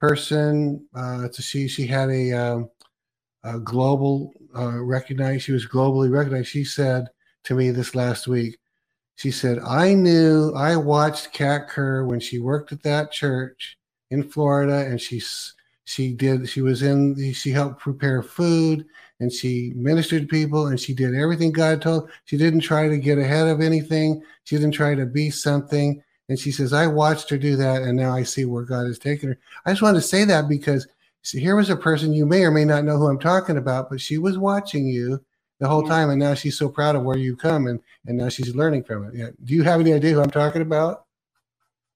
person. 0.00 0.86
Uh, 0.94 1.22
it's 1.24 1.40
a 1.40 1.42
she. 1.42 1.86
Had 1.86 2.08
a, 2.08 2.32
um, 2.32 2.70
a 3.44 3.58
global 3.58 4.32
uh, 4.56 4.82
recognized. 4.82 5.44
She 5.44 5.52
was 5.52 5.66
globally 5.66 6.10
recognized. 6.10 6.48
She 6.48 6.64
said 6.64 7.08
to 7.44 7.54
me 7.54 7.70
this 7.70 7.94
last 7.94 8.28
week. 8.28 8.58
She 9.16 9.30
said, 9.30 9.58
"I 9.58 9.92
knew. 9.92 10.52
I 10.54 10.76
watched 10.76 11.32
Kat 11.32 11.68
Kerr 11.68 12.04
when 12.06 12.20
she 12.20 12.38
worked 12.38 12.72
at 12.72 12.84
that 12.84 13.10
church 13.10 13.76
in 14.10 14.22
Florida, 14.22 14.86
and 14.86 15.00
she 15.00 15.20
she 15.84 16.14
did. 16.14 16.48
She 16.48 16.62
was 16.62 16.82
in. 16.82 17.32
She 17.34 17.50
helped 17.50 17.80
prepare 17.80 18.22
food." 18.22 18.86
and 19.20 19.32
she 19.32 19.72
ministered 19.74 20.22
to 20.22 20.28
people 20.28 20.66
and 20.66 20.78
she 20.78 20.92
did 20.92 21.14
everything 21.14 21.52
God 21.52 21.80
told. 21.80 22.10
She 22.24 22.36
didn't 22.36 22.60
try 22.60 22.88
to 22.88 22.98
get 22.98 23.18
ahead 23.18 23.48
of 23.48 23.60
anything. 23.60 24.22
She 24.44 24.56
didn't 24.56 24.72
try 24.72 24.94
to 24.94 25.06
be 25.06 25.30
something. 25.30 26.02
And 26.28 26.38
she 26.38 26.50
says, 26.50 26.72
I 26.72 26.86
watched 26.86 27.30
her 27.30 27.38
do 27.38 27.56
that 27.56 27.82
and 27.82 27.96
now 27.96 28.12
I 28.12 28.22
see 28.24 28.44
where 28.44 28.64
God 28.64 28.86
has 28.86 28.98
taken 28.98 29.28
her. 29.30 29.38
I 29.64 29.70
just 29.70 29.82
wanted 29.82 30.00
to 30.00 30.06
say 30.06 30.24
that 30.24 30.48
because 30.48 30.88
see, 31.22 31.38
here 31.40 31.56
was 31.56 31.70
a 31.70 31.76
person 31.76 32.12
you 32.12 32.26
may 32.26 32.42
or 32.44 32.50
may 32.50 32.64
not 32.64 32.84
know 32.84 32.96
who 32.98 33.06
I'm 33.06 33.18
talking 33.18 33.56
about, 33.58 33.88
but 33.90 34.00
she 34.00 34.18
was 34.18 34.36
watching 34.36 34.86
you 34.88 35.24
the 35.60 35.68
whole 35.68 35.82
Yeah. 35.84 35.88
time 35.90 36.10
and 36.10 36.18
now 36.18 36.34
she's 36.34 36.58
so 36.58 36.68
proud 36.68 36.96
of 36.96 37.04
where 37.04 37.16
you 37.16 37.36
come 37.36 37.68
and, 37.68 37.80
and 38.06 38.18
now 38.18 38.28
she's 38.28 38.54
learning 38.56 38.84
from 38.84 39.04
it. 39.06 39.14
Yeah. 39.14 39.28
Do 39.44 39.54
you 39.54 39.62
have 39.62 39.80
any 39.80 39.92
idea 39.92 40.14
who 40.14 40.20
I'm 40.22 40.30
talking 40.30 40.62
about? 40.62 41.04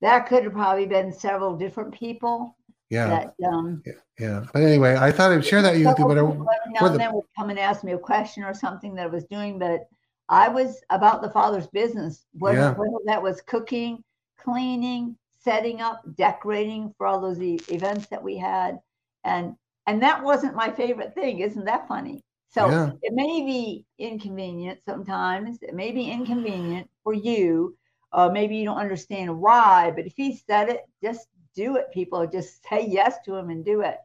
that 0.03 0.27
could 0.27 0.45
have 0.45 0.55
probably 0.55 0.87
been 0.87 1.13
several 1.13 1.55
different 1.59 1.93
people 1.93 2.57
Yeah. 2.89 3.07
that 3.09 3.35
um 3.47 3.83
Yeah. 4.19 4.45
But 4.51 4.63
anyway, 4.63 4.97
I 4.97 5.11
thought 5.13 5.31
I'd 5.33 5.45
share 5.45 5.61
that 5.61 5.73
with 5.73 5.81
you, 5.83 6.07
but 6.07 6.17
I, 6.17 6.23
now 6.23 6.47
and 6.87 6.95
the- 6.95 6.99
then 6.99 7.13
would 7.13 7.27
come 7.37 7.51
and 7.51 7.59
ask 7.59 7.85
me 7.85 7.93
a 7.93 7.99
question 7.99 8.43
or 8.45 8.55
something 8.55 8.95
that 8.95 9.03
I 9.05 9.09
was 9.09 9.25
doing, 9.25 9.59
but 9.59 9.89
I 10.31 10.49
was 10.49 10.81
about 10.89 11.21
the 11.21 11.29
father's 11.31 11.67
business. 11.67 12.25
Whether, 12.39 12.59
Yeah. 12.59 12.73
whether 12.75 12.97
that 13.07 13.23
was 13.23 13.43
cooking, 13.43 14.03
cleaning, 14.45 15.17
setting 15.39 15.81
up, 15.81 16.03
decorating 16.17 16.93
for 16.97 17.07
all 17.07 17.21
those 17.21 17.41
e- 17.43 17.65
events 17.69 18.09
that 18.09 18.23
we 18.23 18.37
had, 18.37 18.81
and 19.25 19.57
and 19.87 20.03
that 20.03 20.23
wasn't 20.23 20.55
my 20.57 20.71
favorite 20.71 21.15
thing. 21.15 21.41
Isn't 21.41 21.65
that 21.67 21.89
funny? 21.89 22.23
So 22.49 22.81
Yeah. 22.81 22.93
it 23.03 23.13
may 23.15 23.43
be 23.45 23.87
inconvenient 23.99 24.83
sometimes. 24.83 25.59
It 25.63 25.75
may 25.75 25.93
be 25.93 26.11
inconvenient 26.11 26.89
for 27.05 27.13
you, 27.15 27.77
or 28.13 28.31
maybe 28.33 28.57
you 28.57 28.65
don't 28.65 28.79
understand 28.79 29.41
why. 29.41 29.91
But 29.95 30.07
if 30.07 30.15
he 30.17 30.37
said 30.37 30.69
it, 30.71 30.83
just 31.03 31.29
do 31.55 31.77
it. 31.77 31.93
People 31.93 32.27
just 32.27 32.67
say 32.69 32.87
yes 32.87 33.19
to 33.25 33.35
him 33.37 33.51
and 33.51 33.65
do 33.65 33.81
it 33.83 33.99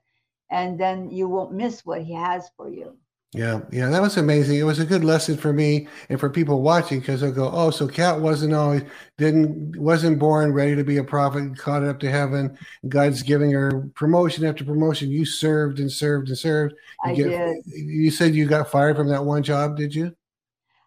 and 0.49 0.79
then 0.79 1.09
you 1.11 1.27
won't 1.27 1.53
miss 1.53 1.85
what 1.85 2.01
he 2.03 2.13
has 2.13 2.49
for 2.57 2.69
you. 2.69 2.97
Yeah, 3.35 3.61
yeah, 3.71 3.89
that 3.89 4.01
was 4.01 4.17
amazing. 4.17 4.57
It 4.57 4.63
was 4.63 4.79
a 4.79 4.85
good 4.85 5.03
lesson 5.03 5.35
for 5.37 5.51
me 5.51 5.87
and 6.09 6.19
for 6.19 6.29
people 6.29 6.61
watching 6.61 6.99
because 6.99 7.21
they'll 7.21 7.31
go, 7.31 7.49
"Oh, 7.51 7.69
so 7.69 7.87
Kat 7.87 8.19
wasn't 8.21 8.53
always 8.53 8.83
didn't 9.17 9.75
wasn't 9.77 10.19
born 10.19 10.53
ready 10.53 10.75
to 10.75 10.83
be 10.83 10.97
a 10.97 11.03
prophet, 11.03 11.39
and 11.39 11.57
caught 11.57 11.83
up 11.83 11.99
to 11.99 12.09
heaven. 12.09 12.57
God's 12.87 13.21
giving 13.21 13.51
her 13.51 13.89
promotion 13.95 14.45
after 14.45 14.63
promotion. 14.63 15.09
You 15.09 15.25
served 15.25 15.79
and 15.79 15.91
served 15.91 16.29
and 16.29 16.37
served. 16.37 16.75
You 17.05 17.11
I 17.11 17.15
get- 17.15 17.29
did. 17.29 17.65
You 17.75 18.11
said 18.11 18.35
you 18.35 18.45
got 18.47 18.71
fired 18.71 18.95
from 18.95 19.09
that 19.09 19.25
one 19.25 19.43
job, 19.43 19.75
did 19.77 19.93
you? 19.93 20.15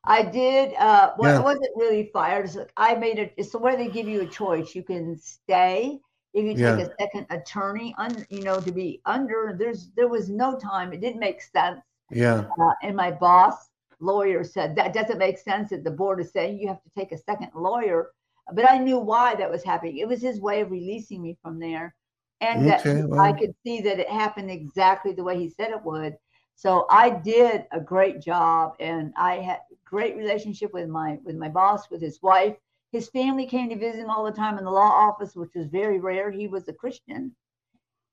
I 0.04 0.22
did. 0.22 0.74
Uh, 0.78 1.12
well, 1.18 1.34
Yeah. 1.34 1.40
it 1.40 1.44
wasn't 1.44 1.76
really 1.76 2.08
fired. 2.14 2.50
I 2.78 2.94
made 2.94 3.18
it. 3.18 3.34
It's 3.36 3.52
where 3.54 3.76
they 3.76 3.88
give 3.88 4.08
you 4.08 4.22
a 4.22 4.26
choice. 4.26 4.74
You 4.74 4.82
can 4.82 5.18
stay. 5.18 6.00
If 6.32 6.44
you 6.44 6.50
take 6.52 6.60
Yeah. 6.60 6.76
a 6.78 6.88
second 7.00 7.26
attorney, 7.30 7.94
un, 7.98 8.24
you 8.30 8.42
know, 8.42 8.58
to 8.60 8.72
be 8.72 9.00
under. 9.04 9.54
There's 9.58 9.90
there 9.96 10.08
was 10.08 10.28
no 10.30 10.58
time. 10.58 10.92
It 10.92 11.00
didn't 11.00 11.20
make 11.20 11.42
sense. 11.42 11.80
Yeah, 12.10 12.50
Uh, 12.60 12.72
and 12.82 12.96
my 12.96 13.10
boss 13.10 13.70
lawyer 14.00 14.44
said 14.44 14.76
that 14.76 14.92
doesn't 14.94 15.18
make 15.18 15.38
sense 15.38 15.70
that 15.70 15.84
the 15.84 15.90
board 15.90 16.20
is 16.20 16.30
saying 16.30 16.58
you 16.58 16.68
have 16.68 16.82
to 16.82 16.90
take 16.96 17.12
a 17.12 17.18
second 17.18 17.50
lawyer. 17.54 18.12
But 18.52 18.70
I 18.70 18.78
knew 18.78 18.98
why 18.98 19.34
that 19.36 19.50
was 19.50 19.64
happening. 19.64 19.98
It 19.98 20.08
was 20.08 20.22
his 20.22 20.40
way 20.40 20.60
of 20.60 20.70
releasing 20.70 21.22
me 21.22 21.36
from 21.42 21.58
there, 21.58 21.94
and 22.40 22.66
that 22.66 22.86
Okay, 22.86 23.02
I 23.18 23.32
could 23.32 23.54
see 23.64 23.80
that 23.82 23.98
it 24.00 24.08
happened 24.08 24.50
exactly 24.50 25.12
the 25.12 25.24
way 25.24 25.38
he 25.38 25.48
said 25.50 25.70
it 25.70 25.84
would. 25.84 26.16
So 26.56 26.86
I 26.90 27.10
did 27.10 27.66
a 27.72 27.80
great 27.80 28.20
job, 28.20 28.74
and 28.80 29.12
I 29.16 29.36
had 29.36 29.60
great 29.84 30.16
relationship 30.16 30.72
with 30.72 30.88
my 30.88 31.18
with 31.24 31.36
my 31.36 31.48
boss, 31.48 31.90
with 31.90 32.00
his 32.02 32.20
wife. 32.22 32.56
His 32.92 33.08
family 33.10 33.46
came 33.46 33.68
to 33.70 33.76
visit 33.78 34.00
him 34.00 34.10
all 34.10 34.24
the 34.24 34.32
time 34.32 34.58
in 34.58 34.64
the 34.64 34.70
law 34.70 34.90
office, 35.08 35.36
which 35.36 35.54
was 35.54 35.66
very 35.68 36.00
rare. 36.00 36.30
He 36.30 36.48
was 36.48 36.68
a 36.68 36.72
Christian, 36.72 37.34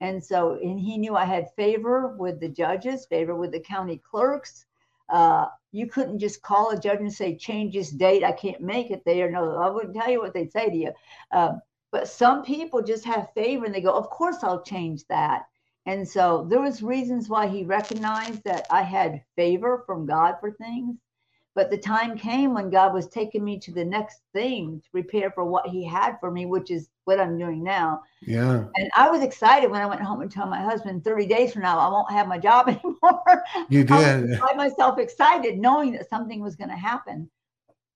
and 0.01 0.23
so 0.23 0.53
and 0.61 0.79
he 0.79 0.97
knew 0.97 1.15
I 1.15 1.25
had 1.25 1.53
favor 1.55 2.15
with 2.17 2.39
the 2.39 2.49
judges, 2.49 3.05
favor 3.05 3.35
with 3.35 3.51
the 3.51 3.59
county 3.59 4.01
clerks. 4.09 4.65
Uh, 5.09 5.45
you 5.71 5.87
couldn't 5.87 6.19
just 6.19 6.41
call 6.41 6.71
a 6.71 6.79
judge 6.79 6.99
and 6.99 7.13
say, 7.13 7.35
change 7.37 7.73
this 7.73 7.91
date. 7.91 8.23
I 8.23 8.31
can't 8.31 8.61
make 8.61 8.91
it 8.91 9.03
there. 9.05 9.29
No, 9.29 9.57
I 9.57 9.69
wouldn't 9.69 9.95
tell 9.95 10.09
you 10.09 10.19
what 10.19 10.33
they'd 10.33 10.51
say 10.51 10.69
to 10.69 10.75
you. 10.75 10.91
Um, 11.31 11.61
but 11.91 12.07
some 12.07 12.43
people 12.43 12.81
just 12.81 13.05
have 13.05 13.33
favor 13.35 13.65
and 13.65 13.73
they 13.73 13.81
go, 13.81 13.93
of 13.93 14.09
course 14.09 14.43
I'll 14.43 14.63
change 14.63 15.05
that. 15.07 15.43
And 15.85 16.07
so 16.07 16.47
there 16.49 16.61
was 16.61 16.81
reasons 16.81 17.29
why 17.29 17.47
he 17.47 17.63
recognized 17.63 18.43
that 18.45 18.65
I 18.71 18.81
had 18.81 19.23
favor 19.35 19.83
from 19.85 20.07
God 20.07 20.35
for 20.39 20.51
things. 20.51 20.97
But 21.55 21.69
the 21.69 21.77
time 21.77 22.17
came 22.17 22.53
when 22.53 22.69
God 22.69 22.93
was 22.93 23.07
taking 23.07 23.43
me 23.43 23.59
to 23.59 23.71
the 23.71 23.85
next 23.85 24.21
thing 24.33 24.81
to 24.81 24.91
prepare 24.91 25.31
for 25.31 25.45
what 25.45 25.67
He 25.67 25.85
had 25.85 26.19
for 26.19 26.29
me, 26.29 26.45
which 26.45 26.69
is 26.69 26.89
what 27.05 27.19
I'm 27.19 27.37
doing 27.37 27.63
now. 27.63 28.01
Yeah. 28.21 28.65
And 28.75 28.89
I 28.95 29.09
was 29.09 29.21
excited 29.21 29.71
when 29.71 29.81
I 29.81 29.85
went 29.85 30.01
home 30.01 30.21
and 30.21 30.31
told 30.31 30.49
my 30.49 30.61
husband 30.61 31.03
30 31.03 31.27
days 31.27 31.53
from 31.53 31.61
now 31.63 31.79
I 31.79 31.87
won't 31.89 32.11
have 32.11 32.27
my 32.27 32.37
job 32.37 32.67
anymore. 32.69 33.43
You 33.69 33.85
I 33.89 34.01
was 34.01 34.29
did. 34.29 34.39
by 34.39 34.53
myself 34.55 34.99
excited, 34.99 35.57
knowing 35.57 35.93
that 35.93 36.09
something 36.09 36.41
was 36.41 36.55
going 36.55 36.69
to 36.69 36.75
happen. 36.75 37.29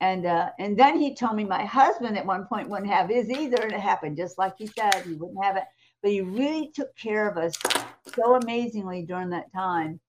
And 0.02 0.26
uh, 0.26 0.52
and 0.60 0.78
then 0.80 0.98
he 0.98 1.14
told 1.14 1.36
me 1.36 1.44
my 1.44 1.66
husband 1.66 2.18
at 2.18 2.26
one 2.26 2.46
point 2.46 2.70
wouldn't 2.70 2.90
have 2.90 3.10
his 3.10 3.30
either, 3.30 3.62
and 3.62 3.74
it 3.74 3.82
happened 3.82 4.16
just 4.16 4.38
like 4.38 4.54
he 4.58 4.68
said 4.68 5.04
he 5.06 5.14
wouldn't 5.16 5.44
have 5.44 5.58
it. 5.58 5.66
But 6.02 6.12
he 6.12 6.22
really 6.22 6.72
took 6.74 6.96
care 6.96 7.28
of 7.30 7.38
us 7.38 7.54
so 8.16 8.36
amazingly 8.36 9.04
during 9.04 9.30
that 9.32 9.52
time. 9.52 10.00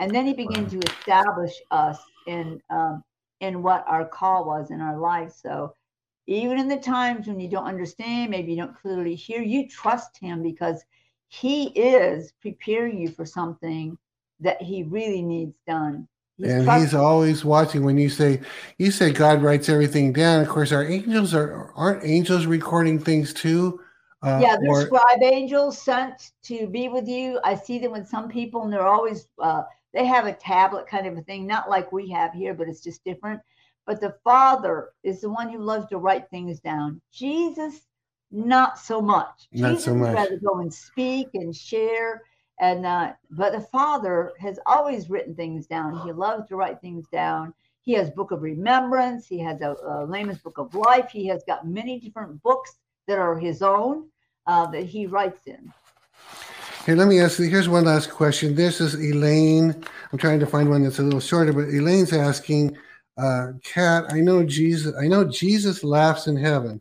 And 0.00 0.14
then 0.14 0.26
he 0.26 0.34
began 0.34 0.64
Wow. 0.64 0.68
to 0.68 0.78
establish 0.80 1.54
us 1.70 1.98
in 2.26 2.60
um, 2.70 3.02
in 3.40 3.62
what 3.62 3.84
our 3.88 4.04
call 4.06 4.44
was 4.44 4.70
in 4.70 4.80
our 4.82 4.98
life. 4.98 5.32
So 5.32 5.72
even 6.36 6.58
in 6.58 6.68
the 6.68 6.76
times 6.76 7.26
when 7.26 7.40
you 7.40 7.48
don't 7.48 7.66
understand, 7.66 8.30
maybe 8.30 8.52
you 8.52 8.58
don't 8.58 8.76
clearly 8.76 9.14
hear, 9.14 9.40
you 9.40 9.68
trust 9.68 10.18
him 10.18 10.42
because 10.42 10.84
he 11.28 11.68
is 11.68 12.32
preparing 12.40 12.98
you 12.98 13.08
for 13.08 13.24
something 13.24 13.96
that 14.40 14.60
he 14.60 14.82
really 14.84 15.22
needs 15.22 15.54
done. 15.66 16.06
He's 16.36 16.52
and 16.52 16.64
trust- 16.64 16.80
he's 16.80 16.94
always 16.94 17.44
watching 17.44 17.82
when 17.82 17.98
you 17.98 18.08
say 18.08 18.40
you 18.78 18.92
say 18.92 19.10
god 19.10 19.42
writes 19.42 19.68
everything 19.68 20.12
down 20.12 20.40
of 20.40 20.48
course 20.48 20.70
our 20.70 20.84
angels 20.84 21.34
are 21.34 21.72
aren't 21.74 22.04
angels 22.04 22.46
recording 22.46 23.00
things 23.00 23.34
too 23.34 23.80
uh, 24.22 24.40
yeah, 24.42 24.56
they're 24.60 24.70
or- 24.70 24.86
scribe 24.86 25.22
angels 25.22 25.80
sent 25.80 26.32
to 26.42 26.66
be 26.66 26.88
with 26.88 27.06
you. 27.06 27.38
I 27.44 27.54
see 27.54 27.78
them 27.78 27.92
with 27.92 28.08
some 28.08 28.28
people, 28.28 28.64
and 28.64 28.72
they're 28.72 28.86
always 28.86 29.28
uh, 29.40 29.62
they 29.94 30.06
have 30.06 30.26
a 30.26 30.32
tablet 30.32 30.86
kind 30.88 31.06
of 31.06 31.16
a 31.16 31.22
thing, 31.22 31.46
not 31.46 31.70
like 31.70 31.92
we 31.92 32.10
have 32.10 32.32
here, 32.32 32.52
but 32.52 32.68
it's 32.68 32.80
just 32.80 33.04
different. 33.04 33.40
But 33.88 34.02
the 34.02 34.14
Father 34.22 34.90
is 35.02 35.22
the 35.22 35.30
one 35.30 35.48
who 35.48 35.60
loves 35.60 35.86
to 35.86 35.96
write 35.96 36.28
things 36.28 36.60
down. 36.60 37.00
Jesus, 37.10 37.86
not 38.30 38.78
so 38.78 39.00
much. 39.00 39.48
Not 39.50 39.70
Jesus 39.70 39.84
so 39.86 39.92
would 39.94 40.00
much. 40.00 40.14
rather 40.14 40.36
go 40.36 40.58
and 40.58 40.72
speak 40.72 41.28
and 41.32 41.56
share, 41.56 42.22
and 42.60 42.84
uh, 42.84 43.14
but 43.30 43.52
the 43.52 43.62
Father 43.62 44.32
has 44.40 44.58
always 44.66 45.08
written 45.08 45.34
things 45.34 45.66
down. 45.66 46.00
He 46.04 46.12
loves 46.12 46.46
to 46.48 46.56
write 46.56 46.82
things 46.82 47.06
down. 47.10 47.54
He 47.80 47.94
has 47.94 48.10
Book 48.10 48.30
of 48.30 48.42
Remembrance. 48.42 49.26
He 49.26 49.38
has 49.38 49.62
a, 49.62 49.74
a 49.82 50.04
Lamb's 50.04 50.36
Book 50.36 50.58
of 50.58 50.74
Life. 50.74 51.08
He 51.10 51.26
has 51.28 51.42
got 51.46 51.66
many 51.66 51.98
different 51.98 52.42
books 52.42 52.76
that 53.06 53.18
are 53.18 53.38
his 53.38 53.62
own 53.62 54.10
uh, 54.46 54.66
that 54.66 54.84
he 54.84 55.06
writes 55.06 55.46
in. 55.46 55.72
Here, 56.84 56.94
let 56.94 57.08
me 57.08 57.20
ask 57.20 57.38
you. 57.38 57.48
Here's 57.48 57.70
one 57.70 57.86
last 57.86 58.10
question. 58.10 58.54
This 58.54 58.82
is 58.82 58.96
Elaine. 58.96 59.82
I'm 60.12 60.18
trying 60.18 60.40
to 60.40 60.46
find 60.46 60.68
one 60.68 60.82
that's 60.82 60.98
a 60.98 61.02
little 61.02 61.20
shorter, 61.20 61.54
but 61.54 61.68
Elaine's 61.68 62.12
asking, 62.12 62.76
uh, 63.18 63.52
Kat, 63.64 64.12
I 64.12 64.20
know 64.20 64.44
Jesus. 64.44 64.94
I 64.96 65.08
know 65.08 65.24
Jesus 65.24 65.82
laughs 65.82 66.26
in 66.26 66.36
heaven, 66.36 66.80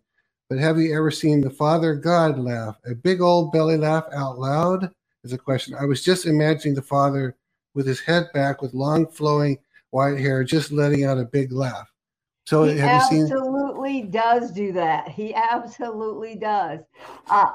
but 0.50 0.60
have 0.60 0.78
you 0.78 0.96
ever 0.96 1.12
seen 1.12 1.42
the 1.42 1.50
Father 1.50 1.96
God 1.96 2.38
laugh? 2.38 2.78
A 2.86 2.94
big 2.94 3.22
old 3.22 3.52
belly 3.52 3.78
laugh 3.78 4.06
out 4.14 4.40
loud 4.40 4.92
is 5.24 5.34
a 5.34 5.38
question. 5.38 5.76
I 5.80 5.86
was 5.86 6.04
just 6.04 6.26
imagining 6.26 6.76
the 6.76 6.82
Father 6.82 7.36
with 7.74 7.88
his 7.88 8.00
head 8.00 8.30
back, 8.34 8.62
with 8.62 8.74
long 8.74 9.08
flowing 9.08 9.58
white 9.90 10.20
hair, 10.20 10.44
just 10.44 10.72
letting 10.72 11.06
out 11.06 11.18
a 11.18 11.26
big 11.26 11.52
laugh. 11.52 11.92
So, 12.46 12.64
he 12.64 12.78
have 12.78 12.94
you 12.94 13.02
seen? 13.02 13.24
absolutely 13.24 14.04
does 14.04 14.52
do 14.52 14.72
that. 14.74 15.10
He 15.10 15.34
absolutely 15.34 16.36
does. 16.36 16.80
Uh, 17.30 17.52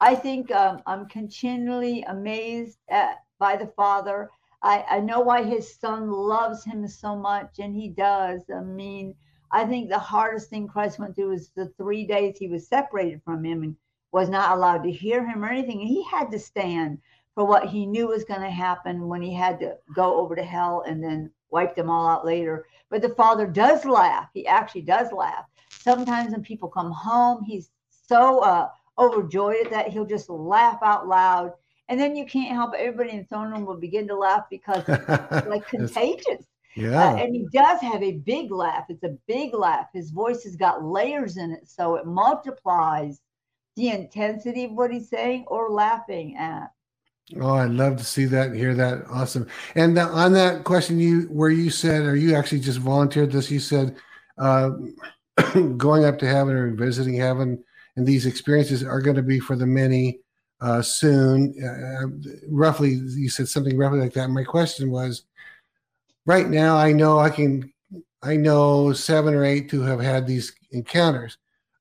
I 0.00 0.14
think 0.14 0.50
um, 0.50 0.82
I'm 0.86 1.06
continually 1.06 2.02
amazed 2.08 2.78
at, 2.88 3.22
by 3.38 3.56
the 3.56 3.68
Father. 3.68 4.28
I, 4.64 4.84
I 4.92 5.00
know 5.00 5.20
why 5.20 5.44
his 5.44 5.74
son 5.74 6.10
loves 6.10 6.64
him 6.64 6.88
so 6.88 7.14
much, 7.14 7.58
and 7.58 7.74
he 7.74 7.88
does. 7.88 8.40
I 8.50 8.60
mean, 8.60 9.14
I 9.52 9.66
think 9.66 9.90
the 9.90 9.98
hardest 9.98 10.48
thing 10.48 10.66
Christ 10.66 10.98
went 10.98 11.14
through 11.14 11.30
was 11.30 11.50
the 11.50 11.68
three 11.76 12.06
days 12.06 12.38
he 12.38 12.48
was 12.48 12.66
separated 12.66 13.20
from 13.22 13.44
him 13.44 13.62
and 13.62 13.76
was 14.10 14.30
not 14.30 14.56
allowed 14.56 14.82
to 14.84 14.90
hear 14.90 15.24
him 15.24 15.44
or 15.44 15.48
anything. 15.48 15.80
And 15.80 15.88
he 15.88 16.02
had 16.04 16.30
to 16.30 16.38
stand 16.38 16.98
for 17.34 17.44
what 17.44 17.68
he 17.68 17.84
knew 17.84 18.08
was 18.08 18.24
going 18.24 18.40
to 18.40 18.50
happen 18.50 19.06
when 19.06 19.20
he 19.20 19.34
had 19.34 19.60
to 19.60 19.76
go 19.94 20.16
over 20.18 20.34
to 20.34 20.42
hell 20.42 20.82
and 20.86 21.04
then 21.04 21.30
wipe 21.50 21.76
them 21.76 21.90
all 21.90 22.08
out 22.08 22.24
later. 22.24 22.64
But 22.88 23.02
the 23.02 23.10
Father 23.10 23.46
does 23.46 23.84
laugh. 23.84 24.30
He 24.32 24.46
actually 24.46 24.82
does 24.82 25.12
laugh. 25.12 25.44
Sometimes 25.68 26.32
when 26.32 26.42
people 26.42 26.70
come 26.70 26.90
home, 26.90 27.44
he's 27.44 27.70
so 27.90 28.38
uh, 28.40 28.70
overjoyed 28.98 29.68
that 29.70 29.88
he'll 29.88 30.06
just 30.06 30.30
laugh 30.30 30.78
out 30.82 31.06
loud. 31.06 31.52
And 31.94 32.02
then 32.02 32.16
you 32.16 32.26
can't 32.26 32.50
help. 32.50 32.74
Everybody 32.74 33.10
in 33.10 33.18
the 33.18 33.24
throne 33.26 33.52
room 33.52 33.64
will 33.64 33.76
begin 33.76 34.08
to 34.08 34.16
laugh 34.16 34.46
because 34.50 34.82
it's 34.88 35.46
like 35.46 35.64
contagious. 35.68 36.40
Uh, 36.76 36.80
yeah. 36.82 37.14
and 37.14 37.32
he 37.32 37.46
does 37.52 37.80
have 37.82 38.02
a 38.02 38.14
big 38.14 38.50
laugh. 38.50 38.86
It's 38.88 39.04
a 39.04 39.16
big 39.28 39.54
laugh. 39.54 39.86
His 39.92 40.10
voice 40.10 40.42
has 40.42 40.56
got 40.56 40.82
layers 40.82 41.36
in 41.36 41.52
it, 41.52 41.68
so 41.68 41.94
it 41.94 42.04
multiplies 42.04 43.20
the 43.76 43.90
intensity 43.90 44.64
of 44.64 44.72
what 44.72 44.90
he's 44.90 45.08
saying 45.08 45.44
or 45.46 45.70
laughing 45.70 46.36
at. 46.36 46.72
Oh, 47.40 47.54
I'd 47.54 47.70
love 47.70 47.96
to 47.98 48.04
see 48.04 48.24
that, 48.24 48.52
hear 48.56 48.74
that. 48.74 49.04
Awesome. 49.08 49.46
And 49.76 49.96
uh, 49.96 50.08
on 50.08 50.32
that 50.32 50.64
question, 50.64 50.98
you 50.98 51.28
where 51.30 51.50
you 51.50 51.70
said, 51.70 52.02
or 52.02 52.16
you 52.16 52.34
actually 52.34 52.58
just 52.58 52.80
volunteered 52.80 53.30
this, 53.30 53.52
you 53.52 53.60
said, 53.60 53.94
uh, 54.36 54.70
going 55.76 56.04
up 56.06 56.18
to 56.18 56.26
heaven 56.26 56.56
or 56.56 56.74
visiting 56.74 57.14
heaven, 57.14 57.62
and 57.94 58.04
these 58.04 58.26
experiences 58.26 58.82
are 58.82 59.00
going 59.00 59.14
to 59.14 59.22
be 59.22 59.38
for 59.38 59.54
the 59.54 59.64
many 59.64 60.18
uh, 60.64 60.80
soon. 60.80 61.54
Uh, 61.62 62.06
roughly, 62.48 62.94
you 62.94 63.28
said 63.28 63.48
something 63.48 63.76
roughly 63.76 64.00
like 64.00 64.14
that. 64.14 64.28
My 64.30 64.44
question 64.44 64.90
was, 64.90 65.24
right 66.24 66.48
now, 66.48 66.76
I 66.76 66.92
know 66.92 67.18
I 67.18 67.28
can, 67.28 67.70
I 68.22 68.36
know 68.36 68.94
seven 68.94 69.34
or 69.34 69.44
eight 69.44 69.68
to 69.70 69.82
have 69.82 70.00
had 70.00 70.26
these 70.26 70.54
encounters. 70.70 71.36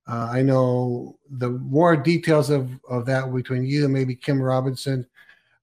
Uh, 0.05 0.29
I 0.29 0.41
know 0.41 1.17
the 1.29 1.49
more 1.49 1.95
details 1.95 2.49
of, 2.49 2.69
of 2.89 3.05
that 3.05 3.33
between 3.33 3.63
you 3.63 3.85
and 3.85 3.93
maybe 3.93 4.15
Kim 4.15 4.41
Robinson, 4.41 5.07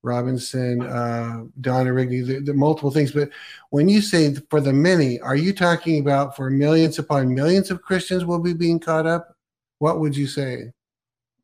Robinson, 0.02 0.80
uh, 0.80 1.44
Donna 1.60 1.90
Rigney, 1.90 2.26
the, 2.26 2.40
the 2.40 2.54
multiple 2.54 2.90
things. 2.90 3.12
But 3.12 3.28
when 3.68 3.86
you 3.86 4.00
say 4.00 4.34
for 4.48 4.62
the 4.62 4.72
many, 4.72 5.20
are 5.20 5.36
you 5.36 5.52
talking 5.52 6.00
about 6.00 6.36
for 6.36 6.48
millions 6.48 6.98
upon 6.98 7.34
millions 7.34 7.70
of 7.70 7.82
Christians 7.82 8.24
will 8.24 8.38
be 8.38 8.54
being 8.54 8.80
caught 8.80 9.06
up? 9.06 9.36
What 9.78 10.00
would 10.00 10.16
you 10.16 10.26
say? 10.26 10.72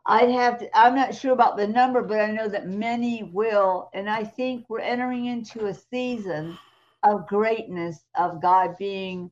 I'd 0.09 0.31
have 0.31 0.59
to, 0.59 0.79
I'm 0.79 0.95
not 0.95 1.15
sure 1.15 1.33
about 1.33 1.57
the 1.57 1.67
number, 1.67 2.01
but 2.01 2.21
I 2.21 2.31
know 2.31 2.49
that 2.49 2.69
many 2.69 3.25
will. 3.25 3.91
And 3.93 4.09
I 4.09 4.23
think 4.23 4.67
we're 4.69 4.81
entering 4.81 5.27
into 5.27 5.67
a 5.67 5.75
season 5.75 6.57
of 7.03 7.27
greatness, 7.27 8.05
of 8.15 8.41
God 8.41 8.77
being 8.79 9.31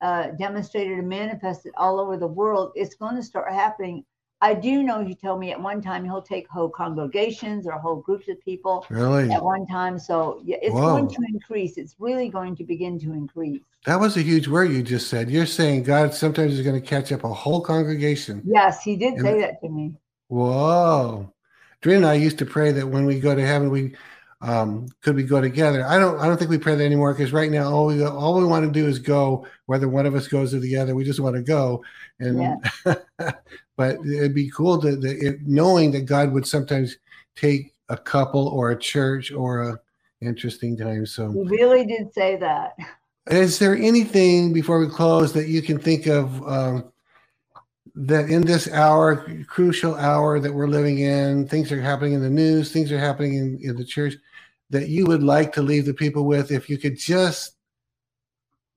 uh, 0.00 0.28
demonstrated 0.32 0.98
and 0.98 1.08
manifested 1.08 1.72
all 1.76 2.00
over 2.00 2.16
the 2.16 2.26
world. 2.26 2.72
It's 2.74 2.96
going 2.96 3.14
to 3.16 3.22
start 3.22 3.52
happening. 3.52 4.04
I 4.40 4.52
do 4.52 4.82
know 4.82 5.02
he 5.02 5.14
told 5.14 5.40
me 5.40 5.52
at 5.52 5.60
one 5.60 5.80
time 5.80 6.04
he'll 6.04 6.20
take 6.20 6.48
whole 6.48 6.68
congregations 6.68 7.66
or 7.66 7.72
whole 7.72 7.96
groups 7.96 8.28
of 8.28 8.40
people 8.40 8.84
Really? 8.90 9.30
at 9.30 9.42
one 9.42 9.66
time. 9.66 9.98
So 9.98 10.42
yeah, 10.44 10.58
it's 10.60 10.74
Whoa. 10.74 10.92
going 10.92 11.08
to 11.08 11.18
increase. 11.32 11.78
It's 11.78 11.94
really 11.98 12.28
going 12.28 12.56
to 12.56 12.64
begin 12.64 12.98
to 13.00 13.12
increase. 13.12 13.62
That 13.86 14.00
was 14.00 14.16
a 14.16 14.22
huge 14.22 14.48
word 14.48 14.72
you 14.72 14.82
just 14.82 15.08
said. 15.08 15.30
You're 15.30 15.46
saying 15.46 15.84
God 15.84 16.12
sometimes 16.12 16.52
is 16.52 16.66
going 16.66 16.78
to 16.80 16.86
catch 16.86 17.12
up 17.12 17.24
a 17.24 17.32
whole 17.32 17.60
congregation. 17.60 18.42
Yes, 18.44 18.82
he 18.82 18.96
did 18.96 19.20
say 19.20 19.40
that 19.40 19.60
to 19.62 19.68
me. 19.68 19.94
Whoa. 20.28 21.32
Dre 21.80 21.96
and 21.96 22.06
I 22.06 22.14
used 22.14 22.38
to 22.38 22.46
pray 22.46 22.72
that 22.72 22.86
when 22.86 23.06
we 23.06 23.20
go 23.20 23.34
to 23.34 23.46
heaven, 23.46 23.70
we 23.70 23.94
um, 24.40 24.88
could 25.02 25.16
we 25.16 25.22
go 25.22 25.40
together. 25.40 25.84
I 25.84 25.98
don't 25.98 26.18
I 26.18 26.26
don't 26.26 26.36
think 26.36 26.50
we 26.50 26.58
pray 26.58 26.74
that 26.74 26.84
anymore 26.84 27.14
because 27.14 27.32
right 27.32 27.50
now 27.50 27.70
all 27.70 27.86
we 27.86 28.04
all 28.04 28.38
we 28.38 28.44
want 28.44 28.66
to 28.66 28.70
do 28.70 28.86
is 28.86 28.98
go, 28.98 29.46
whether 29.66 29.88
one 29.88 30.06
of 30.06 30.14
us 30.14 30.28
goes 30.28 30.52
or 30.54 30.60
the 30.60 30.76
other. 30.76 30.94
We 30.94 31.04
just 31.04 31.20
want 31.20 31.36
to 31.36 31.42
go. 31.42 31.82
And 32.18 32.62
but 33.76 33.96
it'd 34.06 34.34
be 34.34 34.50
cool 34.50 34.80
to, 34.82 35.00
to 35.00 35.08
it, 35.08 35.40
knowing 35.46 35.90
that 35.92 36.02
God 36.02 36.32
would 36.32 36.46
sometimes 36.46 36.96
take 37.34 37.72
a 37.88 37.96
couple 37.96 38.48
or 38.48 38.70
a 38.70 38.78
church 38.78 39.32
or 39.32 39.70
a 39.70 39.80
interesting 40.20 40.76
time. 40.76 41.06
So 41.06 41.26
really 41.26 41.86
did 41.86 42.12
say 42.12 42.36
that. 42.36 42.76
is 43.30 43.58
there 43.58 43.76
anything 43.76 44.52
before 44.52 44.78
we 44.78 44.88
close 44.88 45.32
that 45.32 45.48
you 45.48 45.62
can 45.62 45.78
think 45.78 46.06
of 46.06 46.46
um, 46.48 46.92
that 47.96 48.28
in 48.28 48.42
this 48.42 48.70
hour, 48.70 49.26
crucial 49.46 49.94
hour 49.94 50.38
that 50.38 50.52
we're 50.52 50.68
living 50.68 50.98
in, 50.98 51.48
things 51.48 51.72
are 51.72 51.80
happening 51.80 52.12
in 52.12 52.22
the 52.22 52.30
news, 52.30 52.70
things 52.70 52.92
are 52.92 52.98
happening 52.98 53.34
in, 53.34 53.58
in 53.62 53.76
the 53.76 53.84
church, 53.84 54.14
that 54.70 54.88
you 54.88 55.06
would 55.06 55.22
like 55.22 55.52
to 55.54 55.62
leave 55.62 55.86
the 55.86 55.94
people 55.94 56.24
with? 56.26 56.50
If 56.50 56.68
you 56.68 56.78
could 56.78 56.98
just, 56.98 57.54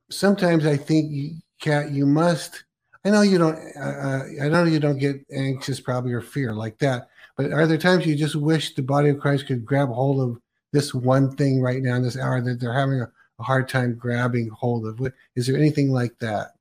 sometimes 0.09 0.65
I 0.65 0.77
think, 0.77 1.33
Kat, 1.59 1.91
you 1.91 2.05
must. 2.05 2.63
I 3.05 3.09
know 3.09 3.21
you 3.21 3.37
don't. 3.37 3.57
Uh, 3.77 4.23
I 4.41 4.49
know 4.49 4.63
you 4.63 4.79
don't 4.79 4.97
get 4.97 5.17
anxious, 5.31 5.79
probably, 5.79 6.13
or 6.13 6.21
fear 6.21 6.53
like 6.53 6.79
that. 6.79 7.09
But 7.37 7.51
are 7.51 7.67
there 7.67 7.77
times 7.77 8.05
you 8.05 8.15
just 8.15 8.35
wish 8.35 8.75
the 8.75 8.81
body 8.81 9.09
of 9.09 9.19
Christ 9.19 9.47
could 9.47 9.65
grab 9.65 9.89
hold 9.89 10.21
of 10.21 10.41
this 10.71 10.93
one 10.93 11.35
thing 11.35 11.61
right 11.61 11.81
now 11.81 11.95
in 11.95 12.03
this 12.03 12.17
hour 12.17 12.41
that 12.41 12.59
they're 12.59 12.73
having 12.73 13.01
a 13.01 13.11
a 13.39 13.43
hard 13.43 13.67
time 13.67 13.95
grabbing 13.95 14.49
hold 14.49 14.85
of. 14.85 14.99
Is 15.35 15.47
there 15.47 15.57
anything 15.57 15.91
like 15.91 16.17
that? 16.19 16.51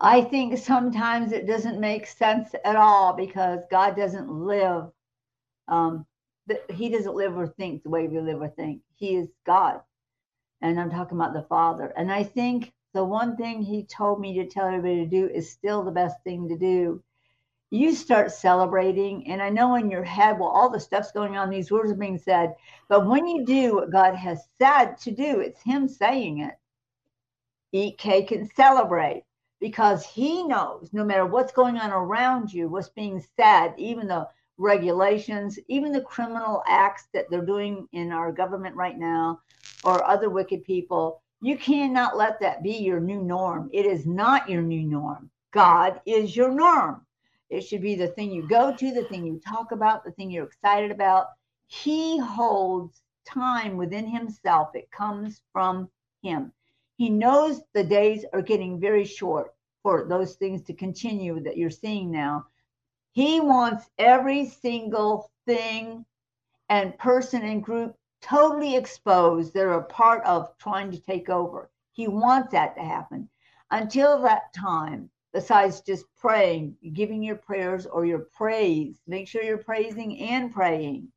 I 0.00 0.22
think 0.22 0.56
sometimes 0.58 1.32
it 1.32 1.46
doesn't 1.46 1.80
make 1.80 2.06
sense 2.06 2.54
at 2.64 2.76
all 2.76 3.12
because 3.12 3.60
God 3.70 3.96
doesn't 3.96 4.30
live. 4.30 4.90
Um, 5.66 6.06
he 6.70 6.88
doesn't 6.88 7.14
live 7.16 7.36
or 7.36 7.48
think 7.48 7.82
the 7.82 7.90
way 7.90 8.06
we 8.06 8.20
live 8.20 8.40
or 8.40 8.48
think. 8.48 8.82
He 8.94 9.16
is 9.16 9.28
God, 9.44 9.80
and 10.60 10.78
I'm 10.78 10.90
talking 10.90 11.18
about 11.18 11.34
the 11.34 11.46
Father. 11.48 11.92
And 11.96 12.12
I 12.12 12.22
think 12.22 12.72
the 12.94 13.04
one 13.04 13.36
thing 13.36 13.60
he 13.60 13.84
told 13.84 14.20
me 14.20 14.34
to 14.34 14.46
tell 14.46 14.66
everybody 14.68 15.04
to 15.04 15.06
do 15.06 15.28
is 15.28 15.50
still 15.50 15.82
the 15.82 15.90
best 15.90 16.22
thing 16.22 16.48
to 16.48 16.56
do. 16.56 17.02
You 17.70 17.94
start 17.94 18.30
celebrating, 18.30 19.26
and 19.28 19.42
I 19.42 19.50
know 19.50 19.74
in 19.74 19.90
your 19.90 20.04
head, 20.04 20.38
well, 20.38 20.48
all 20.48 20.70
the 20.70 20.80
stuff's 20.80 21.12
going 21.12 21.36
on, 21.36 21.50
these 21.50 21.70
words 21.70 21.92
are 21.92 21.96
being 21.96 22.18
said. 22.18 22.54
But 22.88 23.06
when 23.06 23.26
you 23.26 23.44
do 23.44 23.74
what 23.74 23.90
God 23.90 24.14
has 24.14 24.48
said 24.60 24.96
to 24.98 25.10
do, 25.10 25.40
it's 25.40 25.60
Him 25.60 25.88
saying 25.88 26.38
it. 26.40 26.54
Eat 27.72 27.98
cake 27.98 28.30
and 28.30 28.48
celebrate 28.56 29.24
because 29.60 30.04
He 30.06 30.44
knows 30.44 30.90
no 30.92 31.04
matter 31.04 31.26
what's 31.26 31.52
going 31.52 31.78
on 31.78 31.90
around 31.90 32.52
you, 32.52 32.68
what's 32.68 32.88
being 32.88 33.24
said, 33.36 33.74
even 33.76 34.08
the 34.08 34.28
regulations, 34.58 35.58
even 35.68 35.92
the 35.92 36.00
criminal 36.00 36.62
acts 36.66 37.08
that 37.12 37.26
they're 37.30 37.44
doing 37.44 37.88
in 37.92 38.12
our 38.12 38.32
government 38.32 38.74
right 38.74 38.98
now, 38.98 39.40
or 39.84 40.02
other 40.04 40.30
wicked 40.30 40.64
people, 40.64 41.22
you 41.40 41.56
cannot 41.56 42.16
let 42.16 42.40
that 42.40 42.62
be 42.62 42.76
your 42.76 43.00
new 43.00 43.22
norm. 43.22 43.70
It 43.72 43.86
is 43.86 44.04
not 44.06 44.50
your 44.50 44.62
new 44.62 44.82
norm. 44.82 45.30
God 45.52 46.00
is 46.04 46.36
your 46.36 46.50
norm. 46.50 47.06
It 47.48 47.62
should 47.62 47.80
be 47.80 47.94
the 47.94 48.08
thing 48.08 48.32
you 48.32 48.46
go 48.48 48.74
to, 48.74 48.92
the 48.92 49.04
thing 49.04 49.24
you 49.24 49.40
talk 49.46 49.72
about, 49.72 50.04
the 50.04 50.10
thing 50.10 50.30
you're 50.30 50.44
excited 50.44 50.90
about. 50.90 51.28
He 51.68 52.18
holds 52.18 53.00
time 53.26 53.76
within 53.76 54.06
himself, 54.06 54.74
it 54.74 54.90
comes 54.90 55.40
from 55.52 55.88
him. 56.22 56.52
He 56.98 57.10
knows 57.10 57.62
the 57.74 57.84
days 57.84 58.24
are 58.32 58.42
getting 58.42 58.80
very 58.80 59.04
short 59.04 59.54
for 59.84 60.08
those 60.08 60.34
things 60.34 60.62
to 60.64 60.74
continue 60.74 61.38
that 61.44 61.56
you're 61.56 61.70
seeing 61.70 62.10
now. 62.10 62.46
He 63.12 63.40
wants 63.40 63.88
every 63.98 64.46
single 64.46 65.30
thing 65.46 66.04
and 66.68 66.98
person 66.98 67.42
and 67.42 67.62
group 67.62 67.96
totally 68.20 68.74
exposed 68.74 69.54
that 69.54 69.64
are 69.64 69.78
a 69.78 69.84
part 69.84 70.24
of 70.24 70.58
trying 70.58 70.90
to 70.90 71.00
take 71.00 71.28
over. 71.28 71.70
He 71.92 72.08
wants 72.08 72.50
that 72.50 72.74
to 72.74 72.82
happen. 72.82 73.28
Until 73.70 74.20
that 74.22 74.52
time, 74.52 75.08
besides 75.32 75.80
just 75.80 76.04
praying, 76.16 76.76
giving 76.94 77.22
your 77.22 77.36
prayers 77.36 77.86
or 77.86 78.06
your 78.06 78.26
praise, 78.34 79.00
make 79.06 79.28
sure 79.28 79.44
you're 79.44 79.58
praising 79.58 80.18
and 80.18 80.52
praying. 80.52 81.12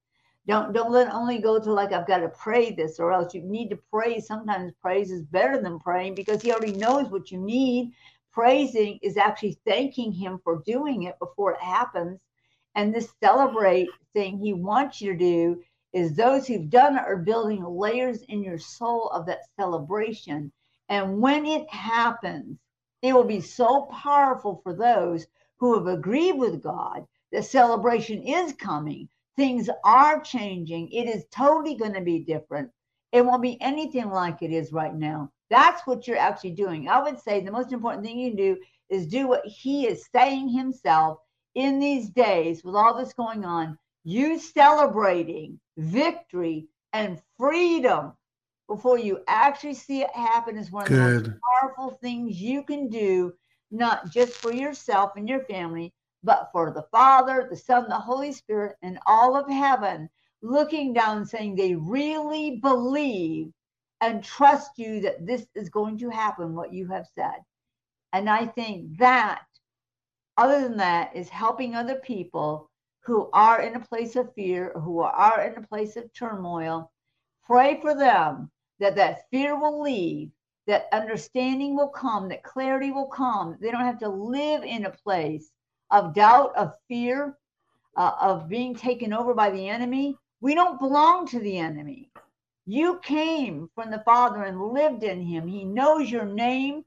Don't 0.47 0.73
don't 0.73 0.91
let 0.91 1.13
only 1.13 1.37
go 1.37 1.59
to 1.59 1.71
like 1.71 1.91
I've 1.93 2.07
got 2.07 2.17
to 2.17 2.29
pray 2.29 2.71
this 2.71 2.99
or 2.99 3.11
else 3.11 3.33
you 3.33 3.43
need 3.43 3.69
to 3.69 3.79
pray. 3.91 4.19
Sometimes 4.19 4.73
praise 4.81 5.11
is 5.11 5.21
better 5.23 5.61
than 5.61 5.79
praying 5.79 6.15
because 6.15 6.41
he 6.41 6.51
already 6.51 6.73
knows 6.73 7.09
what 7.09 7.31
you 7.31 7.37
need. 7.37 7.93
Praising 8.31 8.97
is 9.03 9.17
actually 9.17 9.59
thanking 9.67 10.11
him 10.11 10.39
for 10.43 10.63
doing 10.65 11.03
it 11.03 11.19
before 11.19 11.51
it 11.51 11.61
happens. 11.61 12.19
And 12.73 12.93
this 12.93 13.13
celebrate 13.21 13.89
thing 14.13 14.39
he 14.39 14.53
wants 14.53 14.99
you 15.01 15.11
to 15.11 15.17
do 15.17 15.63
is 15.93 16.15
those 16.15 16.47
who've 16.47 16.69
done 16.69 16.95
it 16.95 17.03
are 17.05 17.17
building 17.17 17.63
layers 17.63 18.21
in 18.23 18.41
your 18.41 18.57
soul 18.57 19.09
of 19.09 19.25
that 19.27 19.41
celebration. 19.59 20.51
And 20.89 21.21
when 21.21 21.45
it 21.45 21.69
happens, 21.69 22.57
it 23.01 23.13
will 23.13 23.25
be 23.25 23.41
so 23.41 23.83
powerful 23.91 24.61
for 24.63 24.73
those 24.73 25.27
who 25.57 25.77
have 25.77 25.87
agreed 25.87 26.33
with 26.33 26.63
God 26.63 27.05
that 27.31 27.45
celebration 27.45 28.23
is 28.23 28.53
coming. 28.53 29.09
Things 29.37 29.69
are 29.83 30.21
changing. 30.21 30.89
It 30.91 31.07
is 31.07 31.25
totally 31.31 31.75
going 31.75 31.93
to 31.93 32.01
be 32.01 32.19
different. 32.19 32.69
It 33.11 33.25
won't 33.25 33.41
be 33.41 33.61
anything 33.61 34.09
like 34.09 34.41
it 34.41 34.51
is 34.51 34.71
right 34.71 34.95
now. 34.95 35.31
That's 35.49 35.85
what 35.85 36.07
you're 36.07 36.17
actually 36.17 36.51
doing. 36.51 36.87
I 36.87 37.01
would 37.01 37.19
say 37.19 37.41
the 37.41 37.51
most 37.51 37.73
important 37.73 38.05
thing 38.05 38.19
you 38.19 38.29
can 38.29 38.37
do 38.37 38.57
is 38.89 39.07
do 39.07 39.27
what 39.27 39.45
He 39.45 39.87
is 39.87 40.07
saying 40.13 40.49
Himself 40.49 41.19
in 41.55 41.79
these 41.79 42.09
days 42.09 42.63
with 42.63 42.75
all 42.75 42.97
this 42.97 43.13
going 43.13 43.43
on 43.43 43.77
you 44.03 44.39
celebrating 44.39 45.59
victory 45.77 46.67
and 46.93 47.21
freedom 47.37 48.13
before 48.67 48.97
you 48.97 49.19
actually 49.27 49.73
see 49.73 50.01
it 50.01 50.11
happen 50.15 50.57
is 50.57 50.71
one 50.71 50.83
of 50.83 50.89
Good. 50.89 51.25
the 51.25 51.29
most 51.29 51.39
powerful 51.61 51.89
things 52.01 52.41
you 52.41 52.63
can 52.63 52.89
do, 52.89 53.33
not 53.69 54.09
just 54.09 54.33
for 54.33 54.53
yourself 54.53 55.11
and 55.15 55.27
your 55.27 55.43
family, 55.45 55.93
but 56.23 56.49
for 56.51 56.71
the 56.71 56.83
Father, 56.91 57.47
the 57.49 57.55
Son, 57.57 57.87
the 57.89 57.95
Holy 57.95 58.31
Spirit, 58.31 58.75
and 58.81 58.99
all 59.05 59.35
of 59.35 59.49
heaven 59.49 60.09
looking 60.41 60.93
down 60.93 61.25
saying 61.25 61.55
they 61.55 61.75
really 61.75 62.57
believe 62.57 63.51
and 64.01 64.23
trust 64.23 64.71
you 64.77 65.01
that 65.01 65.25
this 65.25 65.45
is 65.55 65.69
going 65.69 65.97
to 65.99 66.09
happen, 66.09 66.55
what 66.55 66.73
you 66.73 66.87
have 66.87 67.07
said. 67.15 67.43
And 68.13 68.29
I 68.29 68.45
think 68.45 68.97
that, 68.97 69.43
other 70.37 70.61
than 70.61 70.77
that, 70.77 71.15
is 71.15 71.29
helping 71.29 71.75
other 71.75 71.95
people 71.95 72.69
who 73.01 73.29
are 73.33 73.61
in 73.61 73.75
a 73.75 73.85
place 73.85 74.15
of 74.15 74.33
fear, 74.33 74.73
who 74.73 74.99
are 74.99 75.41
in 75.41 75.57
a 75.57 75.67
place 75.67 75.95
of 75.95 76.11
turmoil. 76.13 76.91
Pray 77.43 77.79
for 77.81 77.95
them 77.95 78.51
that 78.79 78.95
that 78.95 79.29
fear 79.29 79.59
will 79.59 79.81
leave, 79.81 80.31
that 80.67 80.87
understanding 80.91 81.75
will 81.75 81.89
come, 81.89 82.29
that 82.29 82.43
clarity 82.43 82.91
will 82.91 83.07
come. 83.07 83.57
They 83.59 83.71
don't 83.71 83.81
have 83.81 83.99
to 83.99 84.09
live 84.09 84.63
in 84.63 84.85
a 84.85 84.91
place 84.91 85.51
of 85.91 86.13
doubt, 86.13 86.55
of 86.55 86.73
fear, 86.87 87.37
uh, 87.97 88.13
of 88.19 88.47
being 88.47 88.73
taken 88.75 89.13
over 89.13 89.33
by 89.33 89.49
the 89.49 89.67
enemy. 89.67 90.15
We 90.39 90.55
don't 90.55 90.79
belong 90.79 91.27
to 91.27 91.39
the 91.39 91.57
enemy. 91.57 92.11
You 92.65 92.99
came 93.03 93.69
from 93.75 93.91
the 93.91 94.03
Father 94.05 94.43
and 94.43 94.73
lived 94.73 95.03
in 95.03 95.21
Him. 95.21 95.47
He 95.47 95.65
knows 95.65 96.09
your 96.09 96.25
name. 96.25 96.85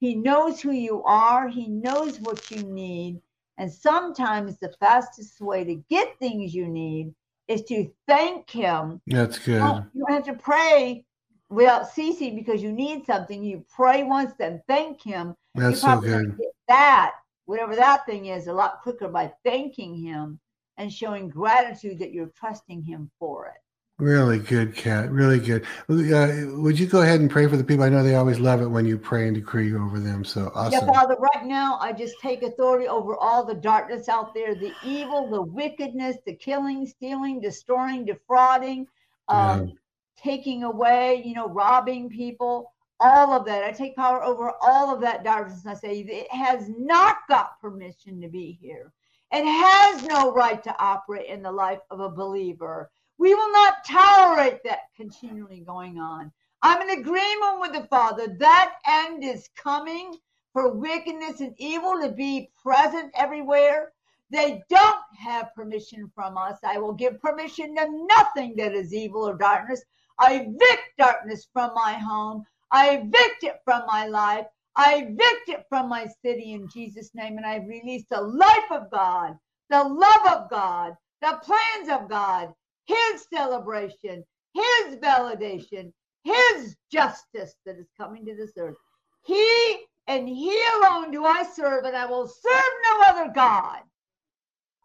He 0.00 0.14
knows 0.14 0.60
who 0.60 0.70
you 0.70 1.02
are. 1.04 1.48
He 1.48 1.68
knows 1.68 2.20
what 2.20 2.50
you 2.50 2.62
need. 2.62 3.20
And 3.58 3.72
sometimes 3.72 4.58
the 4.58 4.72
fastest 4.78 5.40
way 5.40 5.64
to 5.64 5.82
get 5.90 6.18
things 6.18 6.54
you 6.54 6.68
need 6.68 7.12
is 7.48 7.62
to 7.64 7.90
thank 8.06 8.48
Him. 8.48 9.00
That's 9.06 9.38
good. 9.38 9.84
You 9.94 10.04
don't 10.06 10.14
have 10.14 10.36
to 10.36 10.40
pray 10.40 11.04
without 11.50 11.88
ceasing 11.90 12.36
because 12.36 12.62
you 12.62 12.70
need 12.70 13.06
something. 13.06 13.42
You 13.42 13.64
pray 13.74 14.04
once, 14.04 14.32
then 14.38 14.62
thank 14.68 15.02
Him. 15.02 15.34
That's 15.54 15.80
so 15.80 16.00
good. 16.00 16.36
that, 16.68 17.12
whatever 17.48 17.74
that 17.74 18.04
thing 18.04 18.26
is, 18.26 18.46
a 18.46 18.52
lot 18.52 18.82
quicker 18.82 19.08
by 19.08 19.32
thanking 19.42 19.96
Him 19.96 20.38
and 20.76 20.92
showing 20.92 21.30
gratitude 21.30 21.98
that 21.98 22.12
you're 22.12 22.30
trusting 22.38 22.82
Him 22.82 23.10
for 23.18 23.46
it. 23.46 23.60
Really 23.98 24.38
good, 24.38 24.76
Kat. 24.76 25.10
Really 25.10 25.40
good. 25.40 25.64
Uh, 25.88 26.60
would 26.60 26.78
you 26.78 26.86
go 26.86 27.00
ahead 27.00 27.20
and 27.20 27.30
pray 27.30 27.48
for 27.48 27.56
the 27.56 27.64
people? 27.64 27.84
I 27.84 27.88
know 27.88 28.04
they 28.04 28.14
always 28.14 28.38
love 28.38 28.60
it 28.60 28.66
when 28.66 28.84
you 28.84 28.98
pray 28.98 29.26
and 29.26 29.34
decree 29.34 29.74
over 29.74 29.98
them. 29.98 30.24
So 30.24 30.52
awesome. 30.54 30.72
Yeah, 30.86 30.92
Father, 30.92 31.16
right 31.18 31.46
now 31.46 31.78
I 31.80 31.92
just 31.92 32.20
take 32.20 32.42
authority 32.42 32.86
over 32.86 33.16
all 33.16 33.44
the 33.44 33.54
darkness 33.54 34.10
out 34.10 34.34
there, 34.34 34.54
the 34.54 34.72
evil, 34.84 35.28
the 35.30 35.42
wickedness, 35.42 36.18
the 36.26 36.34
killing, 36.34 36.86
stealing, 36.86 37.40
destroying, 37.40 38.04
defrauding, 38.04 38.86
um, 39.28 39.66
yeah. 39.66 39.74
taking 40.22 40.64
away, 40.64 41.22
you 41.24 41.34
know, 41.34 41.48
robbing 41.48 42.10
people, 42.10 42.72
all 43.00 43.32
of 43.32 43.44
that. 43.46 43.64
I 43.64 43.72
take 43.72 43.96
power 43.96 44.22
over 44.22 44.52
all 44.60 44.92
of 44.92 45.00
that 45.02 45.24
darkness. 45.24 45.66
I 45.66 45.74
say 45.74 46.00
it 46.00 46.32
has 46.32 46.68
not 46.68 47.18
got 47.28 47.60
permission 47.60 48.20
to 48.20 48.28
be 48.28 48.58
here. 48.60 48.92
It 49.30 49.44
has 49.44 50.04
no 50.04 50.32
right 50.32 50.62
to 50.64 50.82
operate 50.82 51.26
in 51.26 51.42
the 51.42 51.52
life 51.52 51.80
of 51.90 52.00
a 52.00 52.08
believer. 52.08 52.90
We 53.18 53.34
will 53.34 53.52
not 53.52 53.84
tolerate 53.84 54.62
that 54.64 54.94
continually 54.96 55.60
going 55.60 55.98
on. 55.98 56.32
I'm 56.62 56.82
in 56.82 56.98
agreement 56.98 57.60
with 57.60 57.72
the 57.72 57.86
Father. 57.88 58.28
That 58.38 58.74
end 58.86 59.22
is 59.22 59.48
coming 59.54 60.16
for 60.52 60.72
wickedness 60.72 61.40
and 61.40 61.54
evil 61.58 62.00
to 62.00 62.10
be 62.10 62.50
present 62.62 63.12
everywhere. 63.14 63.92
They 64.30 64.62
don't 64.68 65.04
have 65.16 65.54
permission 65.54 66.10
from 66.14 66.36
us. 66.36 66.58
I 66.62 66.78
will 66.78 66.92
give 66.92 67.20
permission 67.20 67.76
to 67.76 68.06
nothing 68.08 68.56
that 68.56 68.74
is 68.74 68.92
evil 68.92 69.28
or 69.28 69.36
darkness. 69.36 69.82
I 70.18 70.34
evict 70.34 70.96
darkness 70.98 71.48
from 71.52 71.74
my 71.74 71.92
home. 71.94 72.44
I 72.70 72.96
evict 72.96 73.44
it 73.44 73.60
from 73.64 73.82
my 73.86 74.06
life. 74.06 74.46
I 74.76 75.02
evict 75.02 75.48
it 75.48 75.66
from 75.68 75.88
my 75.88 76.06
city 76.24 76.52
in 76.52 76.68
Jesus' 76.68 77.10
name. 77.14 77.36
And 77.36 77.46
I 77.46 77.56
release 77.56 78.04
the 78.10 78.20
life 78.20 78.70
of 78.70 78.90
God, 78.90 79.36
the 79.70 79.82
love 79.82 80.26
of 80.26 80.50
God, 80.50 80.94
the 81.20 81.40
plans 81.42 81.88
of 81.88 82.08
God, 82.08 82.52
his 82.86 83.26
celebration, 83.32 84.24
his 84.54 84.96
validation, 84.96 85.92
his 86.24 86.76
justice 86.90 87.54
that 87.64 87.76
is 87.78 87.88
coming 87.96 88.24
to 88.26 88.34
this 88.34 88.52
earth. 88.58 88.76
He 89.24 89.78
and 90.06 90.28
he 90.28 90.58
alone 90.76 91.10
do 91.10 91.24
I 91.24 91.42
serve, 91.42 91.84
and 91.84 91.96
I 91.96 92.06
will 92.06 92.26
serve 92.26 92.72
no 92.84 93.02
other 93.08 93.32
God. 93.34 93.80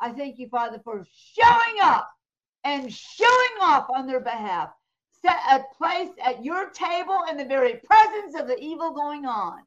I 0.02 0.12
thank 0.12 0.38
you, 0.38 0.50
Father, 0.50 0.82
for 0.84 1.06
showing 1.14 1.78
up 1.82 2.10
and 2.66 2.92
showing 2.92 3.62
off 3.62 3.88
on 3.90 4.06
their 4.06 4.20
behalf. 4.20 4.70
Set 5.26 5.40
a 5.52 5.64
place 5.78 6.10
at 6.24 6.44
your 6.44 6.70
table 6.72 7.22
in 7.30 7.38
the 7.38 7.46
very 7.46 7.80
presence 7.86 8.36
of 8.40 8.48
the 8.48 8.60
evil 8.60 8.92
going 8.92 9.26
on, 9.26 9.60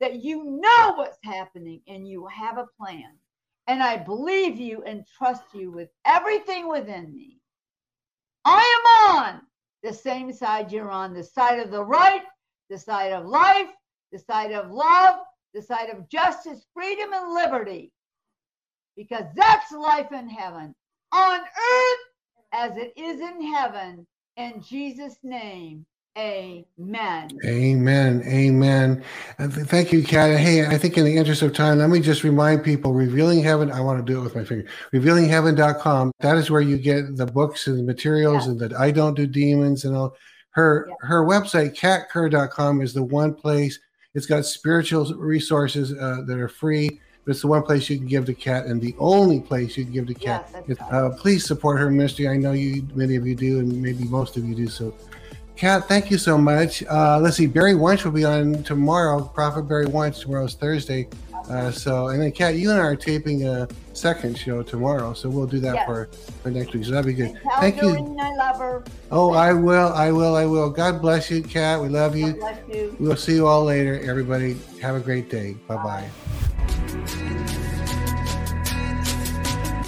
that 0.00 0.22
you 0.22 0.44
know 0.44 0.94
what's 0.94 1.18
happening 1.22 1.80
and 1.86 2.08
you 2.08 2.26
have 2.26 2.58
a 2.58 2.68
plan. 2.80 3.18
And 3.66 3.82
I 3.82 3.96
believe 3.96 4.56
you 4.56 4.82
and 4.84 5.04
trust 5.18 5.42
you 5.52 5.70
with 5.70 5.88
everything 6.04 6.68
within 6.68 7.14
me. 7.14 7.38
I 8.44 8.60
am 8.60 9.16
on 9.16 9.40
the 9.82 9.92
same 9.92 10.32
side 10.32 10.72
you're 10.72 10.90
on, 10.90 11.14
the 11.14 11.24
side 11.24 11.58
of 11.60 11.70
the 11.70 11.84
right, 11.84 12.22
the 12.70 12.78
side 12.78 13.12
of 13.12 13.26
life, 13.26 13.68
the 14.12 14.18
side 14.18 14.52
of 14.52 14.70
love, 14.70 15.20
the 15.52 15.62
side 15.62 15.90
of 15.90 16.08
justice, 16.08 16.66
freedom, 16.74 17.12
and 17.12 17.34
liberty. 17.34 17.92
Because 18.96 19.24
that's 19.34 19.72
life 19.72 20.12
in 20.12 20.28
heaven, 20.28 20.74
on 21.12 21.40
earth 21.40 21.98
as 22.52 22.76
it 22.76 22.92
is 22.96 23.20
in 23.20 23.52
heaven. 23.52 24.06
In 24.36 24.62
Jesus' 24.62 25.18
name, 25.22 25.86
Amen. 26.16 27.28
Amen. 27.44 28.22
Amen. 28.24 29.04
Thank 29.40 29.92
you, 29.92 30.04
Kat. 30.04 30.38
Hey, 30.38 30.64
I 30.64 30.78
think 30.78 30.96
in 30.96 31.04
the 31.04 31.16
interest 31.16 31.42
of 31.42 31.52
time, 31.52 31.78
let 31.78 31.90
me 31.90 31.98
just 32.00 32.22
remind 32.22 32.62
people 32.62 32.92
Revealing 32.92 33.42
Heaven. 33.42 33.68
I 33.72 33.80
want 33.80 33.98
to 33.98 34.12
do 34.12 34.20
it 34.20 34.22
with 34.22 34.36
my 34.36 34.44
finger. 34.44 34.64
RevealingHeaven.com. 34.92 36.12
That 36.20 36.36
is 36.36 36.52
where 36.52 36.60
you 36.60 36.78
get 36.78 37.16
the 37.16 37.26
books 37.26 37.66
and 37.66 37.76
the 37.76 37.82
materials 37.82 38.44
Yeah. 38.46 38.52
and 38.52 38.60
that 38.60 38.74
I 38.74 38.92
don't 38.92 39.14
do 39.14 39.26
demons 39.26 39.84
and 39.84 39.96
all. 39.96 40.14
Her 40.50 40.86
Yeah. 40.88 40.94
her 41.08 41.24
website, 41.24 41.76
katkerr.com, 41.76 42.80
is 42.80 42.94
the 42.94 43.02
one 43.02 43.34
place. 43.34 43.80
It's 44.14 44.26
got 44.26 44.44
spiritual 44.46 45.12
resources 45.16 45.92
uh, 45.92 46.22
that 46.28 46.38
are 46.38 46.48
free. 46.48 47.00
But 47.24 47.30
it's 47.32 47.40
the 47.40 47.46
one 47.48 47.62
place 47.62 47.88
you 47.88 47.96
can 47.96 48.06
give 48.06 48.26
to 48.26 48.34
Kat 48.34 48.66
and 48.66 48.80
the 48.80 48.94
only 48.98 49.40
place 49.40 49.76
you 49.78 49.84
can 49.84 49.92
give 49.94 50.06
to 50.08 50.14
Kat. 50.14 50.42
Yes, 50.44 50.52
that's 50.52 50.70
It's- 50.70 50.92
right. 50.92 50.98
uh, 51.06 51.10
please 51.10 51.44
support 51.46 51.80
her 51.80 51.90
ministry. 51.90 52.28
I 52.28 52.36
know 52.36 52.52
you, 52.52 52.86
many 52.94 53.16
of 53.16 53.26
you 53.26 53.34
do, 53.34 53.60
and 53.60 53.80
maybe 53.80 54.04
most 54.04 54.36
of 54.36 54.44
you 54.44 54.54
do. 54.54 54.68
So 54.68 54.92
Kat, 55.56 55.88
thank 55.88 56.10
you 56.10 56.18
so 56.18 56.36
much. 56.36 56.82
Uh, 56.90 57.18
let's 57.22 57.36
see, 57.36 57.46
Barry 57.46 57.74
Wunsch 57.76 58.04
will 58.04 58.12
be 58.12 58.24
on 58.24 58.62
tomorrow. 58.64 59.22
Prophet 59.22 59.62
Barry 59.62 59.86
Wunsch 59.86 60.20
tomorrow's 60.20 60.54
Thursday. 60.54 61.08
Uh, 61.48 61.70
so, 61.70 62.08
and 62.08 62.22
then 62.22 62.32
Kat, 62.32 62.54
you 62.56 62.70
and 62.70 62.80
I 62.80 62.84
are 62.84 62.96
taping 62.96 63.46
a 63.46 63.68
second 63.92 64.38
show 64.38 64.62
tomorrow, 64.62 65.12
so 65.12 65.28
we'll 65.28 65.46
do 65.46 65.60
that 65.60 65.74
Yes. 65.74 65.86
for, 65.86 66.08
for 66.42 66.50
next 66.50 66.72
week. 66.74 66.84
So 66.84 66.92
that'd 66.92 67.06
be 67.06 67.12
good. 67.12 67.30
And 67.30 67.38
tell 67.42 67.60
Thank 67.60 67.82
you. 67.82 68.16
I 68.20 68.34
love 68.34 68.58
her. 68.58 68.84
Oh, 69.10 69.32
I 69.32 69.52
will, 69.52 69.92
I 69.92 70.10
will, 70.10 70.36
I 70.36 70.46
will. 70.46 70.70
God 70.70 71.00
bless 71.02 71.30
you, 71.30 71.42
Kat. 71.42 71.80
We 71.80 71.88
love 71.88 72.12
God 72.12 72.18
you. 72.18 72.32
bless 72.34 72.58
you. 72.68 72.96
We'll 72.98 73.16
see 73.16 73.34
you 73.34 73.46
all 73.46 73.64
later, 73.64 74.00
everybody. 74.08 74.56
Have 74.80 74.96
a 74.96 75.00
great 75.00 75.28
day. 75.30 75.54
Bye 75.68 75.76
bye. 75.76 76.10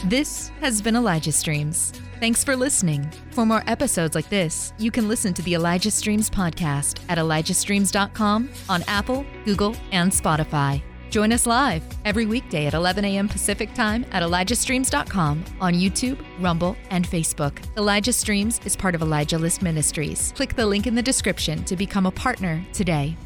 This 0.04 0.50
has 0.60 0.80
been 0.80 0.94
Elijah 0.94 1.32
Streams. 1.32 1.92
Thanks 2.20 2.44
for 2.44 2.54
listening. 2.56 3.10
For 3.32 3.44
more 3.44 3.62
episodes 3.66 4.14
like 4.14 4.28
this, 4.30 4.72
you 4.78 4.90
can 4.90 5.08
listen 5.08 5.34
to 5.34 5.42
the 5.42 5.54
Elijah 5.54 5.90
Streams 5.90 6.30
podcast 6.30 7.00
at 7.08 7.18
ElijahStreams.com 7.18 8.48
on 8.68 8.82
Apple, 8.86 9.26
Google, 9.44 9.74
and 9.92 10.10
Spotify. 10.12 10.80
Join 11.10 11.32
us 11.32 11.46
live 11.46 11.82
every 12.04 12.26
weekday 12.26 12.66
at 12.66 12.74
11 12.74 13.04
a.m. 13.04 13.28
Pacific 13.28 13.72
Time 13.74 14.04
at 14.12 14.22
ElijahStreams.com 14.22 15.44
on 15.60 15.74
YouTube, 15.74 16.24
Rumble, 16.38 16.76
and 16.90 17.06
Facebook. 17.06 17.58
Elijah 17.76 18.12
Streams 18.12 18.60
is 18.64 18.76
part 18.76 18.94
of 18.94 19.02
Elijah 19.02 19.38
List 19.38 19.62
Ministries. 19.62 20.32
Click 20.36 20.54
the 20.54 20.66
link 20.66 20.86
in 20.86 20.94
the 20.94 21.02
description 21.02 21.64
to 21.64 21.76
become 21.76 22.06
a 22.06 22.10
partner 22.10 22.64
today. 22.72 23.16